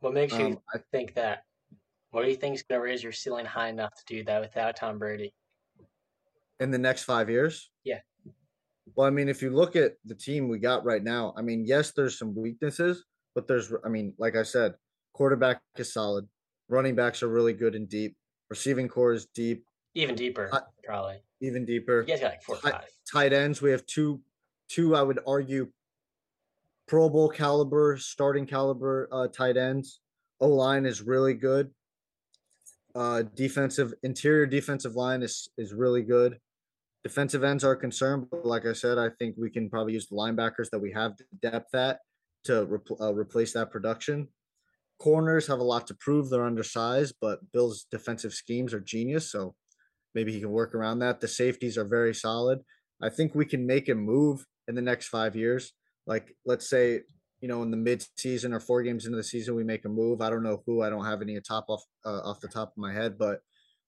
What 0.00 0.14
makes 0.14 0.36
you 0.36 0.46
um, 0.46 0.58
I, 0.74 0.78
think 0.92 1.14
that? 1.14 1.42
What 2.10 2.24
do 2.24 2.30
you 2.30 2.36
think 2.36 2.56
is 2.56 2.62
going 2.62 2.80
to 2.80 2.84
raise 2.84 3.02
your 3.02 3.12
ceiling 3.12 3.46
high 3.46 3.68
enough 3.68 3.92
to 3.94 4.02
do 4.06 4.24
that 4.24 4.40
without 4.40 4.76
Tom 4.76 4.98
Brady? 4.98 5.34
In 6.60 6.70
the 6.70 6.78
next 6.78 7.04
five 7.04 7.30
years? 7.30 7.70
Yeah. 7.84 8.00
Well, 8.94 9.06
I 9.06 9.10
mean, 9.10 9.28
if 9.28 9.42
you 9.42 9.50
look 9.50 9.76
at 9.76 9.94
the 10.04 10.14
team 10.14 10.48
we 10.48 10.58
got 10.58 10.84
right 10.84 11.02
now, 11.02 11.34
I 11.36 11.42
mean, 11.42 11.64
yes, 11.66 11.92
there's 11.92 12.18
some 12.18 12.34
weaknesses, 12.34 13.04
but 13.34 13.46
there's, 13.46 13.72
I 13.84 13.88
mean, 13.88 14.14
like 14.18 14.34
I 14.34 14.42
said, 14.42 14.74
quarterback 15.12 15.60
is 15.76 15.92
solid, 15.92 16.26
running 16.68 16.94
backs 16.94 17.22
are 17.22 17.28
really 17.28 17.52
good 17.52 17.74
and 17.74 17.88
deep, 17.88 18.16
receiving 18.50 18.88
core 18.88 19.12
is 19.12 19.26
deep, 19.26 19.64
even 19.94 20.14
deeper, 20.14 20.50
probably 20.84 21.22
even 21.40 21.64
deeper. 21.64 22.00
You 22.00 22.06
guys 22.06 22.20
got 22.20 22.30
like 22.32 22.42
four 22.42 22.56
tight, 22.56 22.84
tight 23.10 23.32
ends. 23.32 23.62
We 23.62 23.70
have 23.70 23.84
two, 23.86 24.20
two. 24.68 24.94
I 24.94 25.02
would 25.02 25.20
argue, 25.26 25.68
Pro 26.86 27.08
Bowl 27.08 27.28
caliber, 27.28 27.96
starting 27.98 28.46
caliber 28.46 29.08
uh, 29.12 29.28
tight 29.28 29.56
ends. 29.56 30.00
O 30.40 30.48
line 30.48 30.86
is 30.86 31.02
really 31.02 31.34
good. 31.34 31.70
Uh, 32.94 33.22
defensive 33.34 33.92
interior 34.02 34.46
defensive 34.46 34.96
line 34.96 35.22
is 35.22 35.50
is 35.58 35.72
really 35.72 36.02
good. 36.02 36.38
Defensive 37.04 37.44
ends 37.44 37.64
are 37.64 37.76
concerned, 37.76 38.26
but 38.30 38.44
like 38.44 38.66
I 38.66 38.72
said, 38.72 38.98
I 38.98 39.10
think 39.18 39.36
we 39.38 39.50
can 39.50 39.70
probably 39.70 39.92
use 39.92 40.08
the 40.08 40.16
linebackers 40.16 40.70
that 40.70 40.80
we 40.80 40.92
have 40.92 41.16
the 41.16 41.24
depth 41.40 41.74
at 41.74 42.00
to 42.44 42.66
repl- 42.66 43.00
uh, 43.00 43.14
replace 43.14 43.52
that 43.52 43.70
production. 43.70 44.28
Corners 44.98 45.46
have 45.46 45.60
a 45.60 45.64
lot 45.64 45.86
to 45.86 45.94
prove; 45.94 46.28
they're 46.28 46.44
undersized, 46.44 47.14
but 47.20 47.38
Bill's 47.52 47.86
defensive 47.90 48.32
schemes 48.32 48.74
are 48.74 48.80
genius, 48.80 49.30
so 49.30 49.54
maybe 50.14 50.32
he 50.32 50.40
can 50.40 50.50
work 50.50 50.74
around 50.74 51.00
that. 51.00 51.20
The 51.20 51.28
safeties 51.28 51.78
are 51.78 51.84
very 51.84 52.14
solid. 52.14 52.60
I 53.02 53.08
think 53.08 53.34
we 53.34 53.44
can 53.44 53.66
make 53.66 53.88
a 53.88 53.94
move 53.94 54.44
in 54.66 54.74
the 54.74 54.82
next 54.82 55.08
five 55.08 55.36
years. 55.36 55.72
Like, 56.06 56.34
let's 56.44 56.68
say, 56.68 57.02
you 57.40 57.48
know, 57.48 57.62
in 57.62 57.70
the 57.70 57.76
mid-season 57.76 58.52
or 58.52 58.60
four 58.60 58.82
games 58.82 59.04
into 59.04 59.16
the 59.16 59.22
season, 59.22 59.54
we 59.54 59.64
make 59.64 59.84
a 59.84 59.88
move. 59.88 60.20
I 60.20 60.30
don't 60.30 60.42
know 60.42 60.62
who. 60.66 60.82
I 60.82 60.90
don't 60.90 61.04
have 61.04 61.22
any 61.22 61.38
top 61.40 61.66
off 61.68 61.82
uh, 62.04 62.20
off 62.24 62.40
the 62.40 62.48
top 62.48 62.68
of 62.68 62.78
my 62.78 62.92
head, 62.92 63.16
but 63.18 63.40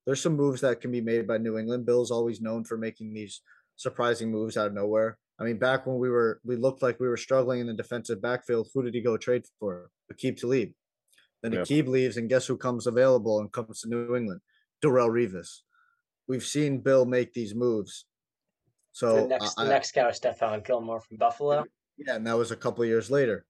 there's 0.06 0.22
some 0.22 0.36
moves 0.36 0.60
that 0.60 0.80
can 0.80 0.92
be 0.92 1.00
made 1.00 1.26
by 1.26 1.38
New 1.38 1.58
England. 1.58 1.86
Bill's 1.86 2.10
always 2.10 2.40
known 2.40 2.64
for 2.64 2.76
making 2.76 3.12
these 3.12 3.42
surprising 3.76 4.30
moves 4.30 4.56
out 4.56 4.68
of 4.68 4.74
nowhere. 4.74 5.18
I 5.40 5.44
mean, 5.44 5.58
back 5.58 5.86
when 5.86 5.98
we 5.98 6.10
were 6.10 6.40
we 6.44 6.56
looked 6.56 6.82
like 6.82 7.00
we 7.00 7.08
were 7.08 7.16
struggling 7.16 7.60
in 7.60 7.66
the 7.66 7.74
defensive 7.74 8.22
backfield, 8.22 8.68
who 8.72 8.82
did 8.82 8.94
he 8.94 9.00
go 9.00 9.16
trade 9.16 9.42
for? 9.58 9.90
Aqib 10.12 10.38
Talib. 10.38 10.70
Then 11.42 11.52
Yeah. 11.52 11.60
Aqib 11.60 11.88
leaves, 11.88 12.16
and 12.16 12.28
guess 12.28 12.46
who 12.46 12.56
comes 12.56 12.86
available 12.86 13.40
and 13.40 13.50
comes 13.50 13.80
to 13.80 13.88
New 13.88 14.14
England? 14.14 14.42
Darrelle 14.84 15.10
Revis. 15.10 15.62
We've 16.30 16.44
seen 16.46 16.78
Bill 16.78 17.06
make 17.06 17.32
these 17.32 17.56
moves. 17.56 18.06
So 18.92 19.22
the 19.22 19.26
next, 19.26 19.58
I- 19.58 19.66
next 19.66 19.92
guy 19.92 20.06
was 20.06 20.20
Stephon 20.20 20.64
Gilmore 20.64 21.00
from 21.00 21.16
Buffalo. 21.16 21.64
yeah, 21.98 22.14
and 22.14 22.24
that 22.24 22.38
was 22.38 22.52
a 22.52 22.56
couple 22.56 22.84
of 22.84 22.88
years 22.88 23.10
later. 23.10 23.44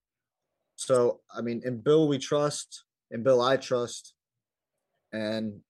So 0.76 1.20
I 1.37 1.43
mean, 1.43 1.61
in 1.62 1.83
Bill 1.83 2.09
we 2.09 2.16
trust, 2.16 2.85
in 3.11 3.22
Bill 3.22 3.43
I 3.43 3.59
trust, 3.59 4.14
and 5.12 5.61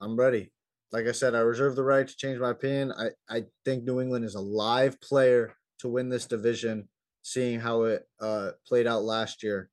I'm 0.00 0.16
ready. 0.16 0.50
Like 0.90 1.06
I 1.06 1.12
said, 1.12 1.36
I 1.36 1.40
reserve 1.40 1.76
the 1.76 1.84
right 1.84 2.08
to 2.08 2.16
change 2.16 2.40
my 2.40 2.50
opinion. 2.50 2.90
I 2.90 3.10
I 3.28 3.44
think 3.64 3.84
New 3.84 4.00
England 4.00 4.24
is 4.24 4.34
a 4.34 4.40
live 4.40 5.00
player 5.00 5.54
to 5.78 5.88
win 5.88 6.08
this 6.08 6.26
division, 6.26 6.88
seeing 7.22 7.60
how 7.60 7.84
it 7.84 8.02
uh 8.20 8.50
played 8.66 8.88
out 8.88 9.04
last 9.04 9.44
year. 9.44 9.70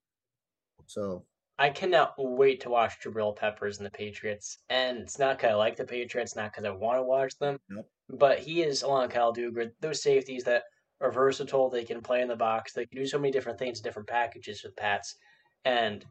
So 0.85 1.25
I 1.57 1.69
cannot 1.69 2.15
wait 2.17 2.61
to 2.61 2.69
watch 2.69 2.99
Jabril 3.01 3.35
Peppers 3.35 3.77
and 3.77 3.85
the 3.85 3.91
Patriots. 3.91 4.57
And 4.69 4.97
it's 4.99 5.17
not 5.17 5.37
because 5.37 5.51
I 5.51 5.55
like 5.55 5.77
the 5.77 5.85
Patriots, 5.85 6.35
not 6.35 6.51
because 6.51 6.65
I 6.65 6.71
want 6.71 6.97
to 6.97 7.03
watch 7.03 7.37
them, 7.37 7.59
Nope. 7.69 7.89
but 8.09 8.39
he 8.39 8.61
is 8.61 8.83
along 8.83 9.03
with 9.03 9.11
Kyle 9.11 9.33
Dugger. 9.33 9.71
Those 9.79 10.03
safeties 10.03 10.43
that 10.43 10.63
are 10.99 11.11
versatile, 11.11 11.69
they 11.69 11.85
can 11.85 12.01
play 12.01 12.21
in 12.21 12.27
the 12.27 12.35
box, 12.35 12.73
they 12.73 12.85
can 12.85 12.97
do 12.97 13.07
so 13.07 13.17
many 13.17 13.31
different 13.31 13.57
things, 13.57 13.79
different 13.79 14.07
packages 14.07 14.63
with 14.63 14.75
Pats. 14.75 15.15
And 15.63 16.05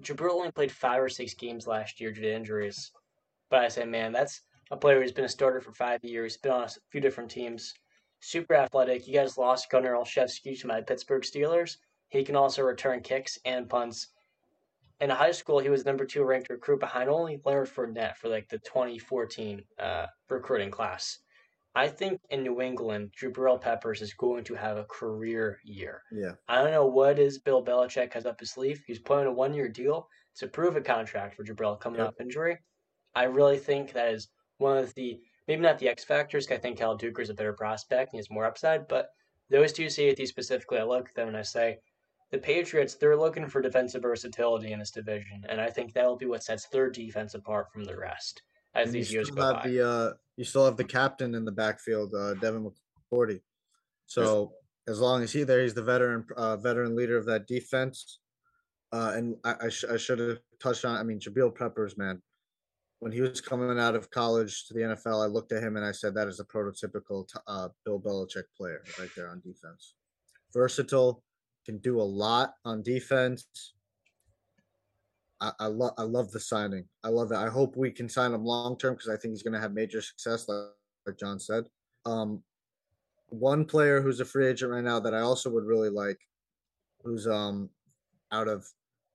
Jabril 0.00 0.32
only 0.32 0.50
played 0.50 0.72
five 0.72 1.00
or 1.00 1.08
six 1.08 1.32
games 1.34 1.66
last 1.66 2.00
year 2.00 2.12
due 2.12 2.22
to 2.22 2.34
injuries. 2.34 2.90
But 3.50 3.60
I 3.60 3.68
say, 3.68 3.84
man, 3.84 4.12
that's 4.12 4.42
a 4.70 4.76
player 4.76 5.00
who's 5.00 5.12
been 5.12 5.24
a 5.24 5.28
starter 5.28 5.60
for 5.60 5.72
five 5.72 6.02
years, 6.02 6.36
been 6.36 6.52
on 6.52 6.64
a 6.64 6.70
few 6.90 7.00
different 7.00 7.30
teams, 7.30 7.72
super 8.20 8.54
athletic. 8.54 9.06
You 9.06 9.14
guys 9.14 9.38
lost 9.38 9.70
Gunnar 9.70 9.94
Olszewski 9.94 10.58
to 10.60 10.66
my 10.66 10.80
Pittsburgh 10.80 11.22
Steelers. 11.22 11.76
He 12.08 12.24
can 12.24 12.36
also 12.36 12.62
return 12.62 13.00
kicks 13.00 13.38
and 13.44 13.68
punts 13.68 14.08
in 15.00 15.10
high 15.10 15.30
school, 15.32 15.58
he 15.60 15.68
was 15.68 15.84
number 15.84 16.04
two 16.04 16.24
ranked 16.24 16.50
recruit 16.50 16.80
behind 16.80 17.08
only 17.08 17.40
Leonard 17.44 17.68
Fournette 17.68 18.16
for 18.16 18.28
like 18.28 18.48
the 18.48 18.58
2014 18.58 19.62
uh, 19.78 20.06
recruiting 20.28 20.70
class. 20.70 21.18
I 21.74 21.86
think 21.86 22.20
in 22.30 22.42
New 22.42 22.60
England, 22.60 23.12
Jabril 23.20 23.60
Peppers 23.60 24.02
is 24.02 24.12
going 24.14 24.42
to 24.44 24.54
have 24.54 24.76
a 24.78 24.84
career 24.84 25.60
year. 25.64 26.02
yeah, 26.10 26.32
I 26.48 26.62
don't 26.62 26.72
know 26.72 26.86
what 26.86 27.18
is 27.18 27.38
Bill 27.38 27.64
Belichick 27.64 28.12
has 28.14 28.26
up 28.26 28.40
his 28.40 28.50
sleeve. 28.50 28.82
He's 28.86 28.98
putting 28.98 29.26
a 29.26 29.32
one 29.32 29.54
year 29.54 29.68
deal. 29.68 30.08
It's 30.32 30.42
a 30.42 30.48
prove 30.48 30.76
it 30.76 30.84
contract 30.84 31.36
for 31.36 31.44
Jabril 31.44 31.78
coming 31.78 32.00
Yep. 32.00 32.08
off 32.08 32.20
injury. 32.20 32.58
I 33.14 33.24
really 33.24 33.58
think 33.58 33.92
that 33.92 34.12
is 34.12 34.28
one 34.58 34.78
of 34.78 34.92
the 34.94 35.20
maybe 35.46 35.62
not 35.62 35.78
the 35.78 35.88
X 35.88 36.04
factors. 36.04 36.50
I 36.50 36.56
think 36.58 36.78
Kyle 36.80 36.98
Dugger 36.98 37.20
is 37.20 37.30
a 37.30 37.34
better 37.34 37.52
prospect 37.52 38.12
and 38.12 38.16
he 38.16 38.18
has 38.18 38.30
more 38.30 38.44
upside, 38.44 38.88
but 38.88 39.10
those 39.50 39.72
two 39.72 39.88
safeties 39.88 40.28
specifically, 40.30 40.78
I 40.78 40.82
look 40.84 41.08
at 41.08 41.14
them 41.14 41.28
and 41.28 41.36
I 41.36 41.42
say, 41.42 41.78
the 42.30 42.38
Patriots, 42.38 42.94
they're 42.94 43.16
looking 43.16 43.46
for 43.46 43.62
defensive 43.62 44.02
versatility 44.02 44.72
in 44.72 44.78
this 44.78 44.90
division, 44.90 45.44
and 45.48 45.60
I 45.60 45.70
think 45.70 45.94
that 45.94 46.04
will 46.04 46.16
be 46.16 46.26
what 46.26 46.42
sets 46.42 46.68
their 46.68 46.90
defense 46.90 47.34
apart 47.34 47.72
from 47.72 47.84
the 47.84 47.96
rest 47.96 48.42
as 48.74 48.86
and 48.88 48.94
these 48.94 49.12
years 49.12 49.30
go 49.30 49.42
have 49.42 49.62
by. 49.62 49.68
the 49.68 49.88
uh 49.88 50.12
you 50.36 50.44
still 50.44 50.64
have 50.64 50.76
the 50.76 50.84
captain 50.84 51.34
in 51.34 51.44
the 51.44 51.52
backfield, 51.52 52.14
uh 52.14 52.34
Devin 52.34 52.70
McCourty. 53.10 53.40
So 54.06 54.52
as 54.86 55.00
long 55.00 55.22
as 55.22 55.32
he 55.32 55.42
there, 55.42 55.62
he's 55.62 55.74
the 55.74 55.82
veteran 55.82 56.26
uh 56.36 56.56
veteran 56.58 56.94
leader 56.94 57.16
of 57.16 57.24
that 57.26 57.46
defense. 57.46 58.20
Uh 58.92 59.12
and 59.16 59.36
I 59.44 59.54
I, 59.62 59.68
sh- 59.70 59.84
I 59.90 59.96
should 59.96 60.18
have 60.18 60.38
touched 60.62 60.84
on 60.84 60.96
I 60.96 61.02
mean 61.02 61.18
Jabril 61.18 61.54
Peppers, 61.54 61.96
man. 61.96 62.20
When 63.00 63.12
he 63.12 63.20
was 63.22 63.40
coming 63.40 63.78
out 63.78 63.94
of 63.94 64.10
college 64.10 64.66
to 64.66 64.74
the 64.74 64.80
NFL, 64.80 65.22
I 65.22 65.26
looked 65.26 65.52
at 65.52 65.62
him 65.62 65.76
and 65.76 65.86
I 65.86 65.92
said 65.92 66.14
that 66.14 66.28
is 66.28 66.40
a 66.40 66.44
prototypical 66.44 67.26
t- 67.26 67.40
uh 67.46 67.68
Bill 67.86 67.98
Belichick 68.00 68.44
player 68.56 68.82
right 68.98 69.10
there 69.16 69.30
on 69.30 69.40
defense. 69.40 69.94
Versatile, 70.52 71.22
can 71.68 71.78
do 71.78 72.00
a 72.00 72.02
lot 72.02 72.54
on 72.64 72.82
defense. 72.82 73.46
I, 75.38 75.52
I 75.60 75.66
love 75.66 75.92
I 75.98 76.02
love 76.02 76.30
the 76.32 76.40
signing. 76.40 76.84
I 77.04 77.08
love 77.08 77.30
it. 77.30 77.36
I 77.36 77.48
hope 77.48 77.76
we 77.76 77.90
can 77.90 78.08
sign 78.08 78.32
him 78.32 78.42
long 78.42 78.78
term 78.78 78.94
because 78.94 79.10
I 79.10 79.16
think 79.18 79.32
he's 79.32 79.42
going 79.42 79.52
to 79.52 79.60
have 79.60 79.74
major 79.74 80.00
success, 80.00 80.48
like, 80.48 80.70
like 81.06 81.18
John 81.18 81.38
said. 81.38 81.64
Um, 82.06 82.42
one 83.28 83.66
player 83.66 84.00
who's 84.00 84.20
a 84.20 84.24
free 84.24 84.46
agent 84.46 84.72
right 84.72 84.82
now 84.82 84.98
that 85.00 85.14
I 85.14 85.20
also 85.20 85.50
would 85.50 85.66
really 85.66 85.90
like, 85.90 86.18
who's 87.04 87.26
um 87.26 87.68
out 88.32 88.48
of 88.48 88.66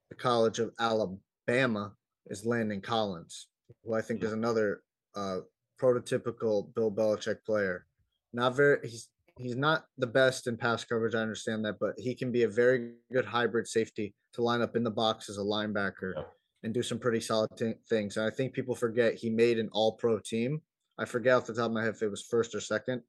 the 0.10 0.16
College 0.16 0.60
of 0.60 0.72
Alabama, 0.80 1.94
is 2.28 2.46
Landon 2.46 2.82
Collins, 2.82 3.48
who 3.84 3.96
I 3.96 4.02
think 4.02 4.24
is 4.24 4.32
another 4.32 4.84
uh 5.16 5.40
prototypical 5.82 6.72
Bill 6.76 6.92
Belichick 6.92 7.44
player. 7.44 7.88
Not 8.32 8.56
very 8.56 8.78
he's 8.88 9.10
he's 9.38 9.56
not 9.56 9.86
the 9.98 10.08
best 10.08 10.48
in 10.48 10.58
pass 10.58 10.84
coverage. 10.84 11.16
I 11.16 11.20
understand 11.20 11.66
that, 11.66 11.80
but 11.80 11.94
he 11.98 12.16
can 12.16 12.32
be 12.32 12.44
a 12.44 12.48
very 12.48 12.92
good 13.12 13.26
hybrid 13.26 13.68
safety 13.68 14.14
to 14.34 14.42
line 14.42 14.62
up 14.62 14.76
in 14.76 14.84
the 14.84 14.92
box 14.92 15.30
as 15.30 15.38
a 15.38 15.42
linebacker 15.42 16.14
Yeah. 16.16 16.24
and 16.64 16.74
do 16.74 16.84
some 16.84 17.00
pretty 17.00 17.20
solid 17.20 17.50
thi- 17.58 17.76
things. 17.90 18.18
And 18.18 18.26
I 18.26 18.30
think 18.30 18.54
people 18.54 18.76
forget 18.76 19.16
he 19.16 19.30
made 19.30 19.60
an 19.60 19.70
All 19.72 19.94
Pro 19.94 20.20
team. 20.20 20.62
I 20.98 21.06
forget 21.06 21.34
off 21.36 21.46
the 21.48 21.54
top 21.54 21.68
of 21.68 21.72
my 21.72 21.84
head 21.84 21.96
if 21.96 22.02
it 22.04 22.10
was 22.10 22.22
first 22.22 22.54
or 22.54 22.60
second, 22.62 23.02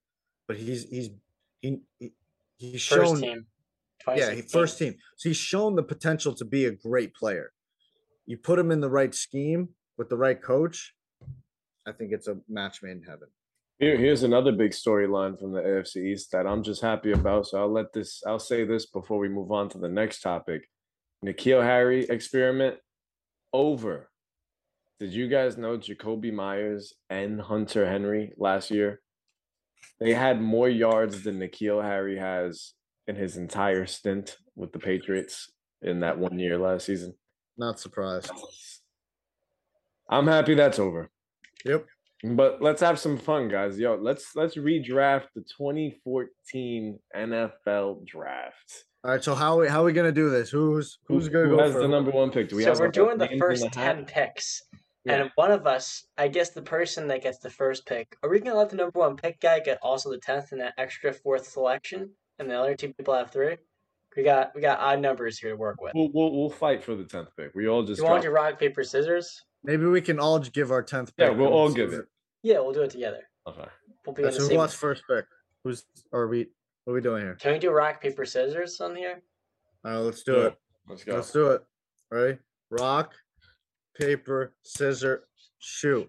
but 0.48 0.56
he's 0.56 0.88
he's 0.88 1.10
he, 1.60 1.80
he 1.98 2.12
he's 2.58 2.86
First 2.86 3.04
shown 3.12 3.20
team. 3.20 3.46
yeah 4.16 4.30
he, 4.32 4.42
first 4.42 4.78
team. 4.78 4.94
So 5.16 5.28
he's 5.28 5.36
shown 5.36 5.74
the 5.76 5.82
potential 5.82 6.34
to 6.34 6.44
be 6.44 6.64
a 6.66 6.70
great 6.70 7.14
player. 7.14 7.52
You 8.26 8.38
put 8.38 8.58
him 8.58 8.70
in 8.70 8.80
the 8.80 8.88
right 8.90 9.14
scheme 9.14 9.68
with 9.98 10.08
the 10.08 10.16
right 10.16 10.40
coach, 10.40 10.94
I 11.86 11.92
think 11.92 12.12
it's 12.12 12.26
a 12.26 12.38
match 12.48 12.82
made 12.82 12.92
in 12.92 13.02
heaven. 13.02 13.28
Here, 13.84 13.98
here's 13.98 14.22
another 14.22 14.50
big 14.50 14.70
storyline 14.70 15.38
from 15.38 15.52
the 15.52 15.60
AFC 15.60 15.96
East 15.96 16.32
that 16.32 16.46
I'm 16.46 16.62
just 16.62 16.80
happy 16.80 17.12
about. 17.12 17.46
So 17.46 17.58
I'll 17.58 17.70
let 17.70 17.92
this. 17.92 18.22
I'll 18.26 18.38
say 18.38 18.64
this 18.64 18.86
before 18.86 19.18
we 19.18 19.28
move 19.28 19.52
on 19.52 19.68
to 19.68 19.78
the 19.78 19.90
next 19.90 20.22
topic. 20.22 20.62
N'Keal 21.22 21.62
Harry 21.62 22.04
experiment 22.04 22.76
over. 23.52 24.08
Did 25.00 25.12
you 25.12 25.28
guys 25.28 25.58
know 25.58 25.76
Jakobi 25.76 26.32
Meyers 26.32 26.94
and 27.10 27.38
Hunter 27.38 27.86
Henry 27.86 28.32
last 28.38 28.70
year? 28.70 29.02
They 30.00 30.14
had 30.14 30.40
more 30.40 30.70
yards 30.70 31.22
than 31.22 31.38
N'Keal 31.38 31.82
Harry 31.82 32.16
has 32.16 32.72
in 33.06 33.16
his 33.16 33.36
entire 33.36 33.84
stint 33.84 34.38
with 34.56 34.72
the 34.72 34.78
Patriots 34.78 35.52
in 35.82 36.00
that 36.00 36.18
one 36.18 36.38
year 36.38 36.56
last 36.56 36.86
season. 36.86 37.12
Not 37.58 37.78
surprised. 37.78 38.30
I'm 40.08 40.26
happy 40.26 40.54
that's 40.54 40.78
over. 40.78 41.10
Yep. 41.66 41.84
But 42.24 42.62
let's 42.62 42.80
have 42.80 42.98
some 42.98 43.18
fun, 43.18 43.48
guys. 43.48 43.78
Yo, 43.78 43.96
let's 44.00 44.34
let's 44.34 44.56
redraft 44.56 45.26
the 45.34 45.42
2014 45.42 46.98
NFL 47.14 48.06
draft. 48.06 48.84
All 49.04 49.10
right. 49.10 49.22
So 49.22 49.34
how 49.34 49.60
we 49.60 49.68
how 49.68 49.84
we 49.84 49.92
gonna 49.92 50.10
do 50.10 50.30
this? 50.30 50.48
Who's 50.48 50.98
who's 51.06 51.28
gonna 51.28 51.48
who 51.50 51.56
go 51.56 51.62
has 51.62 51.72
for 51.72 51.82
the 51.82 51.88
number 51.88 52.10
one 52.10 52.30
pick? 52.30 52.48
Do 52.48 52.56
we 52.56 52.62
so 52.62 52.70
have 52.70 52.80
we're 52.80 52.86
like, 52.86 52.94
doing 52.94 53.18
the 53.18 53.28
first 53.38 53.64
hat? 53.64 53.96
10 53.96 54.06
picks. 54.06 54.62
Yeah. 55.04 55.16
And 55.16 55.30
one 55.34 55.50
of 55.50 55.66
us, 55.66 56.06
I 56.16 56.28
guess 56.28 56.50
the 56.50 56.62
person 56.62 57.08
that 57.08 57.22
gets 57.22 57.38
the 57.40 57.50
first 57.50 57.84
pick, 57.84 58.16
are 58.22 58.30
we 58.30 58.38
going 58.38 58.52
to 58.52 58.58
let 58.58 58.70
the 58.70 58.76
number 58.76 58.98
one 58.98 59.16
pick 59.16 59.38
guy 59.38 59.60
get 59.60 59.78
also 59.82 60.10
the 60.10 60.16
10th 60.16 60.52
and 60.52 60.62
that 60.62 60.72
extra 60.78 61.12
fourth 61.12 61.46
selection? 61.46 62.10
And 62.38 62.48
the 62.48 62.58
other 62.58 62.74
two 62.74 62.94
people 62.94 63.12
have 63.12 63.30
three? 63.30 63.58
We 64.16 64.22
got 64.22 64.54
we 64.54 64.62
got 64.62 64.78
odd 64.78 65.00
numbers 65.00 65.38
here 65.38 65.50
to 65.50 65.56
work 65.56 65.82
with. 65.82 65.92
We'll, 65.94 66.08
we'll 66.14 66.32
we'll 66.32 66.50
fight 66.50 66.82
for 66.82 66.94
the 66.94 67.04
tenth 67.04 67.28
pick. 67.36 67.54
We 67.54 67.68
all 67.68 67.82
just 67.82 68.00
you 68.00 68.06
want 68.06 68.22
to 68.22 68.30
rock, 68.30 68.58
paper, 68.58 68.82
scissors? 68.82 69.42
Maybe 69.62 69.86
we 69.86 70.00
can 70.00 70.18
all 70.20 70.38
give 70.38 70.70
our 70.70 70.82
tenth. 70.82 71.12
Yeah, 71.18 71.30
we'll 71.30 71.48
all 71.48 71.70
give 71.70 71.92
it. 71.92 72.06
Yeah, 72.44 72.60
we'll 72.60 72.72
do 72.74 72.82
it 72.82 72.90
together. 72.90 73.22
Okay. 73.48 73.64
We'll 74.04 74.14
be 74.14 74.20
Yeah, 74.22 74.28
in 74.28 74.34
the 74.34 74.38
so 74.38 74.42
who 74.44 74.48
same. 74.50 74.58
wants 74.58 74.74
first 74.74 75.02
pick? 75.08 75.24
Who's 75.64 75.84
are 76.12 76.28
we? 76.28 76.46
What 76.84 76.92
are 76.92 76.94
we 76.94 77.00
doing 77.00 77.22
here? 77.22 77.36
Can 77.40 77.54
we 77.54 77.58
do 77.58 77.70
rock, 77.70 78.02
paper, 78.02 78.26
scissors 78.26 78.78
on 78.82 78.94
here? 78.94 79.22
All 79.84 79.90
right, 79.92 79.98
let's 79.98 80.22
do 80.22 80.34
Yeah, 80.34 80.46
it. 80.48 80.54
Let's 80.86 81.04
go. 81.04 81.14
Let's 81.14 81.32
do 81.32 81.50
it. 81.52 81.62
Ready? 82.10 82.38
Rock, 82.70 83.14
paper, 83.98 84.52
scissor, 84.62 85.26
shoot. 85.58 86.08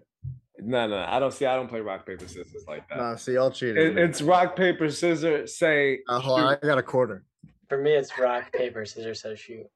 No, 0.58 0.86
no, 0.86 0.98
I 1.08 1.18
don't 1.18 1.32
see. 1.32 1.46
I 1.46 1.56
don't 1.56 1.68
play 1.68 1.80
rock 1.80 2.04
paper 2.06 2.28
scissors 2.28 2.64
like 2.68 2.86
that. 2.90 2.98
Nah, 2.98 3.16
see, 3.16 3.32
y'all 3.34 3.50
cheated. 3.50 3.78
It, 3.78 3.98
it's 3.98 4.20
rock 4.20 4.56
paper 4.56 4.90
scissors. 4.90 5.56
Say 5.56 6.00
Uh, 6.06 6.18
hold 6.20 6.40
on, 6.40 6.58
I 6.62 6.66
got 6.66 6.76
a 6.76 6.82
quarter. 6.82 7.24
For 7.70 7.78
me, 7.80 7.92
it's 7.92 8.16
rock, 8.18 8.52
paper, 8.52 8.84
scissors, 8.84 9.22
so 9.22 9.34
shoot. 9.34 9.66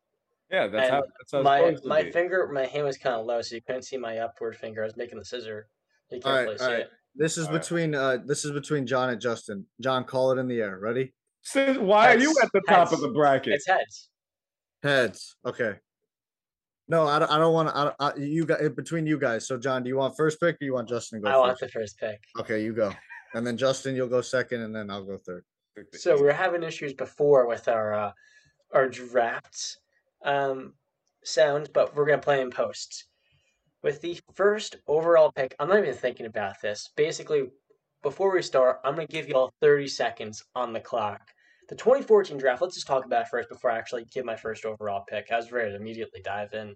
Yeah, 0.50 0.66
that's 0.66 0.84
And 0.88 0.90
how 0.94 1.00
that's 1.18 1.32
how 1.32 1.38
it's 1.38 1.44
my 1.44 1.58
supposed 1.60 1.82
to 1.84 1.88
my 1.88 2.02
be. 2.02 2.10
finger, 2.12 2.50
my 2.52 2.66
hand 2.66 2.84
was 2.84 2.98
kind 2.98 3.16
of 3.16 3.24
low, 3.24 3.40
so 3.40 3.54
you 3.54 3.62
couldn't 3.62 3.82
see 3.82 3.96
my 3.96 4.18
upward 4.18 4.56
finger. 4.56 4.82
I 4.82 4.84
was 4.84 4.96
making 4.98 5.18
the 5.18 5.24
scissor. 5.24 5.68
You 6.10 6.20
can't 6.20 6.26
All 6.26 6.32
right, 6.32 6.42
really 6.42 6.58
see 6.58 6.64
all 6.64 6.70
right. 6.70 6.80
it. 6.80 6.90
This 7.14 7.38
is 7.38 7.46
All 7.46 7.52
right. 7.52 7.60
between 7.60 7.94
uh 7.94 8.18
this 8.24 8.44
is 8.44 8.52
between 8.52 8.86
John 8.86 9.10
and 9.10 9.20
Justin. 9.20 9.66
John, 9.80 10.04
call 10.04 10.32
it 10.32 10.38
in 10.38 10.48
the 10.48 10.60
air. 10.60 10.78
Ready? 10.78 11.12
Sis, 11.42 11.76
why 11.78 12.14
are 12.14 12.18
you 12.18 12.34
at 12.42 12.50
the 12.52 12.62
top 12.68 12.92
of 12.92 13.00
the 13.00 13.08
bracket? 13.08 13.54
It's 13.54 13.66
heads. 13.66 14.08
Heads. 14.82 15.36
Okay. 15.44 15.76
No, 16.88 17.06
I 17.06 17.20
don't. 17.20 17.30
I 17.30 17.38
don't 17.38 17.54
want 17.54 17.68
to. 17.68 17.76
I, 18.00 18.08
I, 18.08 18.16
you 18.16 18.44
guys 18.44 18.68
between 18.70 19.06
you 19.06 19.16
guys. 19.18 19.46
So, 19.46 19.56
John, 19.56 19.84
do 19.84 19.88
you 19.88 19.96
want 19.96 20.16
first 20.16 20.40
pick 20.40 20.56
or 20.60 20.64
you 20.64 20.74
want 20.74 20.88
Justin 20.88 21.20
to 21.20 21.24
go 21.24 21.30
I 21.32 21.36
want 21.36 21.52
first? 21.52 21.72
the 21.72 21.80
first 21.80 21.98
pick. 21.98 22.20
Okay, 22.40 22.64
you 22.64 22.72
go, 22.72 22.92
and 23.34 23.46
then 23.46 23.56
Justin, 23.56 23.94
you'll 23.94 24.08
go 24.08 24.20
second, 24.20 24.62
and 24.62 24.74
then 24.74 24.90
I'll 24.90 25.04
go 25.04 25.16
third. 25.16 25.44
So 25.92 26.16
we 26.16 26.22
were 26.22 26.32
having 26.32 26.64
issues 26.64 26.92
before 26.92 27.46
with 27.46 27.68
our 27.68 27.94
uh, 27.94 28.12
our 28.72 28.88
drafts 28.88 29.78
um, 30.24 30.74
sounds, 31.22 31.68
but 31.68 31.94
we're 31.94 32.06
gonna 32.06 32.18
play 32.18 32.40
in 32.40 32.50
post. 32.50 33.04
With 33.82 34.02
the 34.02 34.20
first 34.34 34.76
overall 34.86 35.32
pick, 35.32 35.54
I'm 35.58 35.68
not 35.68 35.78
even 35.78 35.94
thinking 35.94 36.26
about 36.26 36.60
this. 36.60 36.90
Basically, 36.96 37.48
before 38.02 38.32
we 38.32 38.42
start, 38.42 38.80
I'm 38.84 38.94
gonna 38.94 39.06
give 39.06 39.28
you 39.28 39.34
all 39.34 39.52
30 39.60 39.88
seconds 39.88 40.44
on 40.54 40.72
the 40.72 40.80
clock. 40.80 41.20
The 41.68 41.76
2014 41.76 42.36
draft. 42.36 42.60
Let's 42.60 42.74
just 42.74 42.86
talk 42.86 43.04
about 43.04 43.22
it 43.22 43.28
first 43.28 43.48
before 43.48 43.70
I 43.70 43.78
actually 43.78 44.04
give 44.06 44.24
my 44.24 44.36
first 44.36 44.64
overall 44.64 45.04
pick. 45.08 45.30
I 45.30 45.36
was 45.36 45.52
ready 45.52 45.70
to 45.70 45.76
immediately 45.76 46.20
dive 46.20 46.52
in. 46.52 46.74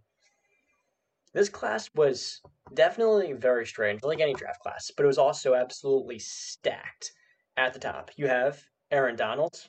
This 1.34 1.48
class 1.48 1.90
was 1.94 2.40
definitely 2.74 3.32
very 3.32 3.66
strange, 3.66 4.02
like 4.04 4.20
any 4.20 4.34
draft 4.34 4.60
class, 4.60 4.92
but 4.96 5.02
it 5.02 5.08
was 5.08 5.18
also 5.18 5.54
absolutely 5.54 6.20
stacked 6.20 7.12
at 7.56 7.74
the 7.74 7.80
top. 7.80 8.12
You 8.16 8.28
have 8.28 8.62
Aaron 8.90 9.16
Donald, 9.16 9.68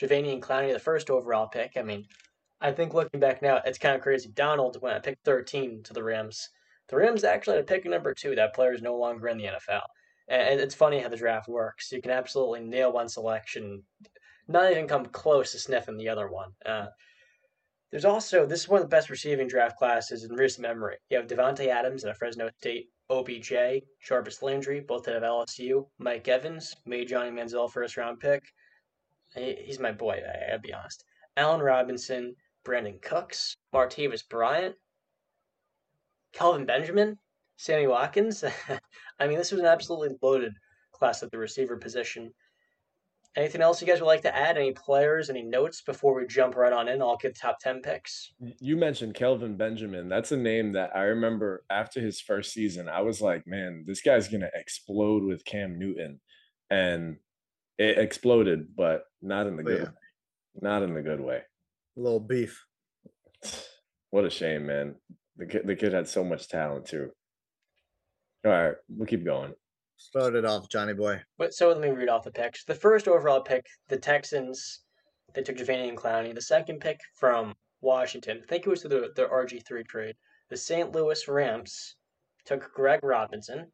Jadeveon 0.00 0.40
Clowney, 0.40 0.72
the 0.72 0.80
first 0.80 1.10
overall 1.10 1.46
pick. 1.46 1.76
I 1.76 1.82
mean, 1.82 2.06
I 2.64 2.72
think 2.72 2.94
looking 2.94 3.20
back 3.20 3.42
now, 3.42 3.60
it's 3.66 3.78
kind 3.78 3.94
of 3.94 4.00
crazy. 4.00 4.30
Donald 4.30 4.80
went 4.80 4.96
at 4.96 5.02
pick 5.02 5.18
13 5.24 5.82
to 5.82 5.92
the 5.92 6.02
Rams. 6.02 6.48
The 6.88 6.96
Rams 6.96 7.22
actually 7.22 7.56
had 7.56 7.64
a 7.64 7.66
pick 7.66 7.84
number 7.84 8.14
two. 8.14 8.34
That 8.34 8.54
player 8.54 8.72
is 8.72 8.80
no 8.80 8.96
longer 8.96 9.28
in 9.28 9.36
the 9.36 9.44
NFL. 9.44 9.82
And 10.28 10.58
it's 10.58 10.74
funny 10.74 10.98
how 10.98 11.10
the 11.10 11.16
draft 11.16 11.46
works. 11.46 11.92
You 11.92 12.00
can 12.00 12.10
absolutely 12.10 12.60
nail 12.60 12.90
one 12.90 13.10
selection, 13.10 13.82
not 14.48 14.70
even 14.72 14.88
come 14.88 15.04
close 15.04 15.52
to 15.52 15.58
sniffing 15.58 15.98
the 15.98 16.08
other 16.08 16.28
one. 16.28 16.52
Uh, 16.64 16.86
there's 17.90 18.06
also, 18.06 18.46
this 18.46 18.60
is 18.60 18.68
one 18.68 18.80
of 18.80 18.86
the 18.86 18.96
best 18.96 19.10
receiving 19.10 19.46
draft 19.46 19.76
classes 19.76 20.24
in 20.24 20.34
recent 20.34 20.62
memory. 20.62 20.96
You 21.10 21.18
have 21.18 21.26
Davante 21.26 21.66
Adams 21.66 22.06
out 22.06 22.12
of 22.12 22.16
Fresno 22.16 22.48
State, 22.58 22.88
OBJ, 23.10 23.52
Jarvis 24.02 24.42
Landry, 24.42 24.80
both 24.80 25.06
out 25.06 25.16
of 25.16 25.22
LSU, 25.22 25.86
Mike 25.98 26.26
Evans, 26.28 26.74
made 26.86 27.08
Johnny 27.08 27.30
Manziel 27.30 27.70
first 27.70 27.98
round 27.98 28.20
pick. 28.20 28.42
He- 29.34 29.62
He's 29.66 29.78
my 29.78 29.92
boy, 29.92 30.22
I 30.26 30.46
gotta 30.46 30.58
be 30.60 30.72
honest. 30.72 31.04
Allen 31.36 31.60
Robinson, 31.60 32.34
Brandin 32.64 33.00
Cooks, 33.02 33.56
Martavis 33.74 34.22
Bryant, 34.28 34.74
Kelvin 36.32 36.66
Benjamin, 36.66 37.18
Sammy 37.56 37.86
Watkins. 37.86 38.44
I 39.20 39.26
mean, 39.26 39.38
this 39.38 39.52
was 39.52 39.60
an 39.60 39.66
absolutely 39.66 40.16
loaded 40.22 40.52
class 40.92 41.22
at 41.22 41.30
the 41.30 41.38
receiver 41.38 41.76
position. 41.76 42.32
Anything 43.36 43.62
else 43.62 43.80
you 43.80 43.86
guys 43.88 44.00
would 44.00 44.06
like 44.06 44.22
to 44.22 44.36
add? 44.36 44.56
Any 44.56 44.70
players, 44.72 45.28
any 45.28 45.42
notes 45.42 45.82
before 45.82 46.14
we 46.14 46.24
jump 46.26 46.54
right 46.54 46.72
on 46.72 46.86
in? 46.88 47.02
I'll 47.02 47.16
give 47.16 47.36
top 47.36 47.58
10 47.60 47.82
picks. 47.82 48.32
You 48.60 48.76
mentioned 48.76 49.14
Kelvin 49.14 49.56
Benjamin. 49.56 50.08
That's 50.08 50.30
a 50.30 50.36
name 50.36 50.72
that 50.74 50.94
I 50.94 51.02
remember 51.02 51.64
after 51.68 52.00
his 52.00 52.20
first 52.20 52.52
season. 52.52 52.88
I 52.88 53.00
was 53.02 53.20
like, 53.20 53.44
man, 53.44 53.82
this 53.88 54.02
guy's 54.02 54.28
gonna 54.28 54.50
explode 54.54 55.24
with 55.24 55.44
Cam 55.44 55.80
Newton, 55.80 56.20
and 56.70 57.16
it 57.76 57.98
exploded, 57.98 58.76
but 58.76 59.02
not 59.20 59.48
in 59.48 59.56
the 59.56 59.62
Oh, 59.62 59.66
good, 59.66 59.78
yeah. 59.78 59.84
way. 59.86 59.90
not 60.62 60.82
in 60.84 60.94
the 60.94 61.02
good 61.02 61.20
way. 61.20 61.42
A 61.96 62.00
little 62.00 62.20
beef. 62.20 62.64
What 64.10 64.24
a 64.24 64.30
shame, 64.30 64.66
man. 64.66 64.96
The 65.36 65.46
kid, 65.46 65.66
the 65.66 65.76
kid 65.76 65.92
had 65.92 66.08
so 66.08 66.24
much 66.24 66.48
talent 66.48 66.86
too. 66.86 67.10
All 68.44 68.52
right, 68.52 68.74
we'll 68.88 69.06
keep 69.06 69.24
going. 69.24 69.54
Start 69.96 70.34
it 70.34 70.44
off, 70.44 70.68
Johnny 70.68 70.92
boy. 70.92 71.22
But 71.38 71.54
so 71.54 71.68
let 71.68 71.80
me 71.80 71.88
read 71.88 72.08
off 72.08 72.24
the 72.24 72.30
picks. 72.30 72.64
The 72.64 72.74
first 72.74 73.08
overall 73.08 73.40
pick, 73.40 73.64
the 73.88 73.96
Texans, 73.96 74.80
they 75.34 75.42
took 75.42 75.56
Jadeveon 75.56 75.94
Clowney. 75.94 76.34
The 76.34 76.42
second 76.42 76.80
pick 76.80 76.98
from 77.14 77.54
Washington, 77.80 78.40
I 78.42 78.46
think 78.46 78.66
it 78.66 78.70
was 78.70 78.82
the 78.82 78.88
the 78.88 79.26
RG 79.26 79.66
three 79.66 79.84
trade. 79.84 80.14
The 80.50 80.56
St. 80.56 80.92
Louis 80.92 81.26
Rams 81.26 81.96
took 82.44 82.72
Greg 82.74 83.00
Robinson. 83.02 83.72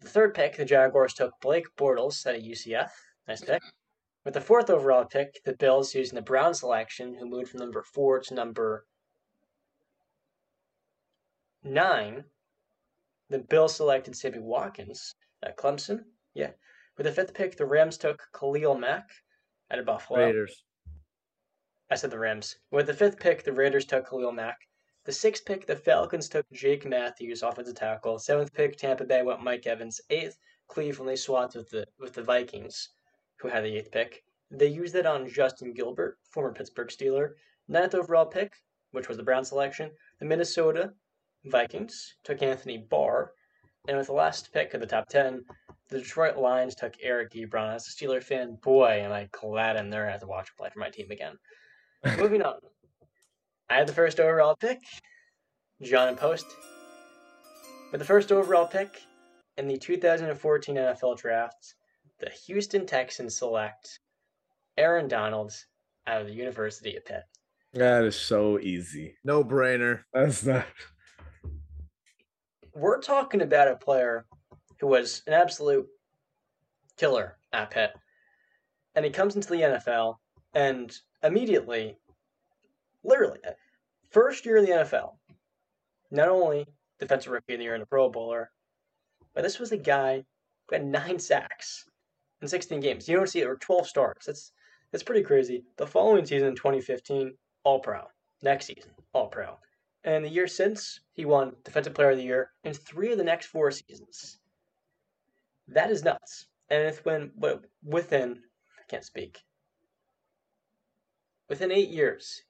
The 0.00 0.08
third 0.08 0.34
pick, 0.34 0.56
the 0.56 0.64
Jaguars 0.64 1.14
took 1.14 1.32
Blake 1.40 1.66
Bortles 1.76 2.26
at 2.26 2.34
of 2.34 2.42
UCF. 2.42 2.90
Nice 3.28 3.42
pick. 3.42 3.62
With 4.24 4.34
the 4.34 4.40
fourth 4.40 4.70
overall 4.70 5.04
pick, 5.04 5.40
the 5.44 5.52
Bills 5.52 5.94
using 5.94 6.16
the 6.16 6.22
Brown 6.22 6.54
selection, 6.54 7.14
who 7.14 7.28
moved 7.28 7.50
from 7.50 7.60
number 7.60 7.82
four 7.82 8.20
to 8.20 8.34
number 8.34 8.86
nine. 11.62 12.24
The 13.28 13.40
Bills 13.40 13.76
selected 13.76 14.16
Sammy 14.16 14.38
Watkins 14.38 15.14
at 15.42 15.58
Clemson. 15.58 16.04
Yeah. 16.32 16.52
With 16.96 17.06
the 17.06 17.12
fifth 17.12 17.34
pick, 17.34 17.56
the 17.56 17.66
Rams 17.66 17.98
took 17.98 18.22
Khalil 18.32 18.78
Mack 18.78 19.10
out 19.70 19.78
of 19.78 19.86
Buffalo. 19.86 20.20
Raiders. 20.20 20.64
I 21.90 21.96
said 21.96 22.10
the 22.10 22.18
Rams. 22.18 22.56
With 22.70 22.86
the 22.86 22.94
fifth 22.94 23.18
pick, 23.20 23.44
the 23.44 23.52
Raiders 23.52 23.84
took 23.84 24.08
Khalil 24.08 24.32
Mack. 24.32 24.58
The 25.04 25.12
sixth 25.12 25.44
pick, 25.44 25.66
the 25.66 25.76
Falcons 25.76 26.30
took 26.30 26.46
Jake 26.50 26.86
Matthews, 26.86 27.42
offensive 27.42 27.74
tackle. 27.74 28.18
Seventh 28.18 28.54
pick, 28.54 28.76
Tampa 28.78 29.04
Bay 29.04 29.22
went 29.22 29.42
Mike 29.42 29.66
Evans. 29.66 30.00
Eighth, 30.08 30.38
Cleveland 30.68 31.10
they 31.10 31.16
swapped 31.16 31.56
with 31.56 31.68
the 31.68 31.86
with 31.98 32.14
the 32.14 32.22
Vikings, 32.22 32.88
who 33.44 33.50
had 33.50 33.62
the 33.62 33.76
eighth 33.76 33.92
pick. 33.92 34.24
They 34.50 34.68
used 34.68 34.94
it 34.94 35.04
on 35.04 35.28
Justin 35.28 35.74
Gilbert, 35.74 36.16
former 36.30 36.54
Pittsburgh 36.54 36.88
Steeler. 36.88 37.32
Ninth 37.68 37.94
overall 37.94 38.24
pick, 38.24 38.54
which 38.92 39.06
was 39.06 39.18
the 39.18 39.22
Brown 39.22 39.44
selection, 39.44 39.90
the 40.18 40.24
Minnesota 40.24 40.94
Vikings 41.44 42.14
took 42.24 42.42
Anthony 42.42 42.78
Barr. 42.78 43.32
And 43.86 43.98
with 43.98 44.06
the 44.06 44.14
last 44.14 44.50
pick 44.54 44.72
of 44.72 44.80
the 44.80 44.86
top 44.86 45.10
10, 45.10 45.44
the 45.90 45.98
Detroit 45.98 46.38
Lions 46.38 46.74
took 46.74 46.94
Eric 47.02 47.32
Ebron. 47.34 47.74
As 47.74 47.86
a 47.86 47.90
Steeler 47.90 48.22
fan, 48.22 48.56
boy, 48.62 49.02
am 49.02 49.12
I 49.12 49.28
glad 49.30 49.76
I'm 49.76 49.90
there. 49.90 50.08
Have 50.08 50.20
to 50.20 50.26
watch 50.26 50.56
play 50.56 50.70
for 50.72 50.80
my 50.80 50.88
team 50.88 51.10
again. 51.10 51.36
Moving 52.18 52.40
on. 52.40 52.54
I 53.68 53.74
had 53.74 53.86
the 53.86 53.92
first 53.92 54.20
overall 54.20 54.56
pick, 54.56 54.78
John 55.82 56.08
and 56.08 56.16
Post. 56.16 56.46
With 57.92 57.98
the 57.98 58.06
first 58.06 58.32
overall 58.32 58.66
pick 58.66 59.02
in 59.58 59.68
the 59.68 59.76
2014 59.76 60.76
NFL 60.76 61.18
Draft, 61.18 61.74
the 62.20 62.30
Houston 62.46 62.86
Texans 62.86 63.38
select 63.38 64.00
Aaron 64.76 65.08
Donald 65.08 65.52
out 66.06 66.20
of 66.20 66.26
the 66.26 66.34
University 66.34 66.96
of 66.96 67.04
Pitt. 67.04 67.22
That 67.72 68.04
is 68.04 68.16
so 68.16 68.58
easy. 68.58 69.16
No 69.24 69.42
brainer. 69.42 70.02
That's 70.12 70.44
not. 70.44 70.66
We're 72.74 73.00
talking 73.00 73.42
about 73.42 73.68
a 73.68 73.76
player 73.76 74.26
who 74.80 74.86
was 74.86 75.22
an 75.26 75.32
absolute 75.32 75.86
killer 76.96 77.36
at 77.52 77.70
Pitt. 77.70 77.92
And 78.94 79.04
he 79.04 79.10
comes 79.10 79.34
into 79.34 79.48
the 79.48 79.56
NFL 79.56 80.16
and 80.54 80.96
immediately, 81.22 81.96
literally, 83.02 83.40
first 84.10 84.46
year 84.46 84.58
in 84.58 84.64
the 84.64 84.70
NFL, 84.70 85.14
not 86.10 86.28
only 86.28 86.66
defensive 87.00 87.32
rookie 87.32 87.54
of 87.54 87.58
the 87.58 87.64
year 87.64 87.74
and 87.74 87.82
a 87.82 87.86
Pro 87.86 88.08
Bowler, 88.08 88.50
but 89.34 89.42
this 89.42 89.58
was 89.58 89.72
a 89.72 89.76
guy 89.76 90.24
who 90.68 90.76
had 90.76 90.86
nine 90.86 91.18
sacks 91.18 91.86
in 92.44 92.48
16 92.48 92.80
games. 92.80 93.08
You 93.08 93.16
don't 93.16 93.28
see 93.28 93.40
it, 93.40 93.46
or 93.46 93.56
12 93.56 93.88
starts. 93.88 94.26
That's 94.26 94.52
that's 94.92 95.02
pretty 95.02 95.22
crazy. 95.22 95.64
The 95.76 95.86
following 95.86 96.24
season, 96.24 96.54
2015, 96.54 97.34
All 97.64 97.80
Pro. 97.80 98.02
Next 98.42 98.66
season, 98.66 98.92
All 99.12 99.26
Pro. 99.26 99.58
And 100.04 100.24
the 100.24 100.28
year 100.28 100.46
since, 100.46 101.00
he 101.14 101.24
won 101.24 101.56
Defensive 101.64 101.94
Player 101.94 102.10
of 102.10 102.18
the 102.18 102.22
Year 102.22 102.50
in 102.62 102.74
three 102.74 103.10
of 103.10 103.18
the 103.18 103.24
next 103.24 103.46
four 103.46 103.70
seasons. 103.72 104.38
That 105.66 105.90
is 105.90 106.04
nuts. 106.04 106.46
And 106.68 106.82
it's 106.82 107.04
when, 107.04 107.32
within, 107.82 108.42
I 108.78 108.82
can't 108.88 109.04
speak. 109.04 109.40
Within 111.48 111.72
eight 111.72 111.88
years, 111.88 112.42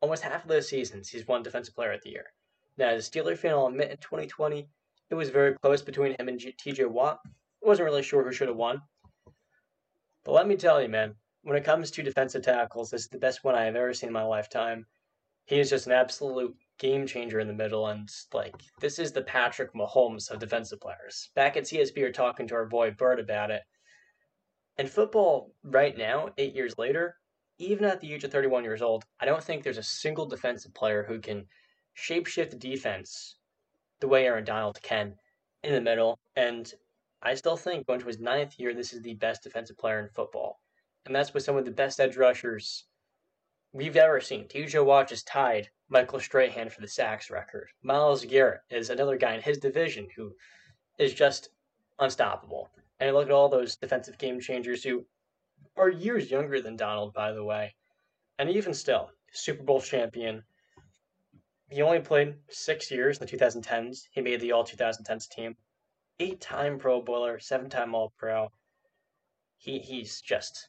almost 0.00 0.22
half 0.22 0.42
of 0.44 0.48
those 0.48 0.68
seasons, 0.68 1.08
he's 1.08 1.26
won 1.26 1.42
Defensive 1.42 1.74
Player 1.74 1.92
of 1.92 2.02
the 2.02 2.10
Year. 2.10 2.26
Now, 2.76 2.90
as 2.90 3.08
a 3.08 3.10
Steeler 3.10 3.36
fan, 3.36 3.52
I'll 3.52 3.66
admit 3.66 3.90
in 3.90 3.96
2020, 3.96 4.68
it 5.10 5.14
was 5.14 5.30
very 5.30 5.54
close 5.54 5.82
between 5.82 6.14
him 6.18 6.28
and 6.28 6.38
G- 6.38 6.54
TJ 6.62 6.88
Watt. 6.88 7.20
I 7.24 7.66
wasn't 7.66 7.86
really 7.86 8.02
sure 8.02 8.22
who 8.22 8.32
should 8.32 8.48
have 8.48 8.56
won. 8.56 8.82
But 10.24 10.32
let 10.32 10.48
me 10.48 10.56
tell 10.56 10.80
you, 10.80 10.88
man, 10.88 11.14
when 11.42 11.56
it 11.56 11.64
comes 11.64 11.90
to 11.90 12.02
defensive 12.02 12.42
tackles, 12.42 12.90
this 12.90 13.02
is 13.02 13.08
the 13.08 13.18
best 13.18 13.44
one 13.44 13.54
I 13.54 13.64
have 13.64 13.76
ever 13.76 13.92
seen 13.92 14.08
in 14.08 14.14
my 14.14 14.24
lifetime. 14.24 14.86
He 15.44 15.60
is 15.60 15.68
just 15.68 15.86
an 15.86 15.92
absolute 15.92 16.56
game 16.78 17.06
changer 17.06 17.38
in 17.38 17.46
the 17.46 17.52
middle, 17.52 17.86
and 17.88 18.10
like 18.32 18.54
this 18.80 18.98
is 18.98 19.12
the 19.12 19.22
Patrick 19.22 19.74
Mahomes 19.74 20.30
of 20.30 20.38
defensive 20.38 20.80
players. 20.80 21.30
Back 21.34 21.58
at 21.58 21.64
CSB, 21.64 21.96
we 21.96 22.02
were 22.02 22.12
talking 22.12 22.48
to 22.48 22.54
our 22.54 22.64
boy 22.64 22.90
Bert 22.92 23.20
about 23.20 23.50
it. 23.50 23.62
In 24.78 24.86
football, 24.86 25.52
right 25.62 25.96
now, 25.96 26.30
eight 26.38 26.54
years 26.54 26.78
later, 26.78 27.16
even 27.58 27.84
at 27.84 28.00
the 28.00 28.12
age 28.12 28.24
of 28.24 28.32
31 28.32 28.64
years 28.64 28.82
old, 28.82 29.04
I 29.20 29.26
don't 29.26 29.44
think 29.44 29.62
there's 29.62 29.78
a 29.78 29.82
single 29.82 30.26
defensive 30.26 30.74
player 30.74 31.04
who 31.04 31.20
can 31.20 31.46
shapeshift 31.96 32.58
defense 32.58 33.36
the 34.00 34.08
way 34.08 34.26
Aaron 34.26 34.44
Donald 34.44 34.80
can 34.82 35.14
in 35.62 35.74
the 35.74 35.80
middle. 35.80 36.18
And 36.34 36.72
I 37.24 37.34
still 37.34 37.56
think 37.56 37.86
going 37.86 38.00
to 38.00 38.06
his 38.06 38.20
ninth 38.20 38.58
year, 38.58 38.74
this 38.74 38.92
is 38.92 39.00
the 39.00 39.14
best 39.14 39.42
defensive 39.42 39.78
player 39.78 39.98
in 39.98 40.10
football. 40.10 40.60
And 41.06 41.16
that's 41.16 41.32
with 41.32 41.42
some 41.42 41.56
of 41.56 41.64
the 41.64 41.70
best 41.70 41.98
edge 41.98 42.16
rushers 42.16 42.84
we've 43.72 43.96
ever 43.96 44.20
seen. 44.20 44.46
TJ 44.46 44.84
Watt 44.84 45.08
just 45.08 45.26
tied 45.26 45.70
Michael 45.88 46.20
Strahan 46.20 46.68
for 46.68 46.82
the 46.82 46.88
sacks 46.88 47.30
record. 47.30 47.68
Myles 47.82 48.24
Garrett 48.24 48.60
is 48.70 48.90
another 48.90 49.16
guy 49.16 49.34
in 49.34 49.42
his 49.42 49.58
division 49.58 50.08
who 50.14 50.34
is 50.98 51.14
just 51.14 51.48
unstoppable. 51.98 52.68
And 53.00 53.14
look 53.14 53.26
at 53.26 53.32
all 53.32 53.48
those 53.48 53.76
defensive 53.76 54.18
game 54.18 54.40
changers 54.40 54.84
who 54.84 55.06
are 55.76 55.88
years 55.88 56.30
younger 56.30 56.60
than 56.60 56.76
Donald, 56.76 57.14
by 57.14 57.32
the 57.32 57.44
way. 57.44 57.74
And 58.38 58.50
even 58.50 58.74
still, 58.74 59.10
Super 59.32 59.62
Bowl 59.62 59.80
champion. 59.80 60.44
He 61.70 61.82
only 61.82 62.00
played 62.00 62.36
six 62.50 62.90
years 62.90 63.18
in 63.18 63.26
the 63.26 63.36
2010s. 63.36 64.08
He 64.10 64.20
made 64.20 64.40
the 64.40 64.52
All 64.52 64.64
2010s 64.64 65.28
team. 65.28 65.56
Eight 66.20 66.40
time 66.40 66.78
Pro 66.78 67.02
Bowler, 67.02 67.38
seven 67.38 67.68
time 67.68 67.94
All 67.94 68.12
Pro. 68.16 68.48
He, 69.58 69.78
he's 69.78 70.20
just 70.20 70.68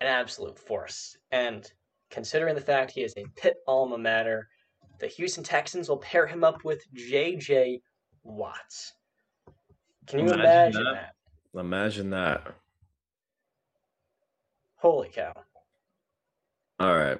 an 0.00 0.06
absolute 0.06 0.58
force. 0.58 1.16
And 1.30 1.70
considering 2.10 2.54
the 2.54 2.60
fact 2.60 2.90
he 2.90 3.02
is 3.02 3.14
a 3.16 3.24
Pitt 3.36 3.56
alma 3.66 3.96
mater, 3.96 4.48
the 5.00 5.06
Houston 5.06 5.44
Texans 5.44 5.88
will 5.88 5.98
pair 5.98 6.26
him 6.26 6.44
up 6.44 6.64
with 6.64 6.82
J.J. 6.92 7.80
Watts. 8.22 8.92
Can 10.06 10.20
you 10.20 10.26
imagine, 10.26 10.42
imagine 10.42 10.84
that? 10.84 11.14
that? 11.54 11.60
Imagine 11.60 12.10
that. 12.10 12.54
Holy 14.76 15.08
cow! 15.08 15.32
All 16.78 16.94
right. 16.94 17.18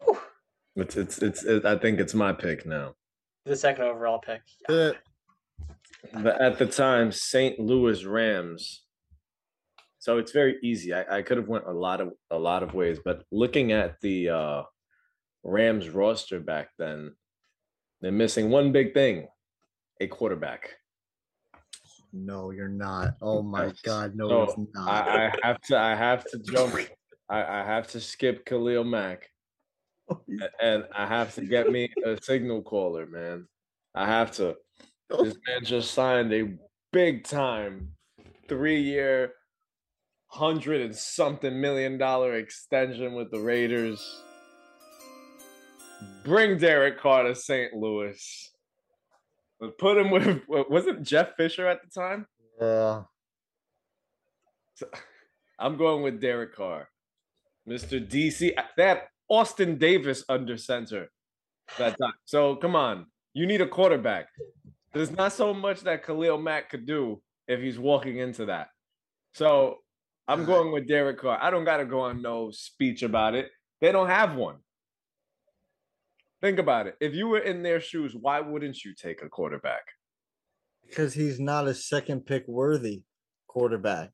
Whew. 0.00 0.18
It's, 0.76 0.96
it's 0.96 1.18
it's 1.18 1.44
it's 1.44 1.66
I 1.66 1.76
think 1.76 2.00
it's 2.00 2.14
my 2.14 2.32
pick 2.32 2.64
now. 2.64 2.94
The 3.44 3.56
second 3.56 3.84
overall 3.84 4.18
pick. 4.18 4.40
The, 6.12 6.40
at 6.40 6.58
the 6.58 6.66
time, 6.66 7.12
St. 7.12 7.58
Louis 7.58 8.04
Rams. 8.04 8.84
So 9.98 10.18
it's 10.18 10.32
very 10.32 10.56
easy. 10.62 10.94
I, 10.94 11.18
I 11.18 11.22
could 11.22 11.38
have 11.38 11.48
went 11.48 11.66
a 11.66 11.72
lot 11.72 12.00
of 12.00 12.12
a 12.30 12.38
lot 12.38 12.62
of 12.62 12.72
ways, 12.72 12.98
but 13.04 13.24
looking 13.32 13.72
at 13.72 14.00
the 14.00 14.28
uh, 14.28 14.62
Rams 15.42 15.88
roster 15.88 16.38
back 16.38 16.68
then, 16.78 17.14
they're 18.00 18.12
missing 18.12 18.48
one 18.48 18.70
big 18.70 18.94
thing: 18.94 19.26
a 20.00 20.06
quarterback. 20.06 20.76
No, 22.12 22.50
you're 22.50 22.68
not. 22.68 23.16
Oh 23.20 23.42
my 23.42 23.72
god, 23.84 24.14
no, 24.14 24.28
so 24.28 24.42
it's 24.44 24.56
not. 24.74 24.88
I, 24.88 25.26
I, 25.26 25.32
have 25.42 25.60
to. 25.62 25.78
I 25.78 25.94
have 25.94 26.24
to 26.30 26.38
jump. 26.38 26.74
I, 27.28 27.60
I 27.60 27.64
have 27.64 27.88
to 27.88 28.00
skip 28.00 28.46
Khalil 28.46 28.84
Mack, 28.84 29.28
oh, 30.10 30.20
and 30.62 30.84
I 30.94 31.06
have 31.06 31.34
to 31.34 31.44
get 31.44 31.70
me 31.70 31.90
a 32.06 32.16
signal 32.22 32.62
caller, 32.62 33.06
man. 33.06 33.46
I 33.94 34.06
have 34.06 34.32
to. 34.36 34.56
This 35.22 35.36
man 35.46 35.64
just 35.64 35.92
signed 35.92 36.32
a 36.34 36.52
big 36.92 37.24
time, 37.24 37.92
three 38.46 38.80
year, 38.80 39.32
hundred 40.26 40.82
and 40.82 40.94
something 40.94 41.60
million 41.60 41.96
dollar 41.96 42.34
extension 42.34 43.14
with 43.14 43.30
the 43.30 43.40
Raiders. 43.40 44.22
Bring 46.24 46.58
Derek 46.58 47.00
Carr 47.00 47.24
to 47.24 47.34
St. 47.34 47.72
Louis. 47.74 48.52
Put 49.78 49.96
him 49.96 50.10
with 50.10 50.42
wasn't 50.46 51.02
Jeff 51.02 51.34
Fisher 51.36 51.66
at 51.66 51.80
the 51.82 52.00
time? 52.00 52.26
Yeah. 52.60 53.02
So, 54.74 54.86
I'm 55.58 55.76
going 55.76 56.02
with 56.02 56.20
Derek 56.20 56.54
Carr, 56.54 56.88
Mr. 57.68 58.06
DC. 58.06 58.52
That 58.76 59.08
Austin 59.28 59.78
Davis 59.78 60.22
under 60.28 60.56
center 60.56 61.10
that 61.78 61.96
time. 61.98 62.12
So 62.24 62.56
come 62.56 62.76
on, 62.76 63.06
you 63.34 63.46
need 63.46 63.60
a 63.60 63.66
quarterback. 63.66 64.26
There's 64.92 65.10
not 65.10 65.32
so 65.32 65.52
much 65.52 65.82
that 65.82 66.04
Khalil 66.04 66.38
Mack 66.38 66.70
could 66.70 66.86
do 66.86 67.20
if 67.46 67.60
he's 67.60 67.78
walking 67.78 68.18
into 68.18 68.46
that. 68.46 68.68
So 69.34 69.78
I'm 70.26 70.44
going 70.44 70.72
with 70.72 70.88
Derek 70.88 71.18
Carr. 71.18 71.38
I 71.40 71.50
don't 71.50 71.64
got 71.64 71.78
to 71.78 71.84
go 71.84 72.00
on 72.00 72.22
no 72.22 72.50
speech 72.50 73.02
about 73.02 73.34
it. 73.34 73.50
They 73.80 73.92
don't 73.92 74.08
have 74.08 74.34
one. 74.34 74.56
Think 76.40 76.58
about 76.58 76.86
it. 76.86 76.96
If 77.00 77.14
you 77.14 77.28
were 77.28 77.38
in 77.38 77.62
their 77.62 77.80
shoes, 77.80 78.14
why 78.18 78.40
wouldn't 78.40 78.84
you 78.84 78.94
take 78.94 79.22
a 79.22 79.28
quarterback? 79.28 79.82
Because 80.86 81.14
he's 81.14 81.40
not 81.40 81.66
a 81.66 81.74
second 81.74 82.26
pick 82.26 82.46
worthy 82.46 83.02
quarterback. 83.48 84.10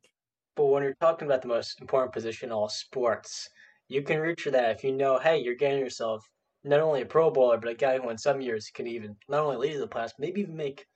But 0.56 0.66
when 0.66 0.82
you're 0.82 0.96
talking 1.00 1.26
about 1.26 1.42
the 1.42 1.48
most 1.48 1.80
important 1.80 2.12
position 2.12 2.48
in 2.48 2.52
all 2.52 2.68
sports, 2.68 3.48
you 3.88 4.02
can 4.02 4.20
reach 4.20 4.42
for 4.42 4.50
that 4.52 4.70
if 4.76 4.84
you 4.84 4.92
know, 4.92 5.18
hey, 5.18 5.38
you're 5.38 5.56
getting 5.56 5.80
yourself 5.80 6.24
not 6.64 6.80
only 6.80 7.02
a 7.02 7.06
Pro 7.06 7.30
Bowler, 7.30 7.58
but 7.58 7.70
a 7.70 7.74
guy 7.74 7.98
who 7.98 8.08
in 8.10 8.18
some 8.18 8.40
years 8.40 8.70
could 8.74 8.88
even 8.88 9.16
not 9.28 9.40
only 9.40 9.56
lead 9.56 9.78
the 9.78 9.86
class, 9.86 10.14
maybe 10.18 10.40
even 10.40 10.56
make 10.56 10.86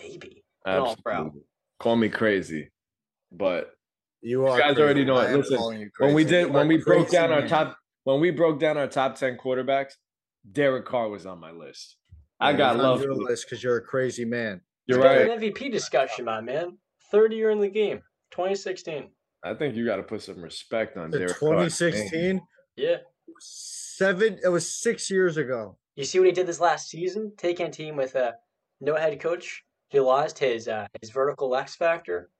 maybe 0.00 0.44
an 0.64 0.78
all 0.78 0.96
pro. 1.04 1.32
Call 1.78 1.96
me 1.96 2.08
crazy, 2.08 2.70
but 3.32 3.72
you, 4.22 4.46
are 4.46 4.56
you 4.56 4.62
guys 4.62 4.74
crazy. 4.74 4.82
already 4.82 5.04
know 5.04 5.18
it. 5.18 5.36
Listen, 5.36 5.90
when 5.98 6.14
we 6.14 6.24
did 6.24 6.50
when 6.50 6.68
we 6.68 6.78
broke 6.78 7.10
down 7.10 7.30
man. 7.30 7.42
our 7.42 7.48
top 7.48 7.76
when 8.04 8.20
we 8.20 8.30
broke 8.30 8.60
down 8.60 8.78
our 8.78 8.86
top 8.86 9.16
ten 9.16 9.36
quarterbacks, 9.36 9.92
Derek 10.50 10.86
Carr 10.86 11.08
was 11.08 11.26
on 11.26 11.40
my 11.40 11.50
list. 11.50 11.96
I 12.38 12.52
got 12.52 12.76
love 12.76 13.02
your 13.02 13.14
list 13.14 13.46
because 13.46 13.62
you're 13.62 13.78
a 13.78 13.82
crazy 13.82 14.24
man. 14.24 14.60
You're 14.86 15.00
right. 15.00 15.22
An 15.22 15.40
MVP 15.40 15.72
discussion, 15.72 16.26
my 16.26 16.40
man. 16.40 16.78
Third 17.10 17.32
year 17.32 17.50
in 17.50 17.60
the 17.60 17.68
game, 17.68 17.98
2016. 18.30 19.10
I 19.44 19.54
think 19.54 19.74
you 19.74 19.84
got 19.84 19.96
to 19.96 20.02
put 20.02 20.22
some 20.22 20.40
respect 20.42 20.96
on 20.96 21.10
Derek. 21.10 21.38
2016. 21.38 22.40
Yeah. 22.76 22.96
Seven. 23.40 24.38
It 24.42 24.48
was 24.48 24.70
six 24.70 25.10
years 25.10 25.36
ago. 25.36 25.76
You 25.96 26.04
see 26.04 26.18
what 26.18 26.26
he 26.26 26.32
did 26.32 26.46
this 26.46 26.60
last 26.60 26.88
season? 26.88 27.32
Taking 27.36 27.66
a 27.66 27.70
team 27.70 27.96
with 27.96 28.14
a 28.14 28.34
no 28.80 28.94
head 28.96 29.18
coach. 29.20 29.62
He 29.88 30.00
lost 30.00 30.38
his 30.38 30.68
uh, 30.68 30.86
his 31.00 31.10
vertical 31.10 31.54
X 31.56 31.76
factor. 31.76 32.30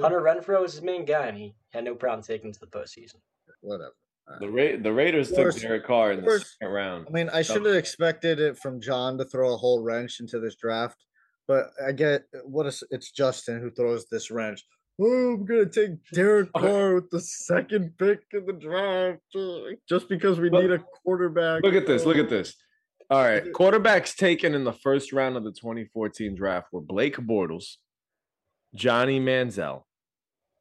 Hunter 0.00 0.20
Renfrow 0.20 0.62
was 0.62 0.74
his 0.74 0.82
main 0.82 1.04
guy, 1.04 1.26
and 1.26 1.36
he 1.36 1.54
had 1.72 1.84
no 1.84 1.94
problem 1.96 2.22
taking 2.22 2.52
to 2.52 2.60
the 2.60 2.66
postseason. 2.66 3.16
Whatever. 3.60 3.94
The 4.40 4.48
Ra- 4.48 4.80
the 4.80 4.92
Raiders 4.92 5.30
took 5.30 5.54
Derek 5.56 5.84
Carr 5.84 6.12
in 6.12 6.24
the 6.24 6.38
second 6.38 6.72
round. 6.72 7.06
I 7.08 7.12
mean, 7.12 7.28
I 7.28 7.42
should 7.42 7.66
have 7.66 7.74
expected 7.74 8.40
it 8.40 8.56
from 8.56 8.80
John 8.80 9.18
to 9.18 9.24
throw 9.24 9.52
a 9.52 9.56
whole 9.56 9.82
wrench 9.82 10.20
into 10.20 10.38
this 10.38 10.54
draft, 10.54 11.04
but 11.48 11.70
I 11.84 11.92
get 11.92 12.22
what 12.44 12.66
is 12.66 12.82
it's 12.90 13.10
Justin 13.10 13.60
who 13.60 13.70
throws 13.70 14.06
this 14.10 14.30
wrench. 14.30 14.64
Oh, 15.00 15.34
I'm 15.34 15.44
gonna 15.44 15.66
take 15.66 15.92
Derek 16.12 16.52
Carr 16.52 16.94
with 16.94 17.10
the 17.10 17.20
second 17.20 17.98
pick 17.98 18.20
in 18.32 18.46
the 18.46 18.52
draft 18.52 19.20
uh, 19.34 19.74
just 19.88 20.08
because 20.08 20.38
we 20.38 20.50
need 20.50 20.70
a 20.70 20.78
quarterback. 20.78 21.62
Look 21.64 21.74
at 21.74 21.86
this. 21.86 22.04
Look 22.06 22.16
at 22.16 22.28
this. 22.28 22.54
All 23.10 23.22
right, 23.22 23.44
quarterbacks 23.52 24.14
taken 24.14 24.54
in 24.54 24.64
the 24.64 24.72
first 24.72 25.12
round 25.12 25.36
of 25.36 25.44
the 25.44 25.52
2014 25.52 26.34
draft 26.34 26.68
were 26.72 26.80
Blake 26.80 27.16
Bortles, 27.16 27.76
Johnny 28.74 29.20
Manziel, 29.20 29.82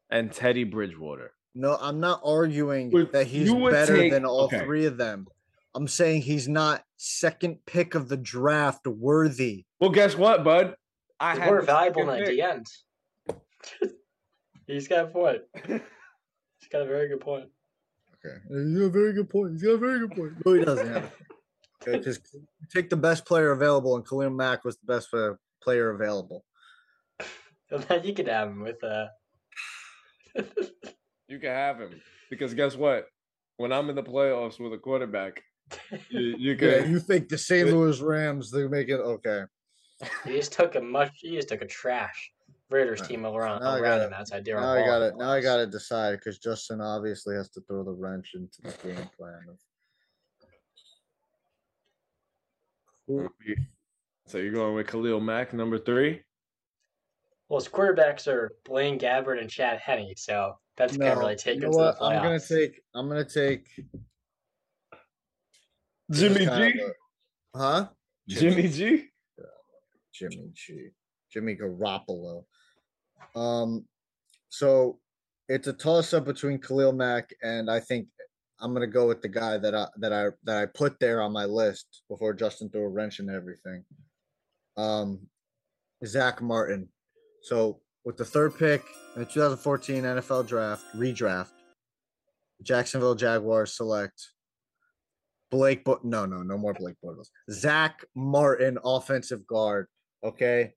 and 0.09 0.31
Teddy 0.31 0.63
Bridgewater. 0.63 1.31
No, 1.55 1.77
I'm 1.79 1.99
not 1.99 2.19
arguing 2.25 2.89
that 3.11 3.27
he's 3.27 3.53
better 3.53 3.97
take, 3.97 4.11
than 4.11 4.25
all 4.25 4.45
okay. 4.45 4.63
three 4.63 4.85
of 4.85 4.97
them. 4.97 5.27
I'm 5.75 5.87
saying 5.87 6.23
he's 6.23 6.47
not 6.47 6.83
second 6.97 7.59
pick 7.65 7.95
of 7.95 8.09
the 8.09 8.17
draft 8.17 8.87
worthy. 8.87 9.65
Well, 9.79 9.91
guess 9.91 10.17
what, 10.17 10.43
bud? 10.43 10.75
I 11.19 11.35
had 11.35 11.45
more 11.45 11.61
valuable 11.61 12.09
at 12.11 12.25
the 12.25 12.41
end. 12.41 12.67
he's 14.67 14.87
got 14.87 15.05
a 15.05 15.07
point. 15.07 15.41
he's 15.67 16.69
got 16.71 16.81
a 16.81 16.85
very 16.85 17.07
good 17.07 17.21
point. 17.21 17.49
Okay, 18.25 18.35
he's 18.47 18.77
got 18.77 18.85
a 18.85 18.89
very 18.89 19.13
good 19.13 19.29
point. 19.29 19.53
He's 19.53 19.63
got 19.63 19.71
a 19.71 19.77
very 19.77 19.99
good 19.99 20.15
point. 20.15 20.33
No, 20.45 20.53
he 20.53 20.63
doesn't. 20.63 20.87
Have 20.87 21.11
okay, 21.87 21.99
Just 21.99 22.35
take 22.73 22.89
the 22.89 22.97
best 22.97 23.25
player 23.25 23.51
available, 23.51 23.95
and 23.95 24.07
Khalil 24.07 24.29
Mack 24.29 24.63
was 24.63 24.77
the 24.77 24.93
best 24.93 25.09
player 25.61 25.89
available. 25.91 26.45
you 28.03 28.13
could 28.13 28.27
have 28.27 28.49
him 28.49 28.61
with 28.61 28.83
uh 28.83 29.07
you 31.27 31.39
can 31.39 31.49
have 31.49 31.79
him 31.79 32.01
because 32.29 32.53
guess 32.53 32.75
what? 32.75 33.07
When 33.57 33.71
I'm 33.71 33.89
in 33.89 33.95
the 33.95 34.03
playoffs 34.03 34.59
with 34.59 34.73
a 34.73 34.77
quarterback, 34.77 35.41
you, 36.09 36.35
you 36.37 36.55
can. 36.55 36.69
Yeah, 36.69 36.85
you 36.85 36.99
think 36.99 37.29
the 37.29 37.37
St. 37.37 37.69
Louis 37.69 37.99
Rams 38.01 38.51
they 38.51 38.67
make 38.67 38.89
it 38.89 38.99
okay? 38.99 39.43
He 40.25 40.31
just 40.31 40.53
took 40.53 40.75
a 40.75 40.81
much. 40.81 41.11
He 41.15 41.35
just 41.35 41.49
took 41.49 41.61
a 41.61 41.67
trash 41.67 42.32
Raiders 42.73 43.01
team 43.01 43.25
around 43.25 43.61
now 43.61 43.75
around 43.75 44.01
him 44.01 44.13
outside 44.13 44.45
Darren. 44.45 44.61
Now 44.61 44.73
I 44.73 44.85
got 44.85 45.01
it. 45.03 45.13
Now 45.17 45.31
I 45.31 45.41
got 45.41 45.57
to 45.57 45.67
decide 45.67 46.15
because 46.15 46.39
Justin 46.39 46.81
obviously 46.81 47.35
has 47.35 47.49
to 47.51 47.61
throw 47.61 47.83
the 47.83 47.91
wrench 47.91 48.31
into 48.33 48.61
the 48.63 48.71
game 48.87 49.09
plan 49.17 49.39
of. 49.47 49.57
So 54.27 54.37
you're 54.37 54.53
going 54.53 54.73
with 54.75 54.87
Khalil 54.87 55.19
Mack, 55.19 55.53
number 55.53 55.77
three? 55.77 56.21
Well, 57.49 57.59
his 57.59 57.69
quarterbacks 57.69 58.27
are 58.27 58.55
Blaine 58.65 58.97
Gabbert 58.97 59.39
and 59.39 59.49
Chad 59.49 59.79
Henne, 59.79 60.13
so 60.15 60.55
that's 60.77 60.97
no, 60.97 61.09
gonna 61.09 61.19
really 61.19 61.35
take 61.35 61.55
you 61.55 61.61
know 61.61 61.69
what? 61.69 61.97
I'm 62.01 62.23
gonna 62.23 62.39
take. 62.39 62.81
I'm 62.95 63.07
gonna 63.07 63.25
take. 63.25 63.67
Jimmy 66.11 66.45
G. 66.45 66.51
A, 66.51 66.73
huh? 67.55 67.87
Jimmy, 68.27 68.67
G. 68.69 69.09
Jimmy 70.13 70.49
G. 70.53 70.89
Jimmy 71.31 71.55
Garoppolo. 71.55 72.45
Um, 73.35 73.85
so 74.49 74.99
it's 75.49 75.67
a 75.67 75.73
toss 75.73 76.13
up 76.13 76.25
between 76.25 76.59
Khalil 76.59 76.93
Mack 76.93 77.33
and 77.41 77.69
I 77.69 77.79
think 77.79 78.07
I'm 78.59 78.73
gonna 78.73 78.87
go 78.87 79.07
with 79.07 79.21
the 79.21 79.29
guy 79.29 79.57
that 79.57 79.75
I 79.75 79.87
that 79.97 80.13
I 80.13 80.27
that 80.43 80.57
I 80.57 80.65
put 80.67 80.99
there 80.99 81.21
on 81.21 81.33
my 81.33 81.45
list 81.45 82.03
before 82.09 82.33
Justin 82.33 82.69
threw 82.69 82.85
a 82.85 82.89
wrench 82.89 83.19
and 83.19 83.29
everything. 83.29 83.83
Um, 84.77 85.27
Zach 86.05 86.41
Martin. 86.41 86.87
So 87.41 87.81
with 88.05 88.15
the 88.15 88.25
third 88.25 88.57
pick 88.57 88.83
in 89.15 89.21
the 89.21 89.25
2014 89.25 90.03
NFL 90.03 90.47
draft, 90.47 90.85
redraft, 90.95 91.51
Jacksonville 92.61 93.15
Jaguars 93.15 93.75
select 93.75 94.29
Blake. 95.51 95.83
Bo- 95.83 95.99
no, 96.03 96.25
no, 96.25 96.41
no 96.41 96.57
more 96.57 96.73
Blake 96.73 96.95
Bortles. 97.03 97.27
Zach 97.51 98.05
Martin, 98.15 98.77
offensive 98.83 99.45
guard. 99.45 99.87
Okay, 100.23 100.73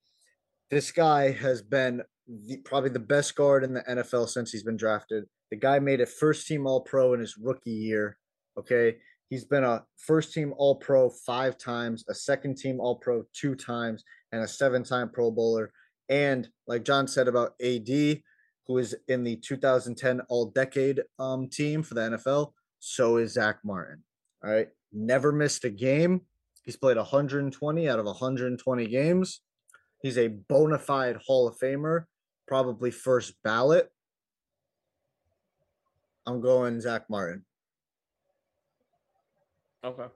this 0.70 0.90
guy 0.90 1.30
has 1.30 1.62
been 1.62 2.02
the, 2.28 2.58
probably 2.58 2.90
the 2.90 2.98
best 2.98 3.34
guard 3.34 3.64
in 3.64 3.74
the 3.74 3.82
NFL 3.82 4.28
since 4.28 4.50
he's 4.50 4.62
been 4.62 4.76
drafted. 4.76 5.24
The 5.50 5.56
guy 5.56 5.78
made 5.78 6.00
a 6.00 6.06
first 6.06 6.46
team 6.46 6.66
All 6.66 6.80
Pro 6.80 7.14
in 7.14 7.20
his 7.20 7.36
rookie 7.36 7.70
year. 7.70 8.18
Okay, 8.58 8.96
he's 9.28 9.44
been 9.44 9.64
a 9.64 9.84
first 9.96 10.32
team 10.32 10.54
All 10.56 10.76
Pro 10.76 11.10
five 11.10 11.58
times, 11.58 12.04
a 12.08 12.14
second 12.14 12.56
team 12.56 12.80
All 12.80 12.96
Pro 12.96 13.24
two 13.32 13.54
times, 13.54 14.02
and 14.32 14.42
a 14.42 14.48
seven 14.48 14.82
time 14.82 15.10
Pro 15.10 15.30
Bowler. 15.30 15.70
And 16.08 16.48
like 16.66 16.84
John 16.84 17.06
said 17.08 17.28
about 17.28 17.54
AD, 17.62 17.88
who 18.66 18.78
is 18.78 18.96
in 19.08 19.24
the 19.24 19.36
2010 19.36 20.20
All 20.28 20.50
Decade 20.50 21.02
um, 21.18 21.48
team 21.48 21.82
for 21.82 21.94
the 21.94 22.00
NFL, 22.00 22.52
so 22.80 23.16
is 23.16 23.34
Zach 23.34 23.58
Martin. 23.64 24.02
All 24.44 24.50
right, 24.50 24.68
never 24.92 25.32
missed 25.32 25.64
a 25.64 25.70
game. 25.70 26.22
He's 26.64 26.76
played 26.76 26.96
120 26.96 27.88
out 27.88 27.98
of 27.98 28.06
120 28.06 28.86
games. 28.88 29.40
He's 30.02 30.18
a 30.18 30.28
bona 30.28 30.78
fide 30.78 31.18
Hall 31.26 31.48
of 31.48 31.58
Famer, 31.58 32.04
probably 32.46 32.90
first 32.90 33.34
ballot. 33.42 33.90
I'm 36.26 36.40
going 36.40 36.80
Zach 36.80 37.04
Martin 37.08 37.44
Okay. 39.84 40.06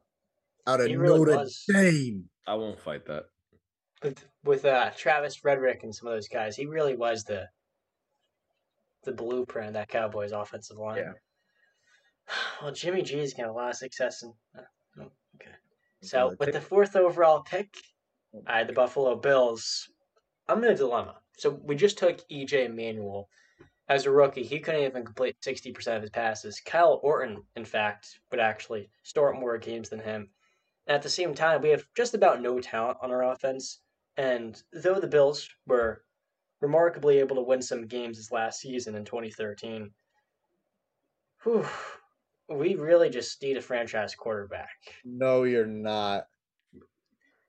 out 0.66 0.80
of 0.80 0.86
He 0.86 0.96
really 0.96 1.18
Notre 1.20 1.36
was. 1.36 1.64
Dame. 1.68 2.28
I 2.46 2.54
won't 2.54 2.80
fight 2.80 3.06
that. 3.06 3.24
with 4.02 4.24
with 4.44 4.64
uh, 4.64 4.90
Travis 4.96 5.36
Frederick 5.36 5.84
and 5.84 5.94
some 5.94 6.08
of 6.08 6.14
those 6.14 6.28
guys. 6.28 6.56
He 6.56 6.66
really 6.66 6.96
was 6.96 7.22
the 7.24 7.48
the 9.04 9.12
blueprint 9.12 9.68
of 9.68 9.74
that 9.74 9.88
Cowboys 9.88 10.32
offensive 10.32 10.78
line. 10.78 10.98
Yeah. 10.98 11.12
Well, 12.62 12.72
Jimmy 12.72 13.02
G's 13.02 13.34
got 13.34 13.48
a 13.48 13.52
lot 13.52 13.70
of 13.70 13.76
success 13.76 14.22
in. 14.22 14.32
uh, 14.56 14.62
oh, 15.00 15.10
okay. 15.36 15.50
So 16.02 16.34
with 16.38 16.52
the 16.52 16.60
fourth 16.60 16.94
overall 16.94 17.42
pick, 17.42 17.74
I 18.46 18.58
had 18.58 18.68
the 18.68 18.72
Buffalo 18.72 19.16
Bills. 19.16 19.88
I'm 20.48 20.62
in 20.62 20.70
a 20.72 20.76
dilemma. 20.76 21.19
So 21.38 21.50
we 21.62 21.76
just 21.76 21.98
took 21.98 22.20
EJ 22.28 22.74
Manuel 22.74 23.28
as 23.88 24.06
a 24.06 24.10
rookie. 24.10 24.44
He 24.44 24.60
couldn't 24.60 24.82
even 24.82 25.04
complete 25.04 25.36
60% 25.40 25.96
of 25.96 26.02
his 26.02 26.10
passes. 26.10 26.60
Kyle 26.64 27.00
Orton, 27.02 27.42
in 27.56 27.64
fact, 27.64 28.20
would 28.30 28.40
actually 28.40 28.90
start 29.02 29.38
more 29.38 29.58
games 29.58 29.88
than 29.88 30.00
him. 30.00 30.30
And 30.86 30.94
at 30.94 31.02
the 31.02 31.08
same 31.08 31.34
time, 31.34 31.62
we 31.62 31.70
have 31.70 31.84
just 31.96 32.14
about 32.14 32.40
no 32.40 32.60
talent 32.60 32.98
on 33.02 33.10
our 33.10 33.24
offense. 33.24 33.80
And 34.16 34.60
though 34.72 35.00
the 35.00 35.06
Bills 35.06 35.48
were 35.66 36.02
remarkably 36.60 37.18
able 37.18 37.36
to 37.36 37.42
win 37.42 37.62
some 37.62 37.86
games 37.86 38.16
this 38.16 38.30
last 38.30 38.60
season 38.60 38.94
in 38.94 39.04
2013, 39.04 39.90
whew, 41.42 41.66
we 42.48 42.74
really 42.74 43.10
just 43.10 43.40
need 43.42 43.56
a 43.56 43.62
franchise 43.62 44.14
quarterback. 44.14 44.68
No, 45.04 45.44
you're 45.44 45.66
not. 45.66 46.24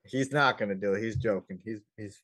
He's 0.04 0.32
not 0.32 0.58
gonna 0.58 0.74
do 0.74 0.94
it. 0.94 1.02
He's 1.02 1.16
joking. 1.16 1.60
He's 1.64 1.80
he's 1.96 2.20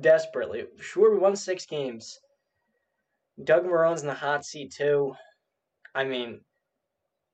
desperately. 0.00 0.64
Sure, 0.80 1.12
we 1.12 1.18
won 1.18 1.36
six 1.36 1.66
games. 1.66 2.18
Doug 3.42 3.64
Marrone's 3.64 4.00
in 4.02 4.08
the 4.08 4.14
hot 4.14 4.44
seat 4.44 4.72
too. 4.72 5.14
I 5.94 6.04
mean, 6.04 6.40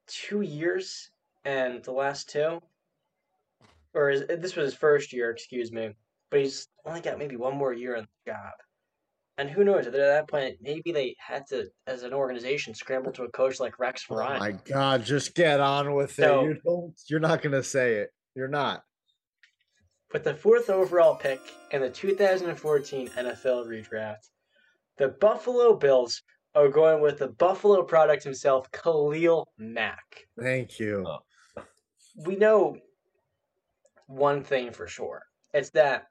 two 0.06 0.40
years 0.40 1.10
and 1.44 1.82
the 1.84 1.92
last 1.92 2.28
two, 2.30 2.60
or 3.94 4.10
is, 4.10 4.24
this 4.28 4.56
was 4.56 4.66
his 4.70 4.74
first 4.74 5.12
year, 5.12 5.30
excuse 5.30 5.72
me. 5.72 5.90
But 6.30 6.40
he's 6.40 6.68
only 6.86 7.00
got 7.00 7.18
maybe 7.18 7.36
one 7.36 7.56
more 7.56 7.72
year 7.72 7.96
on 7.96 8.06
the 8.24 8.32
job. 8.32 8.52
And 9.38 9.48
who 9.50 9.64
knows? 9.64 9.86
At 9.86 9.92
that 9.92 10.28
point, 10.28 10.56
maybe 10.60 10.92
they 10.92 11.16
had 11.18 11.46
to, 11.48 11.66
as 11.86 12.02
an 12.02 12.12
organization, 12.12 12.74
scramble 12.74 13.12
to 13.12 13.24
a 13.24 13.30
coach 13.30 13.60
like 13.60 13.78
Rex 13.78 14.04
oh 14.10 14.16
Ryan. 14.16 14.38
my 14.38 14.52
god, 14.52 15.04
just 15.04 15.34
get 15.34 15.58
on 15.60 15.94
with 15.94 16.10
it. 16.18 16.22
So- 16.22 16.44
you 16.44 16.56
don't 16.64 16.94
you're 17.08 17.20
not 17.20 17.42
gonna 17.42 17.62
say 17.62 17.94
it. 17.96 18.10
You're 18.34 18.48
not. 18.48 18.82
With 20.12 20.24
the 20.24 20.34
fourth 20.34 20.68
overall 20.68 21.14
pick 21.14 21.40
in 21.70 21.80
the 21.80 21.88
2014 21.88 23.08
NFL 23.08 23.66
redraft, 23.66 24.28
the 24.98 25.08
Buffalo 25.08 25.74
Bills 25.74 26.22
are 26.54 26.68
going 26.68 27.00
with 27.00 27.18
the 27.18 27.28
Buffalo 27.28 27.82
product 27.82 28.22
himself, 28.22 28.70
Khalil 28.72 29.48
Mack. 29.56 30.26
Thank 30.38 30.78
you. 30.78 31.06
Oh. 31.06 31.62
We 32.26 32.36
know 32.36 32.76
one 34.06 34.44
thing 34.44 34.70
for 34.70 34.86
sure. 34.86 35.22
It's 35.54 35.70
that 35.70 36.08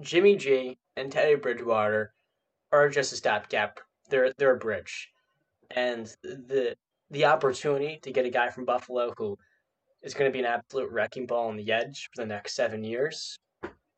Jimmy 0.00 0.36
G 0.36 0.78
and 0.96 1.10
Teddy 1.10 1.34
Bridgewater 1.34 2.14
are 2.70 2.88
just 2.88 3.12
a 3.12 3.16
stopgap. 3.16 3.80
They're 4.08 4.32
they're 4.38 4.54
a 4.54 4.58
bridge. 4.58 5.10
And 5.72 6.06
the 6.22 6.76
the 7.10 7.24
opportunity 7.24 7.98
to 8.02 8.12
get 8.12 8.26
a 8.26 8.30
guy 8.30 8.50
from 8.50 8.64
Buffalo 8.64 9.12
who 9.16 9.36
is 10.04 10.14
going 10.14 10.30
to 10.30 10.32
be 10.32 10.38
an 10.38 10.44
absolute 10.44 10.92
wrecking 10.92 11.26
ball 11.26 11.48
on 11.48 11.56
the 11.56 11.72
edge 11.72 12.08
for 12.14 12.22
the 12.22 12.26
next 12.26 12.54
seven 12.54 12.84
years. 12.84 13.36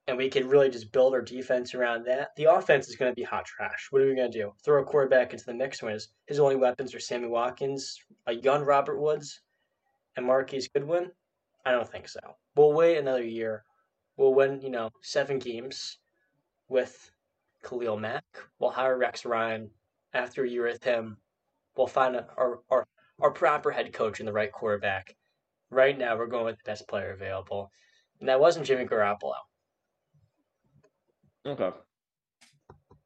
And 0.09 0.17
we 0.17 0.29
can 0.29 0.49
really 0.49 0.71
just 0.71 0.93
build 0.93 1.15
our 1.15 1.21
defense 1.21 1.75
around 1.75 2.07
that. 2.07 2.29
The 2.37 2.45
offense 2.45 2.89
is 2.89 2.95
going 2.95 3.11
to 3.11 3.17
be 3.17 3.25
hot 3.25 3.45
trash. 3.45 3.89
What 3.91 4.03
are 4.03 4.07
we 4.07 4.15
going 4.15 4.31
to 4.31 4.39
do? 4.39 4.53
Throw 4.65 4.81
a 4.81 4.85
quarterback 4.85 5.33
into 5.33 5.45
the 5.45 5.53
mix 5.53 5.83
when 5.83 5.95
his, 5.95 6.09
his 6.27 6.39
only 6.39 6.55
weapons 6.55 6.95
are 6.95 7.01
Sammy 7.01 7.27
Watkins, 7.27 7.99
a 8.27 8.33
young 8.33 8.63
Robert 8.63 9.01
Woods, 9.01 9.41
and 10.17 10.25
Marquise 10.25 10.69
Goodwin? 10.69 11.11
I 11.65 11.73
don't 11.73 11.91
think 11.91 12.09
so. 12.09 12.21
We'll 12.55 12.73
wait 12.73 12.99
another 12.99 13.25
year. 13.25 13.65
We'll 14.17 14.33
win, 14.33 14.61
you 14.63 14.71
know, 14.71 14.91
seven 15.03 15.41
games 15.41 15.99
with 16.69 17.11
Khalil 17.65 17.99
Mack. 17.99 18.25
We'll 18.61 18.71
hire 18.71 18.97
Rex 18.97 19.25
Ryan. 19.25 19.71
After 20.15 20.45
a 20.45 20.49
year 20.49 20.67
with 20.67 20.85
him, 20.85 21.17
we'll 21.77 21.89
find 21.89 22.15
a, 22.15 22.27
our, 22.39 22.61
our, 22.71 22.87
our 23.21 23.33
proper 23.33 23.73
head 23.73 23.93
coach 23.93 24.21
and 24.21 24.29
the 24.29 24.33
right 24.33 24.53
quarterback. 24.53 25.17
Right 25.77 25.99
now, 25.99 26.17
we're 26.17 26.27
going 26.27 26.47
with 26.47 26.57
the 26.57 26.65
best 26.65 26.89
player 26.89 27.11
available. 27.11 27.71
And 28.19 28.31
that 28.31 28.41
wasn't 28.41 28.65
Jimmy 28.65 28.87
Garoppolo. 28.87 29.35
Okay. 31.45 31.71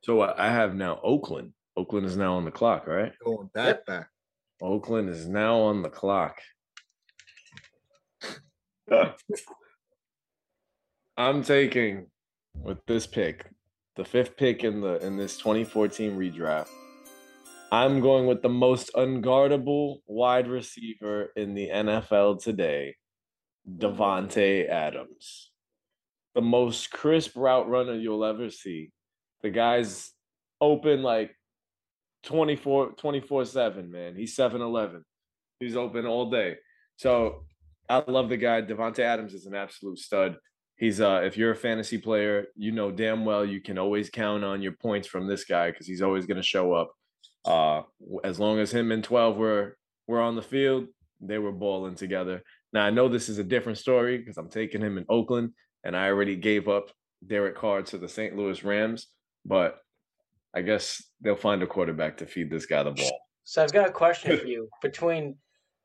So 0.04 0.20
uh, 0.20 0.34
I 0.38 0.50
have 0.50 0.76
now 0.76 1.00
Oakland. 1.02 1.52
Oakland 1.76 2.06
is 2.06 2.16
now 2.16 2.34
on 2.34 2.44
the 2.44 2.52
clock, 2.52 2.86
right? 2.86 3.10
Going 3.24 3.48
back 3.52 3.66
Yep. 3.66 3.86
back. 3.86 4.08
Oakland 4.62 5.08
is 5.08 5.26
now 5.26 5.58
on 5.58 5.82
the 5.82 5.88
clock. 5.90 6.38
I'm 11.16 11.42
taking 11.42 12.06
with 12.54 12.78
this 12.86 13.04
pick, 13.04 13.46
the 13.96 14.04
fifth 14.04 14.36
pick 14.36 14.62
in 14.62 14.80
the 14.80 15.04
in 15.04 15.16
this 15.16 15.36
2014 15.38 16.16
redraft. 16.16 16.68
I'm 17.70 18.00
going 18.00 18.26
with 18.26 18.42
the 18.42 18.48
most 18.48 18.90
unguardable 18.94 19.98
wide 20.06 20.48
receiver 20.48 21.32
in 21.36 21.54
the 21.54 21.68
NFL 21.68 22.42
today, 22.42 22.96
Davante 23.68 24.68
Adams. 24.68 25.52
The 26.34 26.42
most 26.42 26.90
crisp 26.90 27.36
route 27.36 27.68
runner 27.68 27.94
you'll 27.94 28.24
ever 28.24 28.50
see. 28.50 28.90
The 29.42 29.50
guy's 29.50 30.12
open 30.60 31.02
like 31.02 31.34
24 32.24 32.92
24 32.92 33.44
7 33.44 33.90
man. 33.90 34.16
He's 34.16 34.36
7-eleven 34.36 35.04
he's 35.60 35.76
open 35.76 36.06
all 36.06 36.30
day. 36.30 36.56
So 36.96 37.44
i 37.88 38.02
love 38.06 38.28
the 38.28 38.36
guy. 38.36 38.62
Davante 38.62 39.00
adams 39.00 39.34
is 39.34 39.46
an 39.46 39.54
absolute 39.54 39.98
stud. 39.98 40.36
He's 40.76 41.00
uh 41.00 41.20
if 41.22 41.36
you're 41.36 41.52
a 41.52 41.56
fantasy 41.56 41.98
player 41.98 42.46
you 42.56 42.72
know 42.72 42.90
damn 42.90 43.26
well 43.26 43.44
you 43.44 43.60
can 43.60 43.78
always 43.78 44.08
count 44.08 44.42
on 44.42 44.62
your 44.62 44.72
points 44.72 45.06
from 45.06 45.28
this 45.28 45.44
guy 45.44 45.70
because 45.70 45.86
he's 45.86 46.00
always 46.00 46.24
going 46.24 46.38
to 46.38 46.42
show 46.42 46.72
up 46.72 46.90
uh 47.44 47.82
as 48.24 48.38
long 48.38 48.58
as 48.58 48.70
him 48.70 48.92
and 48.92 49.04
12 49.04 49.36
were 49.36 49.76
were 50.06 50.20
on 50.20 50.36
the 50.36 50.42
field 50.42 50.86
they 51.20 51.38
were 51.38 51.52
balling 51.52 51.94
together 51.94 52.42
now 52.72 52.84
i 52.84 52.90
know 52.90 53.08
this 53.08 53.28
is 53.28 53.38
a 53.38 53.44
different 53.44 53.78
story 53.78 54.18
because 54.18 54.36
i'm 54.36 54.50
taking 54.50 54.80
him 54.80 54.98
in 54.98 55.06
oakland 55.08 55.50
and 55.84 55.96
i 55.96 56.06
already 56.06 56.36
gave 56.36 56.68
up 56.68 56.90
derek 57.26 57.56
carr 57.56 57.82
to 57.82 57.96
the 57.96 58.08
st 58.08 58.36
louis 58.36 58.62
rams 58.62 59.06
but 59.44 59.78
I 60.54 60.62
guess 60.62 61.02
they'll 61.20 61.36
find 61.36 61.62
a 61.62 61.66
quarterback 61.66 62.16
to 62.18 62.26
feed 62.26 62.50
this 62.50 62.66
guy 62.66 62.82
the 62.82 62.90
ball. 62.90 63.20
So 63.44 63.62
I've 63.62 63.72
got 63.72 63.88
a 63.88 63.92
question 63.92 64.36
for 64.38 64.46
you. 64.46 64.68
Between 64.82 65.36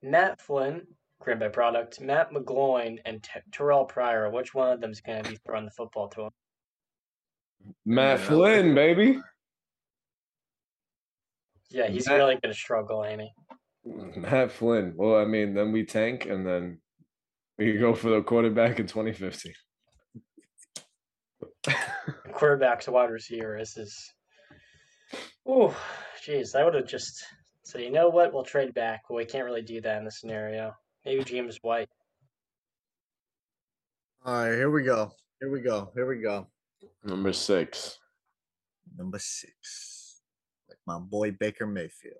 Matt 0.01 0.41
Flynn, 0.41 0.81
Green 1.19 1.39
Bay 1.39 1.49
product, 1.49 2.01
Matt 2.01 2.31
McGloin, 2.31 2.99
and 3.05 3.21
T- 3.23 3.39
Terrell 3.51 3.85
Pryor, 3.85 4.29
which 4.29 4.53
one 4.53 4.71
of 4.71 4.81
them 4.81 4.91
is 4.91 5.01
going 5.01 5.23
to 5.23 5.29
be 5.29 5.37
throwing 5.45 5.65
the 5.65 5.71
football 5.71 6.07
to 6.09 6.23
him? 6.23 6.29
Matt 7.85 8.19
Flynn, 8.19 8.75
baby. 8.75 9.19
Yeah, 11.75 11.87
he's 11.87 12.07
Matt- 12.07 12.15
really 12.15 12.35
going 12.35 12.53
to 12.53 12.57
struggle, 12.57 13.03
ain't 13.03 13.21
he? 13.21 13.31
Matt 14.17 14.49
Flynn. 14.49 14.93
Well, 14.95 15.19
I 15.19 15.25
mean, 15.25 15.53
then 15.53 15.73
we 15.73 15.83
tank 15.83 16.25
and 16.25 16.47
then 16.47 16.79
we 17.57 17.73
go 17.73 17.93
for 17.93 18.11
the 18.11 18.21
quarterback 18.21 18.79
in 18.79 18.87
2015. 18.87 19.51
Quarterback's 22.31 22.87
a 22.87 22.91
wide 22.93 23.09
receiver. 23.09 23.57
This 23.59 23.75
is. 23.75 24.13
Oh, 25.45 25.75
jeez. 26.25 26.55
I 26.55 26.63
would 26.63 26.75
have 26.75 26.87
just. 26.87 27.25
So, 27.63 27.77
you 27.77 27.91
know 27.91 28.07
what? 28.07 28.33
We'll 28.33 28.43
trade 28.43 28.73
back, 28.73 29.01
but 29.09 29.15
we 29.15 29.25
can't 29.25 29.43
really 29.43 29.61
do 29.61 29.81
that 29.81 29.97
in 29.97 30.05
this 30.05 30.21
scenario. 30.21 30.73
Maybe 31.03 31.25
James 31.25 31.59
White. 31.61 31.89
All 34.23 34.33
right, 34.33 34.53
here 34.53 34.71
we 34.71 34.83
go. 34.83 35.11
Here 35.41 35.51
we 35.51 35.59
go. 35.59 35.91
Here 35.93 36.07
we 36.07 36.21
go. 36.21 36.47
Number 37.03 37.33
six. 37.33 37.99
Number 38.97 39.19
six. 39.19 39.94
My 40.87 40.99
boy 40.99 41.31
Baker 41.31 41.65
Mayfield. 41.65 42.15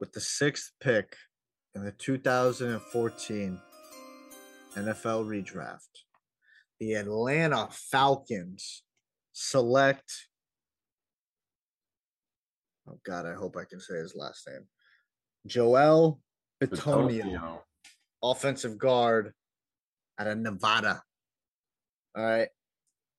with 0.00 0.12
the 0.12 0.20
sixth 0.20 0.72
pick 0.80 1.16
in 1.74 1.84
the 1.84 1.92
2014 1.92 3.60
NFL 4.76 5.24
redraft, 5.24 6.02
the 6.80 6.94
Atlanta 6.94 7.68
Falcons 7.70 8.82
select. 9.32 10.28
Oh 12.88 12.98
God, 13.06 13.24
I 13.26 13.34
hope 13.34 13.56
I 13.56 13.64
can 13.64 13.80
say 13.80 13.96
his 13.96 14.14
last 14.14 14.46
name. 14.46 14.66
Joel 15.46 16.20
Bitonio, 16.62 17.60
offensive 18.22 18.76
guard 18.78 19.32
out 20.18 20.26
of 20.26 20.38
Nevada. 20.38 21.02
All 22.16 22.24
right. 22.24 22.48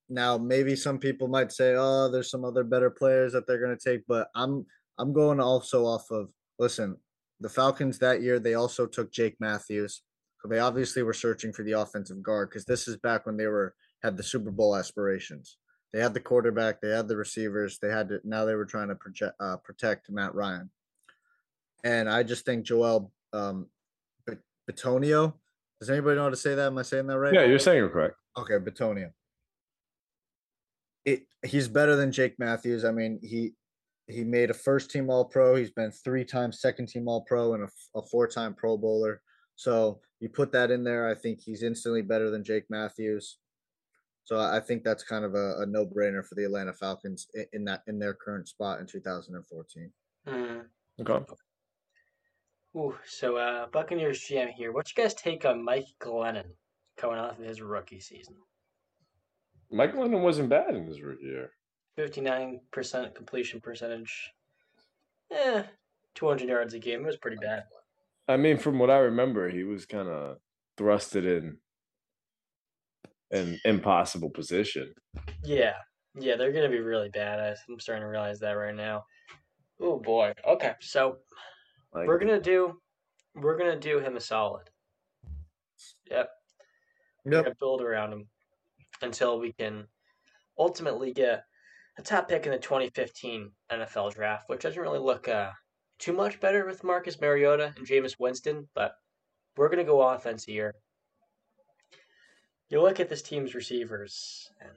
Now, 0.09 0.37
maybe 0.37 0.75
some 0.75 0.99
people 0.99 1.27
might 1.27 1.51
say, 1.51 1.75
"Oh, 1.77 2.09
there's 2.09 2.29
some 2.29 2.45
other 2.45 2.63
better 2.63 2.89
players 2.89 3.33
that 3.33 3.47
they're 3.47 3.59
going 3.59 3.75
to 3.75 3.89
take," 3.89 4.05
but 4.07 4.29
I'm 4.35 4.65
I'm 4.97 5.13
going 5.13 5.39
also 5.39 5.85
off 5.85 6.09
of 6.11 6.29
listen. 6.59 6.97
The 7.41 7.49
Falcons 7.49 7.99
that 7.99 8.21
year 8.21 8.39
they 8.39 8.53
also 8.53 8.85
took 8.85 9.11
Jake 9.11 9.35
Matthews, 9.39 10.03
so 10.41 10.47
they 10.47 10.59
obviously 10.59 11.03
were 11.03 11.13
searching 11.13 11.51
for 11.51 11.63
the 11.63 11.73
offensive 11.73 12.21
guard 12.23 12.49
because 12.49 12.65
this 12.65 12.87
is 12.87 12.97
back 12.97 13.25
when 13.25 13.35
they 13.35 13.47
were 13.47 13.75
had 14.03 14.15
the 14.15 14.23
Super 14.23 14.51
Bowl 14.51 14.75
aspirations. 14.75 15.57
They 15.91 15.99
had 16.01 16.13
the 16.13 16.19
quarterback, 16.19 16.81
they 16.81 16.89
had 16.89 17.07
the 17.07 17.17
receivers, 17.17 17.79
they 17.79 17.89
had 17.89 18.09
to 18.09 18.19
now 18.23 18.45
they 18.45 18.55
were 18.55 18.65
trying 18.65 18.89
to 18.89 18.95
project, 18.95 19.35
uh, 19.39 19.57
protect 19.57 20.09
Matt 20.09 20.35
Ryan, 20.35 20.69
and 21.83 22.09
I 22.09 22.23
just 22.23 22.45
think 22.45 22.65
Joel 22.65 23.11
um, 23.33 23.67
Bitonio. 24.69 25.33
Does 25.79 25.89
anybody 25.89 26.15
know 26.15 26.23
how 26.23 26.29
to 26.29 26.35
say 26.35 26.55
that? 26.55 26.67
Am 26.67 26.77
I 26.77 26.83
saying 26.83 27.07
that 27.07 27.17
right? 27.17 27.33
Yeah, 27.33 27.43
you're 27.43 27.59
saying 27.59 27.83
it 27.83 27.91
correct. 27.91 28.15
Okay, 28.37 28.53
Bitonio. 28.55 29.11
It 31.05 31.27
he's 31.45 31.67
better 31.67 31.95
than 31.95 32.11
Jake 32.11 32.35
Matthews. 32.39 32.83
I 32.83 32.91
mean, 32.91 33.19
he 33.21 33.53
he 34.07 34.23
made 34.23 34.49
a 34.49 34.53
first 34.53 34.91
team 34.91 35.09
All 35.09 35.25
Pro. 35.25 35.55
He's 35.55 35.71
been 35.71 35.91
three 35.91 36.25
times 36.25 36.61
second 36.61 36.87
team 36.87 37.07
All 37.07 37.21
Pro 37.21 37.53
and 37.53 37.63
a, 37.63 37.97
a 37.97 38.01
four 38.01 38.27
time 38.27 38.53
Pro 38.53 38.77
Bowler. 38.77 39.21
So 39.55 39.99
you 40.19 40.29
put 40.29 40.51
that 40.51 40.71
in 40.71 40.83
there, 40.83 41.09
I 41.09 41.15
think 41.15 41.39
he's 41.41 41.63
instantly 41.63 42.01
better 42.01 42.29
than 42.29 42.43
Jake 42.43 42.65
Matthews. 42.69 43.37
So 44.23 44.39
I 44.39 44.59
think 44.59 44.83
that's 44.83 45.03
kind 45.03 45.23
of 45.23 45.35
a, 45.35 45.61
a 45.61 45.65
no 45.67 45.85
brainer 45.85 46.25
for 46.25 46.35
the 46.35 46.45
Atlanta 46.45 46.73
Falcons 46.73 47.27
in, 47.35 47.45
in, 47.53 47.65
that 47.65 47.83
in 47.87 47.99
their 47.99 48.15
current 48.15 48.47
spot 48.47 48.79
in 48.79 48.87
2014. 48.87 49.91
Mm. 50.27 50.61
Okay. 50.99 51.25
Ooh, 52.75 52.95
so 53.05 53.37
uh, 53.37 53.67
Buccaneers 53.67 54.19
GM 54.19 54.51
here. 54.51 54.73
What's 54.73 54.95
you 54.95 55.03
guys 55.03 55.13
take 55.13 55.45
on 55.45 55.63
Mike 55.63 55.85
Glennon 56.01 56.47
coming 56.97 57.19
off 57.19 57.37
of 57.37 57.45
his 57.45 57.61
rookie 57.61 57.99
season? 57.99 58.35
Mike 59.71 59.93
Glennon 59.93 60.21
wasn't 60.21 60.49
bad 60.49 60.75
in 60.75 60.85
his 60.85 61.01
rookie 61.01 61.25
year. 61.25 61.51
59% 61.97 63.15
completion 63.15 63.61
percentage. 63.61 64.31
Eh, 65.31 65.63
200 66.15 66.49
yards 66.49 66.73
a 66.73 66.79
game. 66.79 67.01
It 67.01 67.07
was 67.07 67.17
pretty 67.17 67.37
bad. 67.41 67.63
I 68.27 68.37
mean, 68.37 68.57
from 68.57 68.79
what 68.79 68.89
I 68.89 68.97
remember, 68.97 69.49
he 69.49 69.63
was 69.63 69.85
kind 69.85 70.07
of 70.07 70.37
thrusted 70.77 71.25
in 71.25 71.57
an 73.31 73.59
impossible 73.65 74.29
position. 74.29 74.93
Yeah. 75.43 75.73
Yeah, 76.17 76.35
they're 76.37 76.51
going 76.51 76.69
to 76.69 76.75
be 76.75 76.81
really 76.81 77.09
bad. 77.09 77.55
I'm 77.69 77.79
starting 77.79 78.03
to 78.03 78.07
realize 78.07 78.39
that 78.39 78.53
right 78.53 78.75
now. 78.75 79.05
Oh, 79.81 79.99
boy. 79.99 80.33
Okay, 80.47 80.73
so 80.79 81.17
like, 81.93 82.07
we're 82.07 82.19
going 82.19 82.33
to 82.33 82.41
do 82.41 82.79
we're 83.35 83.57
going 83.57 83.71
to 83.71 83.79
do 83.79 83.99
him 83.99 84.15
a 84.15 84.21
solid. 84.21 84.69
Yep. 86.09 86.17
Yep. 86.19 86.29
We're 87.25 87.31
going 87.31 87.45
to 87.45 87.55
build 87.59 87.81
around 87.81 88.13
him 88.13 88.27
until 89.01 89.39
we 89.39 89.53
can 89.53 89.87
ultimately 90.57 91.13
get 91.13 91.43
a 91.97 92.01
top 92.01 92.27
pick 92.27 92.45
in 92.45 92.51
the 92.51 92.57
2015 92.57 93.51
NFL 93.71 94.13
draft, 94.13 94.49
which 94.49 94.61
doesn't 94.61 94.81
really 94.81 94.99
look 94.99 95.27
uh, 95.27 95.51
too 95.99 96.13
much 96.13 96.39
better 96.39 96.65
with 96.65 96.83
Marcus 96.83 97.19
Mariota 97.21 97.73
and 97.77 97.87
Jameis 97.87 98.19
Winston, 98.19 98.67
but 98.73 98.95
we're 99.55 99.69
going 99.69 99.85
to 99.85 99.89
go 99.89 100.01
offense 100.01 100.43
here. 100.43 100.75
You 102.69 102.81
look 102.81 102.99
at 102.99 103.09
this 103.09 103.21
team's 103.21 103.55
receivers, 103.55 104.49
and 104.59 104.71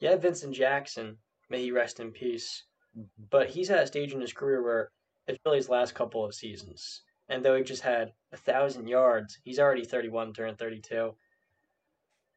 yeah, 0.00 0.16
Vincent 0.16 0.54
Jackson, 0.54 1.16
may 1.48 1.62
he 1.62 1.72
rest 1.72 1.98
in 1.98 2.12
peace, 2.12 2.64
mm-hmm. 2.96 3.06
but 3.30 3.48
he's 3.48 3.70
at 3.70 3.82
a 3.82 3.86
stage 3.86 4.12
in 4.12 4.20
his 4.20 4.32
career 4.32 4.62
where 4.62 4.90
it's 5.26 5.38
really 5.44 5.58
his 5.58 5.68
last 5.68 5.94
couple 5.94 6.24
of 6.24 6.34
seasons. 6.34 7.02
And 7.28 7.44
though 7.44 7.56
he 7.56 7.62
just 7.62 7.82
had 7.82 8.12
a 8.32 8.36
thousand 8.36 8.86
yards, 8.86 9.38
he's 9.44 9.58
already 9.58 9.84
31, 9.84 10.32
turning 10.32 10.56
32. 10.56 11.14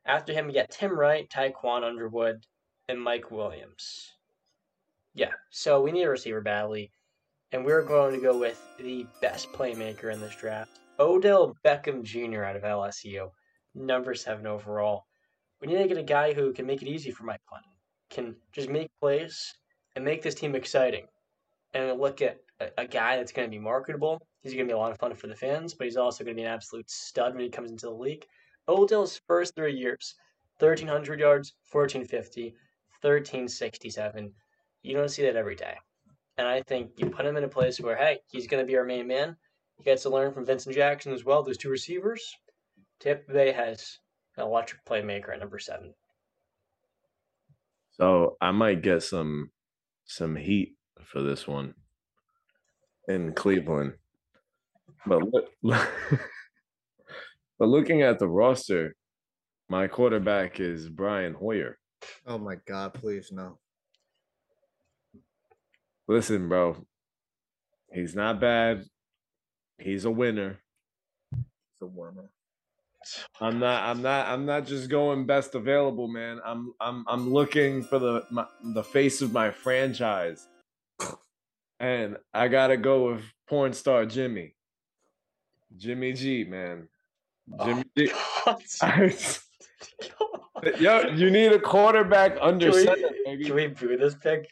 After 0.05 0.33
him, 0.33 0.47
we 0.47 0.53
got 0.53 0.71
Tim 0.71 0.97
Wright, 0.97 1.29
Tiquan 1.29 1.83
Underwood, 1.83 2.45
and 2.89 3.01
Mike 3.01 3.31
Williams. 3.31 4.11
Yeah, 5.13 5.33
so 5.51 5.81
we 5.81 5.91
need 5.91 6.03
a 6.03 6.09
receiver 6.09 6.41
badly, 6.41 6.91
and 7.51 7.63
we're 7.63 7.83
going 7.83 8.13
to 8.15 8.21
go 8.21 8.37
with 8.37 8.59
the 8.77 9.05
best 9.21 9.51
playmaker 9.51 10.11
in 10.11 10.19
this 10.19 10.35
draft, 10.35 10.79
Odell 10.99 11.55
Beckham 11.63 12.03
Jr. 12.03 12.43
out 12.43 12.55
of 12.55 12.63
LSU, 12.63 13.29
number 13.75 14.15
seven 14.15 14.47
overall. 14.47 15.05
We 15.59 15.67
need 15.67 15.81
to 15.81 15.87
get 15.87 15.97
a 15.97 16.03
guy 16.03 16.33
who 16.33 16.53
can 16.53 16.65
make 16.65 16.81
it 16.81 16.87
easy 16.87 17.11
for 17.11 17.23
Mike 17.23 17.41
Glennon, 17.51 17.75
can 18.09 18.35
just 18.51 18.69
make 18.69 18.89
plays 18.99 19.53
and 19.95 20.03
make 20.03 20.23
this 20.23 20.35
team 20.35 20.55
exciting. 20.55 21.05
And 21.73 21.99
look 21.99 22.21
at 22.21 22.39
a 22.77 22.85
guy 22.85 23.17
that's 23.17 23.31
going 23.31 23.47
to 23.47 23.55
be 23.55 23.59
marketable. 23.59 24.21
He's 24.41 24.53
going 24.53 24.65
to 24.65 24.71
be 24.71 24.75
a 24.75 24.77
lot 24.77 24.91
of 24.91 24.97
fun 24.97 25.13
for 25.15 25.27
the 25.27 25.35
fans, 25.35 25.73
but 25.73 25.85
he's 25.85 25.97
also 25.97 26.23
going 26.23 26.35
to 26.35 26.41
be 26.41 26.45
an 26.45 26.53
absolute 26.53 26.89
stud 26.89 27.33
when 27.33 27.43
he 27.43 27.49
comes 27.49 27.71
into 27.71 27.85
the 27.85 27.93
league. 27.93 28.25
Odell's 28.67 29.19
first 29.27 29.55
three 29.55 29.75
years 29.75 30.15
1,300 30.59 31.19
yards, 31.19 31.53
1,450, 31.71 32.53
1,367. 33.01 34.31
You 34.83 34.95
don't 34.95 35.09
see 35.09 35.23
that 35.23 35.35
every 35.35 35.55
day. 35.55 35.75
And 36.37 36.47
I 36.47 36.61
think 36.61 36.91
you 36.97 37.09
put 37.09 37.25
him 37.25 37.37
in 37.37 37.43
a 37.43 37.47
place 37.47 37.79
where, 37.79 37.95
hey, 37.95 38.19
he's 38.27 38.47
going 38.47 38.63
to 38.63 38.67
be 38.67 38.77
our 38.77 38.85
main 38.85 39.07
man. 39.07 39.35
He 39.77 39.83
gets 39.83 40.03
to 40.03 40.09
learn 40.09 40.33
from 40.33 40.45
Vincent 40.45 40.75
Jackson 40.75 41.13
as 41.13 41.25
well. 41.25 41.43
Those 41.43 41.57
two 41.57 41.69
receivers. 41.69 42.35
Tampa 42.99 43.33
Bay 43.33 43.51
has 43.51 43.97
an 44.37 44.43
electric 44.43 44.85
playmaker 44.85 45.33
at 45.33 45.39
number 45.39 45.59
seven. 45.59 45.93
So 47.91 48.37
I 48.39 48.51
might 48.51 48.81
get 48.81 49.03
some 49.03 49.51
some 50.05 50.35
heat 50.35 50.75
for 51.03 51.21
this 51.21 51.47
one 51.47 51.73
in 53.07 53.33
Cleveland. 53.33 53.93
But 55.05 55.21
look, 55.31 55.49
But 57.61 57.69
looking 57.69 58.01
at 58.01 58.17
the 58.17 58.27
roster, 58.27 58.95
my 59.69 59.87
quarterback 59.87 60.59
is 60.59 60.89
Brian 60.89 61.35
Hoyer. 61.35 61.77
Oh 62.25 62.39
my 62.39 62.55
God, 62.67 62.95
please 62.95 63.31
no. 63.31 63.59
Listen, 66.07 66.49
bro. 66.49 66.83
He's 67.93 68.15
not 68.15 68.41
bad. 68.41 68.85
He's 69.77 70.05
a 70.05 70.09
winner. 70.09 70.57
He's 71.29 71.83
a 71.83 71.85
winner. 71.85 72.31
I'm 73.39 73.59
not. 73.59 73.83
I'm 73.83 74.01
not. 74.01 74.27
I'm 74.29 74.47
not 74.47 74.65
just 74.65 74.89
going 74.89 75.27
best 75.27 75.53
available, 75.53 76.07
man. 76.07 76.39
I'm. 76.43 76.73
I'm. 76.81 77.05
I'm 77.07 77.31
looking 77.31 77.83
for 77.83 77.99
the 77.99 78.23
my, 78.31 78.47
the 78.73 78.83
face 78.83 79.21
of 79.21 79.33
my 79.33 79.51
franchise, 79.51 80.47
and 81.79 82.17
I 82.33 82.47
gotta 82.47 82.77
go 82.77 83.11
with 83.11 83.23
porn 83.47 83.73
star 83.73 84.07
Jimmy. 84.07 84.55
Jimmy 85.77 86.13
G, 86.13 86.43
man. 86.43 86.87
Jimmy 87.63 88.11
oh, 88.45 88.57
Yo, 90.79 91.07
you 91.09 91.31
need 91.31 91.51
a 91.51 91.59
quarterback 91.59 92.37
under 92.39 92.69
can 92.69 92.75
we, 92.75 92.83
center, 92.83 93.09
baby. 93.25 93.45
Can 93.45 93.55
we 93.55 93.67
boo 93.67 93.97
this 93.97 94.15
pick? 94.15 94.47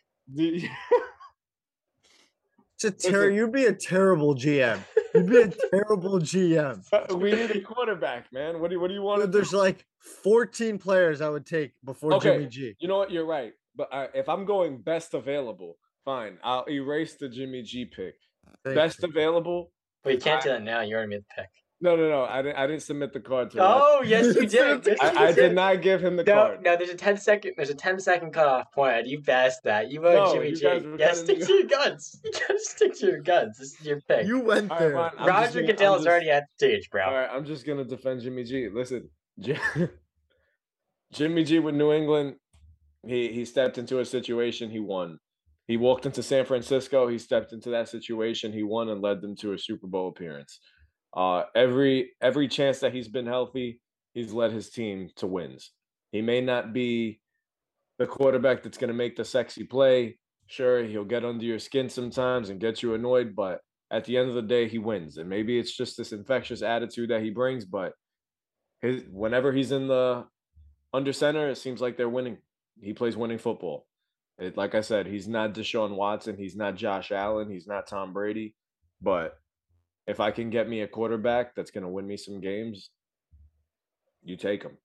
it's 2.84 2.84
a 2.84 2.92
ter- 2.92 3.30
you'd 3.30 3.52
be 3.52 3.66
a 3.66 3.74
terrible 3.74 4.36
GM. 4.36 4.80
You'd 5.14 5.30
be 5.30 5.42
a 5.42 5.48
terrible 5.72 6.20
GM. 6.20 6.84
We 7.16 7.32
need 7.32 7.52
a 7.52 7.62
quarterback, 7.62 8.32
man. 8.32 8.60
What 8.60 8.70
do 8.70 8.76
you, 8.76 8.82
what 8.82 8.88
do 8.88 8.94
you 8.94 9.02
want? 9.02 9.22
Dude, 9.22 9.32
there's 9.32 9.52
do? 9.52 9.58
like 9.58 9.86
14 10.24 10.80
players 10.80 11.22
I 11.22 11.30
would 11.30 11.46
take 11.46 11.74
before 11.86 12.14
okay. 12.16 12.34
Jimmy 12.34 12.48
G. 12.48 12.76
You 12.80 12.88
know 12.88 12.98
what? 12.98 13.12
You're 13.12 13.26
right. 13.26 13.54
But 13.76 13.90
uh, 13.92 14.08
if 14.14 14.28
I'm 14.30 14.46
going 14.46 14.80
best 14.80 15.14
available, 15.14 15.78
fine. 16.06 16.38
I'll 16.44 16.66
erase 16.70 17.16
the 17.16 17.30
Jimmy 17.30 17.62
G 17.62 17.86
pick. 17.86 18.16
Thank 18.64 18.76
best 18.76 19.04
you. 19.04 19.10
available. 19.10 19.72
But 20.04 20.14
you 20.14 20.20
can't 20.20 20.42
I, 20.42 20.44
do 20.44 20.50
that 20.50 20.64
now. 20.64 20.82
You 20.82 20.96
already 20.96 21.10
made 21.10 21.22
the 21.22 21.42
pick. 21.42 21.50
No, 21.82 21.96
no, 21.96 22.10
no. 22.10 22.26
I 22.26 22.42
didn't. 22.42 22.58
I 22.58 22.68
didn't 22.68 22.82
submit 22.82 23.14
the 23.14 23.22
card 23.22 23.52
to. 23.52 23.58
Him. 23.58 23.64
Oh, 23.66 24.02
yes, 24.06 24.36
you 24.36 24.46
did. 24.46 24.86
Yes, 24.86 24.98
I, 25.02 25.28
I, 25.28 25.32
did 25.32 25.56
not 25.56 25.82
give 25.82 26.02
him 26.04 26.18
the 26.18 26.24
no, 26.24 26.34
card. 26.34 26.64
No, 26.64 26.76
there's 26.76 26.90
a 26.90 26.96
10 26.96 27.18
second. 27.18 27.54
There's 27.56 27.70
a 27.70 27.76
10 27.76 28.00
second 28.00 28.32
cutoff 28.32 28.72
point. 28.74 29.08
You 29.08 29.22
passed 29.22 29.64
that. 29.64 29.90
You 29.90 30.02
voted 30.02 30.20
no, 30.20 30.34
Jimmy 30.34 30.52
G. 30.54 30.98
Yeah, 31.00 31.14
stick 31.14 31.40
to 31.40 31.54
your 31.54 31.68
guns. 31.68 32.20
You 32.26 32.32
gotta 32.32 32.60
stick 32.60 32.94
to 33.00 33.06
your 33.08 33.22
guns. 33.22 33.58
This 33.58 33.80
is 33.80 33.86
your 33.86 34.02
pick. 34.02 34.28
You 34.28 34.40
went 34.40 34.70
there. 34.78 34.94
Right, 34.94 35.12
Roger 35.26 35.64
Goodell 35.64 35.96
is 35.96 36.06
already 36.06 36.30
at 36.30 36.44
the 36.44 36.68
stage, 36.68 36.90
bro. 36.90 37.06
All 37.06 37.14
right, 37.14 37.30
I'm 37.32 37.46
just 37.46 37.66
gonna 37.66 37.86
defend 37.86 38.22
Jimmy 38.22 38.44
G. 38.44 38.68
Listen, 38.70 39.10
Jimmy 41.14 41.44
G 41.44 41.60
with 41.60 41.76
New 41.76 41.94
England. 41.94 42.36
He 43.08 43.32
he 43.32 43.46
stepped 43.46 43.78
into 43.78 44.00
a 44.00 44.06
situation. 44.06 44.70
He 44.70 44.80
won. 44.80 45.18
He 45.68 45.78
walked 45.78 46.06
into 46.06 46.24
San 46.24 46.46
Francisco. 46.46 47.08
He 47.08 47.18
stepped 47.18 47.54
into 47.54 47.70
that 47.70 47.88
situation. 47.88 48.52
He 48.52 48.64
won 48.64 48.90
and 48.90 49.02
led 49.02 49.22
them 49.22 49.36
to 49.38 49.54
a 49.54 49.58
Super 49.58 49.88
Bowl 49.88 50.10
appearance. 50.10 50.60
Uh, 51.14 51.44
every 51.56 52.12
every 52.22 52.48
chance 52.48 52.80
that 52.80 52.94
he's 52.94 53.08
been 53.08 53.26
healthy, 53.26 53.82
he's 54.14 54.32
led 54.32 54.52
his 54.52 54.70
team 54.70 55.10
to 55.16 55.28
wins. 55.28 55.72
He 56.12 56.22
may 56.22 56.42
not 56.42 56.74
be 56.74 57.20
the 57.98 58.08
quarterback 58.08 58.64
that's 58.64 58.78
going 58.78 58.90
to 58.90 58.94
make 58.94 59.16
the 59.16 59.26
sexy 59.26 59.64
play. 59.64 60.18
Sure, 60.48 60.84
he'll 60.84 61.06
get 61.06 61.26
under 61.26 61.46
your 61.46 61.60
skin 61.60 61.90
sometimes 61.90 62.50
and 62.50 62.60
get 62.60 62.82
you 62.82 62.94
annoyed, 62.96 63.36
but 63.36 63.60
at 63.92 64.06
the 64.06 64.18
end 64.18 64.30
of 64.30 64.36
the 64.36 64.42
day, 64.42 64.68
he 64.68 64.78
wins. 64.78 65.18
And 65.18 65.30
maybe 65.30 65.60
it's 65.60 65.76
just 65.76 65.98
this 65.98 66.12
infectious 66.12 66.62
attitude 66.62 67.10
that 67.10 67.22
he 67.22 67.30
brings, 67.30 67.66
but 67.66 67.94
his 68.82 69.04
whenever 69.12 69.52
he's 69.52 69.72
in 69.72 69.88
the 69.88 70.26
under 70.94 71.14
center, 71.14 71.50
it 71.50 71.58
seems 71.58 71.82
like 71.82 71.98
they're 71.98 72.10
winning. 72.10 72.38
He 72.82 72.94
plays 72.94 73.18
winning 73.18 73.38
football. 73.38 73.86
It, 74.38 74.56
like 74.56 74.74
I 74.74 74.82
said, 74.82 75.06
he's 75.06 75.28
not 75.28 75.54
Deshaun 75.54 75.96
Watson, 75.96 76.38
he's 76.38 76.56
not 76.56 76.76
Josh 76.76 77.12
Allen, 77.12 77.52
he's 77.52 77.68
not 77.68 77.88
Tom 77.88 78.14
Brady, 78.14 78.56
but 79.02 79.38
if 80.10 80.20
I 80.20 80.32
can 80.32 80.50
get 80.50 80.68
me 80.68 80.82
a 80.82 80.88
quarterback 80.88 81.54
that's 81.54 81.70
going 81.70 81.84
to 81.84 81.90
win 81.90 82.08
me 82.08 82.18
some 82.18 82.42
games, 82.42 82.90
you 84.24 84.36
take 84.36 84.64
him. 84.64 84.76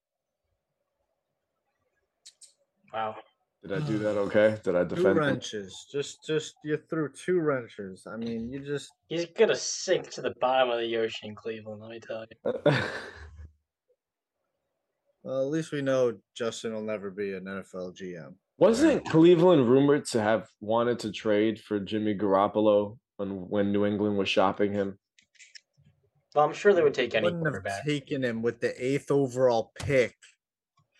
Wow. 2.93 3.17
Did 3.63 3.73
I 3.73 3.87
do 3.87 3.99
that 4.01 4.19
okay? 4.19 4.59
Did 4.63 4.77
I 4.77 4.83
Two 4.85 4.97
defend 4.97 5.17
him? 5.17 5.25
wrenches. 5.25 5.87
Just, 5.91 6.19
just 6.27 6.55
you 6.63 6.79
threw 6.91 7.09
two 7.09 7.41
wrenches. 7.41 8.07
I 8.07 8.19
mean, 8.19 8.53
you 8.53 8.61
just 8.61 8.93
He's 9.09 9.25
gonna 9.25 9.57
sink 9.57 10.11
to 10.11 10.21
the 10.21 10.35
bottom 10.43 10.69
of 10.69 10.81
the 10.81 10.97
ocean 10.99 11.31
in 11.31 11.35
Cleveland, 11.35 11.81
let 11.81 11.91
me 11.91 12.01
tell 12.01 12.27
you. 12.31 12.53
well, 15.23 15.41
at 15.41 15.51
least 15.51 15.73
we 15.73 15.81
know 15.81 16.19
Justin 16.37 16.75
will 16.75 16.83
never 16.83 17.11
be 17.11 17.33
an 17.33 17.45
NFL 17.45 17.97
GM. 17.97 18.35
Wasn't 18.59 19.09
Cleveland 19.09 19.67
rumored 19.71 20.05
to 20.09 20.21
have 20.21 20.47
wanted 20.61 20.99
to 20.99 21.11
trade 21.11 21.59
for 21.59 21.81
Jimmy 21.81 22.15
Garoppolo 22.15 22.99
when, 23.17 23.49
when 23.49 23.73
New 23.73 23.87
England 23.87 24.19
was 24.19 24.29
shopping 24.29 24.75
him? 24.75 24.99
Well, 26.35 26.45
I'm 26.45 26.53
sure 26.53 26.73
they 26.73 26.83
would 26.83 26.95
take 26.95 27.15
any 27.15 27.25
Wouldn't 27.25 27.65
have 27.65 27.85
taken 27.85 28.25
him 28.25 28.43
with 28.43 28.61
the 28.61 28.75
eighth 28.85 29.11
overall 29.11 29.73
pick. 29.79 30.17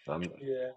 Um, 0.07 0.23
Yeah. 0.41 0.71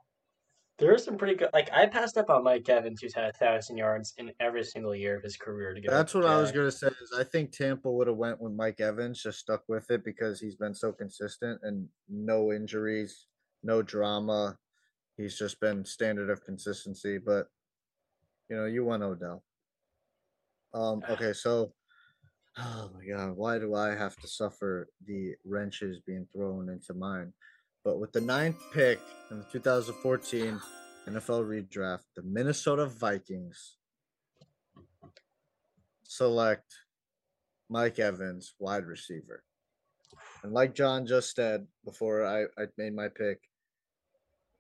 There 0.80 0.94
are 0.94 0.98
some 1.00 1.18
pretty 1.18 1.34
good. 1.34 1.50
Like 1.54 1.72
I 1.74 1.88
passed 1.88 2.18
up 2.18 2.30
on 2.30 2.44
Mike 2.44 2.70
Evans, 2.70 3.02
who's 3.02 3.14
had 3.14 3.26
a 3.26 3.34
thousand 3.34 3.78
yards 3.78 4.14
in 4.18 4.32
every 4.40 4.64
single 4.64 4.94
year 4.94 5.18
of 5.18 5.24
his 5.24 5.36
career. 5.36 5.74
To 5.74 5.82
go. 5.82 5.92
That's 5.92 6.14
what 6.14 6.26
I 6.26 6.40
was 6.40 6.52
gonna 6.52 6.72
say. 6.72 6.88
Is 6.88 7.14
I 7.18 7.24
think 7.24 7.52
Tampa 7.52 7.92
would 7.92 8.06
have 8.06 8.16
went 8.16 8.40
with 8.40 8.54
Mike 8.54 8.80
Evans, 8.80 9.24
just 9.24 9.40
stuck 9.40 9.64
with 9.68 9.90
it 9.90 10.06
because 10.06 10.40
he's 10.40 10.56
been 10.56 10.76
so 10.76 10.92
consistent 10.92 11.60
and 11.64 11.88
no 12.08 12.54
injuries, 12.54 13.26
no 13.64 13.82
drama. 13.82 14.56
He's 15.18 15.36
just 15.36 15.60
been 15.60 15.84
standard 15.84 16.30
of 16.30 16.44
consistency. 16.46 17.18
But 17.18 17.48
you 18.50 18.56
know, 18.56 18.66
you 18.66 18.86
want 18.86 19.02
Odell. 19.02 19.44
Um. 20.76 21.02
Okay, 21.10 21.34
so. 21.34 21.74
Oh 22.60 22.90
my 22.96 23.06
God! 23.06 23.38
Why 23.38 23.60
do 23.60 23.76
I 23.76 23.90
have 23.90 24.16
to 24.18 24.28
suffer 24.28 24.90
the 25.06 25.36
wrenches 25.46 26.00
being 26.00 26.28
thrown 26.34 26.70
into 26.70 26.96
mine? 26.96 27.32
But 27.84 28.00
with 28.00 28.12
the 28.12 28.22
ninth 28.22 28.58
pick 28.74 29.00
in 29.30 29.38
the 29.38 29.46
2014 29.52 30.60
NFL 31.08 31.46
redraft, 31.46 32.06
the 32.16 32.24
Minnesota 32.24 32.88
Vikings 32.88 33.78
select 36.04 36.74
Mike 37.70 38.00
Evans, 38.00 38.56
wide 38.58 38.86
receiver. 38.86 39.44
And 40.44 40.52
like 40.52 40.74
John 40.74 41.06
just 41.06 41.36
said 41.36 41.68
before 41.86 42.26
I, 42.26 42.44
I 42.60 42.66
made 42.78 42.96
my 42.96 43.08
pick, 43.08 43.40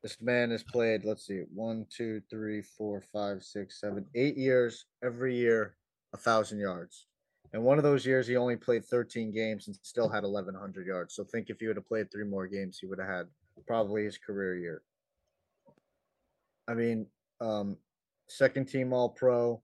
this 0.04 0.22
man 0.22 0.52
has 0.52 0.64
played, 0.64 1.04
let's 1.04 1.26
see, 1.26 1.44
one, 1.54 1.88
two, 1.90 2.22
three, 2.30 2.62
four, 2.62 3.02
five, 3.02 3.42
six, 3.44 3.82
seven, 3.82 4.06
eight 4.14 4.38
years, 4.38 4.86
every 5.04 5.36
year, 5.36 5.76
a 6.14 6.18
thousand 6.18 6.60
yards. 6.60 7.08
And 7.54 7.64
one 7.64 7.78
of 7.78 7.84
those 7.84 8.06
years, 8.06 8.28
he 8.28 8.36
only 8.36 8.58
played 8.58 8.86
13 8.86 9.32
games 9.32 9.68
and 9.68 9.76
still 9.82 10.10
had 10.10 10.24
1,100 10.24 10.86
yards. 10.86 11.16
So 11.16 11.24
think 11.24 11.50
if 11.50 11.60
he 11.60 11.68
would 11.68 11.78
have 11.78 11.88
played 11.88 12.12
three 12.12 12.26
more 12.26 12.48
games, 12.48 12.78
he 12.80 12.88
would 12.88 13.00
have 13.00 13.08
had 13.08 13.28
probably 13.66 14.04
his 14.04 14.18
career 14.18 14.58
year. 14.58 14.82
I 16.68 16.74
mean, 16.74 17.08
um, 17.40 17.78
second 18.28 18.66
team 18.68 18.92
All 18.92 19.10
Pro, 19.10 19.62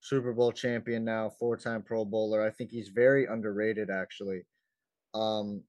Super 0.00 0.32
Bowl 0.32 0.50
champion 0.50 1.04
now, 1.04 1.30
four 1.30 1.56
time 1.56 1.82
Pro 1.82 2.04
Bowler. 2.04 2.44
I 2.44 2.50
think 2.50 2.70
he's 2.70 2.88
very 2.88 3.26
underrated, 3.26 3.90
actually. 3.90 4.42
Um, 5.14 5.62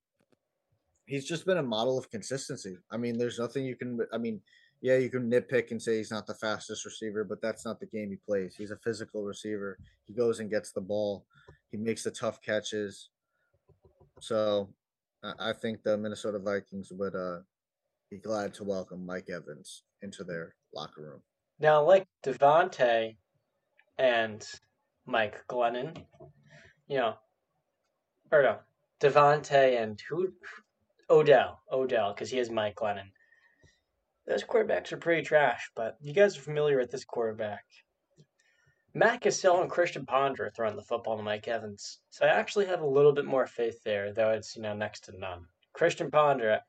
he's 1.05 1.25
just 1.25 1.45
been 1.45 1.57
a 1.57 1.63
model 1.63 1.97
of 1.97 2.09
consistency. 2.09 2.77
I 2.91 2.97
mean, 2.97 3.17
there's 3.17 3.37
nothing 3.37 3.65
you 3.65 3.75
can. 3.75 3.99
I 4.11 4.17
mean, 4.17 4.41
yeah, 4.81 4.97
you 4.97 5.09
can 5.09 5.29
nitpick 5.29 5.71
and 5.71 5.81
say 5.81 5.97
he's 5.97 6.11
not 6.11 6.25
the 6.25 6.33
fastest 6.33 6.85
receiver, 6.85 7.23
but 7.23 7.41
that's 7.41 7.65
not 7.65 7.79
the 7.79 7.85
game 7.85 8.09
he 8.09 8.17
plays. 8.27 8.55
He's 8.57 8.71
a 8.71 8.77
physical 8.77 9.23
receiver. 9.23 9.77
He 10.07 10.13
goes 10.13 10.39
and 10.39 10.49
gets 10.49 10.71
the 10.71 10.81
ball. 10.81 11.25
He 11.69 11.77
makes 11.77 12.03
the 12.03 12.11
tough 12.11 12.41
catches. 12.41 13.09
So, 14.19 14.73
I 15.23 15.53
think 15.53 15.83
the 15.83 15.97
Minnesota 15.97 16.39
Vikings 16.39 16.91
would 16.91 17.15
uh, 17.15 17.41
be 18.09 18.17
glad 18.17 18.55
to 18.55 18.63
welcome 18.63 19.05
Mike 19.05 19.29
Evans 19.29 19.83
into 20.01 20.23
their 20.23 20.55
locker 20.73 21.01
room. 21.01 21.21
Now, 21.59 21.83
like 21.83 22.07
Davante 22.25 23.17
and 23.99 24.47
Mike 25.05 25.43
Glennon, 25.47 25.95
you 26.87 26.97
know, 26.97 27.13
or 28.31 28.41
no, 28.41 28.57
Davante 28.99 29.81
and 29.81 30.01
who? 30.09 30.33
Odell. 31.09 31.59
Odell, 31.71 32.13
because 32.13 32.31
he 32.31 32.37
has 32.37 32.49
Mike 32.49 32.75
Glennon. 32.75 33.11
Those 34.27 34.43
quarterbacks 34.43 34.91
are 34.91 34.97
pretty 34.97 35.23
trash, 35.23 35.71
but 35.75 35.97
you 35.99 36.13
guys 36.13 36.37
are 36.37 36.41
familiar 36.41 36.77
with 36.77 36.91
this 36.91 37.03
quarterback. 37.03 37.65
Matt 38.93 39.21
Cassel 39.21 39.61
and 39.61 39.69
Christian 39.69 40.05
Ponder 40.05 40.47
are 40.47 40.49
throwing 40.51 40.75
the 40.75 40.81
football 40.81 41.17
to 41.17 41.23
Mike 41.23 41.47
Evans. 41.47 41.99
So 42.09 42.25
I 42.25 42.29
actually 42.29 42.65
have 42.65 42.81
a 42.81 42.85
little 42.85 43.13
bit 43.13 43.25
more 43.25 43.47
faith 43.47 43.81
there, 43.83 44.13
though 44.13 44.31
it's, 44.31 44.55
you 44.55 44.61
know, 44.61 44.73
next 44.73 45.05
to 45.05 45.17
none. 45.17 45.45
Christian 45.73 46.11
Ponder, 46.11 46.59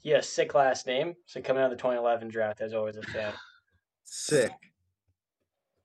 he 0.00 0.10
has 0.10 0.24
a 0.24 0.28
sick 0.28 0.54
last 0.54 0.86
name, 0.86 1.14
so 1.26 1.40
coming 1.42 1.62
out 1.62 1.70
of 1.70 1.76
the 1.76 1.82
2011 1.82 2.28
draft, 2.28 2.60
I 2.60 2.64
was 2.64 2.74
always 2.74 2.96
a 2.96 3.02
fan. 3.02 3.32
Sick. 4.04 4.52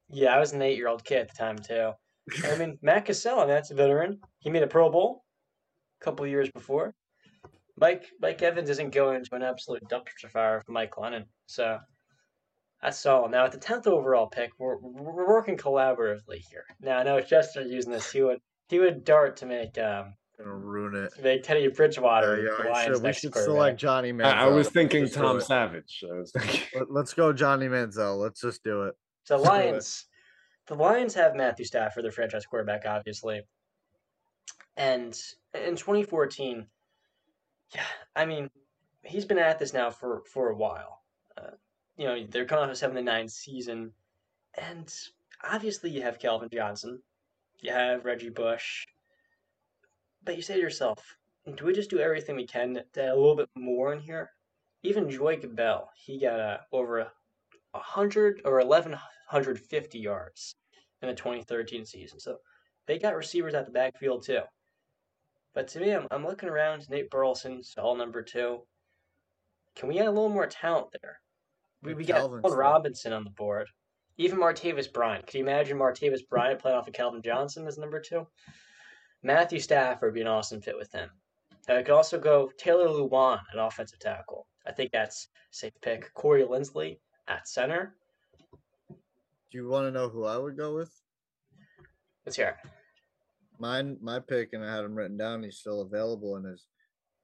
Yeah, 0.10 0.34
I 0.36 0.40
was 0.40 0.54
an 0.54 0.62
eight 0.62 0.78
year 0.78 0.88
old 0.88 1.04
kid 1.04 1.20
at 1.20 1.30
the 1.30 1.36
time 1.36 1.58
too. 1.58 1.92
I 2.46 2.58
mean, 2.58 2.78
Matt 2.82 3.06
Cassel, 3.06 3.40
I 3.40 3.46
mean, 3.46 3.50
that's 3.50 3.72
a 3.72 3.76
veteran. 3.76 4.22
He 4.40 4.50
made 4.50 4.64
a 4.64 4.68
Pro 4.68 4.90
Bowl 4.90 5.26
a 6.02 6.06
couple 6.06 6.26
years 6.26 6.50
before. 6.50 6.96
Mike 7.80 8.06
Mike 8.22 8.42
Evans 8.42 8.70
isn't 8.70 8.92
going 8.94 9.16
into 9.18 9.34
an 9.36 9.42
absolute 9.44 9.84
dumpster 9.90 10.30
fire 10.32 10.62
for 10.66 10.72
Mike 10.72 10.92
Glennon, 10.92 11.26
so 11.48 11.80
that's 12.82 13.06
all. 13.06 13.28
Now 13.30 13.46
at 13.46 13.52
the 13.52 13.58
tenth 13.58 13.88
overall 13.88 14.28
pick, 14.28 14.52
we're 14.60 14.78
we're 14.80 15.28
working 15.28 15.58
collaboratively 15.58 16.38
here. 16.50 16.66
Now 16.82 16.98
I 16.98 17.04
know 17.04 17.20
Chester 17.22 17.62
using 17.64 17.92
this. 17.92 18.12
He 18.12 18.22
would 18.22 18.40
he 18.70 18.80
would 18.80 19.04
dart 19.04 19.38
to 19.38 19.46
make 19.46 19.78
um 19.78 20.14
Gonna 20.38 20.56
ruin 20.56 20.96
it. 21.06 21.14
make 21.24 21.44
Teddy 21.44 21.68
Bridgewater 21.68 22.38
Yeah, 22.38 22.42
the 22.44 22.58
yeah, 22.58 22.64
we 22.66 22.70
Lions' 22.72 22.86
should, 22.86 22.96
we 23.04 23.08
next 23.08 23.20
should 23.22 23.32
quarterback. 23.34 23.56
select 23.56 23.80
Johnny 23.80 24.12
Manziel. 24.14 24.26
I, 24.26 24.46
I 24.46 24.48
was 24.48 24.70
thinking 24.70 25.04
Let's 25.04 25.16
Tom. 25.16 25.42
Savage. 25.42 26.04
I 26.12 26.14
was 26.18 26.32
thinking. 26.32 26.62
Let- 26.76 26.92
Let's 26.92 27.14
go, 27.14 27.32
Johnny 27.34 27.68
Manziel. 27.68 28.18
Let's 28.20 28.42
just 28.42 28.64
do 28.64 28.84
it. 28.84 28.96
So 29.26 29.38
Let's 29.38 29.48
do 29.50 29.54
it. 29.56 29.66
Lions, 29.66 30.06
the 30.68 30.76
Lions 30.76 31.14
have 31.14 31.36
Matthew 31.36 31.66
Stafford, 31.66 32.04
their 32.04 32.12
franchise 32.12 32.46
quarterback, 32.48 32.84
obviously. 32.88 33.42
And 34.76 35.16
in 35.54 35.76
2014, 35.76 36.66
yeah, 37.74 37.86
I 38.16 38.26
mean, 38.26 38.50
he's 39.04 39.26
been 39.26 39.38
at 39.38 39.60
this 39.60 39.74
now 39.74 39.90
for 39.90 40.24
for 40.32 40.50
a 40.50 40.56
while. 40.56 41.02
Uh, 41.38 41.52
you 41.98 42.06
know, 42.06 42.26
they're 42.30 42.46
coming 42.46 42.66
off 42.66 42.72
a 42.72 42.76
seven 42.76 42.96
to 42.96 43.02
nine 43.02 43.28
season, 43.28 43.92
and 44.58 44.94
obviously 45.44 45.90
you 45.90 46.02
have 46.02 46.20
Calvin 46.20 46.50
Johnson, 46.52 47.02
you 47.60 47.72
have 47.72 48.06
Reggie 48.06 48.30
Bush, 48.30 48.86
but 50.24 50.36
you 50.36 50.42
say 50.42 50.56
to 50.56 50.62
yourself, 50.62 51.18
do 51.56 51.66
we 51.66 51.74
just 51.74 51.90
do 51.90 52.00
everything 52.00 52.36
we 52.36 52.48
can 52.48 52.74
to 52.74 53.04
add 53.04 53.10
a 53.10 53.16
little 53.16 53.36
bit 53.36 53.50
more 53.56 53.94
in 53.94 54.00
here? 54.00 54.32
Even 54.84 55.08
Joique 55.08 55.54
Bell, 55.54 55.90
he 55.96 56.20
got 56.20 56.40
uh, 56.40 56.58
over 56.72 57.08
100 57.72 58.42
or 58.46 58.58
1150 58.58 60.00
yards 60.00 60.56
in 61.02 61.10
the 61.10 61.16
2013 61.16 61.86
season. 61.86 62.20
So 62.20 62.38
they 62.88 63.00
got 63.00 63.16
receivers 63.16 63.54
at 63.54 63.66
the 63.66 63.72
backfield 63.72 64.24
too. 64.26 64.42
But 65.54 65.68
to 65.70 65.80
me, 65.80 65.92
I'm, 65.92 66.08
I'm 66.12 66.26
looking 66.26 66.50
around. 66.50 66.90
Nate 66.90 67.10
Burleson's 67.10 67.76
all 67.78 67.96
number 67.96 68.22
two. 68.22 68.62
Can 69.76 69.90
we 69.90 70.00
add 70.00 70.08
a 70.08 70.12
little 70.12 70.30
more 70.30 70.48
talent 70.48 70.88
there? 71.02 71.20
We, 71.82 71.94
we 71.94 72.06
got 72.06 72.30
Robinson 72.44 73.14
on 73.14 73.24
the 73.24 73.30
board. 73.30 73.68
Even 74.18 74.40
Martavis 74.40 74.92
Bryant. 74.92 75.26
Can 75.26 75.40
you 75.40 75.46
imagine 75.46 75.78
Martavis 75.78 76.28
Bryant 76.30 76.60
playing 76.60 76.78
off 76.78 76.88
of 76.88 76.94
Calvin 76.94 77.22
Johnson 77.22 77.68
as 77.68 77.78
number 77.78 78.00
two? 78.00 78.28
Matthew 79.24 79.60
Stafford 79.60 80.08
would 80.08 80.14
be 80.14 80.22
an 80.22 80.28
awesome 80.28 80.62
fit 80.62 80.78
with 80.78 80.92
him. 80.92 81.10
Uh, 81.70 81.74
I 81.74 81.84
could 81.84 81.96
also 81.96 82.20
go 82.20 82.52
Taylor 82.58 82.88
Lewan 82.88 83.40
at 83.52 83.60
offensive 83.60 84.00
tackle. 84.00 84.48
I 84.68 84.72
think 84.72 84.92
that's 84.92 85.30
a 85.52 85.56
safe 85.56 85.74
pick. 85.82 86.14
Corey 86.14 86.44
Linsley 86.44 87.00
at 87.28 87.48
center. 87.48 87.96
Do 88.90 89.58
you 89.58 89.68
want 89.68 89.88
to 89.88 89.92
know 89.92 90.10
who 90.10 90.26
I 90.26 90.38
would 90.38 90.58
go 90.58 90.76
with? 90.76 90.92
Let's 92.26 92.36
hear 92.36 92.60
it. 92.64 92.70
Mine, 93.64 93.98
my 94.02 94.20
pick, 94.20 94.52
and 94.52 94.62
I 94.62 94.76
had 94.76 94.84
him 94.84 94.94
written 94.94 95.16
down. 95.16 95.42
He's 95.42 95.56
still 95.58 95.82
available, 95.82 96.36
and 96.36 96.54
is 96.54 96.68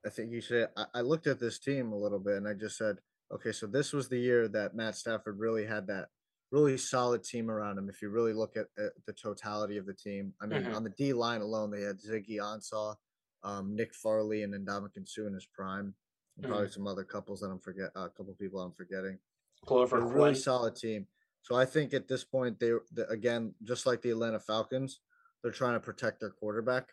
I 0.06 0.08
think 0.08 0.32
you 0.32 0.40
said 0.40 0.70
I, 0.74 0.86
I 0.94 1.00
looked 1.02 1.26
at 1.26 1.38
this 1.38 1.58
team 1.58 1.92
a 1.92 1.98
little 1.98 2.18
bit, 2.18 2.36
and 2.36 2.48
I 2.48 2.54
just 2.54 2.78
said, 2.78 2.96
okay, 3.30 3.52
so 3.52 3.66
this 3.66 3.92
was 3.92 4.08
the 4.08 4.18
year 4.18 4.48
that 4.48 4.74
Matt 4.74 4.96
Stafford 4.96 5.38
really 5.38 5.66
had 5.66 5.86
that 5.88 6.08
really 6.50 6.78
solid 6.78 7.22
team 7.22 7.50
around 7.50 7.76
him. 7.76 7.90
If 7.90 8.00
you 8.00 8.08
really 8.08 8.32
look 8.32 8.56
at, 8.56 8.68
at 8.82 8.92
the 9.06 9.12
totality 9.12 9.76
of 9.76 9.84
the 9.84 9.92
team, 9.92 10.32
I 10.40 10.46
mean, 10.46 10.62
Mhm. 10.62 10.74
on 10.76 10.82
the 10.82 10.94
D 10.96 11.12
line 11.12 11.42
alone, 11.42 11.70
they 11.70 11.82
had 11.82 11.98
Ziggy 12.00 12.38
Ansah, 12.38 12.96
um, 13.42 13.76
Nick 13.76 13.94
Fairley, 13.94 14.42
and 14.42 14.54
then 14.54 14.64
Ndamukong 14.64 15.06
Suh 15.06 15.26
in 15.26 15.34
his 15.34 15.46
prime, 15.46 15.94
and 16.38 16.46
probably 16.46 16.70
some 16.70 16.86
other 16.86 17.04
couples 17.04 17.40
that 17.40 17.50
I'm 17.50 17.60
forget, 17.60 17.90
a 17.94 18.08
couple 18.08 18.34
people 18.34 18.60
I'm 18.60 18.72
forgetting. 18.72 19.18
Glover 19.66 19.98
a 19.98 20.06
really 20.06 20.34
solid 20.34 20.74
team. 20.74 21.06
So 21.42 21.54
I 21.54 21.66
think 21.66 21.92
at 21.92 22.08
this 22.08 22.24
point 22.24 22.58
they 22.58 22.72
the, 22.92 23.06
again 23.10 23.54
just 23.62 23.84
like 23.84 24.00
the 24.00 24.10
Atlanta 24.10 24.40
Falcons, 24.40 25.00
they're 25.42 25.52
trying 25.52 25.74
to 25.74 25.80
protect 25.80 26.20
their 26.20 26.30
quarterback. 26.30 26.88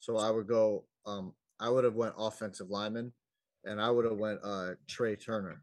So 0.00 0.16
I 0.16 0.30
would 0.30 0.46
go. 0.46 0.84
Um, 1.06 1.32
I 1.60 1.68
would 1.68 1.84
have 1.84 1.94
went 1.94 2.14
offensive 2.16 2.70
lineman, 2.70 3.12
and 3.64 3.80
I 3.80 3.90
would 3.90 4.04
have 4.04 4.18
went 4.18 4.40
uh 4.42 4.74
Trai 4.88 5.22
Turner. 5.22 5.62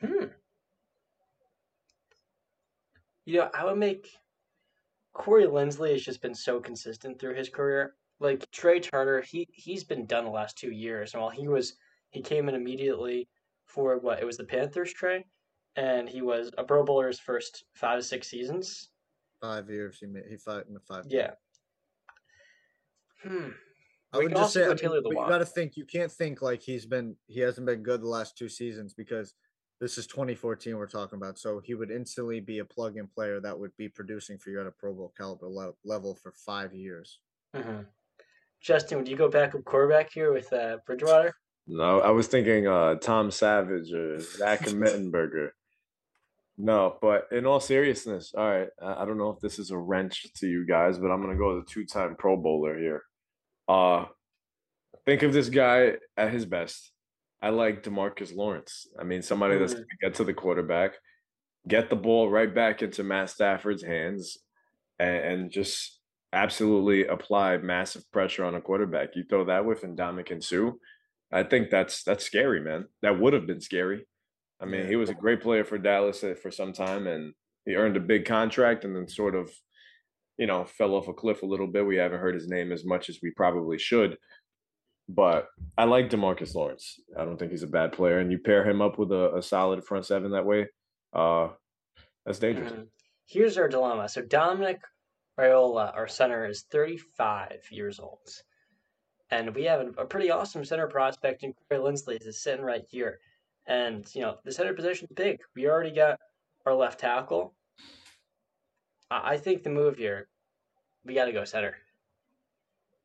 Hmm. 0.00 0.26
You 3.26 3.38
know, 3.38 3.50
I 3.54 3.64
would 3.64 3.78
make 3.78 4.08
Corey 5.12 5.44
Linsley 5.44 5.92
has 5.92 6.02
just 6.02 6.22
been 6.22 6.34
so 6.34 6.60
consistent 6.60 7.20
through 7.20 7.34
his 7.34 7.48
career. 7.48 7.94
Like 8.18 8.50
Trai 8.50 8.82
Turner, 8.82 9.22
he 9.22 9.46
he's 9.52 9.84
been 9.84 10.06
done 10.06 10.24
the 10.24 10.30
last 10.30 10.58
two 10.58 10.70
years. 10.70 11.14
And 11.14 11.22
while 11.22 11.30
he 11.30 11.48
was 11.48 11.74
he 12.10 12.22
came 12.22 12.48
in 12.48 12.54
immediately 12.54 13.28
for 13.66 13.98
what 13.98 14.20
it 14.20 14.26
was 14.26 14.36
the 14.36 14.44
Panthers 14.44 14.92
Trai, 14.92 15.24
and 15.76 16.08
he 16.08 16.22
was 16.22 16.50
a 16.58 16.64
Pro 16.64 16.84
Bowler 16.84 17.08
his 17.08 17.20
first 17.20 17.64
five 17.74 17.98
to 17.98 18.02
six 18.02 18.28
seasons. 18.28 18.89
Five 19.40 19.70
years 19.70 19.98
he 20.00 20.06
he 20.28 20.36
fought 20.36 20.66
in 20.66 20.74
the 20.74 20.80
five. 20.80 21.04
Yeah. 21.08 21.32
Hmm. 23.22 23.48
I 24.12 24.18
We 24.18 24.24
would 24.24 24.34
just 24.36 24.52
say 24.52 24.64
I 24.64 24.68
mean, 24.68 24.76
but 24.82 24.82
you 24.82 25.02
Lewan. 25.16 25.28
got 25.28 25.38
to 25.38 25.46
think 25.46 25.76
you 25.76 25.84
can't 25.84 26.10
think 26.10 26.42
like 26.42 26.62
he's 26.62 26.84
been 26.84 27.16
he 27.26 27.40
hasn't 27.40 27.66
been 27.66 27.82
good 27.82 28.02
the 28.02 28.08
last 28.08 28.36
two 28.36 28.48
seasons 28.48 28.92
because 28.92 29.34
this 29.80 29.96
is 29.96 30.06
2014 30.06 30.76
we're 30.76 30.86
talking 30.86 31.16
about. 31.16 31.38
So 31.38 31.60
he 31.60 31.74
would 31.74 31.90
instantly 31.90 32.40
be 32.40 32.58
a 32.58 32.64
plug-in 32.64 33.06
player 33.06 33.40
that 33.40 33.58
would 33.58 33.74
be 33.78 33.88
producing 33.88 34.36
for 34.36 34.50
you 34.50 34.60
at 34.60 34.66
a 34.66 34.70
Pro 34.70 34.92
Bowl 34.92 35.12
caliber 35.16 35.48
le- 35.48 35.72
level 35.84 36.14
for 36.14 36.32
five 36.32 36.74
years. 36.74 37.20
hmm 37.54 37.82
Justin, 38.60 38.98
would 38.98 39.08
you 39.08 39.16
go 39.16 39.30
back 39.30 39.54
up 39.54 39.64
quarterback 39.64 40.12
here 40.12 40.34
with 40.34 40.52
uh, 40.52 40.76
Bridgewater? 40.86 41.34
No, 41.66 42.00
I 42.00 42.10
was 42.10 42.26
thinking 42.26 42.66
uh, 42.66 42.96
Tom 42.96 43.30
Savage 43.30 43.90
or 43.90 44.20
Zach 44.20 44.60
Mettenberger. 44.66 45.50
No, 46.62 46.98
but 47.00 47.28
in 47.32 47.46
all 47.46 47.58
seriousness, 47.60 48.34
all 48.36 48.46
right, 48.48 48.68
I 48.82 49.04
don't 49.06 49.16
know 49.16 49.30
if 49.30 49.40
this 49.40 49.58
is 49.58 49.70
a 49.70 49.78
wrench 49.78 50.26
to 50.34 50.46
you 50.46 50.66
guys, 50.66 50.98
but 50.98 51.10
I'm 51.10 51.22
gonna 51.22 51.36
go 51.36 51.54
with 51.56 51.64
a 51.64 51.66
two-time 51.66 52.16
Pro 52.16 52.36
Bowler 52.36 52.78
here. 52.78 53.02
Uh, 53.66 54.04
think 55.06 55.22
of 55.22 55.32
this 55.32 55.48
guy 55.48 55.94
at 56.18 56.32
his 56.32 56.44
best. 56.44 56.92
I 57.40 57.48
like 57.48 57.82
Demarcus 57.82 58.34
Lawrence. 58.36 58.86
I 58.98 59.04
mean, 59.04 59.22
somebody 59.22 59.56
that's 59.56 59.72
Mm. 59.72 59.76
gonna 59.76 59.86
get 60.02 60.14
to 60.16 60.24
the 60.24 60.34
quarterback, 60.34 60.98
get 61.66 61.88
the 61.88 61.96
ball 61.96 62.28
right 62.28 62.54
back 62.54 62.82
into 62.82 63.04
Matt 63.04 63.30
Stafford's 63.30 63.82
hands, 63.82 64.36
and, 64.98 65.16
and 65.24 65.50
just 65.50 65.98
absolutely 66.34 67.06
apply 67.06 67.56
massive 67.56 68.04
pressure 68.12 68.44
on 68.44 68.54
a 68.54 68.60
quarterback. 68.60 69.16
You 69.16 69.24
throw 69.24 69.44
that 69.44 69.64
with 69.64 69.80
Ndamukong 69.82 70.44
Suh. 70.44 70.72
I 71.32 71.42
think 71.44 71.70
that's 71.70 72.02
that's 72.04 72.24
scary, 72.24 72.60
man. 72.60 72.86
That 73.00 73.18
would 73.18 73.32
have 73.32 73.46
been 73.46 73.60
scary. 73.62 74.06
I 74.60 74.66
mean, 74.66 74.82
Yeah. 74.82 74.86
he 74.88 74.96
was 74.96 75.10
a 75.10 75.14
great 75.14 75.40
player 75.40 75.64
for 75.64 75.78
Dallas 75.78 76.24
for 76.42 76.50
some 76.50 76.72
time, 76.72 77.06
and 77.06 77.34
he 77.64 77.74
earned 77.76 77.96
a 77.96 78.00
big 78.00 78.24
contract, 78.26 78.84
and 78.84 78.94
then 78.94 79.08
sort 79.08 79.34
of, 79.34 79.50
you 80.36 80.46
know, 80.46 80.64
fell 80.64 80.94
off 80.94 81.08
a 81.08 81.14
cliff 81.14 81.42
a 81.42 81.46
little 81.46 81.66
bit. 81.66 81.86
We 81.86 81.96
haven't 81.96 82.20
heard 82.20 82.34
his 82.34 82.48
name 82.48 82.72
as 82.72 82.84
much 82.84 83.08
as 83.08 83.20
we 83.22 83.30
probably 83.30 83.78
should. 83.78 84.18
But 85.08 85.48
I 85.76 85.84
like 85.84 86.08
Demarcus 86.08 86.54
Lawrence. 86.54 87.00
I 87.18 87.24
don't 87.24 87.36
think 87.38 87.50
he's 87.50 87.62
a 87.64 87.66
bad 87.68 87.92
player, 87.92 88.18
and 88.18 88.30
you 88.30 88.38
pair 88.38 88.64
him 88.68 88.80
up 88.80 88.98
with 88.98 89.10
a, 89.12 89.34
a 89.36 89.42
solid 89.42 89.84
front 89.84 90.06
seven 90.06 90.30
that 90.32 90.46
way, 90.46 90.68
uh, 91.12 91.48
that's 92.24 92.38
dangerous. 92.38 92.70
Mhm. 92.72 92.88
Here's 93.26 93.58
our 93.58 93.68
dilemma. 93.68 94.08
So 94.08 94.22
Dominic 94.22 94.80
Raiola, 95.38 95.94
our 95.96 96.06
center, 96.06 96.44
is 96.46 96.62
35 96.70 97.62
years 97.70 97.98
old. 97.98 98.28
And 99.30 99.54
we 99.54 99.64
have 99.64 99.80
a, 99.80 100.02
a 100.02 100.06
pretty 100.06 100.30
awesome 100.30 100.64
center 100.64 100.86
prospect 100.88 101.42
in 101.44 101.54
Corey 101.54 101.80
Linsley 101.80 102.20
is 102.24 102.42
sitting 102.42 102.64
right 102.64 102.84
here. 102.88 103.20
And, 103.66 104.06
you 104.14 104.22
know, 104.22 104.38
the 104.44 104.52
center 104.52 104.74
position 104.74 105.06
is 105.10 105.14
big. 105.14 105.38
We 105.54 105.68
already 105.68 105.92
got 105.92 106.18
our 106.66 106.74
left 106.74 107.00
tackle. 107.00 107.54
I, 109.10 109.32
I 109.32 109.36
think 109.36 109.62
the 109.62 109.70
move 109.70 109.96
here, 109.96 110.28
we 111.04 111.14
got 111.14 111.26
to 111.26 111.32
go 111.32 111.44
center. 111.44 111.76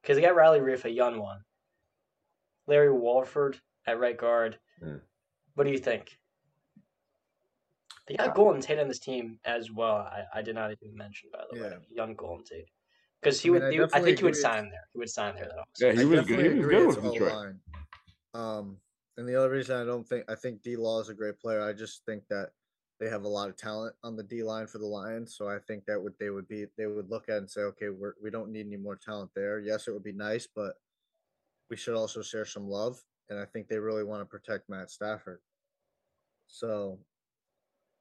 Because 0.02 0.18
they 0.18 0.24
got 0.24 0.36
Riley 0.36 0.60
Reiff, 0.60 0.86
a 0.86 0.90
young 0.90 1.20
one. 1.20 1.40
Larry 2.68 2.92
Warford 2.92 3.60
at 3.86 4.00
right 4.00 4.18
guard. 4.18 4.58
Hmm. 4.82 4.98
What 5.54 5.66
do 5.66 5.72
you 5.72 5.78
think? 5.78 6.18
They 8.08 8.16
got 8.16 8.30
Uh, 8.30 8.34
Golden 8.34 8.62
Tate 8.62 8.80
on 8.80 8.88
this 8.88 9.00
team 9.00 9.40
as 9.46 9.72
well. 9.72 9.98
I, 9.98 10.26
I 10.34 10.42
did 10.42 10.56
not 10.56 10.72
even 10.72 10.96
mention, 10.96 11.30
by 11.32 11.44
the 11.52 11.62
way, 11.62 11.74
young 11.90 12.16
Golden 12.16 12.44
Tate. 12.44 12.70
Because 13.22 13.42
he 13.42 13.50
I 13.50 13.54
mean, 13.54 13.62
would, 13.62 13.70
I 13.70 13.72
he 13.72 13.82
I, 13.82 14.02
think 14.02 14.20
he 14.20 14.26
would 14.26 14.36
sign 14.36 14.70
there. 14.70 14.88
He 14.94 15.00
would 15.00 15.10
sign 15.10 15.36
there, 15.36 15.50
though. 15.50 15.88
Yeah, 15.88 15.94
he 15.94 16.02
I 16.02 16.06
was 16.06 16.26
good. 16.28 16.54
He 16.54 16.60
was 16.60 16.68
good 16.68 16.88
with 16.88 17.14
Detroit. 17.14 17.32
O-line. 17.32 17.60
Um, 18.36 18.78
and 19.18 19.28
the 19.28 19.36
other 19.36 19.50
reason 19.50 19.78
I 19.80 19.86
don't 19.86 20.08
think 20.08 20.26
I 20.30 20.36
think 20.36 20.62
D 20.62 20.76
Law 20.76 21.00
is 21.02 21.10
a 21.10 21.14
great 21.14 21.40
player. 21.40 21.62
I 21.62 21.74
just 21.74 22.06
think 22.06 22.24
that 22.30 22.50
they 23.00 23.10
have 23.10 23.24
a 23.24 23.30
lot 23.30 23.50
of 23.50 23.58
talent 23.58 23.96
on 24.04 24.16
the 24.16 24.24
D 24.24 24.44
line 24.44 24.68
for 24.68 24.78
the 24.78 24.86
Lions. 24.86 25.36
So 25.38 25.50
I 25.50 25.60
think 25.60 25.86
that 25.86 26.02
would 26.02 26.14
they 26.20 26.30
would 26.30 26.48
be 26.48 26.66
they 26.78 26.86
would 26.88 27.10
look 27.10 27.30
at 27.30 27.38
and 27.38 27.50
say, 27.50 27.62
okay, 27.62 27.90
we're 27.90 28.14
we 28.22 28.30
don't 28.30 28.52
need 28.52 28.68
any 28.68 28.78
more 28.78 28.96
talent 28.96 29.32
there. 29.36 29.60
Yes, 29.60 29.88
it 29.88 29.92
would 29.92 30.04
be 30.04 30.14
nice, 30.14 30.48
but 30.54 30.74
we 31.70 31.76
should 31.76 31.96
also 31.96 32.22
share 32.22 32.46
some 32.46 32.68
love. 32.70 33.02
And 33.30 33.40
I 33.40 33.46
think 33.46 33.68
they 33.68 33.80
really 33.80 34.04
want 34.04 34.22
to 34.22 34.26
protect 34.26 34.70
Matt 34.70 34.92
Stafford. 34.92 35.40
So, 36.48 37.00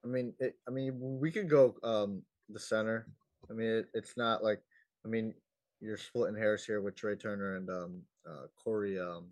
I 0.04 0.08
mean, 0.08 0.34
it, 0.38 0.56
I 0.68 0.70
mean, 0.70 0.98
we 1.00 1.30
could 1.30 1.48
go 1.48 1.74
um 1.82 2.22
the 2.48 2.60
center. 2.60 3.06
I 3.50 3.54
mean, 3.54 3.68
it, 3.68 3.86
it's 3.94 4.16
not 4.16 4.44
like 4.44 4.60
I 5.04 5.08
mean, 5.08 5.34
you're 5.80 5.96
splitting 5.96 6.36
hairs 6.36 6.64
here 6.64 6.80
with 6.80 6.96
Trai 6.96 7.20
Turner 7.20 7.56
and 7.56 7.70
um 7.70 8.02
uh 8.28 8.46
Corey 8.62 8.98
um 8.98 9.26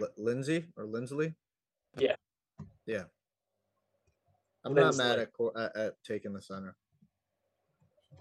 L- 0.00 0.08
Lindsay 0.16 0.66
or 0.76 0.84
Lindsley. 0.84 1.34
Yeah. 1.98 2.16
Yeah. 2.86 3.04
I'm 4.64 4.74
not 4.74 4.96
mad 4.96 5.18
at, 5.20 5.32
Cor- 5.32 5.56
at 5.56 5.76
at 5.76 5.94
taking 6.04 6.32
the 6.32 6.42
center. 6.42 6.74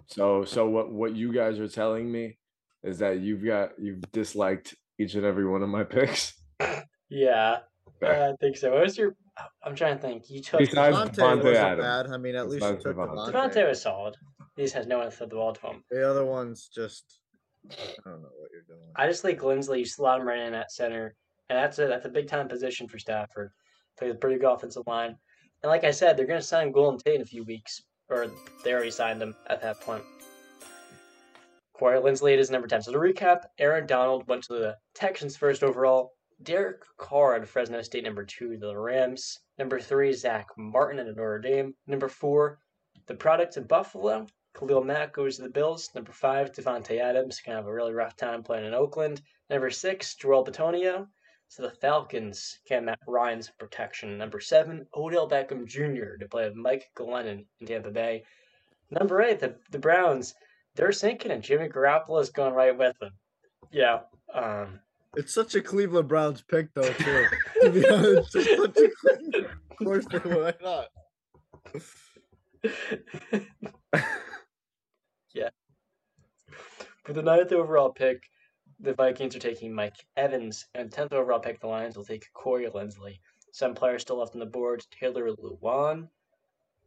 So, 0.08 0.46
so 0.46 0.68
what 0.70 0.92
what 0.92 1.16
you 1.16 1.34
guys 1.34 1.60
are 1.60 1.68
telling 1.68 2.12
me 2.12 2.38
is 2.84 3.00
that 3.00 3.20
you've 3.20 3.44
got 3.44 3.72
you've 3.80 4.02
disliked 4.12 4.76
each 5.00 5.16
and 5.16 5.26
every 5.26 5.48
one 5.48 5.64
of 5.64 5.70
my 5.70 5.84
picks. 5.84 6.34
Yeah, 7.10 7.60
Okay. 8.04 8.26
I 8.30 8.34
think 8.40 8.58
so. 8.58 8.72
What 8.74 8.82
was 8.84 8.98
your? 8.98 9.16
I'm 9.64 9.76
trying 9.76 9.96
to 9.96 10.02
think. 10.02 10.30
You 10.30 10.42
took 10.42 10.60
Besides 10.60 10.96
Davante 10.96 11.16
Davante 11.16 11.44
wasn't 11.44 11.58
Adams. 11.58 11.84
bad. 11.84 12.08
I 12.08 12.18
mean, 12.18 12.36
at 12.36 12.48
least 12.50 12.64
you 12.64 12.72
Besides 12.74 12.84
took 12.84 12.96
Davante. 12.98 13.32
Davante. 13.32 13.54
Davante 13.54 13.68
was 13.68 13.82
solid. 13.82 14.16
He 14.56 14.62
just 14.64 14.76
has 14.76 14.86
no 14.88 14.98
one 15.00 15.06
to 15.10 15.12
throw 15.12 15.28
the 15.28 15.36
ball 15.36 15.54
to 15.54 15.68
him. 15.68 15.84
The 15.90 16.08
other 16.10 16.24
ones 16.26 16.70
just 16.74 17.20
I 17.72 17.76
don't 18.06 18.22
know 18.22 18.30
what 18.38 18.52
you're 18.52 18.62
doing. 18.68 18.92
I 18.96 19.08
just 19.08 19.22
think 19.24 19.40
Linsley, 19.40 19.80
you 19.80 19.86
slot 19.86 20.22
him 20.22 20.28
right 20.28 20.40
in 20.40 20.54
at 20.54 20.72
center, 20.72 21.16
and 21.50 21.58
that's 21.58 21.80
a 21.80 21.88
that's 21.88 22.06
a 22.06 22.10
big 22.10 22.28
time 22.28 22.48
position 22.48 22.88
for 22.88 23.00
Stafford. 23.00 23.52
Plays 23.98 24.12
a 24.12 24.16
pretty 24.16 24.38
good 24.40 24.52
offensive 24.52 24.84
line, 24.88 25.16
and 25.64 25.70
like 25.70 25.84
I 25.84 25.92
said, 25.92 26.18
they're 26.18 26.26
going 26.26 26.40
to 26.40 26.46
sign 26.46 26.72
Golden 26.72 27.00
Tate 27.00 27.16
in 27.16 27.22
a 27.22 27.26
few 27.26 27.44
weeks, 27.44 27.82
or 28.10 28.28
they 28.64 28.74
already 28.74 28.92
signed 28.92 29.22
him 29.22 29.36
at 29.48 29.62
that 29.62 29.80
point. 29.82 30.04
Corey 31.74 32.00
Linsley 32.00 32.38
is 32.38 32.52
number 32.52 32.68
ten. 32.68 32.82
So 32.82 32.92
to 32.92 32.98
recap, 32.98 33.42
Aaron 33.60 33.86
Donald 33.86 34.28
went 34.28 34.44
to 34.44 34.54
the 34.54 34.78
Texans 34.94 35.36
first 35.36 35.64
overall. 35.64 36.12
Derek 36.44 36.84
Carr 36.98 37.36
at 37.36 37.48
Fresno 37.48 37.82
State 37.82 38.04
number 38.04 38.26
two 38.26 38.58
the 38.58 38.78
Rams. 38.78 39.40
Number 39.58 39.80
three, 39.80 40.12
Zack 40.12 40.48
Martin 40.58 41.00
at 41.00 41.08
Notre 41.08 41.40
Dame. 41.40 41.74
Number 41.88 42.10
four, 42.10 42.60
the 43.08 43.16
product 43.16 43.56
of 43.58 43.68
Buffalo. 43.68 44.28
Khalil 44.58 44.84
Mack 44.84 45.14
goes 45.14 45.36
to 45.36 45.44
the 45.44 45.50
Bills. 45.50 45.90
Number 45.96 46.12
five, 46.12 46.52
Davante 46.52 47.00
Adams. 47.00 47.42
Gonna 47.46 47.58
have 47.58 47.68
a 47.68 47.74
really 47.74 47.94
rough 47.94 48.16
time 48.16 48.44
playing 48.44 48.66
in 48.66 48.74
Oakland. 48.74 49.22
Number 49.50 49.70
six, 49.70 50.16
Joel 50.16 50.46
Bitonio. 50.46 51.08
So 51.48 51.64
the 51.64 51.72
Falcons 51.72 52.60
can 52.68 52.86
Matt 52.86 53.00
Ryan's 53.08 53.52
protection. 53.60 54.18
Number 54.18 54.40
seven, 54.40 54.88
Odell 54.96 55.30
Beckham 55.30 55.66
Jr. 55.66 56.18
to 56.20 56.28
play 56.30 56.46
with 56.46 56.56
Mike 56.56 56.90
Glennon 56.98 57.46
in 57.60 57.68
Tampa 57.68 57.92
Bay. 57.92 58.24
Number 58.92 59.22
eight, 59.22 59.40
the, 59.40 59.56
the 59.72 59.80
Browns. 59.80 60.34
They're 60.76 60.92
sinking, 60.92 61.32
and 61.32 61.42
Jimmy 61.42 61.70
Garoppolo 61.70 62.22
is 62.22 62.30
going 62.30 62.54
right 62.54 62.78
with 62.78 62.98
them. 63.00 63.12
Yeah. 63.72 64.00
Um, 64.34 64.80
It's 65.16 65.34
such 65.34 65.56
a 65.56 65.62
Cleveland 65.62 66.10
Browns 66.10 66.42
pick, 66.42 66.74
though. 66.74 66.92
Too. 66.92 67.26
to 67.62 67.70
be 67.70 67.88
honest, 67.88 68.36
it's 68.36 68.58
such 68.58 68.78
a 68.78 68.90
Cleveland. 69.00 69.48
Of 69.72 69.78
course, 69.78 70.06
they 70.12 70.18
were. 70.20 70.48
I 70.48 70.52
thought. 70.52 70.88
yeah. 75.34 75.50
For 77.04 77.14
the 77.14 77.22
ninth 77.22 77.52
overall 77.52 77.92
pick, 77.92 78.24
the 78.80 78.94
Vikings 78.94 79.36
are 79.36 79.40
taking 79.40 79.74
Mike 79.74 80.06
Evans, 80.18 80.68
and 80.76 80.92
tenth 80.92 81.14
overall 81.14 81.40
pick, 81.40 81.60
the 81.60 81.68
Lions 81.68 81.98
will 81.98 82.06
take 82.06 82.32
Corey 82.34 82.68
Linsley. 82.68 83.20
Some 83.52 83.74
players 83.74 84.02
still 84.02 84.18
left 84.18 84.36
on 84.36 84.40
the 84.40 84.46
board: 84.46 84.86
Taylor 84.92 85.32
Lewan, 85.32 86.10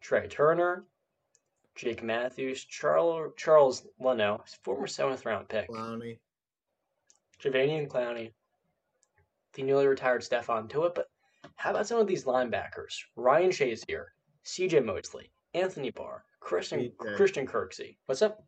Trai 0.02 0.28
Turner, 0.28 0.85
Jake 1.74 2.02
Matthews, 2.02 2.65
Charles 2.65 3.32
Charles 3.36 3.86
Leno, 4.01 4.43
former 4.62 4.86
seventh 4.86 5.24
round 5.24 5.48
pick, 5.48 5.69
Clowney. 5.69 6.19
Jadeveon 7.43 7.89
Clowney, 7.89 8.32
the 9.55 9.62
newly 9.62 9.86
retired 9.86 10.23
Stephon 10.23 10.69
Tuitt. 10.69 10.94
But 10.94 11.09
how 11.56 11.70
about 11.70 11.86
some 11.86 12.01
of 12.01 12.06
these 12.06 12.24
linebackers? 12.24 12.94
Ryan 13.16 13.51
Shazier, 13.51 14.06
C.J. 14.43 14.81
Mosley, 14.81 15.31
Anthony 15.55 15.90
Barr, 15.90 16.24
Christian 16.40 16.81
CJ. 16.81 17.16
Christian 17.16 17.47
Kirksey. 17.47 17.97
What's 18.06 18.23
up? 18.23 18.44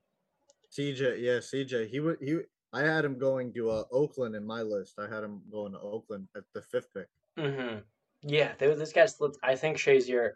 CJ, 0.76 1.20
yeah, 1.20 1.38
CJ. 1.38 1.88
He 1.88 2.00
would. 2.00 2.18
He. 2.20 2.38
I 2.72 2.82
had 2.82 3.04
him 3.04 3.18
going 3.18 3.52
to 3.54 3.70
uh, 3.70 3.84
Oakland 3.90 4.34
in 4.36 4.44
my 4.46 4.62
list. 4.62 4.98
I 4.98 5.12
had 5.12 5.24
him 5.24 5.40
going 5.50 5.72
to 5.72 5.80
Oakland 5.80 6.28
at 6.36 6.44
the 6.54 6.62
fifth 6.62 6.92
pick. 6.94 7.08
Mm-hmm. 7.38 7.78
Yeah, 8.22 8.52
there, 8.58 8.74
this 8.76 8.92
guy 8.92 9.06
slipped. 9.06 9.38
I 9.42 9.56
think 9.56 9.76
Shazier. 9.76 10.32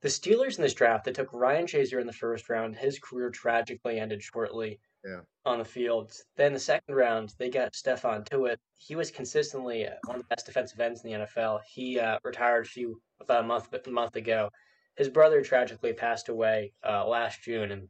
The 0.00 0.08
Steelers 0.08 0.56
in 0.56 0.62
this 0.62 0.74
draft, 0.74 1.04
they 1.04 1.12
took 1.12 1.32
Ryan 1.32 1.66
Shazier 1.66 2.00
in 2.00 2.06
the 2.08 2.12
first 2.12 2.48
round. 2.48 2.74
His 2.74 2.98
career 2.98 3.30
tragically 3.30 4.00
ended 4.00 4.20
shortly 4.20 4.80
Yeah. 5.04 5.20
on 5.44 5.58
the 5.58 5.64
field. 5.64 6.12
Then 6.36 6.52
the 6.52 6.58
second 6.58 6.96
round, 6.96 7.34
they 7.38 7.48
got 7.48 7.74
Stephon 7.74 8.24
Tuitt. 8.28 8.56
He 8.78 8.96
was 8.96 9.12
consistently 9.12 9.86
uh, 9.86 9.92
one 10.06 10.16
of 10.16 10.22
the 10.22 10.34
best 10.34 10.46
defensive 10.46 10.80
ends 10.80 11.04
in 11.04 11.12
the 11.12 11.18
NFL. 11.18 11.60
He 11.72 12.00
uh, 12.00 12.18
retired 12.24 12.66
a 12.66 12.68
few 12.68 13.00
about 13.20 13.44
a 13.44 13.46
month 13.46 13.68
a 13.72 13.90
month 13.90 14.16
ago. 14.16 14.50
His 14.96 15.08
brother 15.08 15.40
tragically 15.42 15.92
passed 15.92 16.28
away 16.28 16.72
uh, 16.84 17.06
last 17.06 17.42
June, 17.44 17.70
and 17.70 17.88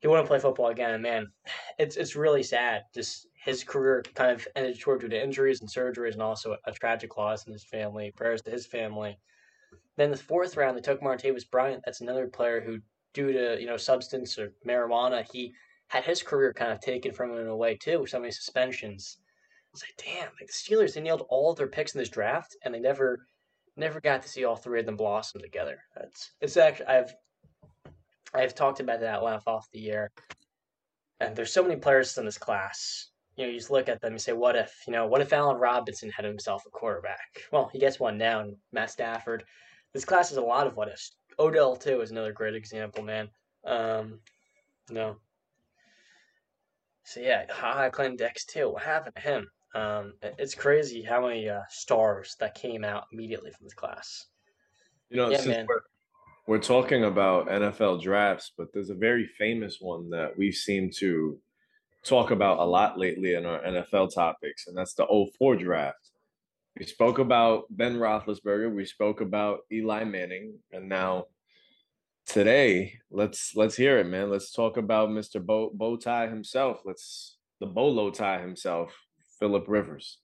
he 0.00 0.08
wouldn't 0.08 0.28
play 0.28 0.38
football 0.38 0.68
again. 0.68 0.94
And 0.94 1.02
man, 1.02 1.26
it's 1.78 1.96
it's 1.96 2.16
really 2.16 2.42
sad. 2.42 2.82
Just 2.94 3.26
his 3.34 3.64
career 3.64 4.02
kind 4.14 4.32
of 4.32 4.46
ended 4.56 4.76
short 4.76 5.00
due 5.00 5.08
to 5.08 5.22
injuries 5.22 5.60
and 5.60 5.70
surgeries, 5.70 6.12
and 6.12 6.22
also 6.22 6.56
a, 6.66 6.72
tragic 6.72 7.16
loss 7.16 7.46
in 7.46 7.52
his 7.52 7.64
family. 7.64 8.12
Prayers 8.16 8.42
to 8.42 8.50
his 8.50 8.66
family. 8.66 9.18
Then 9.96 10.10
the 10.10 10.16
fourth 10.16 10.56
round, 10.56 10.76
they 10.76 10.82
took 10.82 11.00
Martavis 11.00 11.50
Bryant. 11.50 11.82
That's 11.84 12.00
another 12.00 12.28
player 12.28 12.60
who, 12.60 12.78
due 13.14 13.32
to 13.32 13.60
you 13.60 13.66
know 13.66 13.76
substance 13.76 14.38
or 14.38 14.52
marijuana, 14.66 15.24
he 15.32 15.52
had 15.88 16.04
his 16.04 16.22
career 16.22 16.52
kind 16.52 16.72
of 16.72 16.80
taken 16.80 17.12
from 17.12 17.32
him 17.32 17.38
in 17.38 17.46
a 17.48 17.56
way 17.56 17.76
too, 17.76 18.00
with 18.00 18.10
so 18.10 18.20
many 18.20 18.30
suspensions. 18.30 19.18
It's 19.72 19.82
like, 19.82 20.06
damn, 20.06 20.30
like 20.40 20.46
the 20.46 20.52
Steelers, 20.52 20.94
they 20.94 21.00
nailed 21.00 21.26
all 21.28 21.54
their 21.54 21.66
picks 21.66 21.94
in 21.94 21.98
this 21.98 22.08
draft, 22.08 22.56
and 22.64 22.74
they 22.74 22.80
never, 22.80 23.26
never 23.76 24.00
got 24.00 24.22
to 24.22 24.28
see 24.28 24.44
all 24.44 24.56
three 24.56 24.80
of 24.80 24.86
them 24.86 24.96
blossom 24.96 25.40
together. 25.40 25.78
That's 25.94 26.32
it's 26.40 26.56
actually 26.56 26.86
I've, 26.86 27.12
I've 28.34 28.54
talked 28.54 28.80
about 28.80 29.00
that 29.00 29.22
laugh 29.22 29.44
off 29.46 29.66
the 29.72 29.90
air, 29.90 30.10
and 31.20 31.34
there's 31.34 31.52
so 31.52 31.62
many 31.62 31.76
players 31.76 32.16
in 32.18 32.24
this 32.24 32.38
class. 32.38 33.10
You 33.36 33.44
know, 33.44 33.50
you 33.52 33.58
just 33.58 33.70
look 33.70 33.88
at 33.88 34.00
them 34.00 34.12
and 34.12 34.20
say, 34.20 34.32
what 34.32 34.56
if, 34.56 34.72
you 34.86 34.92
know, 34.92 35.06
what 35.06 35.20
if 35.20 35.32
Allen 35.32 35.58
Robinson 35.58 36.10
had 36.10 36.24
himself 36.24 36.64
a 36.66 36.70
quarterback? 36.70 37.44
Well, 37.52 37.70
he 37.72 37.78
gets 37.78 38.00
one 38.00 38.18
now, 38.18 38.40
and 38.40 38.56
Matt 38.72 38.90
Stafford. 38.90 39.44
This 39.94 40.04
class 40.04 40.30
is 40.30 40.36
a 40.36 40.42
lot 40.42 40.66
of 40.66 40.76
what 40.76 40.88
ifs. 40.88 41.16
Odell 41.38 41.76
too 41.76 42.00
is 42.00 42.10
another 42.10 42.32
great 42.32 42.54
example, 42.54 43.02
man. 43.04 43.28
Um, 43.64 44.18
no. 44.90 45.16
So 47.04 47.20
yeah, 47.20 47.44
High 47.50 47.90
Clan 47.90 48.16
Dex 48.16 48.44
too. 48.44 48.70
What 48.70 48.82
happened 48.82 49.14
to 49.16 49.22
him? 49.22 49.48
Um, 49.74 50.14
it's 50.20 50.54
crazy 50.54 51.02
how 51.02 51.22
many 51.26 51.48
uh, 51.48 51.60
stars 51.70 52.36
that 52.40 52.54
came 52.54 52.84
out 52.84 53.04
immediately 53.12 53.50
from 53.50 53.64
this 53.64 53.74
class. 53.74 54.26
You 55.10 55.16
know, 55.18 55.30
Yeah, 55.30 55.36
since 55.38 55.48
man. 55.48 55.66
we're, 55.68 55.80
we're 56.48 56.58
talking 56.58 57.04
about 57.04 57.48
NFL 57.48 58.02
drafts, 58.02 58.52
but 58.56 58.68
there's 58.72 58.88
a 58.88 58.94
very 58.94 59.26
famous 59.26 59.76
one 59.82 60.08
that 60.08 60.32
we 60.38 60.50
seem 60.50 60.90
to 60.96 61.38
talk 62.02 62.30
about 62.30 62.58
a 62.58 62.64
lot 62.64 62.98
lately 62.98 63.34
in 63.34 63.44
our 63.44 63.60
NFL 63.60 64.14
topics, 64.14 64.66
and 64.66 64.74
that's 64.74 64.94
the 64.94 65.06
04 65.36 65.56
draft. 65.56 66.10
We 66.78 66.86
spoke 66.86 67.18
about 67.18 67.64
Ben 67.68 67.98
Roethlisberger, 67.98 68.74
we 68.74 68.86
spoke 68.86 69.20
about 69.20 69.60
Eli 69.70 70.04
Manning, 70.04 70.54
and 70.72 70.88
now 70.88 71.26
today, 72.24 72.94
let's 73.10 73.54
let's 73.54 73.76
hear 73.76 73.98
it, 73.98 74.06
man. 74.06 74.30
Let's 74.30 74.50
talk 74.50 74.78
about 74.78 75.10
Mr. 75.10 75.44
Bow, 75.44 75.70
Bow 75.74 75.96
Tie 75.98 76.28
himself. 76.28 76.80
Let's 76.82 77.36
the 77.60 77.66
Bolo 77.66 78.08
Tie 78.10 78.40
himself, 78.40 78.96
Philip 79.38 79.66
Rivers. 79.68 80.16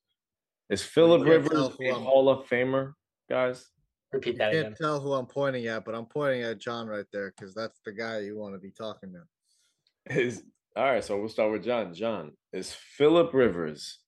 Is 0.71 0.83
Philip 0.83 1.29
Rivers 1.29 1.69
a 1.83 1.93
Hall 1.93 2.31
of 2.31 2.49
Famer, 2.49 2.95
guys? 3.29 3.67
Repeat 4.15 4.35
You 4.35 4.39
can't 4.39 4.55
again. 4.55 4.75
tell 4.81 5.01
who 5.01 5.13
I'm 5.13 5.27
pointing 5.27 5.67
at, 5.67 5.85
but 5.85 5.95
I'm 5.95 6.07
pointing 6.07 6.43
at 6.43 6.59
John 6.61 6.87
right 6.87 7.07
there 7.13 7.33
because 7.37 7.55
that's 7.55 7.81
the 7.85 7.93
guy 7.93 8.21
you 8.21 8.39
want 8.39 8.55
to 8.55 8.61
be 8.61 8.71
talking 8.71 9.13
to. 9.13 10.17
Is 10.17 10.43
all 10.77 10.85
right, 10.85 11.03
so 11.03 11.19
we'll 11.19 11.29
start 11.29 11.53
with 11.53 11.65
John. 11.65 11.95
John, 11.95 12.33
is 12.53 12.73
Philip 12.73 13.33
Rivers 13.33 14.01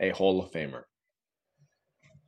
a 0.00 0.10
Hall 0.10 0.40
of 0.40 0.50
Famer? 0.50 0.82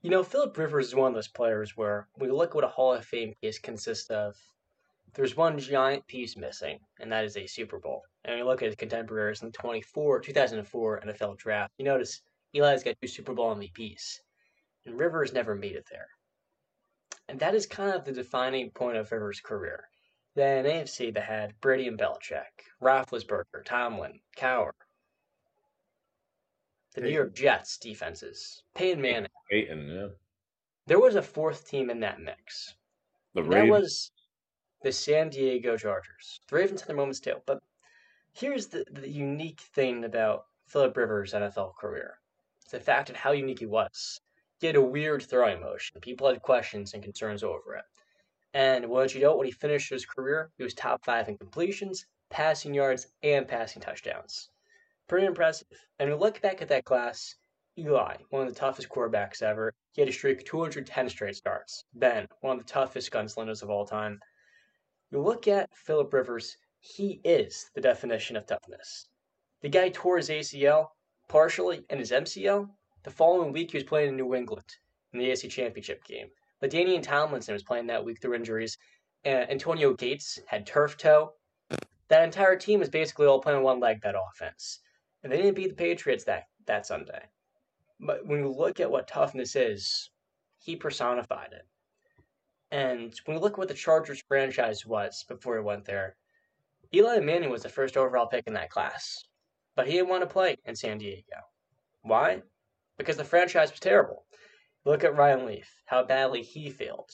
You 0.02 0.10
know, 0.10 0.22
Philip 0.22 0.56
Rivers 0.56 0.88
is 0.88 0.94
one 0.94 1.09
of 1.09 1.14
those 1.14 1.28
players 1.28 1.76
where 1.76 2.09
we 2.18 2.30
look 2.30 2.51
at 2.51 2.55
what 2.55 2.64
a 2.64 2.68
Hall 2.68 2.94
of 2.94 3.05
Fame 3.05 3.32
case 3.43 3.59
consists 3.59 4.10
of. 4.10 4.34
There's 5.14 5.36
one 5.36 5.59
giant 5.59 6.06
piece 6.06 6.36
missing, 6.36 6.78
and 7.01 7.10
that 7.10 7.24
is 7.24 7.36
a 7.36 7.47
Super 7.47 7.78
Bowl. 7.78 8.02
And 8.24 8.36
we 8.36 8.43
look 8.43 8.60
at 8.62 8.66
his 8.66 8.76
contemporaries 8.76 9.43
in 9.43 9.48
the 9.48 9.52
24, 9.52 10.20
2004 10.20 11.02
NFL 11.06 11.38
draft. 11.38 11.72
You 11.78 11.86
notice 11.86 12.22
Eli's 12.55 12.82
got 12.82 12.97
two 13.01 13.09
Super 13.09 13.32
Bowl 13.32 13.55
MVPs, 13.55 14.20
and 14.84 14.98
Rivers 14.98 15.32
never 15.32 15.55
made 15.55 15.76
it 15.76 15.86
there. 15.90 16.09
And 17.28 17.40
that 17.40 17.54
is 17.54 17.66
kind 17.66 17.92
of 17.92 18.04
the 18.04 18.12
defining 18.12 18.70
point 18.70 18.96
of 18.96 19.10
Rivers' 19.10 19.40
career. 19.40 19.88
Then 20.34 20.64
AFC 20.64 21.14
that 21.14 21.24
had 21.24 21.60
Brady 21.60 21.88
and 21.88 21.98
Belichick, 21.98 22.44
Roethlisberger, 22.82 23.64
Tomlin, 23.64 24.20
Cowher, 24.36 24.72
the 26.94 27.00
New 27.00 27.10
York 27.10 27.34
Jets 27.34 27.78
defenses, 27.78 28.62
Peyton 28.74 29.00
Manning. 29.00 29.30
Peyton, 29.50 29.88
yeah. 29.88 30.08
There 30.86 31.00
was 31.00 31.16
a 31.16 31.22
fourth 31.22 31.68
team 31.68 31.90
in 31.90 32.00
that 32.00 32.20
mix. 32.20 32.74
The 33.34 33.42
And 33.42 33.52
that 33.52 33.68
was 33.68 34.12
the 34.82 34.92
San 34.92 35.30
Diego 35.30 35.76
Chargers. 35.76 36.40
The 36.48 36.56
Ravens 36.56 36.80
had 36.80 36.88
their 36.88 36.96
moments 36.96 37.20
too, 37.20 37.42
but 37.44 37.60
here's 38.32 38.68
the, 38.68 38.84
the 38.90 39.08
unique 39.08 39.60
thing 39.60 40.04
about 40.04 40.46
Philip 40.66 40.96
Rivers' 40.96 41.32
NFL 41.32 41.76
career. 41.76 42.18
It's 42.62 42.72
the 42.72 42.80
fact 42.80 43.10
of 43.10 43.16
how 43.16 43.32
unique 43.32 43.60
he 43.60 43.66
was. 43.66 44.20
Had 44.62 44.76
a 44.76 44.80
weird 44.80 45.22
throwing 45.22 45.60
motion. 45.60 46.00
People 46.00 46.28
had 46.28 46.40
questions 46.40 46.94
and 46.94 47.02
concerns 47.02 47.42
over 47.42 47.74
it. 47.76 47.84
And 48.54 48.88
once 48.88 49.14
you 49.14 49.20
know, 49.20 49.36
when 49.36 49.46
he 49.46 49.52
finished 49.52 49.90
his 49.90 50.06
career, 50.06 50.50
he 50.56 50.64
was 50.64 50.72
top 50.72 51.04
five 51.04 51.28
in 51.28 51.36
completions, 51.36 52.06
passing 52.30 52.72
yards, 52.72 53.06
and 53.22 53.46
passing 53.46 53.82
touchdowns. 53.82 54.48
Pretty 55.08 55.26
impressive. 55.26 55.68
And 55.98 56.08
we 56.08 56.16
look 56.16 56.40
back 56.40 56.62
at 56.62 56.68
that 56.68 56.84
class, 56.84 57.36
Eli, 57.78 58.16
one 58.30 58.46
of 58.46 58.48
the 58.48 58.58
toughest 58.58 58.88
quarterbacks 58.88 59.42
ever. 59.42 59.74
He 59.92 60.00
had 60.00 60.08
a 60.08 60.12
streak 60.12 60.38
of 60.38 60.44
210 60.46 61.10
straight 61.10 61.36
starts. 61.36 61.84
Ben, 61.92 62.26
one 62.40 62.58
of 62.58 62.64
the 62.64 62.72
toughest 62.72 63.10
gunslingers 63.10 63.62
of 63.62 63.68
all 63.68 63.84
time. 63.84 64.18
You 65.10 65.20
look 65.20 65.46
at 65.46 65.68
Philip 65.76 66.12
Rivers, 66.12 66.56
he 66.80 67.20
is 67.24 67.70
the 67.74 67.80
definition 67.82 68.36
of 68.36 68.46
toughness. 68.46 69.08
The 69.60 69.68
guy 69.68 69.90
tore 69.90 70.16
his 70.16 70.30
ACL 70.30 70.88
partially 71.28 71.84
and 71.90 72.00
his 72.00 72.12
MCL. 72.12 72.68
The 73.06 73.12
following 73.12 73.52
week, 73.52 73.70
he 73.70 73.76
was 73.76 73.84
playing 73.84 74.08
in 74.08 74.16
New 74.16 74.34
England 74.34 74.64
in 75.12 75.20
the 75.20 75.26
AFC 75.26 75.48
Championship 75.48 76.02
game. 76.02 76.26
LaDainian 76.60 77.04
Tomlinson 77.04 77.52
was 77.52 77.62
playing 77.62 77.86
that 77.86 78.04
week 78.04 78.20
through 78.20 78.34
injuries. 78.34 78.78
Antonio 79.24 79.94
Gates 79.94 80.40
had 80.48 80.66
turf 80.66 80.96
toe. 80.96 81.30
That 82.08 82.24
entire 82.24 82.56
team 82.56 82.80
was 82.80 82.88
basically 82.88 83.26
all 83.26 83.40
playing 83.40 83.62
one 83.62 83.78
leg 83.78 84.00
that 84.02 84.16
offense. 84.16 84.80
And 85.22 85.32
they 85.32 85.36
didn't 85.36 85.54
beat 85.54 85.68
the 85.68 85.76
Patriots 85.76 86.24
that, 86.24 86.48
that 86.66 86.84
Sunday. 86.84 87.22
But 88.00 88.26
when 88.26 88.40
you 88.40 88.48
look 88.48 88.80
at 88.80 88.90
what 88.90 89.06
toughness 89.06 89.54
is, 89.54 90.10
he 90.58 90.74
personified 90.74 91.52
it. 91.52 91.64
And 92.72 93.14
when 93.26 93.36
you 93.36 93.40
look 93.40 93.52
at 93.52 93.58
what 93.58 93.68
the 93.68 93.74
Chargers 93.74 94.24
franchise 94.26 94.84
was 94.84 95.24
before 95.28 95.56
he 95.58 95.62
went 95.62 95.84
there, 95.84 96.16
Eli 96.92 97.20
Manning 97.20 97.50
was 97.50 97.62
the 97.62 97.68
first 97.68 97.96
overall 97.96 98.26
pick 98.26 98.48
in 98.48 98.54
that 98.54 98.70
class. 98.70 99.22
But 99.76 99.86
he 99.86 99.92
didn't 99.92 100.08
want 100.08 100.24
to 100.24 100.26
play 100.26 100.56
in 100.64 100.74
San 100.74 100.98
Diego. 100.98 101.36
Why? 102.02 102.42
Because 102.98 103.16
the 103.16 103.24
franchise 103.24 103.70
was 103.70 103.81
terrible. 103.81 104.24
Look 104.85 105.05
at 105.05 105.16
Ryan 105.16 105.47
Leaf, 105.47 105.82
how 105.86 106.05
badly 106.05 106.43
he 106.43 106.70
failed. 106.70 107.10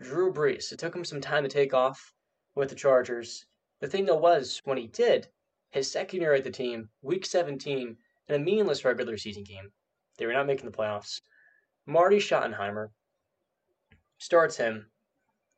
Drew 0.00 0.32
Brees, 0.32 0.72
it 0.72 0.78
took 0.78 0.94
him 0.94 1.04
some 1.04 1.20
time 1.20 1.42
to 1.42 1.48
take 1.48 1.74
off 1.74 2.14
with 2.54 2.68
the 2.68 2.74
Chargers. 2.74 3.44
The 3.80 3.88
thing 3.88 4.06
though 4.06 4.16
was, 4.16 4.60
when 4.64 4.78
he 4.78 4.86
did, 4.86 5.28
his 5.70 5.90
second 5.90 6.20
year 6.20 6.34
at 6.34 6.44
the 6.44 6.50
team, 6.50 6.88
week 7.02 7.26
17, 7.26 7.96
in 8.28 8.34
a 8.34 8.38
meaningless 8.38 8.84
regular 8.84 9.16
season 9.16 9.44
game, 9.44 9.72
they 10.16 10.26
were 10.26 10.32
not 10.32 10.46
making 10.46 10.70
the 10.70 10.76
playoffs. 10.76 11.20
Marty 11.86 12.18
Schottenheimer 12.18 12.88
starts 14.18 14.56
him 14.56 14.90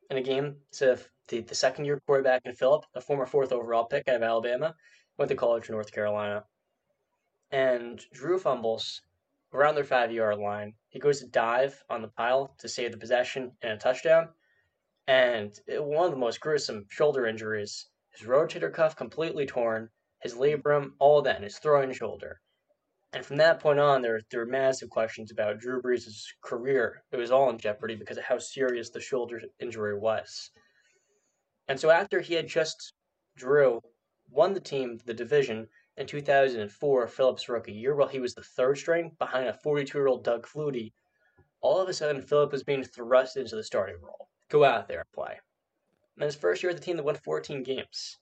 in 0.09 0.17
a 0.17 0.21
game 0.21 0.57
to 0.71 0.97
the, 1.27 1.41
the 1.41 1.55
second 1.55 1.85
year 1.85 2.01
quarterback 2.05 2.41
in 2.45 2.53
Philip, 2.53 2.85
a 2.95 3.01
former 3.01 3.25
fourth 3.25 3.51
overall 3.51 3.85
pick 3.85 4.07
out 4.07 4.15
of 4.15 4.23
Alabama, 4.23 4.75
went 5.17 5.29
to 5.29 5.35
college 5.35 5.69
in 5.69 5.73
North 5.73 5.91
Carolina. 5.91 6.43
And 7.51 8.03
Drew 8.11 8.39
fumbles 8.39 9.01
around 9.53 9.75
their 9.75 9.83
five 9.83 10.11
yard 10.11 10.39
line. 10.39 10.73
He 10.89 10.99
goes 10.99 11.19
to 11.19 11.27
dive 11.27 11.81
on 11.89 12.01
the 12.01 12.07
pile 12.07 12.55
to 12.59 12.67
save 12.67 12.91
the 12.91 12.97
possession 12.97 13.51
and 13.61 13.73
a 13.73 13.77
touchdown. 13.77 14.29
And 15.07 15.57
one 15.67 16.05
of 16.05 16.11
the 16.11 16.17
most 16.17 16.39
gruesome 16.39 16.85
shoulder 16.89 17.27
injuries. 17.27 17.87
His 18.11 18.27
rotator 18.27 18.73
cuff 18.73 18.95
completely 18.95 19.45
torn, 19.45 19.89
his 20.21 20.35
labrum, 20.35 20.91
all 20.99 21.21
that, 21.23 21.35
and 21.35 21.43
his 21.43 21.57
throwing 21.57 21.91
shoulder. 21.93 22.39
And 23.11 23.25
from 23.25 23.37
that 23.37 23.59
point 23.59 23.79
on, 23.79 24.01
there, 24.01 24.21
there 24.31 24.39
were 24.39 24.45
massive 24.45 24.89
questions 24.89 25.31
about 25.31 25.59
Drew 25.59 25.81
Brees' 25.81 26.25
career. 26.43 27.03
It 27.11 27.17
was 27.17 27.31
all 27.31 27.49
in 27.49 27.59
jeopardy 27.59 27.95
because 27.95 28.17
of 28.17 28.23
how 28.23 28.39
serious 28.39 28.89
the 28.89 29.01
shoulder 29.01 29.41
injury 29.59 29.97
was. 29.97 30.49
And 31.67 31.79
so 31.79 31.91
after 31.91 32.21
he 32.21 32.33
had 32.33 32.47
just 32.47 32.93
Drew 33.35 33.81
won 34.29 34.53
the 34.53 34.59
team, 34.59 34.99
the 35.05 35.13
division, 35.13 35.67
in 35.95 36.07
2004, 36.07 37.07
Philip's 37.07 37.49
rookie 37.49 37.71
year, 37.71 37.95
while 37.95 38.07
he 38.07 38.19
was 38.19 38.33
the 38.33 38.43
third 38.43 38.77
string 38.77 39.15
behind 39.19 39.47
a 39.47 39.59
42-year-old 39.63 40.23
Doug 40.23 40.47
Flutie, 40.47 40.93
all 41.61 41.79
of 41.79 41.87
a 41.87 41.93
sudden 41.93 42.21
Philip 42.21 42.51
was 42.51 42.63
being 42.63 42.83
thrust 42.83 43.37
into 43.37 43.55
the 43.55 43.63
starting 43.63 44.01
role. 44.01 44.29
Go 44.49 44.63
out 44.63 44.87
there 44.87 44.99
and 44.99 45.11
play. 45.11 45.39
And 46.15 46.25
his 46.25 46.35
first 46.35 46.63
year 46.63 46.71
at 46.71 46.77
the 46.77 46.83
team, 46.83 46.97
that 46.97 47.03
won 47.03 47.15
14 47.15 47.63
games. 47.63 48.17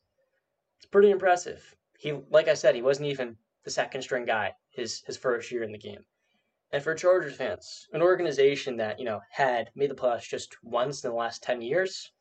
It's 0.78 0.86
pretty 0.86 1.12
impressive. 1.12 1.76
He, 1.98 2.12
like 2.30 2.48
I 2.48 2.56
said, 2.56 2.76
he 2.76 2.82
wasn't 2.82 3.10
even 3.10 3.38
the 3.64 3.72
second 3.72 4.02
string 4.02 4.26
guy 4.26 4.56
his 4.70 5.02
his 5.02 5.18
first 5.18 5.52
year 5.52 5.64
in 5.64 5.72
the 5.72 5.78
game. 5.78 6.04
And 6.72 6.82
for 6.82 6.96
Chargers 6.96 7.36
fans, 7.36 7.88
an 7.94 8.02
organization 8.02 8.78
that 8.78 8.98
you 8.98 9.06
know 9.06 9.22
had 9.30 9.72
made 9.76 9.92
the 9.92 9.96
playoffs 9.96 10.28
just 10.28 10.56
once 10.64 11.04
in 11.04 11.10
the 11.10 11.16
last 11.16 11.44
ten 11.44 11.62
years, 11.62 12.12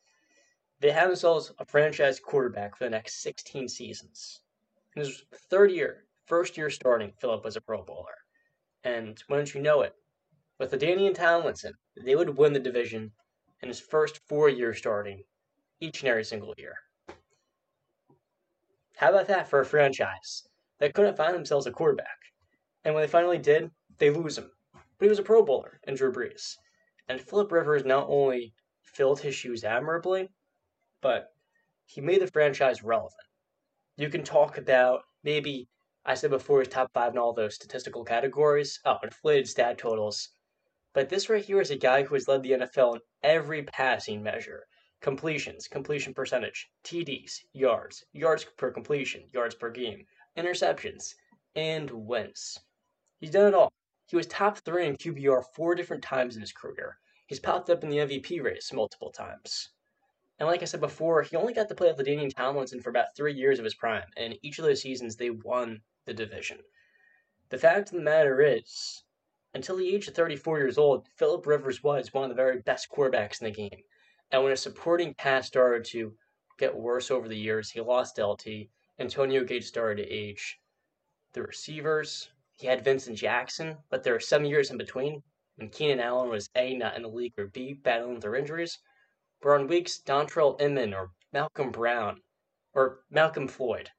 they 0.81 0.91
had 0.91 1.09
themselves 1.09 1.53
a 1.59 1.65
franchise 1.65 2.21
quarterback 2.21 2.77
for 2.77 2.85
the 2.85 2.91
next 2.91 3.23
16 3.23 3.69
seasons. 3.69 4.41
In 4.97 5.03
his 5.03 5.23
third 5.49 5.71
year, 5.71 6.05
first 6.27 6.57
year 6.57 6.69
starting, 6.69 7.13
Philip 7.13 7.45
was 7.45 7.57
a 7.57 7.61
Pro 7.61 7.85
Bowler. 7.85 8.19
And 8.83 9.23
don't 9.29 9.55
you 9.55 9.61
know 9.61 9.83
it? 9.83 9.95
With 10.59 10.73
LaDainian 10.73 11.15
Tomlinson, 11.15 11.75
they 12.05 12.17
would 12.17 12.37
win 12.37 12.53
the 12.53 12.59
division 12.61 13.13
in 13.63 13.69
his 13.69 13.81
first 13.81 14.21
four 14.27 14.49
years 14.49 14.79
starting, 14.79 15.23
each 15.79 16.03
and 16.03 16.09
every 16.09 16.25
single 16.25 16.55
year. 16.59 16.75
How 18.97 19.11
about 19.11 19.29
that 19.29 19.49
for 19.49 19.61
a 19.61 19.65
franchise 19.65 20.49
that 20.79 20.93
couldn't 20.93 21.17
find 21.17 21.35
themselves 21.35 21.67
a 21.67 21.71
quarterback? 21.71 22.19
And 22.85 22.95
when 22.95 23.03
they 23.03 23.09
finally 23.09 23.39
did, 23.39 23.71
they 23.99 24.11
lose 24.11 24.39
him. 24.39 24.51
But 24.73 25.07
he 25.07 25.09
was 25.09 25.19
a 25.21 25.23
Pro 25.23 25.45
Bowler 25.45 25.81
in 25.85 25.95
Drew 25.95 26.13
Brees. 26.13 26.57
And 27.09 27.21
Philip 27.21 27.53
Rivers 27.53 27.85
not 27.85 28.09
only 28.09 28.55
filled 28.83 29.21
his 29.21 29.35
shoes 29.35 29.63
admirably, 29.63 30.29
but 31.01 31.33
he 31.85 32.01
made 32.01 32.21
the 32.21 32.27
franchise 32.27 32.83
relevant. 32.83 33.23
You 34.01 34.09
can 34.09 34.25
talk 34.25 34.57
about 34.57 35.03
maybe 35.25 35.69
I 36.07 36.15
said 36.15 36.31
before 36.31 36.61
he's 36.61 36.69
top 36.69 36.91
five 36.95 37.13
in 37.13 37.19
all 37.19 37.35
those 37.35 37.57
statistical 37.57 38.03
categories. 38.03 38.81
Oh, 38.87 38.97
inflated 39.03 39.47
stat 39.47 39.77
totals. 39.77 40.31
But 40.95 41.11
this 41.11 41.29
right 41.29 41.45
here 41.45 41.61
is 41.61 41.71
a 41.71 41.77
guy 41.77 42.03
who 42.03 42.15
has 42.15 42.27
led 42.27 42.43
the 42.43 42.53
NFL 42.53 42.95
in 42.95 43.01
every 43.23 43.63
passing 43.65 44.23
measure 44.23 44.65
completions, 45.03 45.69
completion 45.69 46.15
percentage, 46.15 46.71
TDs, 46.83 47.41
yards, 47.53 48.03
yards 48.15 48.47
per 48.57 48.71
completion, 48.71 49.29
yards 49.35 49.55
per 49.55 49.71
game, 49.71 50.07
interceptions, 50.35 51.13
and 51.55 51.91
wins. 51.91 52.59
He's 53.19 53.33
done 53.33 53.49
it 53.49 53.55
all. 53.55 53.71
He 54.07 54.17
was 54.17 54.27
top 54.29 54.57
three 54.65 54.87
in 54.87 54.97
QBR 54.97 55.45
four 55.55 55.75
different 55.75 56.03
times 56.03 56.37
in 56.37 56.41
his 56.41 56.53
career. 56.53 56.97
He's 57.27 57.39
popped 57.39 57.69
up 57.69 57.85
in 57.85 57.91
the 57.91 57.99
MVP 57.99 58.43
race 58.43 58.73
multiple 58.73 59.13
times. 59.13 59.69
And 60.41 60.49
like 60.49 60.63
I 60.63 60.65
said 60.65 60.81
before, 60.81 61.21
he 61.23 61.37
only 61.37 61.53
got 61.53 61.69
to 61.69 61.75
play 61.75 61.93
with 61.93 61.99
LaDainian 61.99 62.35
Tomlinson 62.35 62.81
for 62.81 62.89
about 62.89 63.15
three 63.15 63.35
years 63.35 63.59
of 63.59 63.65
his 63.65 63.75
prime, 63.75 64.09
and 64.17 64.39
each 64.41 64.59
of 64.59 64.65
those 64.65 64.81
seasons 64.81 65.15
they 65.15 65.29
won 65.29 65.83
the 66.07 66.15
division. 66.15 66.61
The 67.51 67.59
fact 67.59 67.91
of 67.91 67.97
the 67.97 68.03
matter 68.03 68.41
is, 68.41 69.05
until 69.53 69.77
the 69.77 69.95
age 69.95 70.09
of 70.09 70.15
34 70.15 70.59
years 70.59 70.79
old, 70.79 71.07
Philip 71.17 71.47
Rivers 71.47 71.83
was 71.83 72.15
one 72.15 72.25
of 72.25 72.31
the 72.31 72.43
very 72.43 72.61
best 72.63 72.89
quarterbacks 72.91 73.43
in 73.43 73.45
the 73.45 73.51
game. 73.51 73.83
And 74.31 74.43
when 74.43 74.51
his 74.51 74.63
supporting 74.63 75.13
cast 75.13 75.49
started 75.49 75.85
to 75.91 76.17
get 76.57 76.75
worse 76.75 77.11
over 77.11 77.29
the 77.29 77.37
years, 77.37 77.71
he 77.71 77.83
lost 77.83 78.19
LT. 78.19 78.71
Antonio 78.99 79.45
Gates 79.45 79.67
started 79.67 80.03
to 80.03 80.11
age. 80.11 80.59
The 81.35 81.43
receivers, 81.43 82.31
he 82.57 82.67
had 82.67 82.83
Vincent 82.83 83.19
Jackson, 83.19 83.77
but 83.91 84.03
there 84.05 84.15
were 84.15 84.21
some 84.21 84.47
years 84.47 84.71
in 84.71 84.79
between 84.79 85.23
when 85.57 85.69
Keenan 85.69 86.01
Allen 86.01 86.31
was 86.31 86.49
A, 86.55 86.75
not 86.77 86.97
in 86.97 87.03
the 87.03 87.09
league, 87.09 87.35
or 87.37 87.49
B, 87.49 87.75
battling 87.75 88.21
their 88.21 88.37
injuries. 88.37 88.79
But 89.43 89.51
on 89.51 89.69
weeks 89.69 90.01
Dontrelle 90.05 90.61
Inman 90.61 90.93
or 90.95 91.13
Malcolm 91.33 91.71
Brown 91.71 92.21
or 92.75 93.01
Malcolm 93.11 93.49
Floyd, 93.49 93.91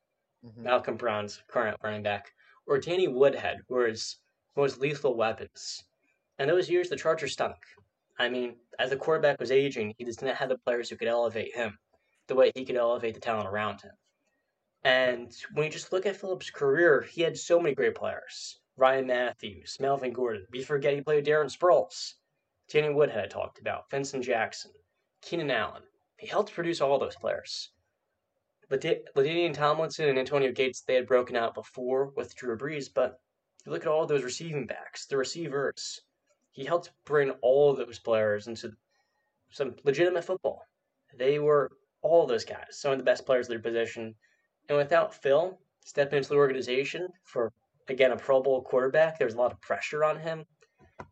mm-hmm. 0.46 0.64
Malcolm 0.64 0.98
Brown's 0.98 1.42
current 1.48 1.78
running 1.84 2.04
back, 2.04 2.32
or 2.68 2.80
Danny 2.80 3.08
Woodhead 3.08 3.62
were 3.68 3.88
his 3.88 4.18
most 4.56 4.80
lethal 4.80 5.16
weapons. 5.16 5.84
And 6.38 6.50
those 6.50 6.70
years 6.70 6.90
the 6.90 6.96
Chargers 6.96 7.34
stunk. 7.34 7.58
I 8.20 8.30
mean, 8.30 8.56
as 8.78 8.92
the 8.92 8.98
quarterback 8.98 9.40
was 9.40 9.52
aging, 9.52 9.96
he 9.98 10.06
just 10.06 10.20
didn't 10.20 10.38
have 10.38 10.50
the 10.50 10.58
players 10.60 10.90
who 10.90 10.96
could 10.96 11.08
elevate 11.08 11.56
him 11.56 11.78
the 12.28 12.36
way 12.36 12.52
he 12.56 12.66
could 12.66 12.78
elevate 12.78 13.14
the 13.14 13.20
talent 13.20 13.48
around 13.48 13.82
him. 13.82 13.92
And 14.84 15.32
when 15.54 15.66
you 15.66 15.72
just 15.72 15.92
look 15.92 16.06
at 16.06 16.16
Philip's 16.16 16.50
career, 16.50 17.02
he 17.02 17.22
had 17.22 17.38
so 17.38 17.60
many 17.60 17.76
great 17.76 17.96
players. 17.96 18.60
Ryan 18.78 19.08
Mathews, 19.08 19.78
Melvin 19.80 20.14
Gordon. 20.14 20.48
We 20.52 20.64
forget 20.64 20.94
he 20.94 21.02
played 21.02 21.26
Darren 21.26 21.56
Sproles. 21.56 22.14
Danny 22.70 22.94
Woodhead 22.94 23.26
I 23.26 23.28
talked 23.28 23.60
about. 23.60 23.90
Vincent 23.92 24.24
Jackson. 24.24 24.72
Keenan 25.22 25.52
Allen. 25.52 25.84
He 26.18 26.28
helped 26.28 26.54
produce 26.54 26.82
all 26.82 27.00
those 27.00 27.16
players. 27.16 27.70
LaDainian 28.70 29.54
Tomlinson 29.54 30.08
and 30.08 30.18
Antonio 30.18 30.52
Gates, 30.52 30.82
they 30.82 30.96
had 30.96 31.08
broken 31.08 31.36
out 31.36 31.54
before 31.54 32.08
with 32.16 32.36
Drew 32.36 32.58
Brees, 32.58 32.88
but 32.94 33.20
you 33.66 33.72
look 33.72 33.82
at 33.82 33.88
all 33.88 34.06
those 34.06 34.24
receiving 34.24 34.66
backs, 34.66 35.06
the 35.06 35.18
receivers. 35.18 36.02
He 36.52 36.64
helped 36.66 36.92
bring 37.06 37.32
all 37.42 37.76
those 37.76 38.00
players 38.00 38.48
into 38.48 38.72
some 39.52 39.76
legitimate 39.84 40.24
football. 40.24 40.66
They 41.18 41.40
were 41.40 41.72
all 42.02 42.26
those 42.26 42.46
guys, 42.46 42.80
some 42.80 42.94
of 42.94 42.98
the 42.98 43.04
best 43.04 43.26
players 43.26 43.48
of 43.48 43.50
their 43.50 43.60
position. 43.60 44.16
And 44.70 44.78
without 44.78 45.14
Phil 45.14 45.60
stepping 45.86 46.18
into 46.18 46.30
the 46.30 46.36
organization 46.36 47.08
for, 47.24 47.52
again, 47.90 48.12
a 48.12 48.18
Pro 48.18 48.42
Bowl 48.42 48.62
quarterback, 48.62 49.18
there 49.18 49.28
was 49.28 49.36
a 49.36 49.38
lot 49.38 49.52
of 49.52 49.62
pressure 49.62 50.04
on 50.04 50.20
him. 50.20 50.46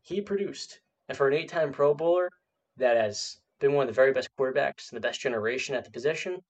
He 0.02 0.22
produced. 0.22 0.80
And 1.10 1.18
for 1.18 1.28
an 1.28 1.34
eight 1.34 1.50
time 1.50 1.72
Pro 1.72 1.94
Bowler 1.94 2.30
that 2.78 2.96
has 2.96 3.38
been 3.60 3.74
one 3.74 3.84
of 3.84 3.88
the 3.88 3.94
very 3.94 4.14
best 4.14 4.30
quarterbacks 4.38 4.92
in 4.92 4.96
the 4.96 5.02
best 5.02 5.20
generation 5.20 5.76
at 5.76 5.86
the 5.86 5.92
position. 5.92 6.42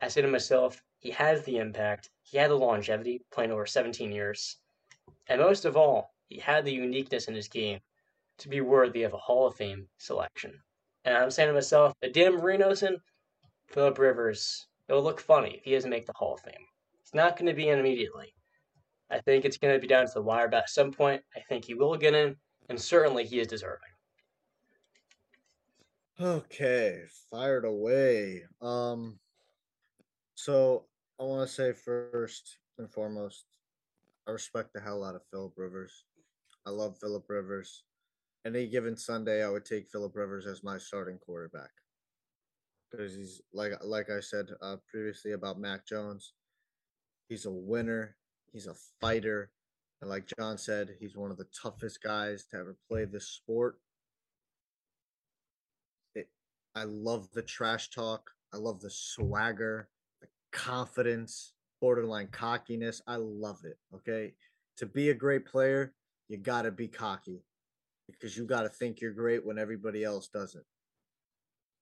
I 0.00 0.08
say 0.08 0.22
to 0.22 0.28
myself, 0.28 0.82
he 0.98 1.10
has 1.10 1.44
the 1.44 1.58
impact, 1.58 2.10
he 2.22 2.38
had 2.38 2.50
the 2.50 2.54
longevity, 2.54 3.22
playing 3.30 3.52
over 3.52 3.66
17 3.66 4.12
years, 4.12 4.56
and 5.28 5.40
most 5.40 5.64
of 5.64 5.76
all, 5.76 6.14
he 6.28 6.38
had 6.38 6.64
the 6.64 6.72
uniqueness 6.72 7.28
in 7.28 7.34
his 7.34 7.48
game 7.48 7.80
to 8.38 8.48
be 8.48 8.60
worthy 8.60 9.02
of 9.02 9.12
a 9.12 9.18
Hall 9.18 9.46
of 9.46 9.54
Fame 9.54 9.88
selection. 9.98 10.62
And 11.04 11.16
I'm 11.16 11.30
saying 11.30 11.48
to 11.48 11.54
myself, 11.54 11.92
if 12.02 12.12
Dan 12.12 12.36
Marino's 12.36 12.82
in, 12.82 12.96
Philip 13.68 13.98
Rivers, 13.98 14.66
it'll 14.88 15.02
look 15.02 15.20
funny 15.20 15.56
if 15.56 15.64
he 15.64 15.72
doesn't 15.72 15.90
make 15.90 16.06
the 16.06 16.12
Hall 16.16 16.34
of 16.34 16.40
Fame. 16.40 16.66
It's 17.02 17.14
not 17.14 17.36
going 17.36 17.46
to 17.46 17.54
be 17.54 17.68
in 17.68 17.78
immediately. 17.78 18.34
I 19.10 19.20
think 19.20 19.44
it's 19.44 19.58
going 19.58 19.74
to 19.74 19.80
be 19.80 19.86
down 19.86 20.06
to 20.06 20.12
the 20.12 20.22
wire, 20.22 20.48
but 20.48 20.62
at 20.62 20.70
some 20.70 20.92
point, 20.92 21.22
I 21.36 21.40
think 21.40 21.64
he 21.64 21.74
will 21.74 21.96
get 21.96 22.14
in, 22.14 22.36
and 22.68 22.80
certainly 22.80 23.24
he 23.24 23.40
is 23.40 23.46
deserving. 23.46 23.93
Okay, 26.20 27.00
fired 27.28 27.64
away. 27.64 28.44
Um, 28.62 29.18
so 30.36 30.84
I 31.20 31.24
want 31.24 31.48
to 31.48 31.52
say 31.52 31.72
first 31.72 32.58
and 32.78 32.88
foremost, 32.88 33.46
I 34.28 34.30
respect 34.30 34.72
the 34.72 34.80
hell 34.80 35.02
out 35.02 35.16
of 35.16 35.22
Philip 35.32 35.54
Rivers. 35.56 36.04
I 36.66 36.70
love 36.70 36.96
Philip 37.00 37.24
Rivers. 37.28 37.82
Any 38.46 38.68
given 38.68 38.96
Sunday, 38.96 39.44
I 39.44 39.48
would 39.48 39.64
take 39.64 39.88
Philip 39.88 40.14
Rivers 40.14 40.46
as 40.46 40.62
my 40.62 40.78
starting 40.78 41.18
quarterback 41.18 41.70
because 42.90 43.16
he's 43.16 43.42
like 43.52 43.72
like 43.82 44.08
I 44.08 44.20
said 44.20 44.46
uh, 44.62 44.76
previously 44.88 45.32
about 45.32 45.58
Mac 45.58 45.84
Jones. 45.86 46.34
He's 47.28 47.46
a 47.46 47.50
winner. 47.50 48.16
He's 48.52 48.68
a 48.68 48.74
fighter, 49.00 49.50
and 50.00 50.08
like 50.08 50.30
John 50.38 50.58
said, 50.58 50.90
he's 51.00 51.16
one 51.16 51.32
of 51.32 51.38
the 51.38 51.48
toughest 51.60 52.02
guys 52.02 52.44
to 52.50 52.58
ever 52.58 52.76
play 52.88 53.04
this 53.04 53.28
sport. 53.28 53.78
I 56.74 56.84
love 56.84 57.28
the 57.32 57.42
trash 57.42 57.90
talk. 57.90 58.30
I 58.52 58.56
love 58.56 58.80
the 58.80 58.90
swagger, 58.90 59.88
the 60.20 60.28
confidence, 60.52 61.52
borderline 61.80 62.28
cockiness. 62.28 63.02
I 63.06 63.16
love 63.16 63.60
it. 63.64 63.78
Okay. 63.94 64.34
To 64.78 64.86
be 64.86 65.10
a 65.10 65.14
great 65.14 65.46
player, 65.46 65.92
you 66.28 66.38
got 66.38 66.62
to 66.62 66.70
be 66.70 66.88
cocky 66.88 67.44
because 68.10 68.36
you 68.36 68.44
got 68.44 68.62
to 68.62 68.68
think 68.68 69.00
you're 69.00 69.12
great 69.12 69.44
when 69.44 69.58
everybody 69.58 70.02
else 70.04 70.28
doesn't. 70.28 70.64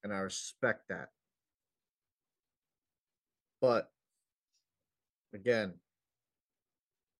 And 0.04 0.12
I 0.12 0.18
respect 0.18 0.88
that. 0.88 1.08
But 3.60 3.90
again, 5.32 5.74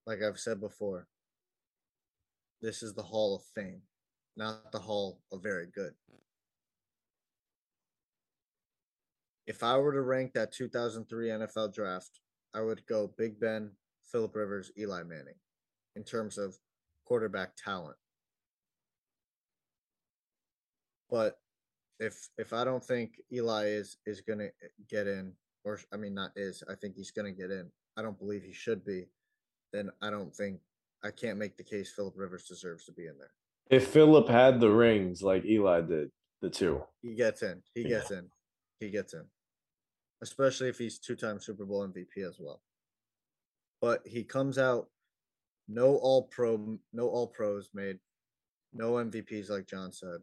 like 0.07 0.19
I've 0.23 0.39
said 0.39 0.61
before, 0.61 1.07
this 2.61 2.83
is 2.83 2.95
the 2.95 3.03
Hall 3.03 3.37
of 3.37 3.43
Fame, 3.55 3.83
not 4.37 4.73
the 4.73 4.79
Hall 4.79 5.21
of 5.31 5.43
Very 5.43 5.69
Good. 5.73 5.95
If 9.53 9.63
I 9.63 9.77
were 9.77 9.93
to 9.93 10.01
rank 10.01 10.33
that 10.33 10.51
2003 10.51 11.29
NFL 11.29 11.75
draft, 11.75 12.21
I 12.55 12.63
would 12.63 12.87
go 12.87 13.13
Big 13.19 13.39
Ben, 13.39 13.71
Philip 14.11 14.35
Rivers, 14.35 14.73
Eli 14.79 15.03
Manning 15.03 15.35
in 15.95 16.05
terms 16.05 16.39
of 16.39 16.57
quarterback 17.05 17.51
talent. 17.63 17.99
But 21.11 21.37
if 22.01 22.31
if 22.39 22.55
I 22.55 22.65
don't 22.65 22.83
think 22.83 23.21
Eli 23.31 23.67
is 23.67 23.99
is 24.07 24.23
going 24.23 24.39
to 24.39 24.49
get 24.89 25.07
in 25.07 25.35
or 25.65 25.79
I 25.93 25.99
mean 25.99 26.15
not 26.15 26.31
is, 26.35 26.63
I 26.71 26.75
think 26.75 26.97
he's 26.97 27.11
going 27.11 27.27
to 27.27 27.39
get 27.39 27.51
in. 27.51 27.71
I 27.99 28.01
don't 28.01 28.19
believe 28.19 28.43
he 28.43 28.55
should 28.55 28.83
be. 28.87 29.05
Then 29.75 29.91
I 30.01 30.09
don't 30.09 30.35
think 30.35 30.61
I 31.05 31.11
can't 31.11 31.39
make 31.39 31.59
the 31.59 31.63
case 31.63 31.93
Philip 31.95 32.15
Rivers 32.17 32.49
deserves 32.49 32.87
to 32.87 32.93
be 32.93 33.07
in 33.07 33.19
there. 33.19 33.33
If 33.69 33.89
Philip 33.89 34.31
had 34.31 34.61
the 34.61 34.71
rings 34.71 35.23
like 35.23 35.45
Eli 35.45 35.83
did, 35.83 36.11
the 36.41 36.49
two. 36.49 36.83
He 37.03 37.15
gets 37.15 37.43
in. 37.43 37.63
He 37.75 37.85
gets 37.85 38.11
yeah. 38.11 38.21
in 38.21 38.31
he 38.83 38.91
gets 38.91 39.15
in, 39.15 39.25
especially 40.23 40.69
if 40.69 40.79
he's 40.79 40.99
two 40.99 41.17
time 41.17 41.41
Super 41.41 41.65
Bowl 41.65 41.87
MVP 41.87 42.27
as 42.27 42.37
well. 42.39 42.63
But 43.81 44.01
he 44.07 44.23
comes 44.23 44.57
out 44.57 44.89
no 45.69 45.97
all 45.97 46.23
pro, 46.23 46.79
no 46.93 47.09
all 47.09 47.27
pros 47.27 47.69
made, 47.75 47.99
no 48.73 48.93
MVPs 48.93 49.51
like 49.51 49.67
John 49.67 49.93
said. 49.93 50.21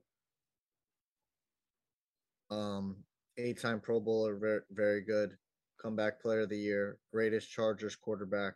Um, 2.50 2.96
eight 3.38 3.62
time 3.62 3.80
Pro 3.80 4.00
Bowler, 4.00 4.36
very, 4.38 4.62
very 4.72 5.02
good. 5.02 5.38
Comeback 5.82 6.22
player 6.22 6.42
of 6.42 6.50
the 6.50 6.58
year, 6.58 6.98
greatest 7.14 7.52
Chargers 7.52 7.96
quarterback 7.96 8.54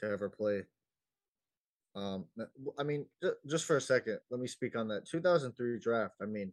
to 0.00 0.10
ever 0.10 0.28
play. 0.28 0.64
Um, 1.96 2.26
I 2.78 2.82
mean, 2.84 3.06
just 3.48 3.64
for 3.64 3.76
a 3.76 3.80
second, 3.80 4.18
let 4.30 4.40
me 4.40 4.46
speak 4.46 4.76
on 4.76 4.88
that 4.88 5.06
2003 5.06 5.80
draft. 5.80 6.14
I 6.22 6.26
mean, 6.26 6.52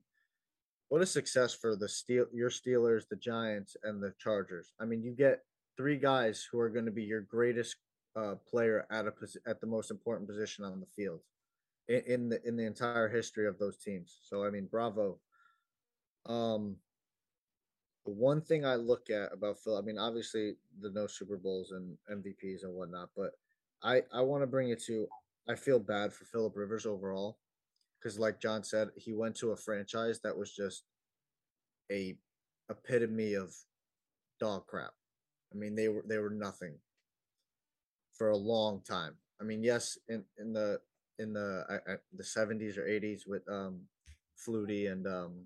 what 0.89 1.01
a 1.01 1.05
success 1.05 1.53
for 1.53 1.75
the 1.75 1.89
steel 1.89 2.25
your 2.33 2.49
Steelers, 2.49 3.07
the 3.09 3.15
Giants, 3.15 3.75
and 3.83 4.01
the 4.01 4.13
Chargers. 4.19 4.73
I 4.79 4.85
mean, 4.85 5.03
you 5.03 5.11
get 5.11 5.43
three 5.75 5.97
guys 5.97 6.47
who 6.49 6.59
are 6.59 6.69
going 6.69 6.85
to 6.85 6.91
be 6.91 7.03
your 7.03 7.21
greatest 7.21 7.75
uh, 8.15 8.35
player 8.49 8.85
at 8.89 9.05
a 9.05 9.13
at 9.47 9.59
the 9.61 9.67
most 9.67 9.91
important 9.91 10.27
position 10.27 10.63
on 10.63 10.79
the 10.79 10.87
field 10.95 11.21
in, 11.87 12.01
in 12.07 12.29
the 12.29 12.47
in 12.47 12.55
the 12.55 12.65
entire 12.65 13.09
history 13.09 13.47
of 13.47 13.59
those 13.59 13.77
teams. 13.77 14.17
So 14.23 14.45
I 14.45 14.49
mean, 14.49 14.67
bravo. 14.69 15.19
Um, 16.25 16.77
the 18.05 18.11
one 18.11 18.41
thing 18.41 18.65
I 18.65 18.75
look 18.75 19.09
at 19.09 19.33
about 19.33 19.59
Phil, 19.59 19.77
I 19.77 19.81
mean, 19.81 19.97
obviously 19.97 20.55
the 20.81 20.89
no 20.89 21.07
Super 21.07 21.37
Bowls 21.37 21.71
and 21.71 21.97
MVPs 22.09 22.63
and 22.63 22.73
whatnot, 22.73 23.09
but 23.15 23.31
I 23.83 24.03
I 24.13 24.21
want 24.21 24.43
to 24.43 24.47
bring 24.47 24.69
it 24.69 24.81
to. 24.85 25.07
I 25.49 25.55
feel 25.55 25.79
bad 25.79 26.13
for 26.13 26.25
Philip 26.25 26.53
Rivers 26.55 26.85
overall 26.85 27.37
because, 27.99 28.19
like 28.19 28.39
John 28.39 28.63
said, 28.63 28.89
he 28.95 29.13
went 29.13 29.35
to 29.37 29.51
a 29.51 29.57
franchise 29.57 30.19
that 30.23 30.37
was 30.37 30.53
just 30.53 30.83
a 31.91 32.15
epitome 32.69 33.33
of 33.33 33.53
dog 34.39 34.67
crap. 34.67 34.91
I 35.53 35.57
mean, 35.57 35.75
they 35.75 35.87
were 35.87 36.03
they 36.07 36.17
were 36.17 36.29
nothing 36.29 36.77
for 38.13 38.29
a 38.29 38.37
long 38.37 38.81
time. 38.81 39.15
I 39.39 39.43
mean, 39.43 39.63
yes, 39.63 39.97
in 40.09 40.23
in 40.37 40.53
the 40.53 40.79
in 41.19 41.33
the 41.33 41.65
uh, 41.69 41.95
the 42.15 42.23
seventies 42.23 42.77
or 42.77 42.85
eighties 42.87 43.25
with 43.27 43.43
um 43.49 43.81
Flutie 44.37 44.91
and 44.91 45.07
um 45.07 45.45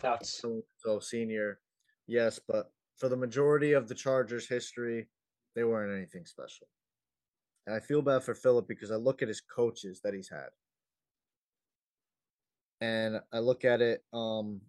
that's 0.00 0.40
so, 0.40 0.62
so 0.78 0.98
senior, 0.98 1.60
yes, 2.06 2.40
but 2.46 2.72
for 2.96 3.08
the 3.08 3.16
majority 3.16 3.72
of 3.72 3.88
the 3.88 3.94
Chargers 3.94 4.48
history, 4.48 5.08
they 5.54 5.64
weren't 5.64 5.96
anything 5.96 6.26
special. 6.26 6.66
And 7.66 7.74
I 7.74 7.80
feel 7.80 8.02
bad 8.02 8.22
for 8.22 8.34
Philip 8.34 8.68
because 8.68 8.90
I 8.90 8.96
look 8.96 9.22
at 9.22 9.28
his 9.28 9.40
coaches 9.40 10.00
that 10.02 10.14
he's 10.14 10.28
had. 10.28 10.48
And 12.80 13.20
I 13.32 13.38
look 13.38 13.64
at 13.64 13.80
it, 13.80 14.04
um, 14.12 14.60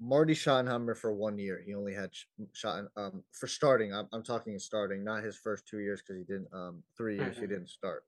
Marty 0.00 0.34
Schottenheimer 0.34 0.96
for 0.96 1.12
one 1.12 1.38
year. 1.38 1.62
He 1.64 1.74
only 1.74 1.94
had 1.94 2.10
shot 2.52 2.84
um 2.96 3.22
for 3.32 3.46
starting. 3.46 3.94
I'm, 3.94 4.08
I'm 4.12 4.22
talking 4.22 4.58
starting, 4.58 5.02
not 5.02 5.24
his 5.24 5.36
first 5.38 5.66
two 5.66 5.78
years 5.78 6.02
because 6.02 6.18
he 6.18 6.24
didn't 6.24 6.48
um 6.52 6.82
three 6.96 7.16
years 7.16 7.34
mm-hmm. 7.34 7.40
he 7.40 7.46
didn't 7.46 7.70
start. 7.70 8.04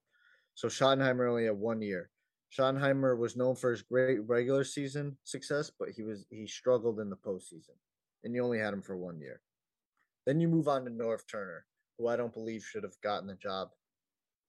So 0.54 0.68
Schottenheimer 0.68 1.28
only 1.28 1.46
had 1.46 1.56
one 1.56 1.80
year. 1.80 2.10
Schottenheimer 2.56 3.16
was 3.16 3.36
known 3.36 3.54
for 3.54 3.70
his 3.70 3.82
great 3.82 4.20
regular 4.26 4.64
season 4.64 5.16
success, 5.24 5.70
but 5.78 5.90
he 5.90 6.02
was 6.02 6.26
he 6.30 6.46
struggled 6.46 7.00
in 7.00 7.10
the 7.10 7.16
postseason, 7.16 7.76
and 8.24 8.34
you 8.34 8.44
only 8.44 8.58
had 8.58 8.74
him 8.74 8.82
for 8.82 8.96
one 8.96 9.20
year. 9.20 9.40
Then 10.26 10.40
you 10.40 10.48
move 10.48 10.68
on 10.68 10.84
to 10.84 10.90
Norv 10.90 11.20
Turner, 11.30 11.64
who 11.96 12.08
I 12.08 12.16
don't 12.16 12.34
believe 12.34 12.62
should 12.62 12.82
have 12.82 13.00
gotten 13.02 13.28
the 13.28 13.34
job. 13.34 13.70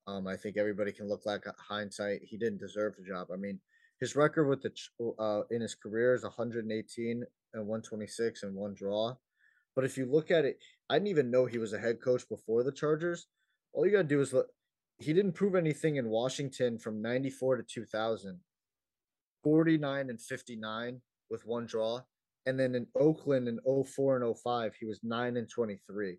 Um, 0.08 0.28
I 0.28 0.36
think 0.36 0.58
everybody 0.58 0.92
can 0.92 1.08
look 1.08 1.26
like 1.26 1.44
hindsight. 1.58 2.22
He 2.24 2.38
didn't 2.38 2.60
deserve 2.60 2.96
the 2.98 3.04
job. 3.04 3.28
I 3.32 3.38
mean, 3.38 3.60
his 4.00 4.16
record 4.16 4.48
with 4.48 4.62
the 4.62 4.72
uh, 5.20 5.42
in 5.52 5.62
his 5.62 5.76
career 5.76 6.14
is 6.14 6.24
118 6.24 7.24
and 7.54 7.68
126 7.68 8.44
and 8.44 8.56
one 8.56 8.74
draw. 8.74 9.16
But 9.76 9.86
if 9.86 9.98
you 9.98 10.06
look 10.06 10.32
at 10.32 10.46
it, 10.46 10.58
I 10.90 10.96
didn't 10.96 11.08
even 11.10 11.32
know 11.32 11.46
he 11.46 11.58
was 11.58 11.74
a 11.74 11.80
head 11.80 12.02
coach 12.02 12.28
before 12.30 12.64
the 12.64 12.72
Chargers. 12.72 13.28
All 13.74 13.86
you 13.86 13.92
gotta 13.92 14.04
do 14.06 14.22
is 14.22 14.34
look. 14.34 14.48
He 14.98 15.14
didn't 15.14 15.34
prove 15.34 15.56
anything 15.56 15.96
in 15.96 16.10
Washington 16.10 16.78
from 16.78 17.02
94 17.02 17.58
to 17.58 17.64
2000. 17.64 18.40
49 19.44 20.10
and 20.10 20.22
59 20.22 21.02
with 21.30 21.46
one 21.46 21.66
draw. 21.66 22.02
And 22.46 22.60
then 22.60 22.76
in 22.76 22.88
Oakland 22.96 23.48
in 23.48 23.60
04 23.86 24.22
and 24.22 24.38
05, 24.38 24.76
he 24.80 24.86
was 24.86 25.00
9 25.04 25.38
and 25.38 25.50
23. 25.50 26.18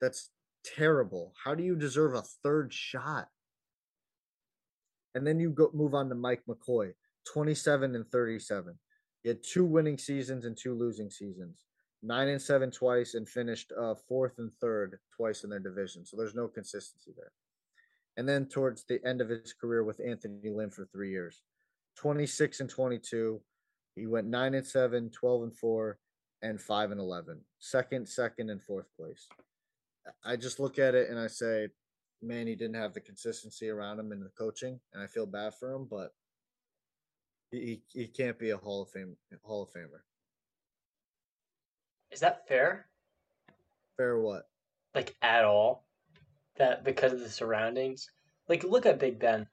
That's 0.00 0.30
terrible. 0.64 1.32
How 1.42 1.54
do 1.54 1.62
you 1.62 1.76
deserve 1.76 2.14
a 2.14 2.22
third 2.42 2.72
shot? 2.72 3.28
And 5.14 5.26
then 5.26 5.40
you 5.40 5.50
go 5.50 5.70
move 5.72 5.94
on 5.94 6.08
to 6.08 6.14
Mike 6.14 6.42
McCoy, 6.48 6.92
27 7.32 7.94
and 7.94 8.06
37. 8.10 8.78
He 9.22 9.28
had 9.28 9.42
two 9.42 9.64
winning 9.64 9.98
seasons 9.98 10.44
and 10.44 10.56
two 10.56 10.74
losing 10.74 11.10
seasons. 11.10 11.64
Nine 12.02 12.28
and 12.28 12.40
seven 12.40 12.70
twice 12.70 13.14
and 13.14 13.28
finished 13.28 13.72
uh, 13.78 13.94
fourth 14.08 14.38
and 14.38 14.52
third 14.60 14.98
twice 15.16 15.42
in 15.42 15.50
their 15.50 15.58
division. 15.58 16.06
So 16.06 16.16
there's 16.16 16.34
no 16.34 16.46
consistency 16.46 17.12
there. 17.16 17.32
And 18.16 18.28
then 18.28 18.46
towards 18.46 18.84
the 18.84 19.04
end 19.04 19.20
of 19.20 19.28
his 19.28 19.52
career 19.52 19.82
with 19.82 20.00
Anthony 20.04 20.50
Lynn 20.50 20.70
for 20.70 20.86
three 20.86 21.10
years, 21.10 21.42
26 21.96 22.60
and 22.60 22.70
22. 22.70 23.40
He 23.96 24.06
went 24.06 24.28
nine 24.28 24.54
and 24.54 24.66
seven, 24.66 25.10
12 25.10 25.42
and 25.42 25.56
four, 25.56 25.98
and 26.42 26.60
five 26.60 26.92
and 26.92 27.00
11. 27.00 27.40
Second, 27.58 28.08
second, 28.08 28.50
and 28.50 28.62
fourth 28.62 28.86
place. 28.96 29.26
I 30.24 30.36
just 30.36 30.60
look 30.60 30.78
at 30.78 30.94
it 30.94 31.10
and 31.10 31.18
I 31.18 31.26
say, 31.26 31.68
man, 32.22 32.46
he 32.46 32.54
didn't 32.54 32.76
have 32.76 32.94
the 32.94 33.00
consistency 33.00 33.68
around 33.68 33.98
him 33.98 34.12
in 34.12 34.20
the 34.20 34.30
coaching, 34.36 34.80
and 34.92 35.02
I 35.02 35.06
feel 35.06 35.26
bad 35.26 35.54
for 35.54 35.72
him, 35.72 35.86
but 35.90 36.12
he 37.50 37.82
he 37.92 38.06
can't 38.06 38.38
be 38.38 38.50
a 38.50 38.56
Hall 38.56 38.82
of 38.82 38.90
Fame 38.90 39.16
Hall 39.42 39.62
of 39.62 39.70
Famer. 39.70 40.02
Is 42.10 42.20
that 42.20 42.46
fair? 42.46 42.86
Fair 43.96 44.18
what? 44.18 44.48
Like 44.94 45.14
at 45.22 45.44
all? 45.44 45.86
That 46.56 46.84
because 46.84 47.12
of 47.12 47.20
the 47.20 47.28
surroundings? 47.28 48.10
Like 48.48 48.64
look 48.64 48.86
at 48.86 48.98
Big 48.98 49.18
Ben. 49.18 49.46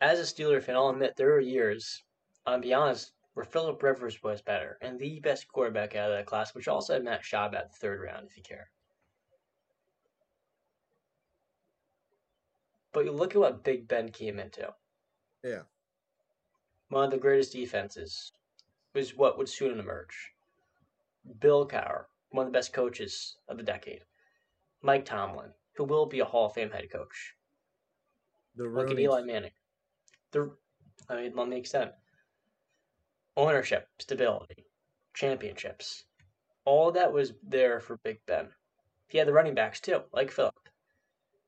As 0.00 0.18
a 0.18 0.22
Steeler 0.22 0.62
fan, 0.62 0.76
I'll 0.76 0.90
admit 0.90 1.14
there 1.16 1.34
are 1.34 1.40
years, 1.40 2.02
I'll 2.44 2.60
be 2.60 2.74
honest, 2.74 3.12
where 3.34 3.44
Philip 3.44 3.82
Rivers 3.82 4.22
was 4.22 4.42
better 4.42 4.78
and 4.82 4.98
the 4.98 5.20
best 5.20 5.46
quarterback 5.48 5.94
out 5.94 6.10
of 6.10 6.16
that 6.16 6.26
class, 6.26 6.54
which 6.54 6.68
also 6.68 6.94
had 6.94 7.04
Matt 7.04 7.22
Schaub 7.22 7.54
at 7.54 7.70
the 7.70 7.76
third 7.76 8.00
round, 8.00 8.26
if 8.28 8.36
you 8.36 8.42
care. 8.42 8.68
But 12.92 13.04
you 13.04 13.12
look 13.12 13.34
at 13.34 13.40
what 13.40 13.64
Big 13.64 13.88
Ben 13.88 14.10
came 14.10 14.38
into. 14.38 14.72
Yeah. 15.42 15.62
One 16.88 17.04
of 17.04 17.10
the 17.10 17.18
greatest 17.18 17.52
defenses 17.52 18.32
was 18.94 19.16
what 19.16 19.38
would 19.38 19.48
soon 19.48 19.80
emerge. 19.80 20.32
Bill 21.40 21.66
Cowher, 21.66 22.04
one 22.30 22.46
of 22.46 22.52
the 22.52 22.56
best 22.56 22.72
coaches 22.72 23.36
of 23.48 23.56
the 23.56 23.62
decade. 23.62 24.04
Mike 24.82 25.04
Tomlin, 25.04 25.52
who 25.76 25.84
will 25.84 26.06
be 26.06 26.20
a 26.20 26.24
Hall 26.24 26.46
of 26.46 26.54
Fame 26.54 26.70
head 26.70 26.90
coach. 26.90 27.34
The 28.56 28.64
Look 28.64 28.90
at 28.90 28.98
Eli 28.98 29.22
Manning. 29.22 29.52
The, 30.32 30.54
I 31.08 31.16
mean, 31.16 31.32
let 31.34 31.48
me 31.48 31.56
extend. 31.56 31.92
Ownership, 33.36 33.88
stability, 33.98 34.66
championships. 35.14 36.04
All 36.64 36.92
that 36.92 37.12
was 37.12 37.32
there 37.42 37.80
for 37.80 37.96
Big 37.98 38.20
Ben. 38.26 38.48
He 39.08 39.18
had 39.18 39.26
the 39.26 39.32
running 39.32 39.54
backs 39.54 39.80
too, 39.80 40.02
like 40.12 40.30
Philip. 40.30 40.54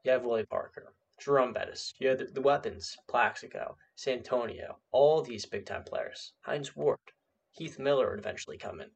You 0.04 0.12
have 0.12 0.24
Willie 0.24 0.46
Parker. 0.46 0.94
Jerome 1.24 1.54
Bettis. 1.54 1.94
You 1.98 2.08
had 2.08 2.18
the, 2.18 2.26
the 2.26 2.42
weapons, 2.42 2.98
Plaxico, 3.08 3.78
Santonio, 3.94 4.78
all 4.90 5.22
these 5.22 5.46
big 5.46 5.64
time 5.64 5.82
players. 5.82 6.34
Hines 6.42 6.76
Ward, 6.76 6.98
Heath 7.50 7.78
Miller 7.78 8.10
would 8.10 8.18
eventually 8.18 8.58
come 8.58 8.82
in. 8.82 8.90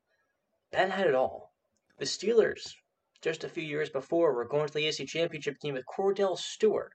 Ben 0.70 0.90
had 0.90 1.06
it 1.06 1.14
all. 1.14 1.54
The 1.96 2.04
Steelers, 2.04 2.74
just 3.22 3.44
a 3.44 3.48
few 3.48 3.62
years 3.62 3.88
before, 3.88 4.34
were 4.34 4.44
going 4.44 4.66
to 4.66 4.74
the 4.74 4.84
AFC 4.84 5.08
Championship 5.08 5.58
game 5.58 5.72
with 5.72 5.86
Kordell 5.86 6.36
Stewart. 6.36 6.92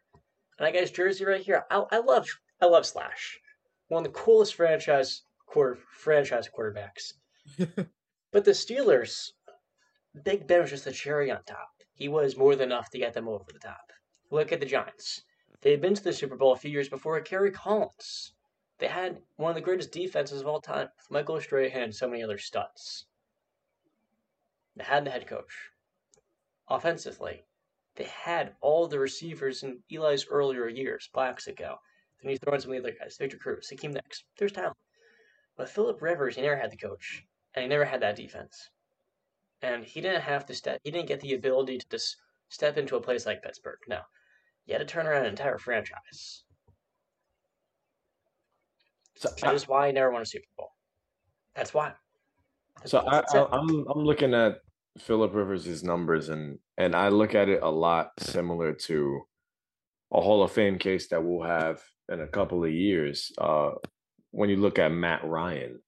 And 0.60 0.68
I 0.68 0.72
got 0.72 0.82
his 0.82 0.92
jersey 0.92 1.26
right 1.26 1.42
here. 1.42 1.66
I, 1.72 1.84
I 1.92 1.98
love 1.98 2.28
I 2.62 2.68
love 2.68 2.86
Slash. 2.86 3.40
One 3.88 4.06
of 4.06 4.14
the 4.14 4.20
coolest 4.20 4.54
franchise 4.54 5.24
quarter 5.48 5.80
franchise 5.90 6.48
quarterbacks. 6.48 7.14
but 8.32 8.46
the 8.46 8.52
Steelers, 8.52 9.32
Big 10.24 10.46
Ben 10.46 10.62
was 10.62 10.70
just 10.70 10.86
the 10.86 10.92
cherry 10.92 11.32
on 11.32 11.44
top. 11.44 11.72
He 11.96 12.08
was 12.08 12.38
more 12.38 12.56
than 12.56 12.70
enough 12.72 12.92
to 12.92 13.00
get 13.00 13.14
them 13.14 13.28
over 13.28 13.46
the 13.52 13.58
top. 13.58 13.93
Look 14.34 14.52
at 14.52 14.60
the 14.60 14.66
Giants. 14.66 15.22
They 15.62 15.70
had 15.70 15.80
been 15.80 15.94
to 15.94 16.04
the 16.04 16.12
Super 16.12 16.36
Bowl 16.36 16.54
a 16.54 16.58
few 16.58 16.72
years 16.72 16.90
before 16.90 17.14
with 17.14 17.26
Kerry 17.26 17.52
Collins. 17.52 18.34
They 18.80 18.88
had 18.88 19.22
one 19.36 19.52
of 19.52 19.56
the 19.56 19.62
greatest 19.62 19.92
defenses 19.92 20.42
of 20.42 20.48
all 20.48 20.60
time, 20.60 20.90
with 20.98 21.12
Michael 21.12 21.40
Strahan 21.40 21.84
and 21.84 21.96
so 21.96 22.10
many 22.10 22.24
other 22.24 22.40
studs. 22.40 23.06
They 24.76 24.86
had 24.86 25.06
the 25.06 25.12
head 25.12 25.28
coach. 25.28 25.70
Offensively, 26.68 27.46
they 27.96 28.06
had 28.06 28.56
all 28.60 28.88
the 28.88 28.98
receivers 28.98 29.62
in 29.62 29.84
Eli's 29.92 30.26
earlier 30.28 30.68
years, 30.68 31.08
Plaxico. 31.14 31.78
Then 32.20 32.32
you 32.32 32.40
throw 32.40 32.56
in 32.56 32.60
some 32.60 32.72
of 32.72 32.82
the 32.82 32.90
other 32.90 32.98
guys, 33.00 33.18
Victor 33.18 33.38
Cruz, 33.38 33.70
Hakeem 33.70 33.94
Nicks. 33.94 34.24
There's 34.40 34.52
talent. 34.52 34.78
But 35.56 35.70
Philip 35.70 36.02
Rivers, 36.02 36.38
he 36.38 36.42
never 36.42 36.56
had 36.56 36.72
the 36.72 36.78
coach, 36.78 37.24
and 37.54 37.62
he 37.62 37.70
never 37.70 37.86
had 37.86 38.02
that 38.02 38.16
defense. 38.16 38.72
And 39.62 39.84
he 39.84 40.02
didn't 40.02 40.22
have 40.22 40.48
to 40.48 40.56
step, 40.56 40.82
he 40.84 40.90
didn't 40.90 41.08
get 41.08 41.20
the 41.20 41.36
ability 41.36 41.78
to 41.78 41.86
just 41.92 42.18
step 42.50 42.80
into 42.80 42.96
a 42.96 43.02
place 43.02 43.28
like 43.28 43.44
Pittsburgh. 43.44 43.78
No. 43.88 44.00
You 44.66 44.74
had 44.74 44.80
to 44.80 44.86
turn 44.86 45.08
around 45.08 45.26
an 45.26 45.32
entire 45.32 45.58
franchise. 45.58 46.44
So 49.16 49.30
that 49.42 49.54
is 49.54 49.68
why 49.68 49.88
I 49.88 49.92
never 49.92 50.12
won 50.12 50.22
a 50.22 50.26
Super 50.26 50.46
Bowl. 50.58 50.70
That's 51.56 51.74
why. 51.74 51.94
That's 52.80 52.92
so 52.92 53.00
I, 53.00 53.20
I, 53.20 53.48
I'm 53.52 53.86
I'm 53.88 54.04
looking 54.04 54.34
at 54.34 54.60
Philip 55.00 55.34
Rivers' 55.34 55.84
numbers 55.84 56.30
and 56.30 56.60
and 56.78 56.96
I 56.96 57.10
look 57.10 57.36
at 57.36 57.50
it 57.50 57.62
a 57.62 57.70
lot 57.70 58.12
similar 58.20 58.74
to 58.74 59.22
a 60.12 60.22
Hall 60.22 60.44
of 60.44 60.52
Fame 60.52 60.78
case 60.78 61.08
that 61.10 61.24
we'll 61.24 61.48
have 61.48 61.82
in 62.12 62.22
a 62.22 62.28
couple 62.28 62.64
of 62.64 62.72
years. 62.72 63.32
Uh, 63.38 63.72
when 64.32 64.50
you 64.50 64.58
look 64.58 64.80
at 64.80 64.92
Matt 64.92 65.24
Ryan, 65.24 65.80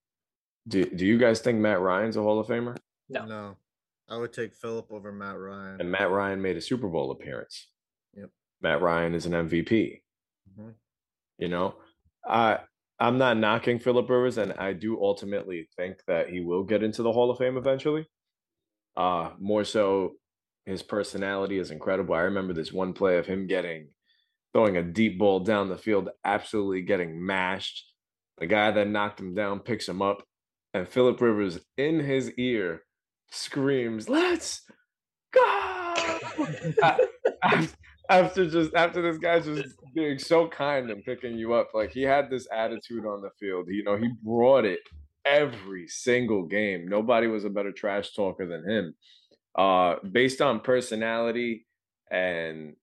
do 0.68 0.86
do 0.86 1.06
you 1.06 1.18
guys 1.18 1.40
think 1.40 1.60
Matt 1.60 1.82
Ryan's 1.82 2.18
a 2.18 2.22
Hall 2.22 2.40
of 2.40 2.48
Famer? 2.48 2.78
No, 3.10 3.26
no. 3.26 3.58
I 4.08 4.18
would 4.18 4.34
take 4.34 4.54
Philip 4.54 4.92
over 4.92 5.12
Matt 5.12 5.38
Ryan. 5.38 5.82
And 5.82 5.92
Matt 5.92 6.12
Ryan 6.12 6.42
made 6.42 6.58
a 6.58 6.62
Super 6.62 6.88
Bowl 6.88 7.12
appearance. 7.12 7.68
Matt 8.62 8.82
Ryan 8.82 9.14
is 9.14 9.26
an 9.26 9.34
MVP. 9.34 10.02
Mm-hmm. 10.52 10.70
You 11.38 11.48
know, 11.48 11.76
I 12.28 12.60
I'm 13.00 13.18
not 13.18 13.38
knocking 13.38 13.80
Philip 13.80 14.10
Rivers, 14.10 14.38
and 14.38 14.54
I 14.54 14.74
do 14.74 15.02
ultimately 15.02 15.68
think 15.76 15.98
that 16.08 16.30
he 16.30 16.40
will 16.40 16.64
get 16.64 16.84
into 16.84 17.04
the 17.04 17.12
Hall 17.12 17.30
of 17.30 17.38
Fame 17.38 17.58
eventually. 17.58 18.08
Uh, 18.96 19.32
more 19.38 19.66
so, 19.66 20.14
his 20.66 20.82
personality 20.82 21.60
is 21.60 21.72
incredible. 21.72 22.16
I 22.16 22.22
remember 22.22 22.54
this 22.54 22.72
one 22.72 22.94
play 22.94 23.18
of 23.18 23.26
him 23.26 23.48
getting 23.48 23.90
throwing 24.54 24.78
a 24.78 24.84
deep 24.84 25.20
ball 25.20 25.42
down 25.42 25.68
the 25.68 25.78
field, 25.78 26.10
absolutely 26.24 26.82
getting 26.82 27.24
mashed. 27.26 27.92
The 28.38 28.48
guy 28.48 28.72
that 28.72 28.88
knocked 28.88 29.20
him 29.20 29.36
down 29.36 29.60
picks 29.60 29.90
him 29.90 30.02
up, 30.02 30.24
and 30.74 30.88
Philip 30.88 31.20
Rivers 31.20 31.60
in 31.78 32.00
his 32.00 32.32
ear 32.38 32.84
screams, 33.30 34.08
"Let's 34.08 34.62
go!" 35.34 35.94
after 38.10 38.50
just 38.50 38.74
after 38.76 39.02
this 39.02 39.18
guy 39.18 39.40
just 39.40 39.76
being 39.94 40.20
so 40.20 40.48
kind 40.48 40.90
and 40.90 41.04
picking 41.04 41.38
you 41.38 41.54
up, 41.54 41.70
like 41.74 41.92
he 41.92 42.04
had 42.04 42.30
this 42.30 42.48
attitude 42.52 43.06
on 43.06 43.22
the 43.22 43.30
field. 43.40 43.68
You 43.70 43.84
know, 43.84 43.98
he 43.98 44.10
brought 44.24 44.66
it 44.66 44.80
every 45.26 45.88
single 45.88 46.46
game. 46.46 46.88
Nobody 46.88 47.28
was 47.28 47.46
a 47.46 47.50
better 47.50 47.72
trash 47.72 48.14
talker 48.14 48.48
than 48.48 48.70
him. 48.70 48.94
Uh, 49.58 49.96
based 50.12 50.42
on 50.42 50.60
personality 50.60 51.66
and 52.12 52.76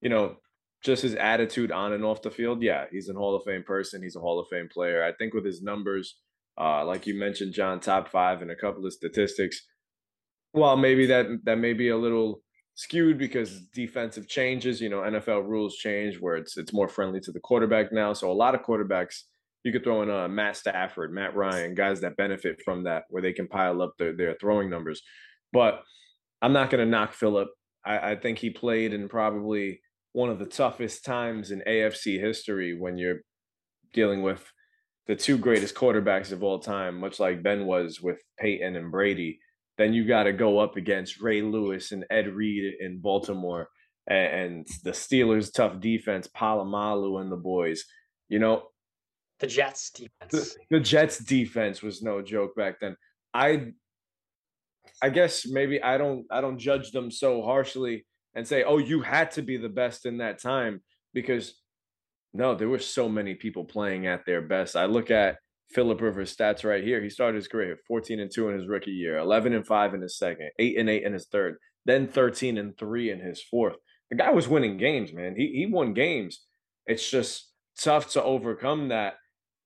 you 0.00 0.08
know 0.08 0.36
just 0.84 1.02
his 1.02 1.14
attitude 1.14 1.72
on 1.72 1.92
and 1.92 2.04
off 2.04 2.22
the 2.22 2.30
field, 2.30 2.62
yeah, 2.62 2.84
he's 2.90 3.08
a 3.08 3.14
Hall 3.14 3.36
of 3.36 3.44
Fame 3.44 3.64
person. 3.64 4.02
He's 4.02 4.16
a 4.16 4.20
Hall 4.20 4.38
of 4.38 4.48
Fame 4.48 4.68
player. 4.72 5.04
I 5.04 5.12
think 5.12 5.34
with 5.34 5.44
his 5.44 5.62
numbers, 5.62 6.16
uh, 6.60 6.84
like 6.84 7.06
you 7.06 7.18
mentioned, 7.18 7.52
John, 7.52 7.80
top 7.80 8.08
five 8.08 8.42
and 8.42 8.50
a 8.50 8.56
couple 8.56 8.84
of 8.84 8.92
statistics. 8.92 9.60
Well, 10.52 10.76
maybe 10.76 11.06
that 11.06 11.26
that 11.44 11.58
may 11.58 11.72
be 11.72 11.88
a 11.88 11.96
little 11.96 12.42
skewed 12.78 13.18
because 13.18 13.60
defensive 13.74 14.28
changes. 14.28 14.80
You 14.80 14.88
know, 14.88 15.00
NFL 15.00 15.46
rules 15.46 15.76
change 15.76 16.18
where 16.20 16.36
it's 16.36 16.56
it's 16.56 16.72
more 16.72 16.88
friendly 16.88 17.20
to 17.20 17.32
the 17.32 17.40
quarterback 17.40 17.92
now. 17.92 18.12
So 18.12 18.30
a 18.30 18.32
lot 18.32 18.54
of 18.54 18.62
quarterbacks 18.62 19.22
you 19.64 19.72
could 19.72 19.82
throw 19.82 20.02
in 20.02 20.10
uh, 20.10 20.28
Matt 20.28 20.56
Stafford, 20.56 21.12
Matt 21.12 21.34
Ryan, 21.34 21.74
guys 21.74 22.00
that 22.00 22.16
benefit 22.16 22.62
from 22.64 22.84
that 22.84 23.02
where 23.10 23.20
they 23.20 23.32
can 23.32 23.48
pile 23.48 23.82
up 23.82 23.94
their 23.98 24.16
their 24.16 24.36
throwing 24.40 24.70
numbers. 24.70 25.02
But 25.52 25.82
I'm 26.40 26.52
not 26.52 26.70
going 26.70 26.84
to 26.84 26.90
knock 26.90 27.12
Philip. 27.12 27.48
I, 27.84 28.12
I 28.12 28.16
think 28.16 28.38
he 28.38 28.50
played 28.50 28.94
in 28.94 29.08
probably 29.08 29.80
one 30.12 30.30
of 30.30 30.38
the 30.38 30.46
toughest 30.46 31.04
times 31.04 31.50
in 31.50 31.62
AFC 31.66 32.20
history 32.20 32.78
when 32.78 32.96
you're 32.96 33.22
dealing 33.92 34.22
with 34.22 34.52
the 35.08 35.16
two 35.16 35.36
greatest 35.36 35.74
quarterbacks 35.74 36.30
of 36.32 36.44
all 36.44 36.60
time, 36.60 37.00
much 37.00 37.18
like 37.18 37.42
Ben 37.42 37.66
was 37.66 38.00
with 38.00 38.22
Peyton 38.38 38.76
and 38.76 38.92
Brady 38.92 39.40
then 39.78 39.92
you 39.92 40.04
got 40.04 40.24
to 40.24 40.32
go 40.32 40.58
up 40.58 40.76
against 40.76 41.20
Ray 41.20 41.40
Lewis 41.40 41.92
and 41.92 42.04
Ed 42.10 42.28
Reed 42.28 42.74
in 42.80 42.98
Baltimore 42.98 43.68
and, 44.06 44.66
the 44.82 44.90
Steelers' 44.90 45.52
tough 45.52 45.80
defense, 45.80 46.28
Polamalu 46.28 47.20
and 47.20 47.30
the 47.30 47.36
boys. 47.36 47.84
You 48.28 48.40
know, 48.40 48.64
the 49.38 49.46
Jets 49.46 49.90
defense. 49.90 50.30
The, 50.30 50.54
the, 50.70 50.80
Jets 50.80 51.18
defense 51.18 51.80
was 51.80 52.02
no 52.02 52.20
joke 52.20 52.56
back 52.56 52.80
then. 52.80 52.96
I 53.32 53.72
I 55.00 55.10
guess 55.10 55.46
maybe 55.46 55.80
I 55.82 55.96
don't 55.96 56.26
I 56.30 56.40
don't 56.40 56.58
judge 56.58 56.90
them 56.90 57.10
so 57.10 57.42
harshly 57.42 58.04
and 58.34 58.46
say, 58.46 58.64
"Oh, 58.64 58.78
you 58.78 59.00
had 59.00 59.30
to 59.32 59.42
be 59.42 59.56
the 59.56 59.68
best 59.68 60.06
in 60.06 60.18
that 60.18 60.42
time" 60.42 60.82
because 61.14 61.54
no, 62.34 62.54
there 62.54 62.68
were 62.68 62.78
so 62.78 63.08
many 63.08 63.34
people 63.34 63.64
playing 63.64 64.06
at 64.06 64.26
their 64.26 64.42
best. 64.42 64.76
I 64.76 64.86
look 64.86 65.10
at 65.10 65.38
Philip 65.70 66.00
Rivers 66.00 66.34
stats 66.34 66.64
right 66.64 66.82
here. 66.82 67.02
He 67.02 67.10
started 67.10 67.36
his 67.36 67.48
career 67.48 67.78
14 67.86 68.20
and 68.20 68.30
2 68.32 68.48
in 68.48 68.58
his 68.58 68.68
rookie 68.68 68.90
year, 68.90 69.18
11 69.18 69.52
and 69.52 69.66
5 69.66 69.94
in 69.94 70.00
his 70.00 70.16
second, 70.16 70.50
8 70.58 70.78
and 70.78 70.90
8 70.90 71.02
in 71.02 71.12
his 71.12 71.26
third, 71.26 71.56
then 71.84 72.08
13 72.08 72.58
and 72.58 72.76
3 72.76 73.10
in 73.10 73.20
his 73.20 73.42
fourth. 73.42 73.76
The 74.10 74.16
guy 74.16 74.30
was 74.30 74.48
winning 74.48 74.78
games, 74.78 75.12
man. 75.12 75.34
He 75.36 75.52
he 75.54 75.66
won 75.66 75.92
games. 75.92 76.40
It's 76.86 77.08
just 77.08 77.50
tough 77.78 78.12
to 78.12 78.22
overcome 78.22 78.88
that. 78.88 79.14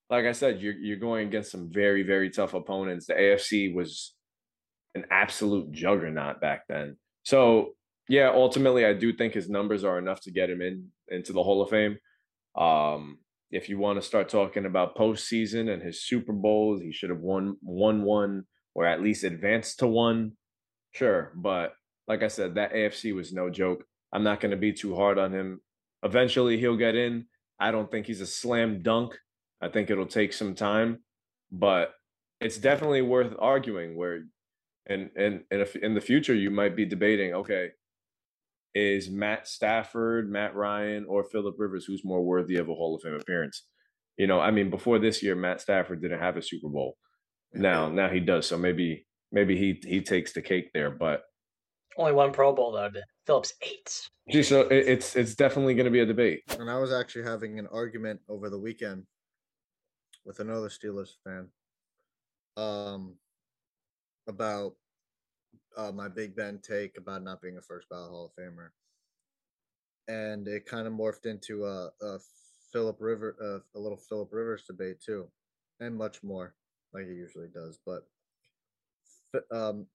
Like 0.09 0.25
I 0.25 0.33
said, 0.33 0.61
you're 0.61 0.73
you're 0.73 0.97
going 0.97 1.27
against 1.27 1.51
some 1.51 1.69
very 1.71 2.03
very 2.03 2.29
tough 2.29 2.53
opponents. 2.53 3.05
The 3.05 3.13
AFC 3.13 3.73
was 3.73 4.13
an 4.95 5.05
absolute 5.09 5.71
juggernaut 5.71 6.41
back 6.41 6.67
then. 6.67 6.97
So, 7.23 7.71
yeah, 8.09 8.29
ultimately 8.29 8.85
I 8.85 8.93
do 8.93 9.13
think 9.13 9.33
his 9.33 9.49
numbers 9.49 9.83
are 9.83 9.97
enough 9.97 10.21
to 10.21 10.31
get 10.31 10.49
him 10.49 10.61
in 10.61 10.89
into 11.07 11.33
the 11.33 11.41
Hall 11.41 11.61
of 11.61 11.69
Fame. 11.69 11.97
Um, 12.55 13.17
if 13.53 13.69
you 13.69 13.77
want 13.77 14.01
to 14.01 14.05
start 14.05 14.29
talking 14.29 14.65
about 14.65 14.95
postseason 14.95 15.71
and 15.71 15.81
his 15.81 16.03
Super 16.03 16.33
Bowls, 16.33 16.81
he 16.81 16.91
should 16.91 17.11
have 17.11 17.19
won 17.19 17.55
won 17.61 18.01
one 18.01 18.45
or 18.73 18.87
at 18.87 19.01
least 19.01 19.23
advanced 19.23 19.79
to 19.79 19.87
one. 19.87 20.33
Sure, 20.91 21.31
but 21.35 21.73
like 22.07 22.23
I 22.23 22.27
said, 22.27 22.55
that 22.55 22.73
AFC 22.73 23.13
was 23.15 23.31
no 23.31 23.51
joke. 23.51 23.83
I'm 24.11 24.23
not 24.23 24.39
going 24.39 24.51
to 24.51 24.57
be 24.57 24.73
too 24.73 24.95
hard 24.95 25.19
on 25.19 25.31
him. 25.31 25.61
Eventually, 26.01 26.59
he'll 26.59 26.77
get 26.77 26.95
in. 26.95 27.25
I 27.59 27.71
don't 27.71 27.89
think 27.89 28.07
he's 28.07 28.21
a 28.21 28.27
slam 28.27 28.81
dunk. 28.81 29.17
I 29.61 29.69
think 29.69 29.89
it'll 29.89 30.07
take 30.07 30.33
some 30.33 30.55
time, 30.55 31.03
but 31.51 31.93
it's 32.41 32.57
definitely 32.57 33.03
worth 33.03 33.35
arguing. 33.39 33.95
Where, 33.95 34.23
and 34.87 35.11
and 35.15 35.43
and 35.51 35.61
if 35.61 35.75
in 35.75 35.93
the 35.93 36.01
future 36.01 36.33
you 36.33 36.49
might 36.49 36.75
be 36.75 36.85
debating, 36.85 37.35
okay, 37.35 37.69
is 38.75 39.09
Matt 39.09 39.47
Stafford, 39.47 40.29
Matt 40.29 40.55
Ryan, 40.55 41.05
or 41.07 41.23
Philip 41.23 41.55
Rivers 41.57 41.85
who's 41.85 42.03
more 42.03 42.23
worthy 42.23 42.57
of 42.57 42.69
a 42.69 42.73
Hall 42.73 42.95
of 42.95 43.01
Fame 43.01 43.13
appearance? 43.13 43.63
You 44.17 44.27
know, 44.27 44.39
I 44.39 44.51
mean, 44.51 44.69
before 44.69 44.99
this 44.99 45.23
year, 45.23 45.35
Matt 45.35 45.61
Stafford 45.61 46.01
didn't 46.01 46.19
have 46.19 46.37
a 46.37 46.41
Super 46.41 46.69
Bowl. 46.69 46.97
Now, 47.53 47.89
now 47.89 48.09
he 48.09 48.19
does. 48.19 48.47
So 48.47 48.57
maybe, 48.57 49.05
maybe 49.31 49.57
he 49.57 49.81
he 49.87 50.01
takes 50.01 50.33
the 50.33 50.41
cake 50.41 50.71
there. 50.73 50.91
But 50.91 51.23
only 51.97 52.13
one 52.13 52.31
Pro 52.31 52.53
Bowl 52.53 52.71
though. 52.71 52.89
Philip's 53.25 53.53
eight. 53.61 54.09
Gee, 54.29 54.43
so 54.43 54.61
it, 54.61 54.87
it's 54.87 55.15
it's 55.15 55.35
definitely 55.35 55.75
going 55.75 55.85
to 55.85 55.91
be 55.91 55.99
a 55.99 56.05
debate. 56.05 56.41
And 56.59 56.69
I 56.69 56.77
was 56.77 56.91
actually 56.91 57.23
having 57.23 57.59
an 57.59 57.67
argument 57.71 58.21
over 58.29 58.49
the 58.49 58.59
weekend 58.59 59.03
with 60.25 60.39
another 60.39 60.69
Steelers 60.69 61.11
fan, 61.23 61.49
um, 62.57 63.15
about 64.27 64.73
uh, 65.77 65.91
my 65.91 66.07
Big 66.07 66.35
Ben 66.35 66.59
take 66.61 66.97
about 66.97 67.23
not 67.23 67.41
being 67.41 67.57
a 67.57 67.61
first 67.61 67.89
ballot 67.89 68.11
Hall 68.11 68.25
of 68.25 68.43
Famer, 68.43 68.69
and 70.07 70.47
it 70.47 70.65
kind 70.65 70.87
of 70.87 70.93
morphed 70.93 71.25
into 71.25 71.65
a, 71.65 71.89
a 72.01 72.19
Philip 72.71 72.97
River, 72.99 73.35
uh, 73.41 73.77
a 73.77 73.79
little 73.79 73.97
Philip 73.97 74.29
Rivers 74.31 74.63
debate 74.65 75.01
too, 75.01 75.27
and 75.79 75.95
much 75.95 76.23
more, 76.23 76.55
like 76.93 77.05
it 77.05 77.15
usually 77.15 77.49
does. 77.53 77.79
But 77.85 78.03
um, 79.51 79.87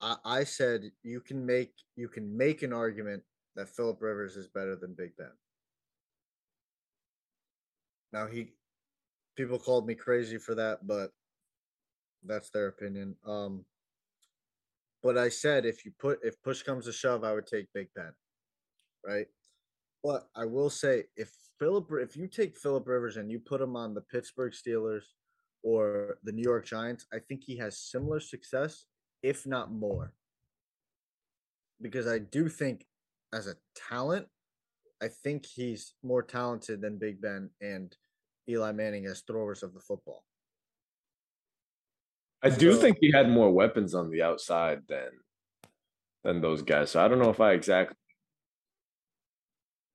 I, 0.00 0.16
I 0.24 0.44
said 0.44 0.90
you 1.02 1.20
can 1.20 1.44
make 1.44 1.72
you 1.96 2.08
can 2.08 2.36
make 2.36 2.62
an 2.62 2.72
argument 2.72 3.22
that 3.56 3.68
Philip 3.68 4.00
Rivers 4.00 4.36
is 4.36 4.46
better 4.48 4.76
than 4.76 4.94
Big 4.94 5.16
Ben. 5.16 5.32
Now 8.12 8.26
he, 8.26 8.52
people 9.36 9.58
called 9.58 9.86
me 9.86 9.94
crazy 9.94 10.38
for 10.38 10.54
that, 10.54 10.86
but 10.86 11.10
that's 12.24 12.50
their 12.50 12.68
opinion. 12.68 13.16
Um, 13.26 13.64
but 15.02 15.16
I 15.16 15.28
said 15.28 15.64
if 15.64 15.84
you 15.84 15.92
put 15.98 16.18
if 16.22 16.40
push 16.42 16.62
comes 16.62 16.86
to 16.86 16.92
shove, 16.92 17.24
I 17.24 17.32
would 17.32 17.46
take 17.46 17.72
Big 17.72 17.88
Ben. 17.94 18.12
Right. 19.06 19.26
But 20.02 20.28
I 20.34 20.44
will 20.44 20.70
say 20.70 21.04
if 21.16 21.30
Philip 21.58 21.88
if 22.00 22.16
you 22.16 22.26
take 22.26 22.56
Philip 22.56 22.86
Rivers 22.86 23.16
and 23.16 23.30
you 23.30 23.38
put 23.38 23.60
him 23.60 23.76
on 23.76 23.94
the 23.94 24.00
Pittsburgh 24.00 24.52
Steelers 24.52 25.04
or 25.62 26.18
the 26.24 26.32
New 26.32 26.42
York 26.42 26.66
Giants, 26.66 27.06
I 27.12 27.18
think 27.18 27.42
he 27.44 27.56
has 27.58 27.78
similar 27.78 28.20
success, 28.20 28.86
if 29.22 29.46
not 29.46 29.72
more. 29.72 30.12
Because 31.80 32.06
I 32.06 32.18
do 32.18 32.48
think 32.48 32.84
as 33.32 33.46
a 33.46 33.56
talent, 33.76 34.26
I 35.00 35.08
think 35.08 35.46
he's 35.46 35.94
more 36.02 36.22
talented 36.22 36.80
than 36.80 36.98
Big 36.98 37.20
Ben 37.20 37.50
and 37.60 37.96
Eli 38.48 38.72
Manning 38.72 39.06
as 39.06 39.20
throwers 39.20 39.62
of 39.62 39.74
the 39.74 39.80
football. 39.80 40.24
I 42.42 42.50
do 42.50 42.72
so, 42.72 42.80
think 42.80 42.98
he 43.00 43.10
had 43.10 43.28
more 43.28 43.50
weapons 43.50 43.94
on 43.94 44.10
the 44.10 44.22
outside 44.22 44.82
than 44.88 45.08
than 46.24 46.40
those 46.40 46.62
guys. 46.62 46.90
So 46.90 47.04
I 47.04 47.08
don't 47.08 47.18
know 47.18 47.30
if 47.30 47.40
I 47.40 47.52
exactly. 47.52 47.96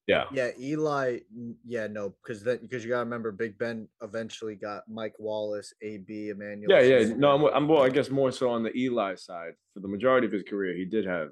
Yeah. 0.08 0.26
Yeah, 0.34 0.50
Eli. 0.60 1.20
Yeah, 1.66 1.88
no, 1.88 2.14
because 2.22 2.44
that 2.44 2.62
because 2.62 2.84
you 2.84 2.90
gotta 2.90 3.06
remember, 3.06 3.32
Big 3.32 3.58
Ben 3.58 3.88
eventually 4.02 4.56
got 4.56 4.84
Mike 4.90 5.14
Wallace, 5.18 5.74
AB, 5.82 6.30
Emmanuel. 6.30 6.70
Yeah, 6.70 6.82
yeah. 6.82 7.14
No, 7.16 7.48
I'm, 7.48 7.56
I'm. 7.56 7.68
Well, 7.68 7.84
I 7.84 7.90
guess 7.90 8.10
more 8.10 8.32
so 8.32 8.50
on 8.50 8.64
the 8.64 8.76
Eli 8.78 9.16
side. 9.16 9.54
For 9.74 9.80
the 9.80 9.88
majority 9.88 10.28
of 10.28 10.34
his 10.34 10.44
career, 10.44 10.76
he 10.76 10.84
did 10.84 11.06
have 11.06 11.30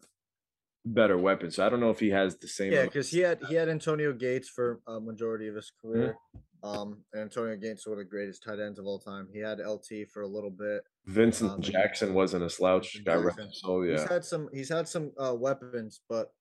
better 0.85 1.17
weapons. 1.17 1.57
So 1.57 1.65
I 1.65 1.69
don't 1.69 1.81
know 1.81 1.89
if 1.89 1.99
he 1.99 2.09
has 2.11 2.37
the 2.37 2.47
same. 2.47 2.71
Yeah, 2.71 2.85
because 2.85 3.09
he 3.09 3.19
had 3.19 3.39
he 3.49 3.55
had 3.55 3.67
Antonio 3.67 4.13
Gates 4.13 4.47
for 4.47 4.79
a 4.87 5.01
majority 5.01 5.49
of 5.49 5.55
his 5.55 5.71
career. 5.81 6.15
Mm-hmm. 6.35 6.39
Um, 6.63 6.97
and 7.13 7.23
Antonio 7.23 7.55
Gates 7.55 7.87
one 7.87 7.93
of 7.93 7.97
the 7.97 8.05
greatest 8.05 8.43
tight 8.43 8.59
ends 8.59 8.77
of 8.77 8.85
all 8.85 8.99
time. 8.99 9.27
He 9.33 9.39
had 9.39 9.59
LT 9.59 10.07
for 10.13 10.21
a 10.21 10.27
little 10.27 10.51
bit. 10.51 10.83
Vincent 11.07 11.51
um, 11.51 11.61
Jackson 11.61 12.13
wasn't 12.13 12.43
a 12.43 12.49
slouch. 12.49 13.03
Guy. 13.03 13.19
So 13.51 13.81
yeah, 13.81 13.93
he's 13.93 14.07
had 14.07 14.23
some. 14.23 14.49
He's 14.53 14.69
had 14.69 14.87
some 14.87 15.11
uh, 15.17 15.33
weapons, 15.35 16.01
but 16.07 16.31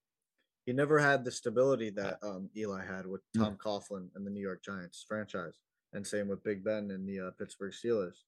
he 0.66 0.72
never 0.72 0.98
had 0.98 1.24
the 1.24 1.30
stability 1.30 1.90
that 1.90 2.18
um, 2.22 2.50
Eli 2.54 2.84
had 2.84 3.06
with 3.06 3.22
hmm. 3.34 3.42
Tom 3.42 3.54
mm. 3.54 3.58
Coughlin 3.58 4.08
and 4.14 4.26
the 4.26 4.30
New 4.30 4.42
York 4.42 4.62
Giants 4.62 5.04
franchise, 5.08 5.54
and 5.94 6.06
same 6.06 6.28
with 6.28 6.44
Big 6.44 6.62
Ben 6.62 6.90
and 6.90 7.08
the 7.08 7.28
uh, 7.28 7.30
Pittsburgh 7.38 7.72
Steelers. 7.72 8.24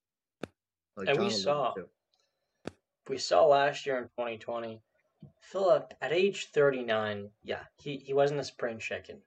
Like 0.96 1.08
and 1.08 1.16
John 1.16 1.24
we 1.24 1.30
saw, 1.30 1.74
we 3.08 3.18
saw 3.18 3.46
last 3.46 3.84
year 3.84 3.98
in 3.98 4.04
2020, 4.04 4.80
Philip 5.40 5.92
at 6.00 6.12
age 6.12 6.48
39. 6.54 7.28
Yeah, 7.44 7.60
he 7.76 7.98
he 7.98 8.14
wasn't 8.14 8.40
a 8.40 8.44
spring 8.44 8.78
chicken 8.78 9.18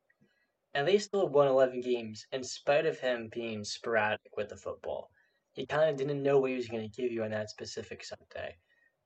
and 0.76 0.86
they 0.88 0.98
still 1.00 1.28
won 1.30 1.48
11 1.48 1.82
games 1.82 2.28
in 2.34 2.44
spite 2.44 2.86
of 2.86 3.00
him 3.00 3.30
being 3.34 3.64
sporadic 3.64 4.20
with 4.38 4.50
the 4.50 4.58
football. 4.58 5.10
He 5.54 5.66
kind 5.66 5.90
of 5.90 5.96
didn't 5.96 6.22
know 6.22 6.40
what 6.40 6.50
he 6.52 6.58
was 6.58 6.68
going 6.68 6.88
to 6.88 7.02
give 7.02 7.12
you 7.14 7.24
on 7.24 7.32
that 7.32 7.50
specific 7.50 8.04
Sunday. 8.04 8.58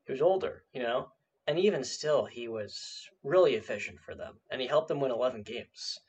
He 0.06 0.12
was 0.12 0.22
older, 0.22 0.64
you 0.74 0.82
know, 0.82 1.10
and 1.46 1.60
even 1.60 1.84
still, 1.84 2.26
he 2.26 2.48
was 2.48 3.08
really 3.24 3.54
efficient 3.54 4.00
for 4.00 4.16
them, 4.16 4.34
and 4.50 4.60
he 4.60 4.68
helped 4.68 4.88
them 4.88 5.00
win 5.00 5.12
11 5.12 5.44
games. 5.44 6.00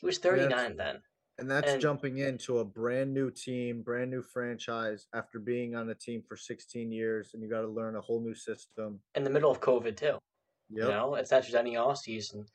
He 0.00 0.06
was 0.06 0.18
39 0.18 0.76
then. 0.76 0.96
And 1.38 1.48
that's 1.50 1.70
And- 1.72 1.80
jumping 1.80 2.18
into 2.18 2.58
a 2.58 2.64
brand 2.64 3.14
new 3.14 3.30
team, 3.30 3.82
brand 3.82 4.10
new 4.10 4.22
franchise 4.22 5.06
after 5.14 5.38
being 5.38 5.76
on 5.76 5.88
a 5.90 5.94
team 5.94 6.22
for 6.26 6.36
16 6.36 6.90
years, 6.90 7.32
and 7.34 7.42
you 7.42 7.48
got 7.48 7.60
to 7.60 7.68
learn 7.68 7.94
a 7.94 8.00
whole 8.00 8.20
new 8.20 8.34
system. 8.34 9.00
In 9.14 9.22
the 9.22 9.30
middle 9.30 9.50
of 9.52 9.60
COVID, 9.60 9.96
too. 9.96 10.18
Yep. 10.70 10.84
You 10.84 10.88
know, 10.88 11.14
it's 11.14 11.30
not 11.30 11.44
just 11.44 11.54
any 11.54 11.76
off 11.76 11.98
season. 11.98 12.46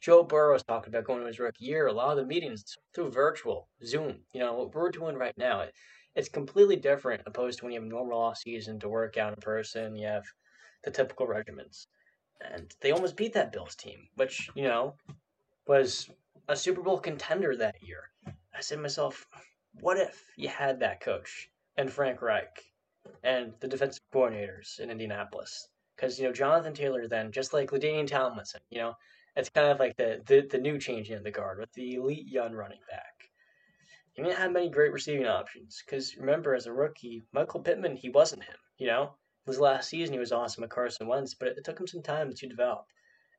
Joe 0.00 0.22
Burrow 0.22 0.54
was 0.54 0.62
talking 0.62 0.92
about 0.92 1.04
going 1.04 1.20
to 1.20 1.26
his 1.26 1.38
rookie 1.38 1.66
year. 1.66 1.86
A 1.86 1.92
lot 1.92 2.12
of 2.12 2.16
the 2.16 2.24
meetings 2.24 2.78
through 2.94 3.10
virtual, 3.10 3.68
Zoom. 3.84 4.20
You 4.32 4.40
know 4.40 4.54
what 4.54 4.74
we're 4.74 4.90
doing 4.90 5.16
right 5.16 5.36
now. 5.36 5.60
It, 5.60 5.74
it's 6.14 6.28
completely 6.28 6.76
different 6.76 7.22
opposed 7.26 7.58
to 7.58 7.64
when 7.64 7.74
you 7.74 7.80
have 7.80 7.88
normal 7.88 8.18
off 8.18 8.38
season 8.38 8.80
to 8.80 8.88
work 8.88 9.18
out 9.18 9.34
in 9.34 9.40
person. 9.40 9.94
You 9.94 10.06
have 10.06 10.24
the 10.84 10.90
typical 10.90 11.26
regimens, 11.26 11.86
and 12.40 12.74
they 12.80 12.92
almost 12.92 13.16
beat 13.16 13.34
that 13.34 13.52
Bills 13.52 13.76
team, 13.76 14.08
which 14.16 14.48
you 14.54 14.64
know 14.64 14.94
was 15.66 16.08
a 16.48 16.56
Super 16.56 16.82
Bowl 16.82 16.98
contender 16.98 17.54
that 17.56 17.82
year. 17.82 18.10
I 18.26 18.60
said 18.60 18.76
to 18.76 18.82
myself, 18.82 19.26
what 19.80 19.98
if 19.98 20.30
you 20.36 20.48
had 20.48 20.80
that 20.80 21.00
coach 21.00 21.50
and 21.76 21.92
Frank 21.92 22.22
Reich 22.22 22.64
and 23.22 23.52
the 23.60 23.68
defensive 23.68 24.02
coordinators 24.12 24.80
in 24.80 24.90
Indianapolis? 24.90 25.68
Because 25.94 26.18
you 26.18 26.26
know 26.26 26.32
Jonathan 26.32 26.72
Taylor 26.72 27.06
then, 27.06 27.32
just 27.32 27.52
like 27.52 27.70
LaDainian 27.70 28.06
Tomlinson, 28.06 28.62
you 28.70 28.78
know, 28.78 28.94
it's 29.36 29.50
kind 29.50 29.68
of 29.68 29.78
like 29.78 29.96
the, 29.96 30.20
the 30.26 30.46
the 30.50 30.58
new 30.58 30.78
changing 30.78 31.16
of 31.16 31.24
the 31.24 31.30
guard 31.30 31.58
with 31.58 31.72
the 31.72 31.94
elite 31.94 32.28
young 32.28 32.52
running 32.52 32.80
back. 32.90 33.30
He 34.12 34.22
didn't 34.22 34.38
have 34.38 34.52
many 34.52 34.68
great 34.68 34.92
receiving 34.92 35.26
options 35.26 35.82
because 35.84 36.16
remember, 36.16 36.54
as 36.54 36.66
a 36.66 36.72
rookie, 36.72 37.22
Michael 37.32 37.60
Pittman 37.60 37.96
he 37.96 38.08
wasn't 38.08 38.44
him. 38.44 38.56
You 38.78 38.88
know, 38.88 39.14
his 39.46 39.60
last 39.60 39.88
season 39.88 40.12
he 40.12 40.18
was 40.18 40.32
awesome 40.32 40.62
with 40.62 40.70
Carson 40.70 41.06
Wentz, 41.06 41.34
but 41.34 41.48
it, 41.48 41.58
it 41.58 41.64
took 41.64 41.78
him 41.78 41.86
some 41.86 42.02
time 42.02 42.32
to 42.32 42.48
develop, 42.48 42.86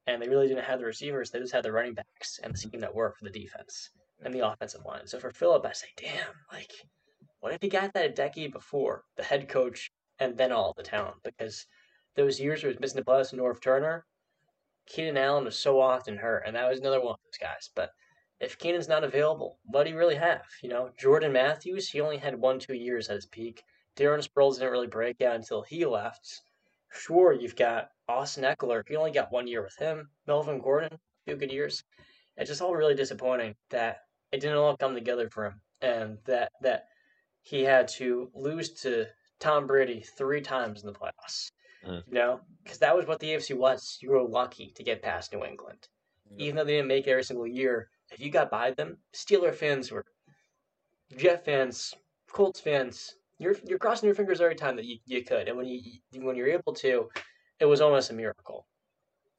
and 0.07 0.21
they 0.21 0.29
really 0.29 0.47
didn't 0.47 0.63
have 0.63 0.79
the 0.79 0.85
receivers. 0.85 1.29
They 1.29 1.39
just 1.39 1.53
had 1.53 1.63
the 1.63 1.71
running 1.71 1.93
backs 1.93 2.39
and 2.41 2.53
the 2.53 2.57
scheme 2.57 2.81
that 2.81 2.95
worked 2.95 3.19
for 3.19 3.25
the 3.25 3.31
defense 3.31 3.89
and 4.23 4.33
the 4.33 4.47
offensive 4.47 4.85
line. 4.85 5.07
So 5.07 5.19
for 5.19 5.31
Philip, 5.31 5.65
I 5.65 5.73
say, 5.73 5.87
damn, 5.97 6.33
like, 6.51 6.71
what 7.39 7.53
if 7.53 7.61
he 7.61 7.69
got 7.69 7.93
that 7.93 8.05
a 8.05 8.13
decade 8.13 8.53
before 8.53 9.03
the 9.17 9.23
head 9.23 9.49
coach 9.49 9.91
and 10.19 10.37
then 10.37 10.51
all 10.51 10.73
the 10.77 10.83
talent? 10.83 11.17
Because 11.23 11.65
those 12.15 12.39
years 12.39 12.63
where 12.63 12.71
he 12.71 12.77
was 12.77 12.79
missing 12.79 13.03
the 13.03 13.37
Norv 13.37 13.61
Turner, 13.61 14.05
Keenan 14.87 15.17
Allen 15.17 15.45
was 15.45 15.57
so 15.57 15.79
often 15.79 16.17
hurt, 16.17 16.43
and 16.45 16.55
that 16.55 16.69
was 16.69 16.79
another 16.79 16.99
one 16.99 17.13
of 17.13 17.19
those 17.23 17.37
guys. 17.39 17.69
But 17.75 17.91
if 18.39 18.57
Keenan's 18.57 18.87
not 18.87 19.03
available, 19.03 19.59
what 19.65 19.83
do 19.83 19.91
you 19.91 19.97
really 19.97 20.15
have? 20.15 20.43
You 20.63 20.69
know, 20.69 20.91
Jordan 20.99 21.31
Matthews, 21.31 21.89
he 21.89 22.01
only 22.01 22.17
had 22.17 22.35
one, 22.35 22.59
two 22.59 22.73
years 22.73 23.07
at 23.09 23.15
his 23.15 23.27
peak. 23.27 23.63
Darren 23.95 24.27
Sproles 24.27 24.55
didn't 24.55 24.71
really 24.71 24.87
break 24.87 25.21
out 25.21 25.35
until 25.35 25.61
he 25.61 25.85
left. 25.85 26.41
Sure, 26.91 27.33
you've 27.33 27.55
got 27.55 27.89
Austin 28.07 28.43
Ekeler. 28.43 28.83
You 28.89 28.97
only 28.97 29.11
got 29.11 29.31
one 29.31 29.47
year 29.47 29.63
with 29.63 29.75
him. 29.77 30.09
Melvin 30.27 30.59
Gordon, 30.59 30.97
two 31.27 31.35
good 31.35 31.51
years. 31.51 31.83
It's 32.35 32.49
just 32.49 32.61
all 32.61 32.75
really 32.75 32.95
disappointing 32.95 33.55
that 33.69 33.99
it 34.31 34.39
didn't 34.39 34.57
all 34.57 34.75
come 34.77 34.95
together 34.95 35.29
for 35.29 35.45
him, 35.45 35.61
and 35.81 36.17
that 36.25 36.51
that 36.61 36.85
he 37.43 37.63
had 37.63 37.87
to 37.89 38.31
lose 38.33 38.71
to 38.81 39.07
Tom 39.39 39.67
Brady 39.67 40.01
three 40.17 40.41
times 40.41 40.81
in 40.81 40.87
the 40.87 40.97
playoffs. 40.97 41.51
Mm. 41.85 42.03
You 42.07 42.13
know, 42.13 42.41
because 42.63 42.77
that 42.79 42.95
was 42.95 43.05
what 43.07 43.19
the 43.19 43.29
AFC 43.31 43.55
was. 43.57 43.97
You 44.01 44.11
were 44.11 44.21
lucky 44.23 44.71
to 44.75 44.83
get 44.83 45.01
past 45.01 45.33
New 45.33 45.43
England, 45.43 45.87
Yeah. 46.29 46.45
even 46.45 46.55
though 46.55 46.63
they 46.63 46.73
didn't 46.73 46.87
make 46.87 47.07
it 47.07 47.11
every 47.11 47.23
single 47.23 47.47
year. 47.47 47.89
If 48.11 48.19
you 48.19 48.29
got 48.29 48.51
by 48.51 48.71
them, 48.71 48.97
Steeler 49.15 49.53
fans 49.53 49.91
were, 49.91 50.05
Jet 51.17 51.43
fans, 51.43 51.93
Colts 52.31 52.59
fans. 52.59 53.15
You're 53.39 53.55
you're 53.65 53.79
crossing 53.79 54.07
your 54.07 54.15
fingers 54.15 54.39
every 54.39 54.55
time 54.55 54.75
that 54.75 54.85
you, 54.85 54.97
you 55.05 55.23
could, 55.23 55.47
and 55.47 55.57
when 55.57 55.65
you 55.65 55.81
when 56.21 56.35
you're 56.35 56.47
able 56.49 56.73
to, 56.75 57.09
it 57.59 57.65
was 57.65 57.81
almost 57.81 58.11
a 58.11 58.13
miracle. 58.13 58.67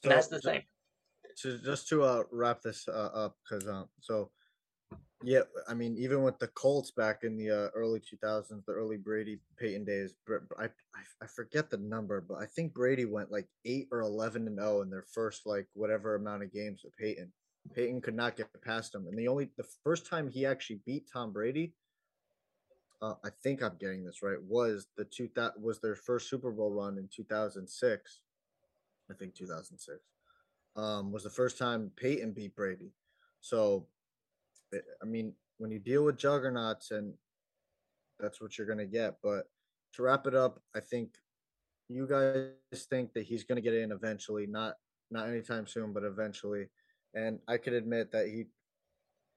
And 0.02 0.10
So, 0.10 0.14
that's 0.16 0.27
the 0.28 0.40
ju- 0.40 0.48
thing. 0.51 0.62
to 1.43 1.59
just 1.59 1.89
to 1.89 2.02
uh, 2.02 2.23
wrap 2.32 2.60
this 2.62 2.89
uh, 2.89 3.10
up 3.14 3.36
because 3.44 3.66
um 3.69 3.89
so 4.01 4.31
yeah 5.23 5.40
i 5.69 5.74
mean 5.74 5.97
even 5.99 6.23
with 6.23 6.39
the 6.39 6.49
colts 6.49 6.90
back 6.90 7.24
in 7.24 7.36
the 7.36 7.51
uh, 7.51 7.69
early 7.74 8.01
2000s 8.01 8.65
the 8.66 8.73
early 8.73 8.97
brady 8.97 9.39
peyton 9.59 9.85
days 9.85 10.15
I, 10.59 10.69
I 11.20 11.27
forget 11.27 11.70
the 11.70 11.78
number 11.78 12.20
but 12.20 12.36
i 12.36 12.47
think 12.47 12.74
brady 12.74 13.05
went 13.05 13.31
like 13.31 13.47
8 13.65 13.89
or 13.93 14.01
11 14.01 14.47
and 14.47 14.59
0 14.59 14.82
in 14.82 14.90
their 14.90 15.05
first 15.12 15.47
like 15.47 15.66
whatever 15.74 16.15
amount 16.15 16.43
of 16.43 16.53
games 16.53 16.82
with 16.85 16.97
peyton 16.97 17.32
peyton 17.74 18.01
could 18.01 18.16
not 18.16 18.36
get 18.36 18.49
past 18.62 18.94
him 18.94 19.07
and 19.07 19.19
the 19.19 19.28
only 19.28 19.51
the 19.57 19.66
first 19.85 20.07
time 20.07 20.28
he 20.28 20.44
actually 20.44 20.81
beat 20.85 21.09
tom 21.12 21.32
brady 21.32 21.74
uh, 23.01 23.15
i 23.24 23.28
think 23.43 23.62
i'm 23.62 23.77
getting 23.78 24.05
this 24.05 24.23
right 24.23 24.43
was 24.43 24.86
the 24.97 25.05
two 25.05 25.28
that 25.36 25.61
was 25.61 25.81
their 25.81 25.97
first 25.97 26.28
super 26.28 26.51
bowl 26.51 26.70
run 26.70 26.99
in 26.99 27.09
2006 27.15 28.20
i 29.11 29.15
think 29.15 29.35
2006 29.35 30.01
um, 30.77 31.12
was 31.12 31.24
the 31.24 31.31
first 31.31 31.59
time 31.59 31.90
Peyton 31.97 32.32
beat 32.32 32.55
Brady. 32.55 32.93
So, 33.40 33.86
I 34.74 35.05
mean, 35.05 35.35
when 35.59 35.70
you 35.70 35.78
deal 35.78 36.05
with 36.05 36.16
juggernauts, 36.16 36.90
and 36.90 37.15
that's 38.19 38.40
what 38.40 38.57
you're 38.57 38.66
going 38.66 38.78
to 38.78 38.86
get. 38.86 39.16
But 39.23 39.44
to 39.94 40.03
wrap 40.03 40.27
it 40.27 40.35
up, 40.35 40.61
I 40.74 40.81
think 40.81 41.15
you 41.89 42.07
guys 42.07 42.85
think 42.86 43.12
that 43.12 43.24
he's 43.24 43.44
going 43.44 43.57
to 43.57 43.62
get 43.62 43.74
in 43.74 43.93
eventually, 43.93 44.47
not 44.47 44.74
not 45.11 45.28
anytime 45.28 45.66
soon, 45.66 45.93
but 45.93 46.05
eventually. 46.05 46.69
And 47.15 47.39
I 47.47 47.59
could 47.59 47.74
admit 47.74 48.11
that 48.12 48.28
he, 48.28 48.47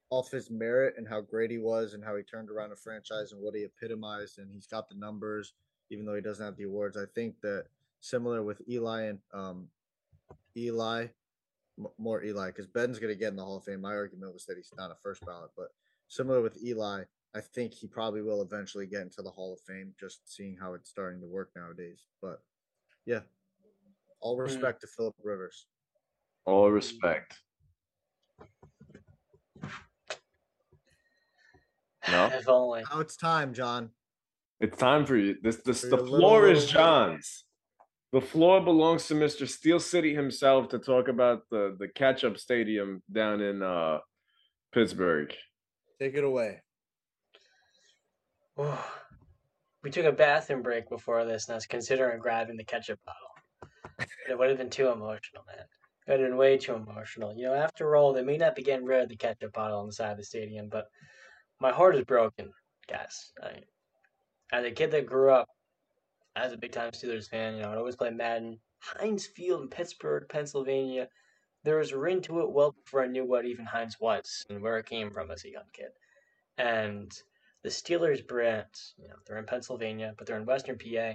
off 0.08 0.30
his 0.30 0.50
merit 0.50 0.94
and 0.96 1.06
how 1.06 1.20
great 1.20 1.50
he 1.50 1.58
was, 1.58 1.92
and 1.92 2.02
how 2.02 2.16
he 2.16 2.22
turned 2.22 2.50
around 2.50 2.72
a 2.72 2.76
franchise 2.76 3.32
and 3.32 3.42
what 3.42 3.54
he 3.54 3.64
epitomized, 3.64 4.38
and 4.38 4.50
he's 4.50 4.66
got 4.66 4.88
the 4.88 4.94
numbers, 4.94 5.52
even 5.90 6.06
though 6.06 6.14
he 6.14 6.22
doesn't 6.22 6.44
have 6.44 6.56
the 6.56 6.64
awards. 6.64 6.96
I 6.96 7.04
think 7.14 7.34
that 7.42 7.66
similar 8.00 8.42
with 8.42 8.62
Eli 8.68 9.02
and 9.02 9.18
um, 9.34 9.68
Eli, 10.56 11.08
more 11.98 12.22
Eli, 12.24 12.48
because 12.48 12.66
Ben's 12.66 12.98
going 12.98 13.12
to 13.12 13.18
get 13.18 13.28
in 13.28 13.36
the 13.36 13.44
Hall 13.44 13.56
of 13.56 13.64
Fame. 13.64 13.80
My 13.80 13.94
argument 13.94 14.32
was 14.32 14.46
that 14.46 14.56
he's 14.56 14.72
not 14.76 14.90
a 14.90 14.96
first 15.02 15.24
ballot, 15.24 15.50
but 15.56 15.68
similar 16.08 16.40
with 16.40 16.62
Eli, 16.62 17.02
I 17.34 17.40
think 17.40 17.74
he 17.74 17.86
probably 17.86 18.22
will 18.22 18.42
eventually 18.42 18.86
get 18.86 19.02
into 19.02 19.22
the 19.22 19.30
Hall 19.30 19.52
of 19.52 19.60
Fame, 19.60 19.92
just 20.00 20.20
seeing 20.24 20.56
how 20.56 20.74
it's 20.74 20.88
starting 20.88 21.20
to 21.20 21.26
work 21.26 21.50
nowadays. 21.54 22.04
But 22.22 22.40
yeah, 23.04 23.20
all 24.20 24.36
hmm. 24.36 24.42
respect 24.42 24.80
to 24.82 24.86
Philip 24.86 25.14
Rivers. 25.22 25.66
All 26.46 26.70
respect. 26.70 27.34
No? 32.08 32.26
If 32.26 32.48
only. 32.48 32.84
Now 32.90 33.00
it's 33.00 33.16
time, 33.16 33.52
John. 33.52 33.90
It's 34.60 34.78
time 34.78 35.04
for 35.04 35.16
you. 35.16 35.36
This 35.42 35.56
this 35.56 35.82
For 35.82 35.88
the 35.88 35.98
floor 35.98 36.42
little- 36.42 36.56
is 36.56 36.70
John's. 36.70 37.44
The 38.12 38.20
floor 38.20 38.60
belongs 38.60 39.08
to 39.08 39.14
Mr. 39.14 39.48
Steel 39.48 39.80
City 39.80 40.14
himself 40.14 40.68
to 40.68 40.78
talk 40.78 41.08
about 41.08 41.42
the 41.50 41.76
the 41.78 41.88
catch 41.88 42.24
up 42.24 42.38
stadium 42.38 43.02
down 43.12 43.40
in 43.40 43.62
uh 43.62 43.98
Pittsburgh. 44.72 45.34
Take 45.98 46.14
it 46.14 46.24
away. 46.24 46.62
we 48.56 49.90
took 49.90 50.04
a 50.04 50.12
bathroom 50.12 50.62
break 50.62 50.88
before 50.88 51.24
this, 51.24 51.46
and 51.46 51.54
I 51.54 51.56
was 51.56 51.66
considering 51.66 52.20
grabbing 52.20 52.56
the 52.56 52.64
ketchup 52.64 53.00
bottle. 53.04 54.08
It 54.28 54.38
would 54.38 54.48
have 54.48 54.58
been 54.58 54.70
too 54.70 54.88
emotional, 54.88 55.44
man. 55.46 55.64
It 56.06 56.10
would 56.10 56.20
have 56.20 56.28
been 56.30 56.36
way 56.36 56.58
too 56.58 56.74
emotional. 56.74 57.34
You 57.36 57.46
know, 57.46 57.54
after 57.54 57.96
all, 57.96 58.12
they 58.12 58.22
may 58.22 58.36
not 58.36 58.54
be 58.54 58.62
getting 58.62 58.84
rid 58.84 59.02
of 59.02 59.08
the 59.08 59.16
ketchup 59.16 59.52
bottle 59.52 59.80
on 59.80 59.86
the 59.86 59.92
side 59.92 60.12
of 60.12 60.18
the 60.18 60.24
stadium, 60.24 60.68
but 60.68 60.86
my 61.60 61.72
heart 61.72 61.96
is 61.96 62.04
broken, 62.04 62.52
guys. 62.88 63.32
I, 63.42 63.60
as 64.52 64.64
a 64.64 64.70
kid 64.70 64.90
that 64.92 65.06
grew 65.06 65.30
up 65.30 65.48
as 66.36 66.52
a 66.52 66.56
big 66.56 66.70
time 66.70 66.92
Steelers 66.92 67.28
fan, 67.28 67.56
you 67.56 67.62
know, 67.62 67.72
I'd 67.72 67.78
always 67.78 67.96
play 67.96 68.10
Madden. 68.10 68.60
Heinz 68.78 69.26
Field 69.26 69.62
in 69.62 69.68
Pittsburgh, 69.68 70.28
Pennsylvania. 70.28 71.08
There 71.64 71.78
was 71.78 71.92
a 71.92 71.98
ring 71.98 72.20
to 72.22 72.40
it 72.42 72.50
well 72.50 72.72
before 72.72 73.02
I 73.02 73.08
knew 73.08 73.24
what 73.24 73.46
even 73.46 73.64
Heinz 73.64 73.98
was 73.98 74.46
and 74.48 74.60
where 74.60 74.78
it 74.78 74.86
came 74.86 75.10
from 75.10 75.30
as 75.30 75.44
a 75.44 75.50
young 75.50 75.64
kid. 75.72 75.90
And 76.58 77.10
the 77.62 77.70
Steelers 77.70 78.24
brand, 78.24 78.66
you 78.98 79.08
know, 79.08 79.16
they're 79.26 79.38
in 79.38 79.46
Pennsylvania, 79.46 80.14
but 80.16 80.26
they're 80.26 80.36
in 80.36 80.46
Western 80.46 80.78
PA. 80.78 81.14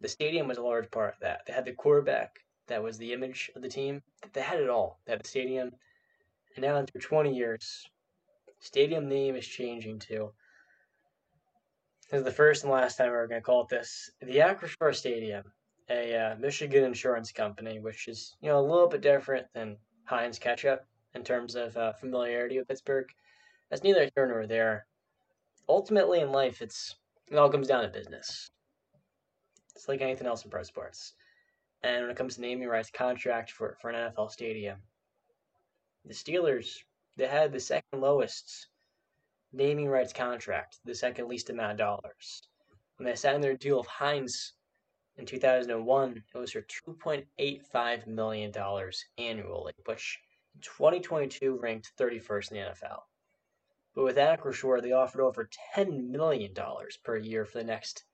The 0.00 0.08
stadium 0.08 0.48
was 0.48 0.58
a 0.58 0.62
large 0.62 0.90
part 0.90 1.14
of 1.14 1.20
that. 1.20 1.42
They 1.46 1.52
had 1.52 1.66
the 1.66 1.72
quarterback, 1.72 2.40
that 2.66 2.82
was 2.82 2.98
the 2.98 3.12
image 3.12 3.50
of 3.54 3.62
the 3.62 3.68
team. 3.68 4.02
They 4.32 4.40
had 4.40 4.60
it 4.60 4.68
all. 4.68 4.98
They 5.04 5.12
had 5.12 5.22
the 5.22 5.28
stadium. 5.28 5.72
And 6.56 6.64
now 6.64 6.76
after 6.76 6.98
20 6.98 7.34
years, 7.34 7.86
stadium 8.58 9.08
name 9.08 9.36
is 9.36 9.46
changing 9.46 10.00
to 10.00 10.32
this 12.10 12.18
is 12.18 12.24
the 12.24 12.32
first 12.32 12.62
and 12.62 12.72
last 12.72 12.96
time 12.96 13.10
we're 13.10 13.26
going 13.26 13.40
to 13.40 13.44
call 13.44 13.62
it 13.62 13.68
this. 13.68 14.10
The 14.20 14.38
Acrisure 14.38 14.94
Stadium, 14.94 15.44
a 15.90 16.16
uh, 16.16 16.36
Michigan 16.36 16.84
insurance 16.84 17.32
company, 17.32 17.80
which 17.80 18.06
is 18.06 18.36
you 18.40 18.48
know 18.48 18.60
a 18.60 18.68
little 18.68 18.88
bit 18.88 19.00
different 19.00 19.46
than 19.54 19.76
Heinz 20.04 20.38
Ketchup 20.38 20.84
in 21.14 21.24
terms 21.24 21.56
of 21.56 21.76
uh, 21.76 21.92
familiarity 21.94 22.58
with 22.58 22.68
Pittsburgh. 22.68 23.06
That's 23.70 23.82
neither 23.82 24.08
here 24.14 24.26
nor 24.26 24.46
there. 24.46 24.86
Ultimately, 25.68 26.20
in 26.20 26.30
life, 26.30 26.62
it's 26.62 26.94
it 27.30 27.36
all 27.36 27.50
comes 27.50 27.68
down 27.68 27.82
to 27.82 27.88
business. 27.88 28.48
It's 29.74 29.88
like 29.88 30.00
anything 30.00 30.28
else 30.28 30.44
in 30.44 30.50
pro 30.50 30.62
sports. 30.62 31.14
And 31.82 32.02
when 32.02 32.10
it 32.10 32.16
comes 32.16 32.36
to 32.36 32.40
naming 32.40 32.68
rights 32.68 32.90
contract 32.90 33.50
for, 33.50 33.76
for 33.80 33.90
an 33.90 33.96
NFL 33.96 34.30
stadium, 34.30 34.78
the 36.04 36.14
Steelers 36.14 36.78
they 37.16 37.26
had 37.26 37.52
the 37.52 37.60
second 37.60 38.00
lowest 38.00 38.68
naming 39.56 39.88
rights 39.88 40.12
contract, 40.12 40.78
the 40.84 40.94
second 40.94 41.28
least 41.28 41.48
amount 41.50 41.72
of 41.72 41.78
dollars. 41.78 42.42
When 42.96 43.06
they 43.06 43.14
signed 43.14 43.42
their 43.42 43.56
deal 43.56 43.78
with 43.78 43.86
Heinz 43.86 44.52
in 45.16 45.24
2001, 45.24 46.22
it 46.34 46.38
was 46.38 46.52
for 46.52 46.64
$2.85 46.88 48.06
million 48.06 48.52
annually, 49.18 49.72
which 49.86 50.18
in 50.54 50.60
2022 50.60 51.58
ranked 51.58 51.92
31st 51.98 52.52
in 52.52 52.56
the 52.56 52.62
NFL. 52.64 53.00
But 53.94 54.04
with 54.04 54.16
Acrisure, 54.16 54.82
they 54.82 54.92
offered 54.92 55.22
over 55.22 55.48
$10 55.74 56.08
million 56.08 56.54
per 57.02 57.16
year 57.16 57.46
for 57.46 57.58
the 57.58 57.64
next, 57.64 58.04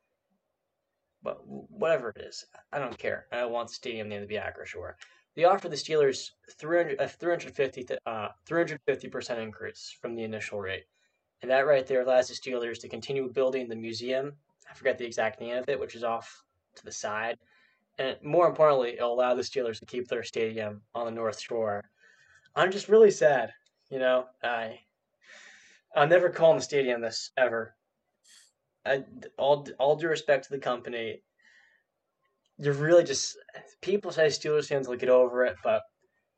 but 1.25 1.41
whatever 1.45 2.11
it 2.11 2.23
is. 2.23 2.45
I 2.73 2.79
don't 2.79 2.97
care. 2.97 3.27
I 3.33 3.41
don't 3.41 3.53
want 3.53 3.69
the 3.69 3.75
stadium 3.75 4.09
name 4.09 4.21
to 4.21 4.29
be 4.29 4.37
Acrisure. 4.37 4.95
They 5.35 5.45
offered 5.45 5.73
the 5.73 5.77
Steelers 5.77 6.31
300, 6.53 7.01
a 7.01 7.09
350, 7.09 7.87
uh, 8.07 8.29
350% 8.49 9.39
increase 9.39 9.97
from 10.01 10.15
the 10.15 10.23
initial 10.23 10.61
rate. 10.61 10.85
And 11.43 11.51
that 11.51 11.67
right 11.67 11.87
there 11.87 12.03
allows 12.03 12.29
the 12.29 12.35
Steelers 12.35 12.81
to 12.81 12.89
continue 12.89 13.29
building 13.29 13.69
the 13.69 13.77
museum. 13.77 14.33
I 14.71 14.75
forget 14.75 14.97
the 14.97 15.05
exact 15.05 15.41
name 15.41 15.57
of 15.57 15.69
it, 15.69 15.79
which 15.79 15.97
is 15.97 16.05
off 16.05 16.43
to 16.77 16.85
the 16.85 16.93
side. 16.93 17.37
And 17.99 18.17
more 18.23 18.49
importantly, 18.49 18.95
it'll 18.95 19.13
allow 19.13 19.35
the 19.35 19.43
Steelers 19.43 19.81
to 19.81 19.87
keep 19.87 20.09
their 20.09 20.23
stadium 20.23 20.83
on 20.95 21.05
the 21.05 21.11
North 21.11 21.41
Shore. 21.41 21.83
I'm 22.55 22.71
just 22.71 22.89
really 22.89 23.11
sad. 23.11 23.53
You 23.91 23.99
know, 23.99 24.27
I 24.43 24.81
I'll 25.95 26.09
never 26.09 26.31
call 26.31 26.55
the 26.55 26.63
stadium 26.63 27.01
this 27.01 27.31
ever. 27.37 27.75
I, 28.87 29.05
all 29.37 29.67
all 29.79 29.97
due 29.97 30.09
respect 30.09 30.45
to 30.45 30.51
the 30.51 30.59
company, 30.59 31.23
you're 32.57 32.75
really 32.75 33.05
just 33.05 33.37
people 33.81 34.11
say 34.11 34.27
Steelers 34.27 34.69
fans 34.69 34.89
will 34.89 34.97
get 34.97 35.09
over 35.09 35.45
it, 35.45 35.57
but 35.63 35.83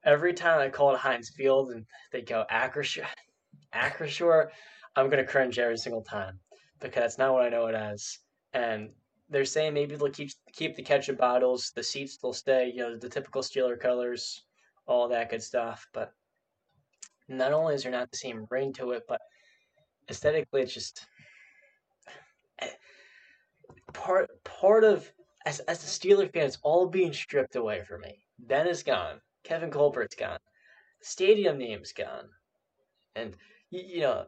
every 0.04 0.34
time 0.34 0.60
I 0.60 0.68
call 0.68 0.94
it 0.94 0.98
Heinz 0.98 1.30
Field 1.30 1.70
and 1.70 1.86
they 2.12 2.22
go 2.22 2.44
Acrisure, 2.50 3.06
Acrisure, 3.74 4.48
I'm 4.96 5.10
gonna 5.10 5.26
cringe 5.26 5.58
every 5.58 5.78
single 5.78 6.02
time 6.02 6.38
because 6.80 7.02
that's 7.02 7.18
not 7.18 7.32
what 7.32 7.44
I 7.44 7.48
know 7.48 7.66
it 7.66 7.74
as. 7.74 8.18
And 8.52 8.90
they're 9.28 9.44
saying 9.44 9.74
maybe 9.74 9.96
they'll 9.96 10.10
keep 10.10 10.30
keep 10.52 10.76
the 10.76 10.82
ketchup 10.82 11.18
bottles, 11.18 11.72
the 11.74 11.82
seats 11.82 12.18
will 12.22 12.32
stay, 12.32 12.70
you 12.74 12.82
know, 12.82 12.96
the 12.96 13.08
typical 13.08 13.42
Steeler 13.42 13.78
colors, 13.78 14.44
all 14.86 15.08
that 15.08 15.30
good 15.30 15.42
stuff. 15.42 15.88
But 15.92 16.12
not 17.28 17.52
only 17.52 17.74
is 17.74 17.82
there 17.82 17.92
not 17.92 18.10
the 18.10 18.16
same 18.16 18.46
ring 18.50 18.72
to 18.74 18.92
it, 18.92 19.04
but 19.08 19.20
aesthetically, 20.08 20.62
it's 20.62 20.74
just 20.74 21.06
eh, 22.60 22.68
part 23.92 24.30
part 24.44 24.84
of 24.84 25.10
as 25.46 25.60
as 25.60 25.82
a 25.82 25.86
Steeler 25.86 26.32
fan, 26.32 26.46
it's 26.46 26.58
all 26.62 26.86
being 26.86 27.12
stripped 27.12 27.56
away 27.56 27.82
from 27.82 28.02
me. 28.02 28.24
Ben 28.38 28.66
is 28.68 28.82
gone. 28.82 29.20
Kevin 29.42 29.70
Colbert's 29.70 30.14
gone. 30.14 30.38
Stadium 31.00 31.58
name's 31.58 31.92
gone, 31.92 32.28
and 33.16 33.34
you, 33.70 33.82
you 33.86 34.00
know 34.00 34.26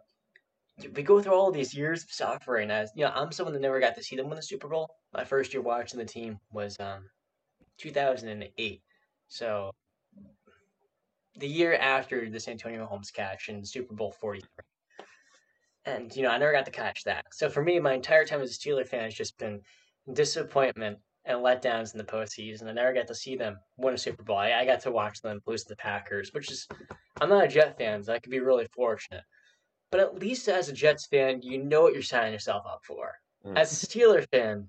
we 0.94 1.02
go 1.02 1.20
through 1.20 1.34
all 1.34 1.50
these 1.50 1.74
years 1.74 2.02
of 2.02 2.10
suffering. 2.10 2.70
As 2.70 2.90
you 2.94 3.04
know, 3.04 3.12
I'm 3.14 3.32
someone 3.32 3.54
that 3.54 3.62
never 3.62 3.80
got 3.80 3.94
to 3.96 4.02
see 4.02 4.16
them 4.16 4.28
win 4.28 4.36
the 4.36 4.42
Super 4.42 4.68
Bowl. 4.68 4.90
My 5.12 5.24
first 5.24 5.52
year 5.52 5.62
watching 5.62 5.98
the 5.98 6.04
team 6.04 6.38
was 6.52 6.78
um, 6.80 7.04
2008. 7.78 8.82
So 9.28 9.70
the 11.38 11.48
year 11.48 11.74
after 11.74 12.28
the 12.28 12.40
Santonio 12.40 12.86
Holmes 12.86 13.10
catch 13.10 13.48
in 13.48 13.64
Super 13.64 13.94
Bowl 13.94 14.12
43. 14.20 14.48
And, 15.84 16.14
you 16.16 16.22
know, 16.22 16.30
I 16.30 16.38
never 16.38 16.52
got 16.52 16.64
to 16.64 16.72
catch 16.72 17.04
that. 17.04 17.26
So 17.32 17.48
for 17.48 17.62
me, 17.62 17.78
my 17.78 17.92
entire 17.92 18.24
time 18.24 18.40
as 18.40 18.50
a 18.50 18.54
Steeler 18.54 18.86
fan 18.86 19.04
has 19.04 19.14
just 19.14 19.38
been 19.38 19.60
disappointment 20.12 20.98
and 21.24 21.38
letdowns 21.38 21.92
in 21.92 21.98
the 21.98 22.04
postseason. 22.04 22.68
I 22.68 22.72
never 22.72 22.92
got 22.92 23.06
to 23.08 23.14
see 23.14 23.36
them 23.36 23.56
win 23.76 23.94
a 23.94 23.98
Super 23.98 24.22
Bowl. 24.24 24.36
I, 24.36 24.52
I 24.52 24.64
got 24.64 24.80
to 24.80 24.90
watch 24.90 25.20
them 25.20 25.40
lose 25.46 25.62
to 25.64 25.70
the 25.70 25.76
Packers, 25.76 26.32
which 26.32 26.50
is, 26.50 26.66
I'm 27.20 27.28
not 27.28 27.44
a 27.44 27.48
Jet 27.48 27.78
fan, 27.78 28.02
so 28.02 28.12
I 28.12 28.18
could 28.18 28.30
be 28.30 28.40
really 28.40 28.66
fortunate. 28.74 29.22
But 29.90 30.00
at 30.00 30.18
least 30.18 30.48
as 30.48 30.68
a 30.68 30.72
Jets 30.72 31.06
fan, 31.06 31.42
you 31.42 31.62
know 31.62 31.82
what 31.82 31.92
you're 31.92 32.02
signing 32.02 32.32
yourself 32.32 32.64
up 32.66 32.84
for. 32.84 33.14
Mm. 33.44 33.56
As 33.56 33.72
a 33.72 33.86
Steeler 33.86 34.28
fan, 34.30 34.68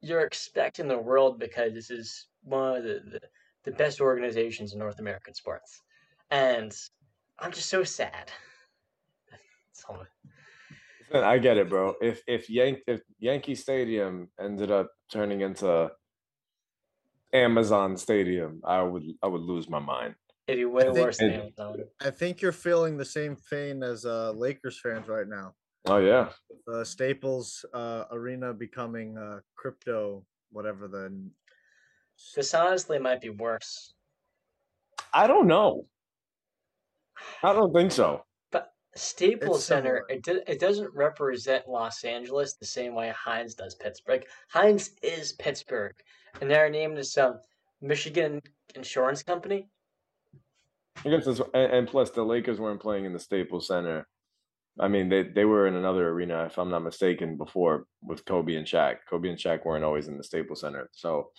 you're 0.00 0.26
expecting 0.26 0.88
the 0.88 0.98
world 0.98 1.38
because 1.38 1.72
this 1.72 1.90
is 1.90 2.26
one 2.42 2.76
of 2.76 2.84
the, 2.84 3.00
the, 3.10 3.20
the 3.64 3.72
best 3.72 4.00
organizations 4.00 4.72
in 4.72 4.78
North 4.78 4.98
American 4.98 5.34
sports. 5.34 5.82
And 6.30 6.76
I'm 7.38 7.52
just 7.52 7.68
so 7.68 7.84
sad. 7.84 8.30
I 11.14 11.38
get 11.38 11.56
it, 11.56 11.68
bro. 11.68 11.94
If 12.00 12.22
if 12.26 12.50
Yank 12.50 12.80
if 12.86 13.00
Yankee 13.18 13.54
Stadium 13.54 14.28
ended 14.40 14.70
up 14.70 14.90
turning 15.10 15.42
into 15.42 15.90
Amazon 17.32 17.96
Stadium, 17.96 18.60
I 18.64 18.82
would 18.82 19.04
I 19.22 19.28
would 19.28 19.42
lose 19.42 19.68
my 19.68 19.78
mind. 19.78 20.14
It'd 20.46 20.60
be 20.60 20.64
way 20.64 20.84
think, 20.84 20.98
worse 20.98 21.18
than 21.18 21.32
Amazon. 21.32 21.84
I 22.00 22.10
think 22.10 22.40
you're 22.40 22.52
feeling 22.52 22.96
the 22.96 23.04
same 23.04 23.36
pain 23.50 23.82
as 23.82 24.04
uh, 24.04 24.30
Lakers 24.30 24.78
fans 24.80 25.08
right 25.08 25.26
now. 25.26 25.54
Oh 25.86 25.98
yeah. 25.98 26.30
The 26.66 26.84
Staples 26.84 27.64
uh, 27.72 28.04
Arena 28.10 28.52
becoming 28.52 29.18
uh, 29.18 29.40
crypto, 29.56 30.24
whatever 30.50 30.88
the. 30.88 31.30
This 32.34 32.54
honestly 32.54 32.98
might 32.98 33.20
be 33.20 33.30
worse. 33.30 33.94
I 35.12 35.26
don't 35.26 35.46
know. 35.46 35.86
I 37.42 37.52
don't 37.52 37.72
think 37.72 37.92
so. 37.92 38.24
But 38.50 38.72
Staples 38.94 39.64
Center, 39.64 40.04
it, 40.08 40.22
do, 40.22 40.40
it 40.46 40.58
doesn't 40.60 40.94
represent 40.94 41.68
Los 41.68 42.04
Angeles 42.04 42.54
the 42.54 42.66
same 42.66 42.94
way 42.94 43.12
Heinz 43.16 43.54
does 43.54 43.74
Pittsburgh. 43.74 44.24
Heinz 44.48 44.90
is 45.02 45.32
Pittsburgh, 45.32 45.94
and 46.40 46.50
they're 46.50 46.70
named 46.70 46.98
as 46.98 47.12
some 47.12 47.40
Michigan 47.80 48.40
insurance 48.74 49.22
company. 49.22 49.68
I 51.04 51.08
guess 51.10 51.24
that's, 51.26 51.40
and, 51.54 51.86
plus 51.86 52.10
the 52.10 52.24
Lakers 52.24 52.58
weren't 52.58 52.80
playing 52.80 53.04
in 53.04 53.12
the 53.12 53.18
Staples 53.18 53.68
Center. 53.68 54.06
I 54.78 54.88
mean, 54.88 55.08
they, 55.08 55.22
they 55.22 55.44
were 55.44 55.66
in 55.66 55.74
another 55.74 56.08
arena, 56.08 56.44
if 56.44 56.58
I'm 56.58 56.70
not 56.70 56.82
mistaken, 56.82 57.36
before 57.36 57.86
with 58.02 58.24
Kobe 58.24 58.56
and 58.56 58.66
Shaq. 58.66 58.96
Kobe 59.08 59.28
and 59.28 59.38
Shaq 59.38 59.64
weren't 59.64 59.84
always 59.84 60.08
in 60.08 60.18
the 60.18 60.24
Staples 60.24 60.60
Center. 60.60 60.90
So 60.92 61.30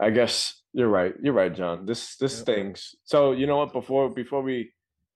I 0.00 0.10
guess 0.10 0.62
you're 0.72 0.88
right. 0.88 1.14
You're 1.22 1.34
right, 1.34 1.54
John. 1.54 1.86
This 1.86 2.16
this 2.16 2.34
yep. 2.34 2.42
stings. 2.42 2.94
So 3.04 3.32
you 3.32 3.46
know 3.46 3.58
what? 3.58 3.72
Before 3.72 4.10
before 4.10 4.42
we 4.42 4.72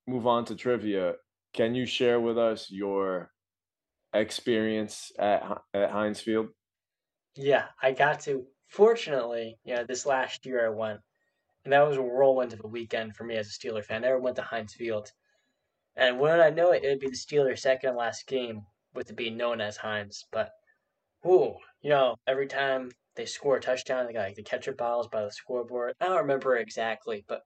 move 0.07 0.27
on 0.27 0.45
to 0.47 0.55
trivia, 0.55 1.15
can 1.53 1.75
you 1.75 1.85
share 1.85 2.21
with 2.21 2.39
us 2.39 2.71
your 2.71 3.31
experience 4.15 5.11
at 5.19 5.43
at 5.75 5.91
Heinz 5.91 6.21
Field? 6.21 6.49
Yeah, 7.35 7.65
I 7.83 7.93
got 7.93 8.21
to. 8.21 8.45
Fortunately, 8.69 9.59
yeah, 9.65 9.83
this 9.83 10.07
last 10.07 10.47
year 10.47 10.67
I 10.67 10.71
went, 10.71 11.01
and 11.69 11.75
that 11.75 11.87
was 11.87 11.99
a 11.99 12.03
whirlwind 12.03 12.55
of 12.55 12.63
a 12.65 12.67
weekend 12.67 13.15
for 13.15 13.25
me 13.25 13.37
as 13.37 13.47
a 13.47 13.51
Steeler 13.51 13.85
fan. 13.85 14.03
I 14.03 14.07
never 14.07 14.19
went 14.19 14.37
to 14.37 14.43
Heinz 14.43 14.73
Field, 14.73 15.13
and 15.97 16.19
when 16.19 16.41
I 16.41 16.49
know 16.49 16.71
it, 16.71 16.83
it'd 16.83 16.99
be 16.99 17.09
the 17.09 17.13
Steelers' 17.13 17.59
second 17.59 17.95
last 17.95 18.27
game 18.27 18.63
with 18.95 19.11
it 19.11 19.17
being 19.17 19.37
known 19.37 19.61
as 19.61 19.77
Heinz. 19.77 20.25
But, 20.33 20.51
whoo, 21.23 21.57
you 21.83 21.91
know, 21.91 22.17
every 22.27 22.47
time 22.47 22.91
they 23.17 23.27
score 23.27 23.59
a 23.59 23.61
touchdown, 23.61 24.07
they 24.07 24.15
got 24.15 24.29
like 24.29 24.37
the 24.37 24.43
ketchup 24.43 24.79
bottles 24.79 25.09
by 25.09 25.23
the 25.23 25.31
scoreboard. 25.31 25.93
I 26.01 26.07
don't 26.07 26.17
remember 26.17 26.57
exactly, 26.57 27.23
but 27.29 27.43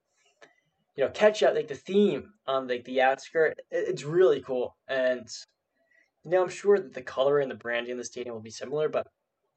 you 0.95 1.03
know, 1.03 1.11
catch 1.11 1.43
up 1.43 1.57
like 1.57 1.67
the 1.67 1.75
theme 1.75 2.35
on 2.47 2.69
like 2.69 2.85
the 2.85 3.03
outskirt. 3.03 3.59
It's 3.73 4.05
really 4.05 4.41
cool, 4.41 4.77
and 4.87 5.29
you 6.25 6.31
know, 6.31 6.45
I'm 6.45 6.49
sure 6.49 6.79
that 6.79 6.95
the 6.95 7.03
color 7.03 7.41
and 7.41 7.51
the 7.51 7.57
branding 7.57 7.91
in 7.91 7.99
the 7.99 8.05
stadium 8.05 8.37
will 8.37 8.41
be 8.41 8.51
similar, 8.51 8.89
but 8.89 9.09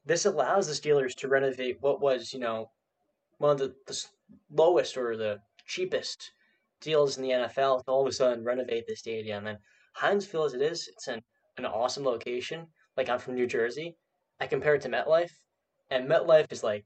this 0.04 0.24
allows 0.24 0.66
the 0.66 0.72
Steelers 0.72 1.14
to 1.18 1.28
renovate 1.28 1.76
what 1.80 2.00
was, 2.00 2.32
you 2.32 2.40
know, 2.40 2.72
one 3.38 3.52
of 3.52 3.58
the, 3.58 3.72
the 3.86 4.06
lowest 4.50 4.96
or 4.96 5.16
the 5.16 5.38
cheapest 5.66 6.30
deals 6.80 7.16
in 7.16 7.22
the 7.22 7.30
NFL 7.30 7.84
to 7.84 7.90
all 7.90 8.02
of 8.02 8.08
a 8.08 8.12
sudden 8.12 8.44
renovate 8.44 8.86
the 8.86 8.94
stadium. 8.94 9.46
And 9.46 9.58
Field 10.24 10.46
as 10.46 10.54
it 10.54 10.62
is, 10.62 10.88
it's 10.88 11.08
an, 11.08 11.22
an 11.56 11.64
awesome 11.64 12.04
location. 12.04 12.66
Like 12.96 13.08
I'm 13.08 13.18
from 13.18 13.34
New 13.34 13.46
Jersey. 13.46 13.96
I 14.40 14.46
compare 14.46 14.74
it 14.74 14.82
to 14.82 14.88
MetLife, 14.88 15.32
and 15.90 16.08
MetLife 16.08 16.52
is 16.52 16.62
like 16.62 16.84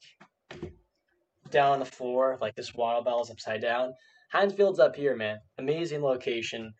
down 1.51 1.73
on 1.73 1.79
the 1.81 1.85
floor, 1.85 2.39
like 2.41 2.55
this 2.55 2.75
water 2.75 3.03
bottle 3.03 3.23
is 3.23 3.31
upside 3.31 3.61
down. 3.61 3.93
Field's 4.33 4.79
up 4.79 4.95
here, 4.95 5.17
man. 5.17 5.39
Amazing 5.59 6.03
location. 6.03 6.73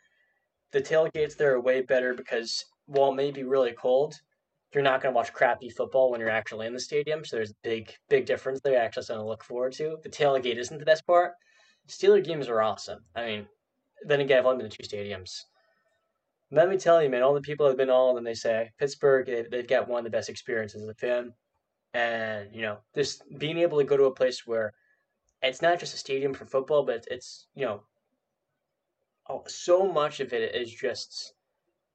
The 0.71 0.81
tailgates 0.81 1.37
there 1.37 1.55
are 1.55 1.61
way 1.61 1.83
better 1.83 2.15
because 2.15 2.65
while 2.87 3.11
it 3.11 3.17
may 3.17 3.33
be 3.33 3.43
really 3.43 3.73
cold, 3.73 4.15
you're 4.73 4.85
not 4.85 5.03
going 5.03 5.13
to 5.13 5.17
watch 5.17 5.33
crappy 5.33 5.69
football 5.69 6.11
when 6.11 6.21
you're 6.21 6.31
actually 6.31 6.67
in 6.67 6.73
the 6.73 6.81
stadium. 6.81 7.25
So 7.25 7.37
there's 7.37 7.51
a 7.51 7.55
big, 7.63 7.93
big 8.09 8.27
difference 8.27 8.61
there. 8.61 8.81
Actually, 8.81 9.05
something 9.05 9.25
to 9.25 9.29
look 9.29 9.45
forward 9.45 9.73
to. 9.75 9.97
The 10.03 10.09
tailgate 10.09 10.59
isn't 10.59 10.79
the 10.79 10.85
best 10.85 11.07
part. 11.07 11.33
Steeler 11.89 12.23
games 12.23 12.49
are 12.49 12.63
awesome. 12.63 13.01
I 13.17 13.27
mean, 13.27 13.47
then 14.07 14.21
again, 14.21 14.39
I've 14.39 14.47
only 14.47 14.63
been 14.63 14.71
to 14.71 14.77
two 14.77 14.89
stadiums. 14.97 15.41
Let 16.53 16.69
me 16.69 16.77
tell 16.79 17.03
you, 17.03 17.09
man, 17.09 17.23
all 17.23 17.35
the 17.35 17.41
people 17.41 17.67
have 17.67 17.77
been 17.77 17.91
all 17.91 18.11
of 18.11 18.17
them, 18.17 18.25
they 18.25 18.35
say 18.35 18.71
Pittsburgh, 18.79 19.27
they've, 19.27 19.51
they've 19.51 19.69
got 19.69 19.89
one 19.89 19.99
of 19.99 20.05
the 20.05 20.11
best 20.11 20.29
experiences 20.29 20.83
as 20.83 20.89
a 20.89 20.95
fan. 20.95 21.33
And, 21.95 22.55
you 22.55 22.63
know, 22.63 22.79
just 22.95 23.23
being 23.39 23.59
able 23.59 23.79
to 23.79 23.85
go 23.85 23.97
to 23.97 24.05
a 24.05 24.15
place 24.15 24.47
where 24.47 24.73
it's 25.43 25.63
not 25.63 25.81
just 25.81 25.95
a 25.95 25.99
stadium 25.99 26.35
for 26.35 26.45
football, 26.45 26.85
but 26.85 27.07
it's 27.11 27.49
you 27.55 27.65
know, 27.65 27.83
oh, 29.29 29.43
so 29.47 29.91
much 29.91 30.21
of 30.21 30.33
it 30.33 30.55
is 30.55 30.73
just, 30.73 31.35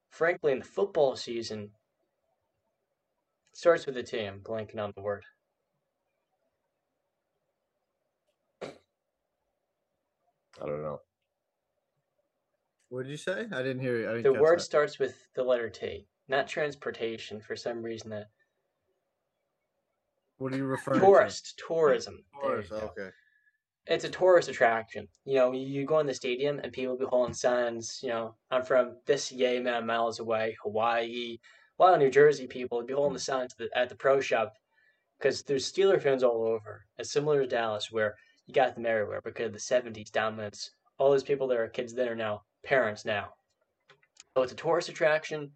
frankly, 0.10 0.52
in 0.52 0.60
the 0.60 0.66
football 0.66 1.16
season. 1.16 1.72
Starts 3.56 3.86
with 3.86 3.96
a 3.98 4.04
T. 4.04 4.20
I'm 4.20 4.40
blanking 4.42 4.80
on 4.80 4.92
the 4.96 5.02
word. 5.02 5.24
I 8.62 8.68
don't 10.66 10.82
know. 10.84 11.00
What 12.90 13.04
did 13.04 13.12
you 13.12 13.18
say? 13.18 13.48
I 13.52 13.62
didn't 13.62 13.80
hear 13.82 13.98
you. 14.00 14.10
I 14.10 14.14
didn't 14.16 14.34
The 14.34 14.42
word 14.42 14.60
that. 14.60 14.64
starts 14.64 15.00
with 15.00 15.16
the 15.36 15.44
letter 15.44 15.70
T, 15.70 16.06
not 16.28 16.48
transportation. 16.48 17.42
For 17.42 17.56
some 17.56 17.82
reason, 17.82 18.10
that 18.12 18.28
What 20.38 20.54
are 20.54 20.58
you 20.58 20.66
referring 20.66 21.00
tourist, 21.02 21.62
tourism. 21.68 22.18
to? 22.18 22.24
There 22.42 22.50
Tourist. 22.52 22.72
you 22.72 22.80
go. 22.80 22.86
Okay. 22.98 23.10
It's 23.88 24.04
a 24.04 24.10
tourist 24.10 24.50
attraction. 24.50 25.08
You 25.26 25.36
know, 25.36 25.52
you, 25.52 25.66
you 25.66 25.86
go 25.86 26.00
in 26.00 26.08
the 26.08 26.14
stadium 26.14 26.60
and 26.60 26.72
people 26.74 26.98
be 26.98 27.06
holding 27.06 27.34
signs. 27.36 28.00
You 28.02 28.10
know, 28.10 28.36
I'm 28.52 28.64
from 28.64 28.98
this 29.06 29.32
yay 29.32 29.58
amount 29.58 29.78
of 29.78 29.86
miles 29.86 30.20
away, 30.20 30.56
Hawaii. 30.64 31.38
A 31.78 31.84
lot 31.84 31.94
of 31.94 32.00
New 32.00 32.10
Jersey 32.10 32.48
people 32.48 32.78
would 32.78 32.88
be 32.88 32.94
holding 32.94 33.14
the 33.14 33.20
mm. 33.20 33.24
signs 33.26 33.54
at 33.54 33.58
the, 33.58 33.78
at 33.78 33.90
the 33.90 33.96
pro 33.96 34.22
shop 34.22 34.54
because 35.20 35.44
there's 35.44 35.72
Steeler 35.72 36.02
fans 36.02 36.24
all 36.24 36.44
over. 36.44 36.86
It's 36.98 37.12
similar 37.12 37.42
to 37.42 37.48
Dallas 37.48 37.92
where 37.92 38.16
you 38.48 38.54
got 38.54 38.76
them 38.76 38.86
everywhere 38.86 39.22
because 39.22 39.48
of 39.48 39.54
the 39.54 39.60
70s 39.60 40.12
dominance. 40.12 40.70
All 40.98 41.12
those 41.12 41.24
people 41.24 41.48
that 41.48 41.58
are 41.58 41.68
kids 41.68 41.94
then 41.94 42.08
are 42.08 42.16
now 42.16 42.44
parents 42.64 43.06
now. 43.06 43.34
So 44.34 44.44
it's 44.44 44.54
a 44.54 44.56
tourist 44.56 44.90
attraction. 44.90 45.52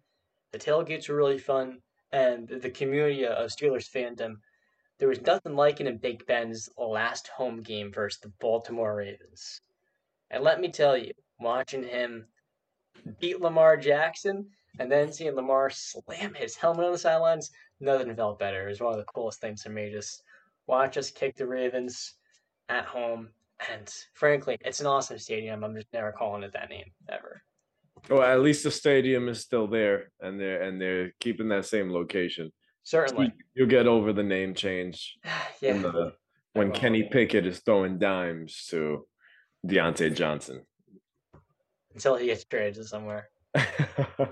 The 0.52 0.58
tailgates 0.58 1.08
were 1.08 1.16
really 1.16 1.38
fun, 1.38 1.78
and 2.12 2.48
the, 2.48 2.58
the 2.58 2.70
community 2.70 3.26
of 3.26 3.50
Steelers 3.50 3.90
fandom. 3.90 4.36
There 4.98 5.08
was 5.08 5.20
nothing 5.22 5.54
like 5.54 5.80
it 5.80 5.86
in 5.86 5.98
Big 5.98 6.26
Ben's 6.26 6.68
last 6.76 7.28
home 7.28 7.62
game 7.62 7.92
versus 7.92 8.20
the 8.20 8.32
Baltimore 8.40 8.96
Ravens. 8.96 9.60
And 10.30 10.42
let 10.42 10.60
me 10.60 10.70
tell 10.70 10.96
you, 10.96 11.12
watching 11.38 11.84
him 11.84 12.26
beat 13.18 13.40
Lamar 13.40 13.76
Jackson 13.76 14.50
and 14.78 14.90
then 14.90 15.12
seeing 15.12 15.34
Lamar 15.34 15.70
slam 15.70 16.34
his 16.34 16.56
helmet 16.56 16.86
on 16.86 16.92
the 16.92 16.98
sidelines, 16.98 17.50
nothing 17.80 18.14
felt 18.14 18.38
better. 18.38 18.66
It 18.66 18.70
was 18.70 18.80
one 18.80 18.92
of 18.92 18.98
the 18.98 19.12
coolest 19.12 19.40
things 19.40 19.62
for 19.62 19.70
me. 19.70 19.90
Just 19.90 20.22
watch 20.66 20.96
us 20.96 21.10
kick 21.10 21.36
the 21.36 21.46
Ravens 21.46 22.14
at 22.68 22.84
home. 22.84 23.28
And 23.70 23.92
frankly, 24.14 24.56
it's 24.60 24.80
an 24.80 24.86
awesome 24.86 25.18
stadium. 25.18 25.64
I'm 25.64 25.74
just 25.74 25.92
never 25.92 26.12
calling 26.12 26.42
it 26.42 26.52
that 26.54 26.70
name 26.70 26.92
ever. 27.08 27.42
Well, 28.08 28.22
at 28.22 28.40
least 28.40 28.64
the 28.64 28.70
stadium 28.70 29.28
is 29.28 29.40
still 29.40 29.66
there, 29.66 30.10
and 30.20 30.40
they're 30.40 30.62
and 30.62 30.80
they're 30.80 31.12
keeping 31.20 31.48
that 31.48 31.66
same 31.66 31.90
location. 31.90 32.50
Certainly. 32.84 33.34
You'll 33.54 33.68
get 33.68 33.86
over 33.86 34.12
the 34.12 34.22
name 34.22 34.54
change 34.54 35.18
yeah. 35.60 35.72
when, 35.74 35.82
the, 35.82 36.12
when. 36.54 36.72
Kenny 36.72 37.02
Pickett 37.02 37.46
is 37.46 37.60
throwing 37.60 37.98
dimes 37.98 38.66
to 38.70 39.06
Diontae 39.66 40.14
Johnson. 40.14 40.62
Until 41.94 42.16
he 42.16 42.26
gets 42.26 42.44
traded 42.44 42.74
to 42.76 42.84
somewhere. 42.84 43.28
Yeah. 43.54 43.66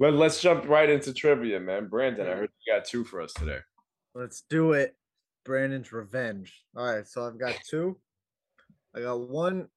Let, 0.00 0.14
let's 0.14 0.40
jump 0.40 0.68
right 0.68 0.90
into 0.90 1.14
trivia, 1.14 1.60
man. 1.60 1.86
Brandon, 1.86 2.26
I 2.26 2.32
heard 2.32 2.50
you 2.66 2.72
got 2.74 2.84
two 2.84 3.04
for 3.04 3.20
us 3.20 3.32
today. 3.32 3.58
Let's 4.14 4.42
do 4.50 4.72
it. 4.72 4.96
Brandon's 5.44 5.92
revenge. 5.92 6.64
All 6.76 6.84
right, 6.84 7.06
so 7.06 7.24
I've 7.24 7.38
got 7.38 7.54
two. 7.68 7.96
I 8.94 9.00
got 9.00 9.28
one 9.28 9.68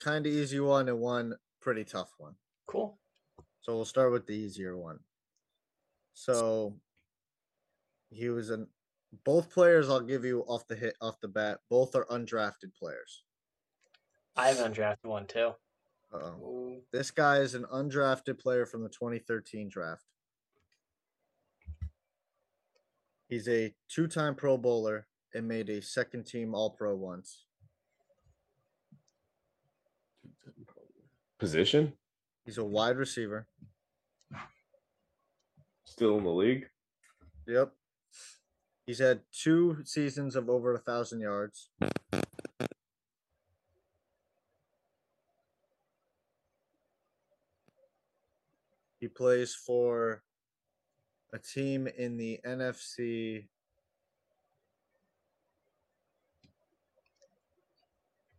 kind 0.00 0.26
of 0.26 0.32
easy 0.32 0.60
one 0.60 0.88
and 0.88 0.98
one 0.98 1.34
pretty 1.60 1.84
tough 1.84 2.10
one. 2.18 2.34
Cool. 2.66 2.98
So 3.60 3.74
we'll 3.76 3.84
start 3.84 4.12
with 4.12 4.26
the 4.26 4.34
easier 4.34 4.76
one. 4.76 4.98
So 6.14 6.76
he 8.10 8.28
was 8.28 8.50
an 8.50 8.66
both 9.24 9.50
players 9.50 9.88
I'll 9.88 10.00
give 10.00 10.24
you 10.24 10.40
off 10.48 10.66
the 10.66 10.74
hit 10.74 10.96
off 11.00 11.20
the 11.20 11.28
bat. 11.28 11.60
Both 11.70 11.94
are 11.94 12.06
undrafted 12.06 12.74
players. 12.78 13.22
I 14.36 14.48
have 14.48 14.60
an 14.60 14.72
undrafted 14.72 15.04
one 15.04 15.26
too. 15.26 15.52
Uh-oh. 16.14 16.80
This 16.92 17.10
guy 17.10 17.38
is 17.38 17.54
an 17.54 17.64
undrafted 17.72 18.38
player 18.38 18.66
from 18.66 18.82
the 18.82 18.88
2013 18.88 19.68
draft. 19.68 20.04
He's 23.28 23.48
a 23.48 23.74
two-time 23.88 24.34
Pro 24.34 24.56
Bowler 24.56 25.06
and 25.34 25.48
made 25.48 25.68
a 25.68 25.82
second 25.82 26.24
team 26.24 26.54
All 26.54 26.70
Pro 26.70 26.94
once. 26.94 27.46
Position? 31.38 31.94
He's 32.44 32.58
a 32.58 32.64
wide 32.64 32.96
receiver. 32.96 33.48
Still 35.84 36.18
in 36.18 36.24
the 36.24 36.30
league? 36.30 36.68
Yep. 37.48 37.72
He's 38.86 38.98
had 38.98 39.20
two 39.32 39.78
seasons 39.84 40.36
of 40.36 40.48
over 40.48 40.74
a 40.74 40.78
thousand 40.78 41.20
yards. 41.20 41.70
Plays 49.16 49.54
for 49.54 50.22
a 51.32 51.38
team 51.38 51.86
in 51.86 52.16
the 52.16 52.40
NFC 52.46 53.46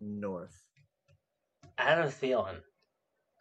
North. 0.01 0.61
Adam 1.77 2.09
Thielen. 2.09 2.61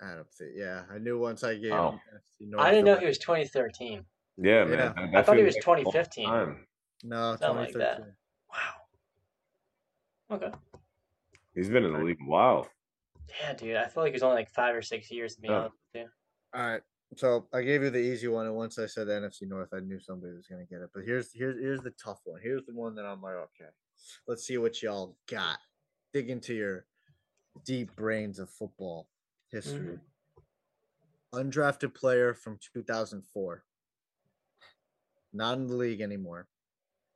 Adam, 0.02 0.24
Thi- 0.38 0.52
yeah, 0.56 0.84
I 0.90 0.98
knew 0.98 1.18
once 1.18 1.44
I 1.44 1.54
gave 1.56 1.72
Oh. 1.72 1.92
him 1.92 2.00
NFC 2.12 2.46
North. 2.50 2.64
I 2.66 2.70
didn't 2.70 2.84
know 2.86 2.96
he 2.96 3.06
was 3.06 3.18
2013. 3.18 4.04
Yeah, 4.36 4.64
man. 4.64 4.70
Yeah. 4.78 4.92
that- 4.92 5.14
I 5.14 5.22
thought 5.22 5.36
he 5.36 5.44
was 5.44 5.54
like 5.54 5.66
a 5.66 5.70
long 5.70 5.76
2015. 5.84 6.26
time. 6.28 6.66
No, 7.04 7.36
Something 7.36 7.64
like 7.64 7.74
that. 7.74 8.00
Wow. 8.50 8.74
Okay. 10.32 10.52
He's 11.54 11.68
been 11.70 11.84
in 11.84 11.92
the 11.92 12.00
league 12.00 12.20
a 12.20 12.24
while. 12.24 12.68
Yeah, 13.40 13.52
dude. 13.52 13.76
I 13.76 13.86
feel 13.88 14.02
like 14.02 14.10
it 14.10 14.14
was 14.14 14.22
only 14.22 14.36
like 14.36 14.50
five 14.50 14.74
or 14.74 14.82
six 14.82 15.10
years 15.10 15.36
to 15.36 15.40
be 15.40 15.48
Yeah. 15.48 15.54
honest 15.58 15.76
with 15.92 16.02
you. 16.02 16.10
All 16.54 16.60
right. 16.66 16.82
So 17.16 17.46
I 17.52 17.62
gave 17.62 17.82
you 17.82 17.90
the 17.90 17.98
easy 17.98 18.28
one, 18.28 18.46
and 18.46 18.54
once 18.54 18.78
I 18.78 18.86
said 18.86 19.08
NFC 19.08 19.42
North, 19.42 19.68
I 19.72 19.80
knew 19.80 20.00
somebody 20.00 20.32
was 20.34 20.46
gonna 20.46 20.64
get 20.64 20.80
it. 20.80 20.90
But 20.92 21.04
here's 21.04 21.32
here's 21.32 21.60
here's 21.60 21.80
the 21.80 21.92
tough 21.92 22.20
one. 22.24 22.40
Here's 22.42 22.64
the 22.66 22.74
one 22.74 22.94
that 22.96 23.04
I'm 23.04 23.22
like, 23.22 23.34
okay, 23.34 23.70
let's 24.26 24.46
see 24.46 24.58
what 24.58 24.82
y'all 24.82 25.16
got. 25.28 25.58
Dig 26.12 26.30
into 26.30 26.54
your 26.54 26.86
deep 27.64 27.94
brains 27.96 28.38
of 28.38 28.50
football 28.50 29.08
history. 29.50 29.98
Mm-hmm. 31.34 31.40
Undrafted 31.50 31.94
player 31.94 32.34
from 32.34 32.58
2004. 32.74 33.64
Not 35.32 35.58
in 35.58 35.66
the 35.66 35.74
league 35.74 36.00
anymore. 36.00 36.48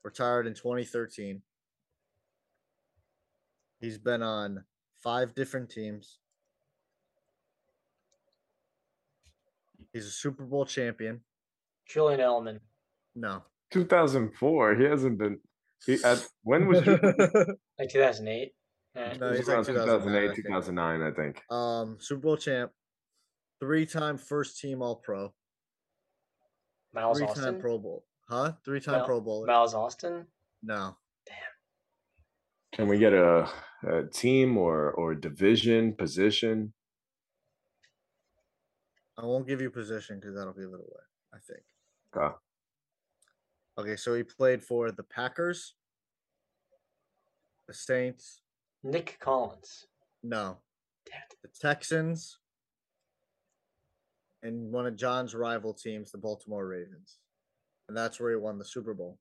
Retired 0.02 0.46
in 0.46 0.54
2013. 0.54 1.42
He's 3.80 3.98
been 3.98 4.22
on 4.22 4.64
five 5.02 5.34
different 5.34 5.70
teams. 5.70 6.18
He's 9.92 10.06
a 10.06 10.10
Super 10.10 10.44
Bowl 10.44 10.64
champion. 10.66 11.20
Julian 11.88 12.20
Edelman. 12.20 12.60
No. 13.14 13.42
2004. 13.72 14.76
He 14.76 14.84
hasn't 14.84 15.18
been. 15.18 15.38
He, 15.86 15.98
at, 16.04 16.24
when 16.42 16.66
was 16.66 16.84
you? 16.86 16.98
Like 17.78 17.90
2008. 17.90 18.52
Yeah. 18.96 19.14
No, 19.20 19.32
he's 19.32 19.46
like 19.46 19.56
around 19.56 19.64
2009, 19.66 19.78
I 19.78 20.26
2008, 20.26 20.34
think. 20.34 20.46
2009, 20.46 21.02
I 21.02 21.10
think. 21.14 21.42
um 21.52 21.96
Super 22.00 22.20
Bowl 22.22 22.36
champ, 22.36 22.72
three-time 23.60 24.18
first 24.18 24.58
team 24.60 24.82
All 24.82 24.96
Pro, 24.96 25.32
Miles 26.92 27.18
three-time 27.18 27.36
Austin. 27.36 27.60
Pro 27.60 27.78
Bowl, 27.78 28.04
huh? 28.28 28.52
Three-time 28.64 28.96
Mel- 28.96 29.06
Pro 29.06 29.20
Bowler. 29.20 29.46
Miles 29.46 29.74
Austin. 29.74 30.26
No, 30.64 30.96
Damn. 31.26 31.36
Can 32.72 32.88
we 32.88 32.98
get 32.98 33.12
a, 33.12 33.48
a 33.86 34.02
team 34.12 34.56
or 34.56 34.90
or 34.90 35.14
division 35.14 35.92
position? 35.94 36.72
I 39.18 39.24
won't 39.24 39.48
give 39.48 39.60
you 39.60 39.68
position 39.68 40.20
because 40.20 40.36
that'll 40.36 40.52
give 40.52 40.70
it 40.70 40.74
away. 40.74 41.02
I 41.34 41.38
think. 41.38 41.62
Okay. 42.16 42.34
Okay, 43.78 43.96
so 43.96 44.14
he 44.14 44.22
played 44.22 44.62
for 44.62 44.90
the 44.90 45.02
Packers, 45.02 45.74
the 47.66 47.74
Saints, 47.74 48.40
Nick 48.82 49.18
Collins. 49.20 49.86
no, 50.22 50.56
Damn 51.06 51.20
the 51.42 51.48
Texans, 51.60 52.38
and 54.42 54.72
one 54.72 54.86
of 54.86 54.96
John's 54.96 55.34
rival 55.34 55.74
teams, 55.74 56.10
the 56.10 56.18
Baltimore 56.18 56.66
Ravens, 56.66 57.18
and 57.88 57.96
that's 57.96 58.18
where 58.18 58.30
he 58.30 58.36
won 58.36 58.58
the 58.58 58.64
Super 58.64 58.94
Bowl. 58.94 59.18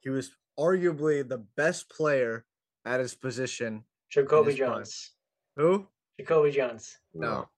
He 0.00 0.08
was 0.08 0.32
arguably 0.58 1.26
the 1.26 1.44
best 1.56 1.88
player 1.88 2.44
at 2.84 2.98
his 2.98 3.14
position. 3.14 3.84
Jacoby 4.12 4.50
his 4.50 4.58
prime. 4.58 4.70
Jones. 4.70 5.10
Who? 5.56 5.86
Jacoby 6.18 6.50
Jones. 6.50 6.98
No. 7.14 7.48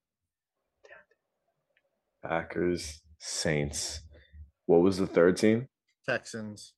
Packers, 2.23 3.03
Saints. 3.19 4.01
What 4.67 4.81
was 4.81 4.97
the 4.97 5.07
third 5.07 5.37
team? 5.37 5.69
Texans. 6.09 6.73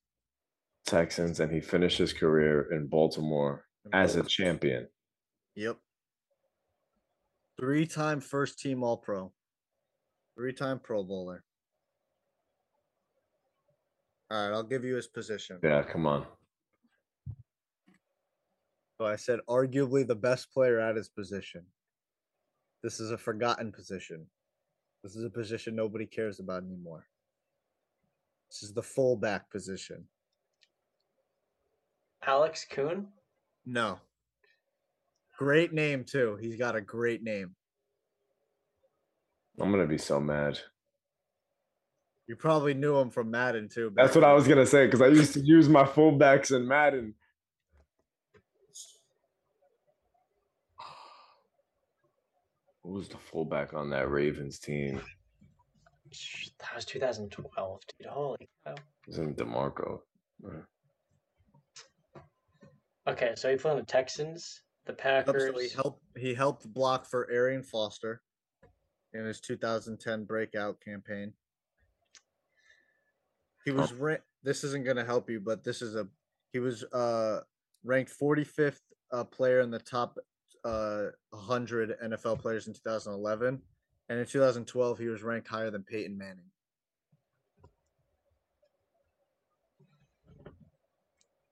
Texans, 0.85 1.39
and 1.39 1.51
he 1.51 1.61
finished 1.61 1.97
his 1.97 2.11
career 2.11 2.69
in 2.71 2.87
Baltimore 2.87 3.65
and 3.85 3.95
as 3.95 4.15
a 4.15 4.23
champion. 4.23 4.87
Yep. 5.55 5.77
Three 7.59 7.85
time 7.85 8.19
first 8.19 8.59
team 8.59 8.83
All 8.83 8.97
Pro. 8.97 9.31
Three 10.35 10.53
time 10.53 10.79
Pro 10.79 11.03
Bowler. 11.03 11.43
All 14.29 14.49
right, 14.49 14.53
I'll 14.53 14.63
give 14.63 14.83
you 14.83 14.95
his 14.95 15.07
position. 15.07 15.59
Yeah, 15.63 15.83
come 15.83 16.05
on. 16.05 16.25
So 18.97 19.05
I 19.05 19.15
said 19.15 19.39
arguably 19.47 20.07
the 20.07 20.15
best 20.15 20.51
player 20.51 20.79
at 20.79 20.95
his 20.95 21.07
position. 21.07 21.63
This 22.81 22.99
is 22.99 23.11
a 23.11 23.17
forgotten 23.17 23.71
position. 23.71 24.25
This 25.03 25.15
is 25.15 25.23
a 25.23 25.29
position 25.29 25.75
nobody 25.75 26.07
cares 26.07 26.39
about 26.39 26.63
anymore. 26.63 27.05
This 28.49 28.63
is 28.63 28.73
the 28.73 28.81
fullback 28.81 29.51
position. 29.51 30.05
Alex 32.25 32.65
Kuhn. 32.69 33.07
No. 33.65 33.99
Great 35.37 35.73
name 35.73 36.03
too. 36.03 36.37
He's 36.41 36.55
got 36.55 36.75
a 36.75 36.81
great 36.81 37.21
name. 37.21 37.55
I'm 39.59 39.71
gonna 39.71 39.85
be 39.85 39.97
so 39.99 40.19
mad. 40.19 40.59
You 42.27 42.35
probably 42.35 42.73
knew 42.73 42.97
him 42.97 43.11
from 43.11 43.29
Madden 43.29 43.69
too. 43.69 43.91
That's 43.95 44.15
what 44.15 44.23
I 44.23 44.33
was 44.33 44.47
gonna 44.47 44.65
say 44.65 44.85
because 44.85 45.01
I 45.01 45.07
used 45.07 45.33
to 45.33 45.41
use 45.41 45.69
my 45.69 45.83
fullbacks 45.83 46.55
in 46.55 46.67
Madden. 46.67 47.13
Who 52.87 52.93
was 52.93 53.09
the 53.09 53.17
fullback 53.17 53.73
on 53.73 53.89
that 53.89 54.09
Ravens 54.09 54.59
team? 54.59 55.01
That 56.61 56.73
was 56.73 56.85
2012, 56.85 57.81
dude. 57.99 58.07
Holy 58.07 58.49
cow. 58.65 58.75
It 58.75 58.79
wasn't 59.07 59.37
Demarco. 59.37 59.99
Okay, 63.05 63.33
so 63.35 63.51
he 63.51 63.57
played 63.57 63.71
on 63.71 63.77
the 63.79 63.83
Texans, 63.83 64.61
the 64.85 64.93
Yep, 64.93 64.97
Packers. 64.99 65.53
so 65.53 65.59
he 65.59 65.67
helped 65.69 66.01
he 66.17 66.33
helped 66.33 66.73
block 66.73 67.05
for 67.05 67.29
Arian 67.29 67.61
Foster 67.61 68.21
in 69.13 69.25
his 69.25 69.41
2010 69.41 70.23
breakout 70.23 70.79
campaign. 70.79 71.33
He 73.65 73.71
was 73.71 73.91
ra- 73.91 74.15
this 74.43 74.63
isn't 74.63 74.85
going 74.85 74.95
to 74.95 75.03
help 75.03 75.29
you, 75.29 75.41
but 75.41 75.61
this 75.61 75.81
is 75.81 75.95
a 75.95 76.07
he 76.53 76.59
was 76.59 76.85
uh 76.85 77.41
ranked 77.83 78.13
45th 78.17 78.79
uh, 79.11 79.25
player 79.25 79.59
in 79.59 79.71
the 79.71 79.79
top 79.79 80.17
uh 80.63 81.05
100 81.31 81.95
NFL 82.03 82.39
players 82.39 82.67
in 82.67 82.73
2011, 82.73 83.61
and 84.09 84.19
in 84.19 84.25
2012 84.25 84.99
he 84.99 85.07
was 85.07 85.23
ranked 85.23 85.47
higher 85.47 85.71
than 85.71 85.83
Peyton 85.83 86.17
Manning. 86.17 86.49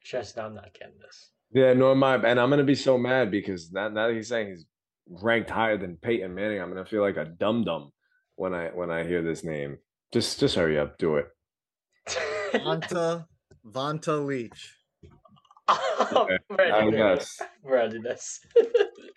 Just 0.03 0.37
I'm 0.37 0.53
not 0.53 0.73
getting 0.73 0.99
this. 1.01 1.31
Yeah, 1.51 1.73
nor 1.73 1.91
am 1.91 2.03
I. 2.03 2.15
And 2.15 2.39
I'm 2.39 2.49
gonna 2.49 2.63
be 2.63 2.75
so 2.75 2.97
mad 2.97 3.31
because 3.31 3.71
now, 3.71 3.87
now 3.89 4.07
that 4.07 4.13
he's 4.15 4.27
saying 4.27 4.49
he's 4.49 4.65
ranked 5.07 5.49
higher 5.49 5.77
than 5.77 5.97
Peyton 5.97 6.35
Manning, 6.35 6.61
I'm 6.61 6.69
gonna 6.69 6.85
feel 6.85 7.01
like 7.01 7.17
a 7.17 7.25
dum 7.25 7.63
dum 7.63 7.91
when 8.35 8.53
I 8.53 8.67
when 8.67 8.91
I 8.91 9.03
hear 9.03 9.23
this 9.23 9.43
name. 9.43 9.77
Just 10.13 10.39
just 10.39 10.55
hurry 10.55 10.77
up, 10.77 10.97
do 10.97 11.15
it. 11.15 11.27
Vonta 12.53 13.25
Vonta 13.67 14.23
Leach. 14.25 14.75
oh, 15.67 16.27
we're 16.49 16.57
I 16.61 16.81
ending 16.81 16.99
this. 16.99 17.37
guess. 17.39 17.49
We're 17.63 17.77
ending 17.77 18.03
this. 18.03 18.39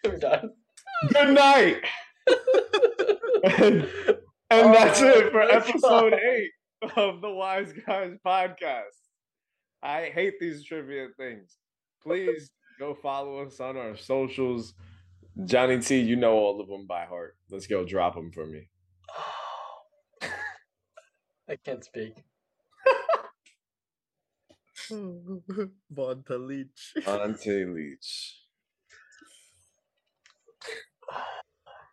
We're 0.05 0.17
done. 0.19 0.51
Good 1.13 1.35
night. 1.35 1.83
and 3.45 3.89
and 4.51 4.67
oh, 4.67 4.73
that's 4.73 5.01
it 5.01 5.31
for 5.31 5.43
Oh, 5.43 5.49
episode 5.49 6.15
eight 6.15 6.51
of 6.97 7.21
the 7.21 7.31
Wise 7.31 7.73
Guys 7.87 8.15
podcast. 8.27 8.85
I 9.83 10.11
hate 10.13 10.35
these 10.41 10.65
trivia 10.65 11.09
things. 11.17 11.57
Please 12.03 12.51
go 12.79 12.95
follow 12.95 13.39
us 13.45 13.61
on 13.61 13.77
our 13.77 13.97
socials. 13.97 14.75
Johnny 15.45 15.79
T, 15.81 16.01
you 16.01 16.17
know 16.17 16.33
all 16.35 16.61
of 16.61 16.69
them 16.69 16.87
by 16.87 17.05
heart. 17.05 17.37
Let's 17.51 17.67
go 17.67 17.85
drop 17.85 18.15
them 18.15 18.33
for 18.33 18.47
me. 18.47 18.69
I 21.49 21.57
can't 21.65 21.85
speak. 21.85 22.15
Vonta 24.91 26.39
Leach. 26.47 26.95
Ante 27.07 27.65
Leach. 27.67 28.35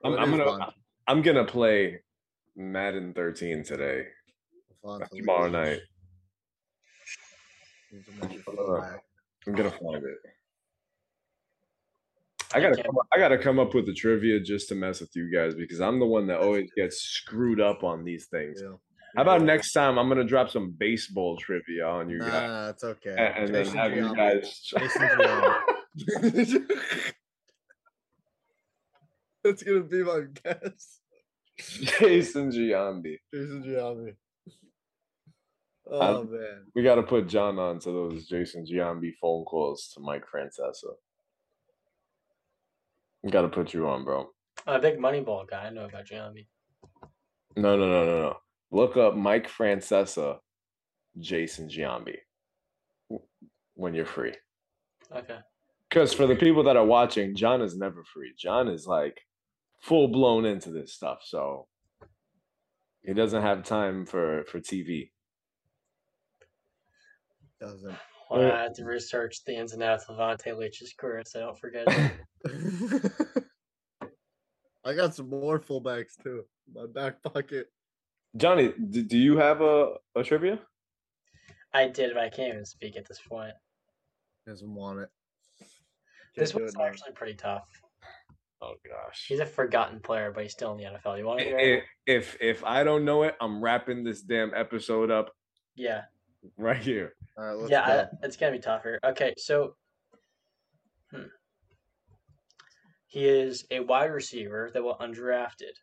I'm, 0.03 0.13
I'm 0.17 0.31
gonna 0.31 0.45
Vonta- 0.45 0.73
I'm 1.07 1.21
gonna 1.21 1.45
play 1.45 1.99
Madden 2.55 3.13
13 3.13 3.63
today. 3.63 4.05
Vonta 4.83 5.07
tomorrow 5.09 5.45
Leach? 5.45 5.51
night. 5.53 5.79
He's 7.91 8.07
a 8.07 8.27
major 8.27 8.43
Uh. 8.49 8.97
I'm 9.47 9.53
gonna 9.53 9.71
find 9.71 10.03
it. 10.03 10.17
I 12.53 12.57
I 12.57 12.61
gotta 12.61 12.81
come 12.83 12.97
up, 12.97 13.07
I 13.13 13.17
gotta 13.17 13.37
come 13.37 13.59
up 13.59 13.73
with 13.73 13.85
the 13.85 13.93
trivia 13.93 14.39
just 14.39 14.69
to 14.69 14.75
mess 14.75 15.01
with 15.01 15.15
you 15.15 15.29
guys 15.31 15.55
because 15.55 15.81
I'm 15.81 15.99
the 15.99 16.05
one 16.05 16.27
that 16.27 16.39
always 16.39 16.69
gets 16.75 16.97
screwed 17.01 17.59
up 17.59 17.83
on 17.83 18.03
these 18.05 18.27
things. 18.27 18.61
Yeah. 18.61 18.75
How 19.15 19.21
about 19.23 19.41
next 19.43 19.71
time 19.71 19.97
I'm 19.97 20.07
gonna 20.07 20.23
drop 20.23 20.49
some 20.49 20.71
baseball 20.77 21.37
trivia 21.37 21.85
on 21.87 22.09
you 22.09 22.17
Nah, 22.19 22.25
guys 22.25 22.49
nah, 22.49 22.69
it's 22.69 22.83
okay. 22.83 23.15
and, 23.17 23.45
and 23.45 23.55
then 23.55 23.65
have 23.75 23.93
you 23.95 24.15
guys 24.15 24.59
Jason 24.59 25.01
Giambi. 25.01 26.61
That's 29.45 29.61
gonna 29.61 29.81
be 29.81 30.03
my 30.03 30.21
guess. 30.43 31.01
Jason 31.59 32.49
Giambi. 32.49 33.17
Jason 33.31 33.63
Giambi. 33.63 34.15
Oh 35.87 36.21
um, 36.21 36.31
man. 36.31 36.63
We 36.73 36.81
gotta 36.81 37.03
put 37.03 37.27
John 37.27 37.59
on 37.59 37.77
to 37.81 37.91
those 37.91 38.25
Jason 38.25 38.65
Giambi 38.65 39.13
phone 39.21 39.45
calls 39.45 39.91
to 39.93 39.99
Mike 39.99 40.23
Francesa. 40.33 40.95
We 43.21 43.29
gotta 43.29 43.49
put 43.49 43.71
you 43.71 43.87
on, 43.87 44.03
bro. 44.03 44.29
I'm 44.65 44.77
a 44.77 44.79
big 44.79 44.97
Moneyball 44.97 45.47
guy. 45.47 45.65
I 45.65 45.69
know 45.69 45.85
about 45.85 46.07
Giambi. 46.07 46.47
No, 47.55 47.77
no, 47.77 47.87
no, 47.87 48.05
no, 48.05 48.21
no. 48.21 48.37
Look 48.71 48.97
up 48.97 49.15
Mike 49.15 49.47
Francesa, 49.47 50.39
Jason 51.19 51.69
Giambi 51.69 52.17
when 53.75 53.93
you're 53.93 54.07
free. 54.07 54.33
Okay. 55.15 55.37
Because 55.87 56.13
for 56.13 56.25
the 56.25 56.35
people 56.35 56.63
that 56.63 56.75
are 56.75 56.85
watching, 56.85 57.35
John 57.35 57.61
is 57.61 57.77
never 57.77 58.03
free. 58.11 58.33
John 58.35 58.67
is 58.67 58.87
like 58.87 59.21
full 59.85 60.07
blown 60.07 60.45
into 60.45 60.71
this 60.71 60.93
stuff, 60.93 61.19
so 61.23 61.67
he 63.03 63.13
doesn't 63.13 63.41
have 63.43 63.63
time 63.63 64.05
for 64.05 64.43
for 64.45 64.59
TV. 64.59 65.11
Doesn't. 67.61 67.95
Well, 68.29 68.51
uh, 68.51 68.53
I 68.55 68.63
have 68.63 68.73
to 68.73 68.83
research 68.85 69.43
the 69.45 69.55
ins 69.55 69.73
and 69.73 69.83
outs 69.83 70.05
of 70.09 70.17
Vonta 70.17 70.57
Leach's 70.57 70.93
career 70.97 71.21
so 71.25 71.39
I 71.39 71.43
don't 71.43 71.59
forget. 71.59 71.87
I 74.83 74.93
got 74.93 75.13
some 75.15 75.29
more 75.29 75.59
fullbacks 75.59 76.13
too. 76.21 76.43
in 76.67 76.73
My 76.73 76.87
back 76.87 77.21
pocket. 77.23 77.67
Johnny, 78.35 78.73
d- 78.89 79.03
do 79.03 79.17
you 79.17 79.37
have 79.37 79.61
a, 79.61 79.93
a 80.15 80.23
trivia? 80.23 80.59
I 81.73 81.87
did, 81.87 82.13
but 82.13 82.23
I 82.23 82.29
can't 82.29 82.53
even 82.53 82.65
speak 82.65 82.97
at 82.97 83.07
this 83.07 83.19
point. 83.27 83.53
Doesn't 84.47 84.73
want 84.73 84.99
it. 84.99 85.09
This 86.35 86.51
Can't 86.51 86.57
do 86.57 86.63
one's 86.63 86.73
it 86.75 86.77
now. 86.79 86.85
actually 86.85 87.11
pretty 87.13 87.35
tough. 87.35 87.67
Oh 88.65 88.75
gosh. 88.87 89.25
He's 89.27 89.39
a 89.39 89.45
forgotten 89.45 89.99
player, 89.99 90.31
but 90.33 90.43
he's 90.43 90.51
still 90.51 90.71
in 90.71 90.77
the 90.77 90.85
NFL. 90.85 91.17
You 91.17 91.25
want 91.25 91.39
to 91.39 91.45
hear? 91.45 91.83
I- 91.83 92.11
If 92.11 92.37
if 92.41 92.63
I 92.63 92.83
don't 92.83 93.05
know 93.05 93.23
it, 93.23 93.35
I'm 93.39 93.63
wrapping 93.63 94.03
this 94.03 94.21
damn 94.21 94.53
episode 94.55 95.11
up 95.11 95.31
Yeah, 95.75 96.03
right 96.57 96.77
here. 96.77 97.13
All 97.37 97.45
right, 97.45 97.57
let's 97.57 97.71
yeah, 97.71 97.85
go. 97.85 97.93
I, 97.93 98.25
it's 98.25 98.37
gonna 98.37 98.53
be 98.53 98.59
tougher. 98.59 98.99
Okay, 99.03 99.33
so 99.37 99.75
hmm. 101.11 101.23
he 103.07 103.27
is 103.27 103.65
a 103.69 103.81
wide 103.81 104.11
receiver 104.11 104.71
that 104.73 104.83
was 104.83 104.97
undrafted. 104.99 105.75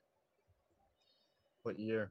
What 1.63 1.79
year? 1.79 2.11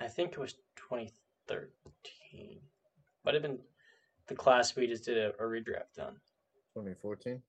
I 0.00 0.08
think 0.08 0.32
it 0.32 0.38
was 0.38 0.54
2013. 0.88 2.60
Might 3.24 3.34
have 3.34 3.42
been 3.42 3.58
the 4.26 4.34
class 4.34 4.74
we 4.74 4.86
just 4.86 5.04
did 5.04 5.18
a, 5.18 5.28
a 5.38 5.42
redraft 5.42 5.98
on. 6.00 6.14
2014. 6.74 7.42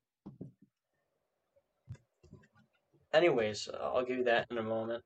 Anyways, 3.13 3.69
I'll 3.79 4.03
give 4.03 4.17
you 4.17 4.23
that 4.23 4.47
in 4.49 4.57
a 4.57 4.63
moment. 4.63 5.03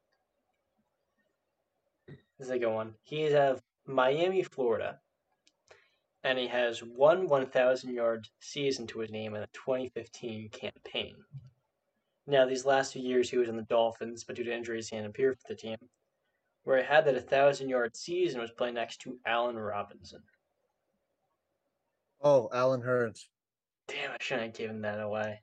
This 2.08 2.48
is 2.48 2.50
a 2.50 2.60
good 2.60 2.74
one. 2.74 2.94
He 3.04 3.24
is 3.24 3.34
out 3.34 3.54
of 3.54 3.64
Miami, 3.86 4.44
Florida, 4.44 5.00
and 6.24 6.38
he 6.38 6.48
has 6.48 6.82
one 6.82 7.28
1,000 7.28 7.94
yard 7.94 8.28
season 8.40 8.88
to 8.88 9.00
his 9.00 9.12
name 9.12 9.36
in 9.36 9.42
the 9.42 9.50
2015 9.54 10.50
campaign. 10.50 11.16
Now, 12.28 12.46
these 12.46 12.66
last 12.66 12.94
two 12.94 13.00
years, 13.00 13.30
he 13.30 13.38
was 13.38 13.50
in 13.50 13.56
the 13.56 13.64
Dolphins, 13.64 14.24
but 14.24 14.36
due 14.36 14.44
to 14.44 14.54
injuries, 14.54 14.90
he 14.90 14.98
didn't 14.98 15.10
appear 15.10 15.34
for 15.34 15.48
the 15.48 15.56
team. 15.56 15.78
Where 16.64 16.78
he 16.78 16.86
had 16.86 17.06
that 17.06 17.16
1,000 17.16 17.70
yard 17.70 17.96
season 17.96 18.42
was 18.42 18.52
playing 18.52 18.76
next 18.76 18.98
to 19.02 19.18
Allen 19.26 19.58
Robinson. 19.58 20.22
Oh, 22.22 22.50
Allen 22.54 22.82
Hurns. 22.82 23.28
Damn, 23.88 24.12
I 24.12 24.18
shouldn't 24.20 24.48
have 24.48 24.58
given 24.58 24.82
that 24.82 25.00
away. 25.00 25.42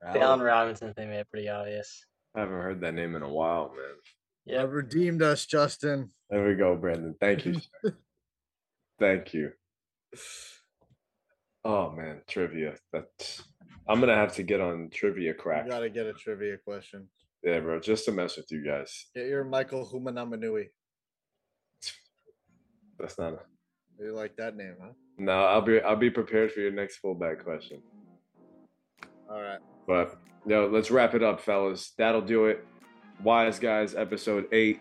The 0.00 0.20
Allen 0.20 0.40
Robinson 0.40 0.92
thing 0.94 1.08
made 1.08 1.20
it 1.20 1.30
pretty 1.30 1.48
obvious. 1.48 2.04
I 2.34 2.40
haven't 2.40 2.60
heard 2.60 2.80
that 2.82 2.94
name 2.94 3.14
in 3.14 3.22
a 3.22 3.28
while, 3.28 3.68
man. 3.70 3.94
You 4.44 4.54
Yep. 4.56 4.68
redeemed 4.70 5.22
us, 5.22 5.46
Justin. 5.46 6.12
There 6.30 6.46
we 6.46 6.54
go, 6.54 6.76
Brandon. 6.76 7.14
Thank 7.20 7.46
you. 7.46 7.60
Thank 8.98 9.32
you. 9.34 9.52
Oh 11.64 11.90
man, 11.90 12.20
trivia. 12.28 12.76
That's 12.92 13.42
I'm 13.88 14.00
gonna 14.00 14.14
have 14.14 14.34
to 14.34 14.42
get 14.42 14.60
on 14.60 14.90
trivia 14.92 15.28
You 15.32 15.34
crack. 15.34 15.66
gotta 15.68 15.88
get 15.90 16.06
a 16.06 16.12
trivia 16.12 16.58
question. 16.58 17.08
Yeah, 17.42 17.60
bro, 17.60 17.80
just 17.80 18.04
to 18.06 18.12
mess 18.12 18.36
with 18.36 18.50
you 18.50 18.64
guys. 18.64 19.06
Get 19.14 19.26
your 19.26 19.44
Michael 19.44 19.86
Hoomanawanui. 19.86 20.66
That's 22.98 23.18
not 23.18 23.34
a 23.34 23.38
You 23.98 24.12
like 24.12 24.36
that 24.36 24.56
name, 24.56 24.76
huh? 24.80 24.92
no. 25.18 25.32
I'll 25.44 25.62
be 25.62 25.80
I'll 25.80 25.96
be 25.96 26.10
prepared 26.10 26.52
for 26.52 26.60
your 26.60 26.72
next 26.72 26.98
fullback 26.98 27.42
question. 27.42 27.82
All 29.30 29.40
right. 29.40 29.58
But 29.86 30.18
no, 30.44 30.66
let's 30.66 30.90
wrap 30.90 31.14
it 31.14 31.22
up, 31.22 31.40
fellas. 31.40 31.92
That'll 31.96 32.20
do 32.20 32.46
it. 32.46 32.66
Wise 33.22 33.58
guys, 33.58 33.94
episode 33.94 34.46
eight. 34.52 34.80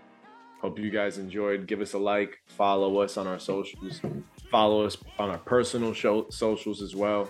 Hope 0.62 0.80
you 0.80 0.90
guys 0.90 1.18
enjoyed. 1.18 1.68
Give 1.68 1.82
us 1.82 1.94
a 1.94 1.98
like, 2.00 2.40
follow 2.48 3.00
us 3.00 3.18
on 3.18 3.28
our 3.28 3.40
socials, 3.40 4.00
follow 4.50 4.86
us 4.86 4.98
on 5.20 5.30
our 5.30 5.38
personal 5.40 5.94
show, 5.94 6.28
socials 6.30 6.82
as 6.82 6.96
well. 6.96 7.30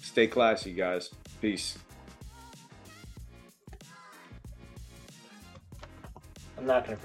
Stay 0.00 0.26
classy, 0.26 0.72
guys. 0.72 1.10
Peace. 1.40 1.76
I'm 6.56 6.66
not 6.66 6.86
gonna. 6.86 6.98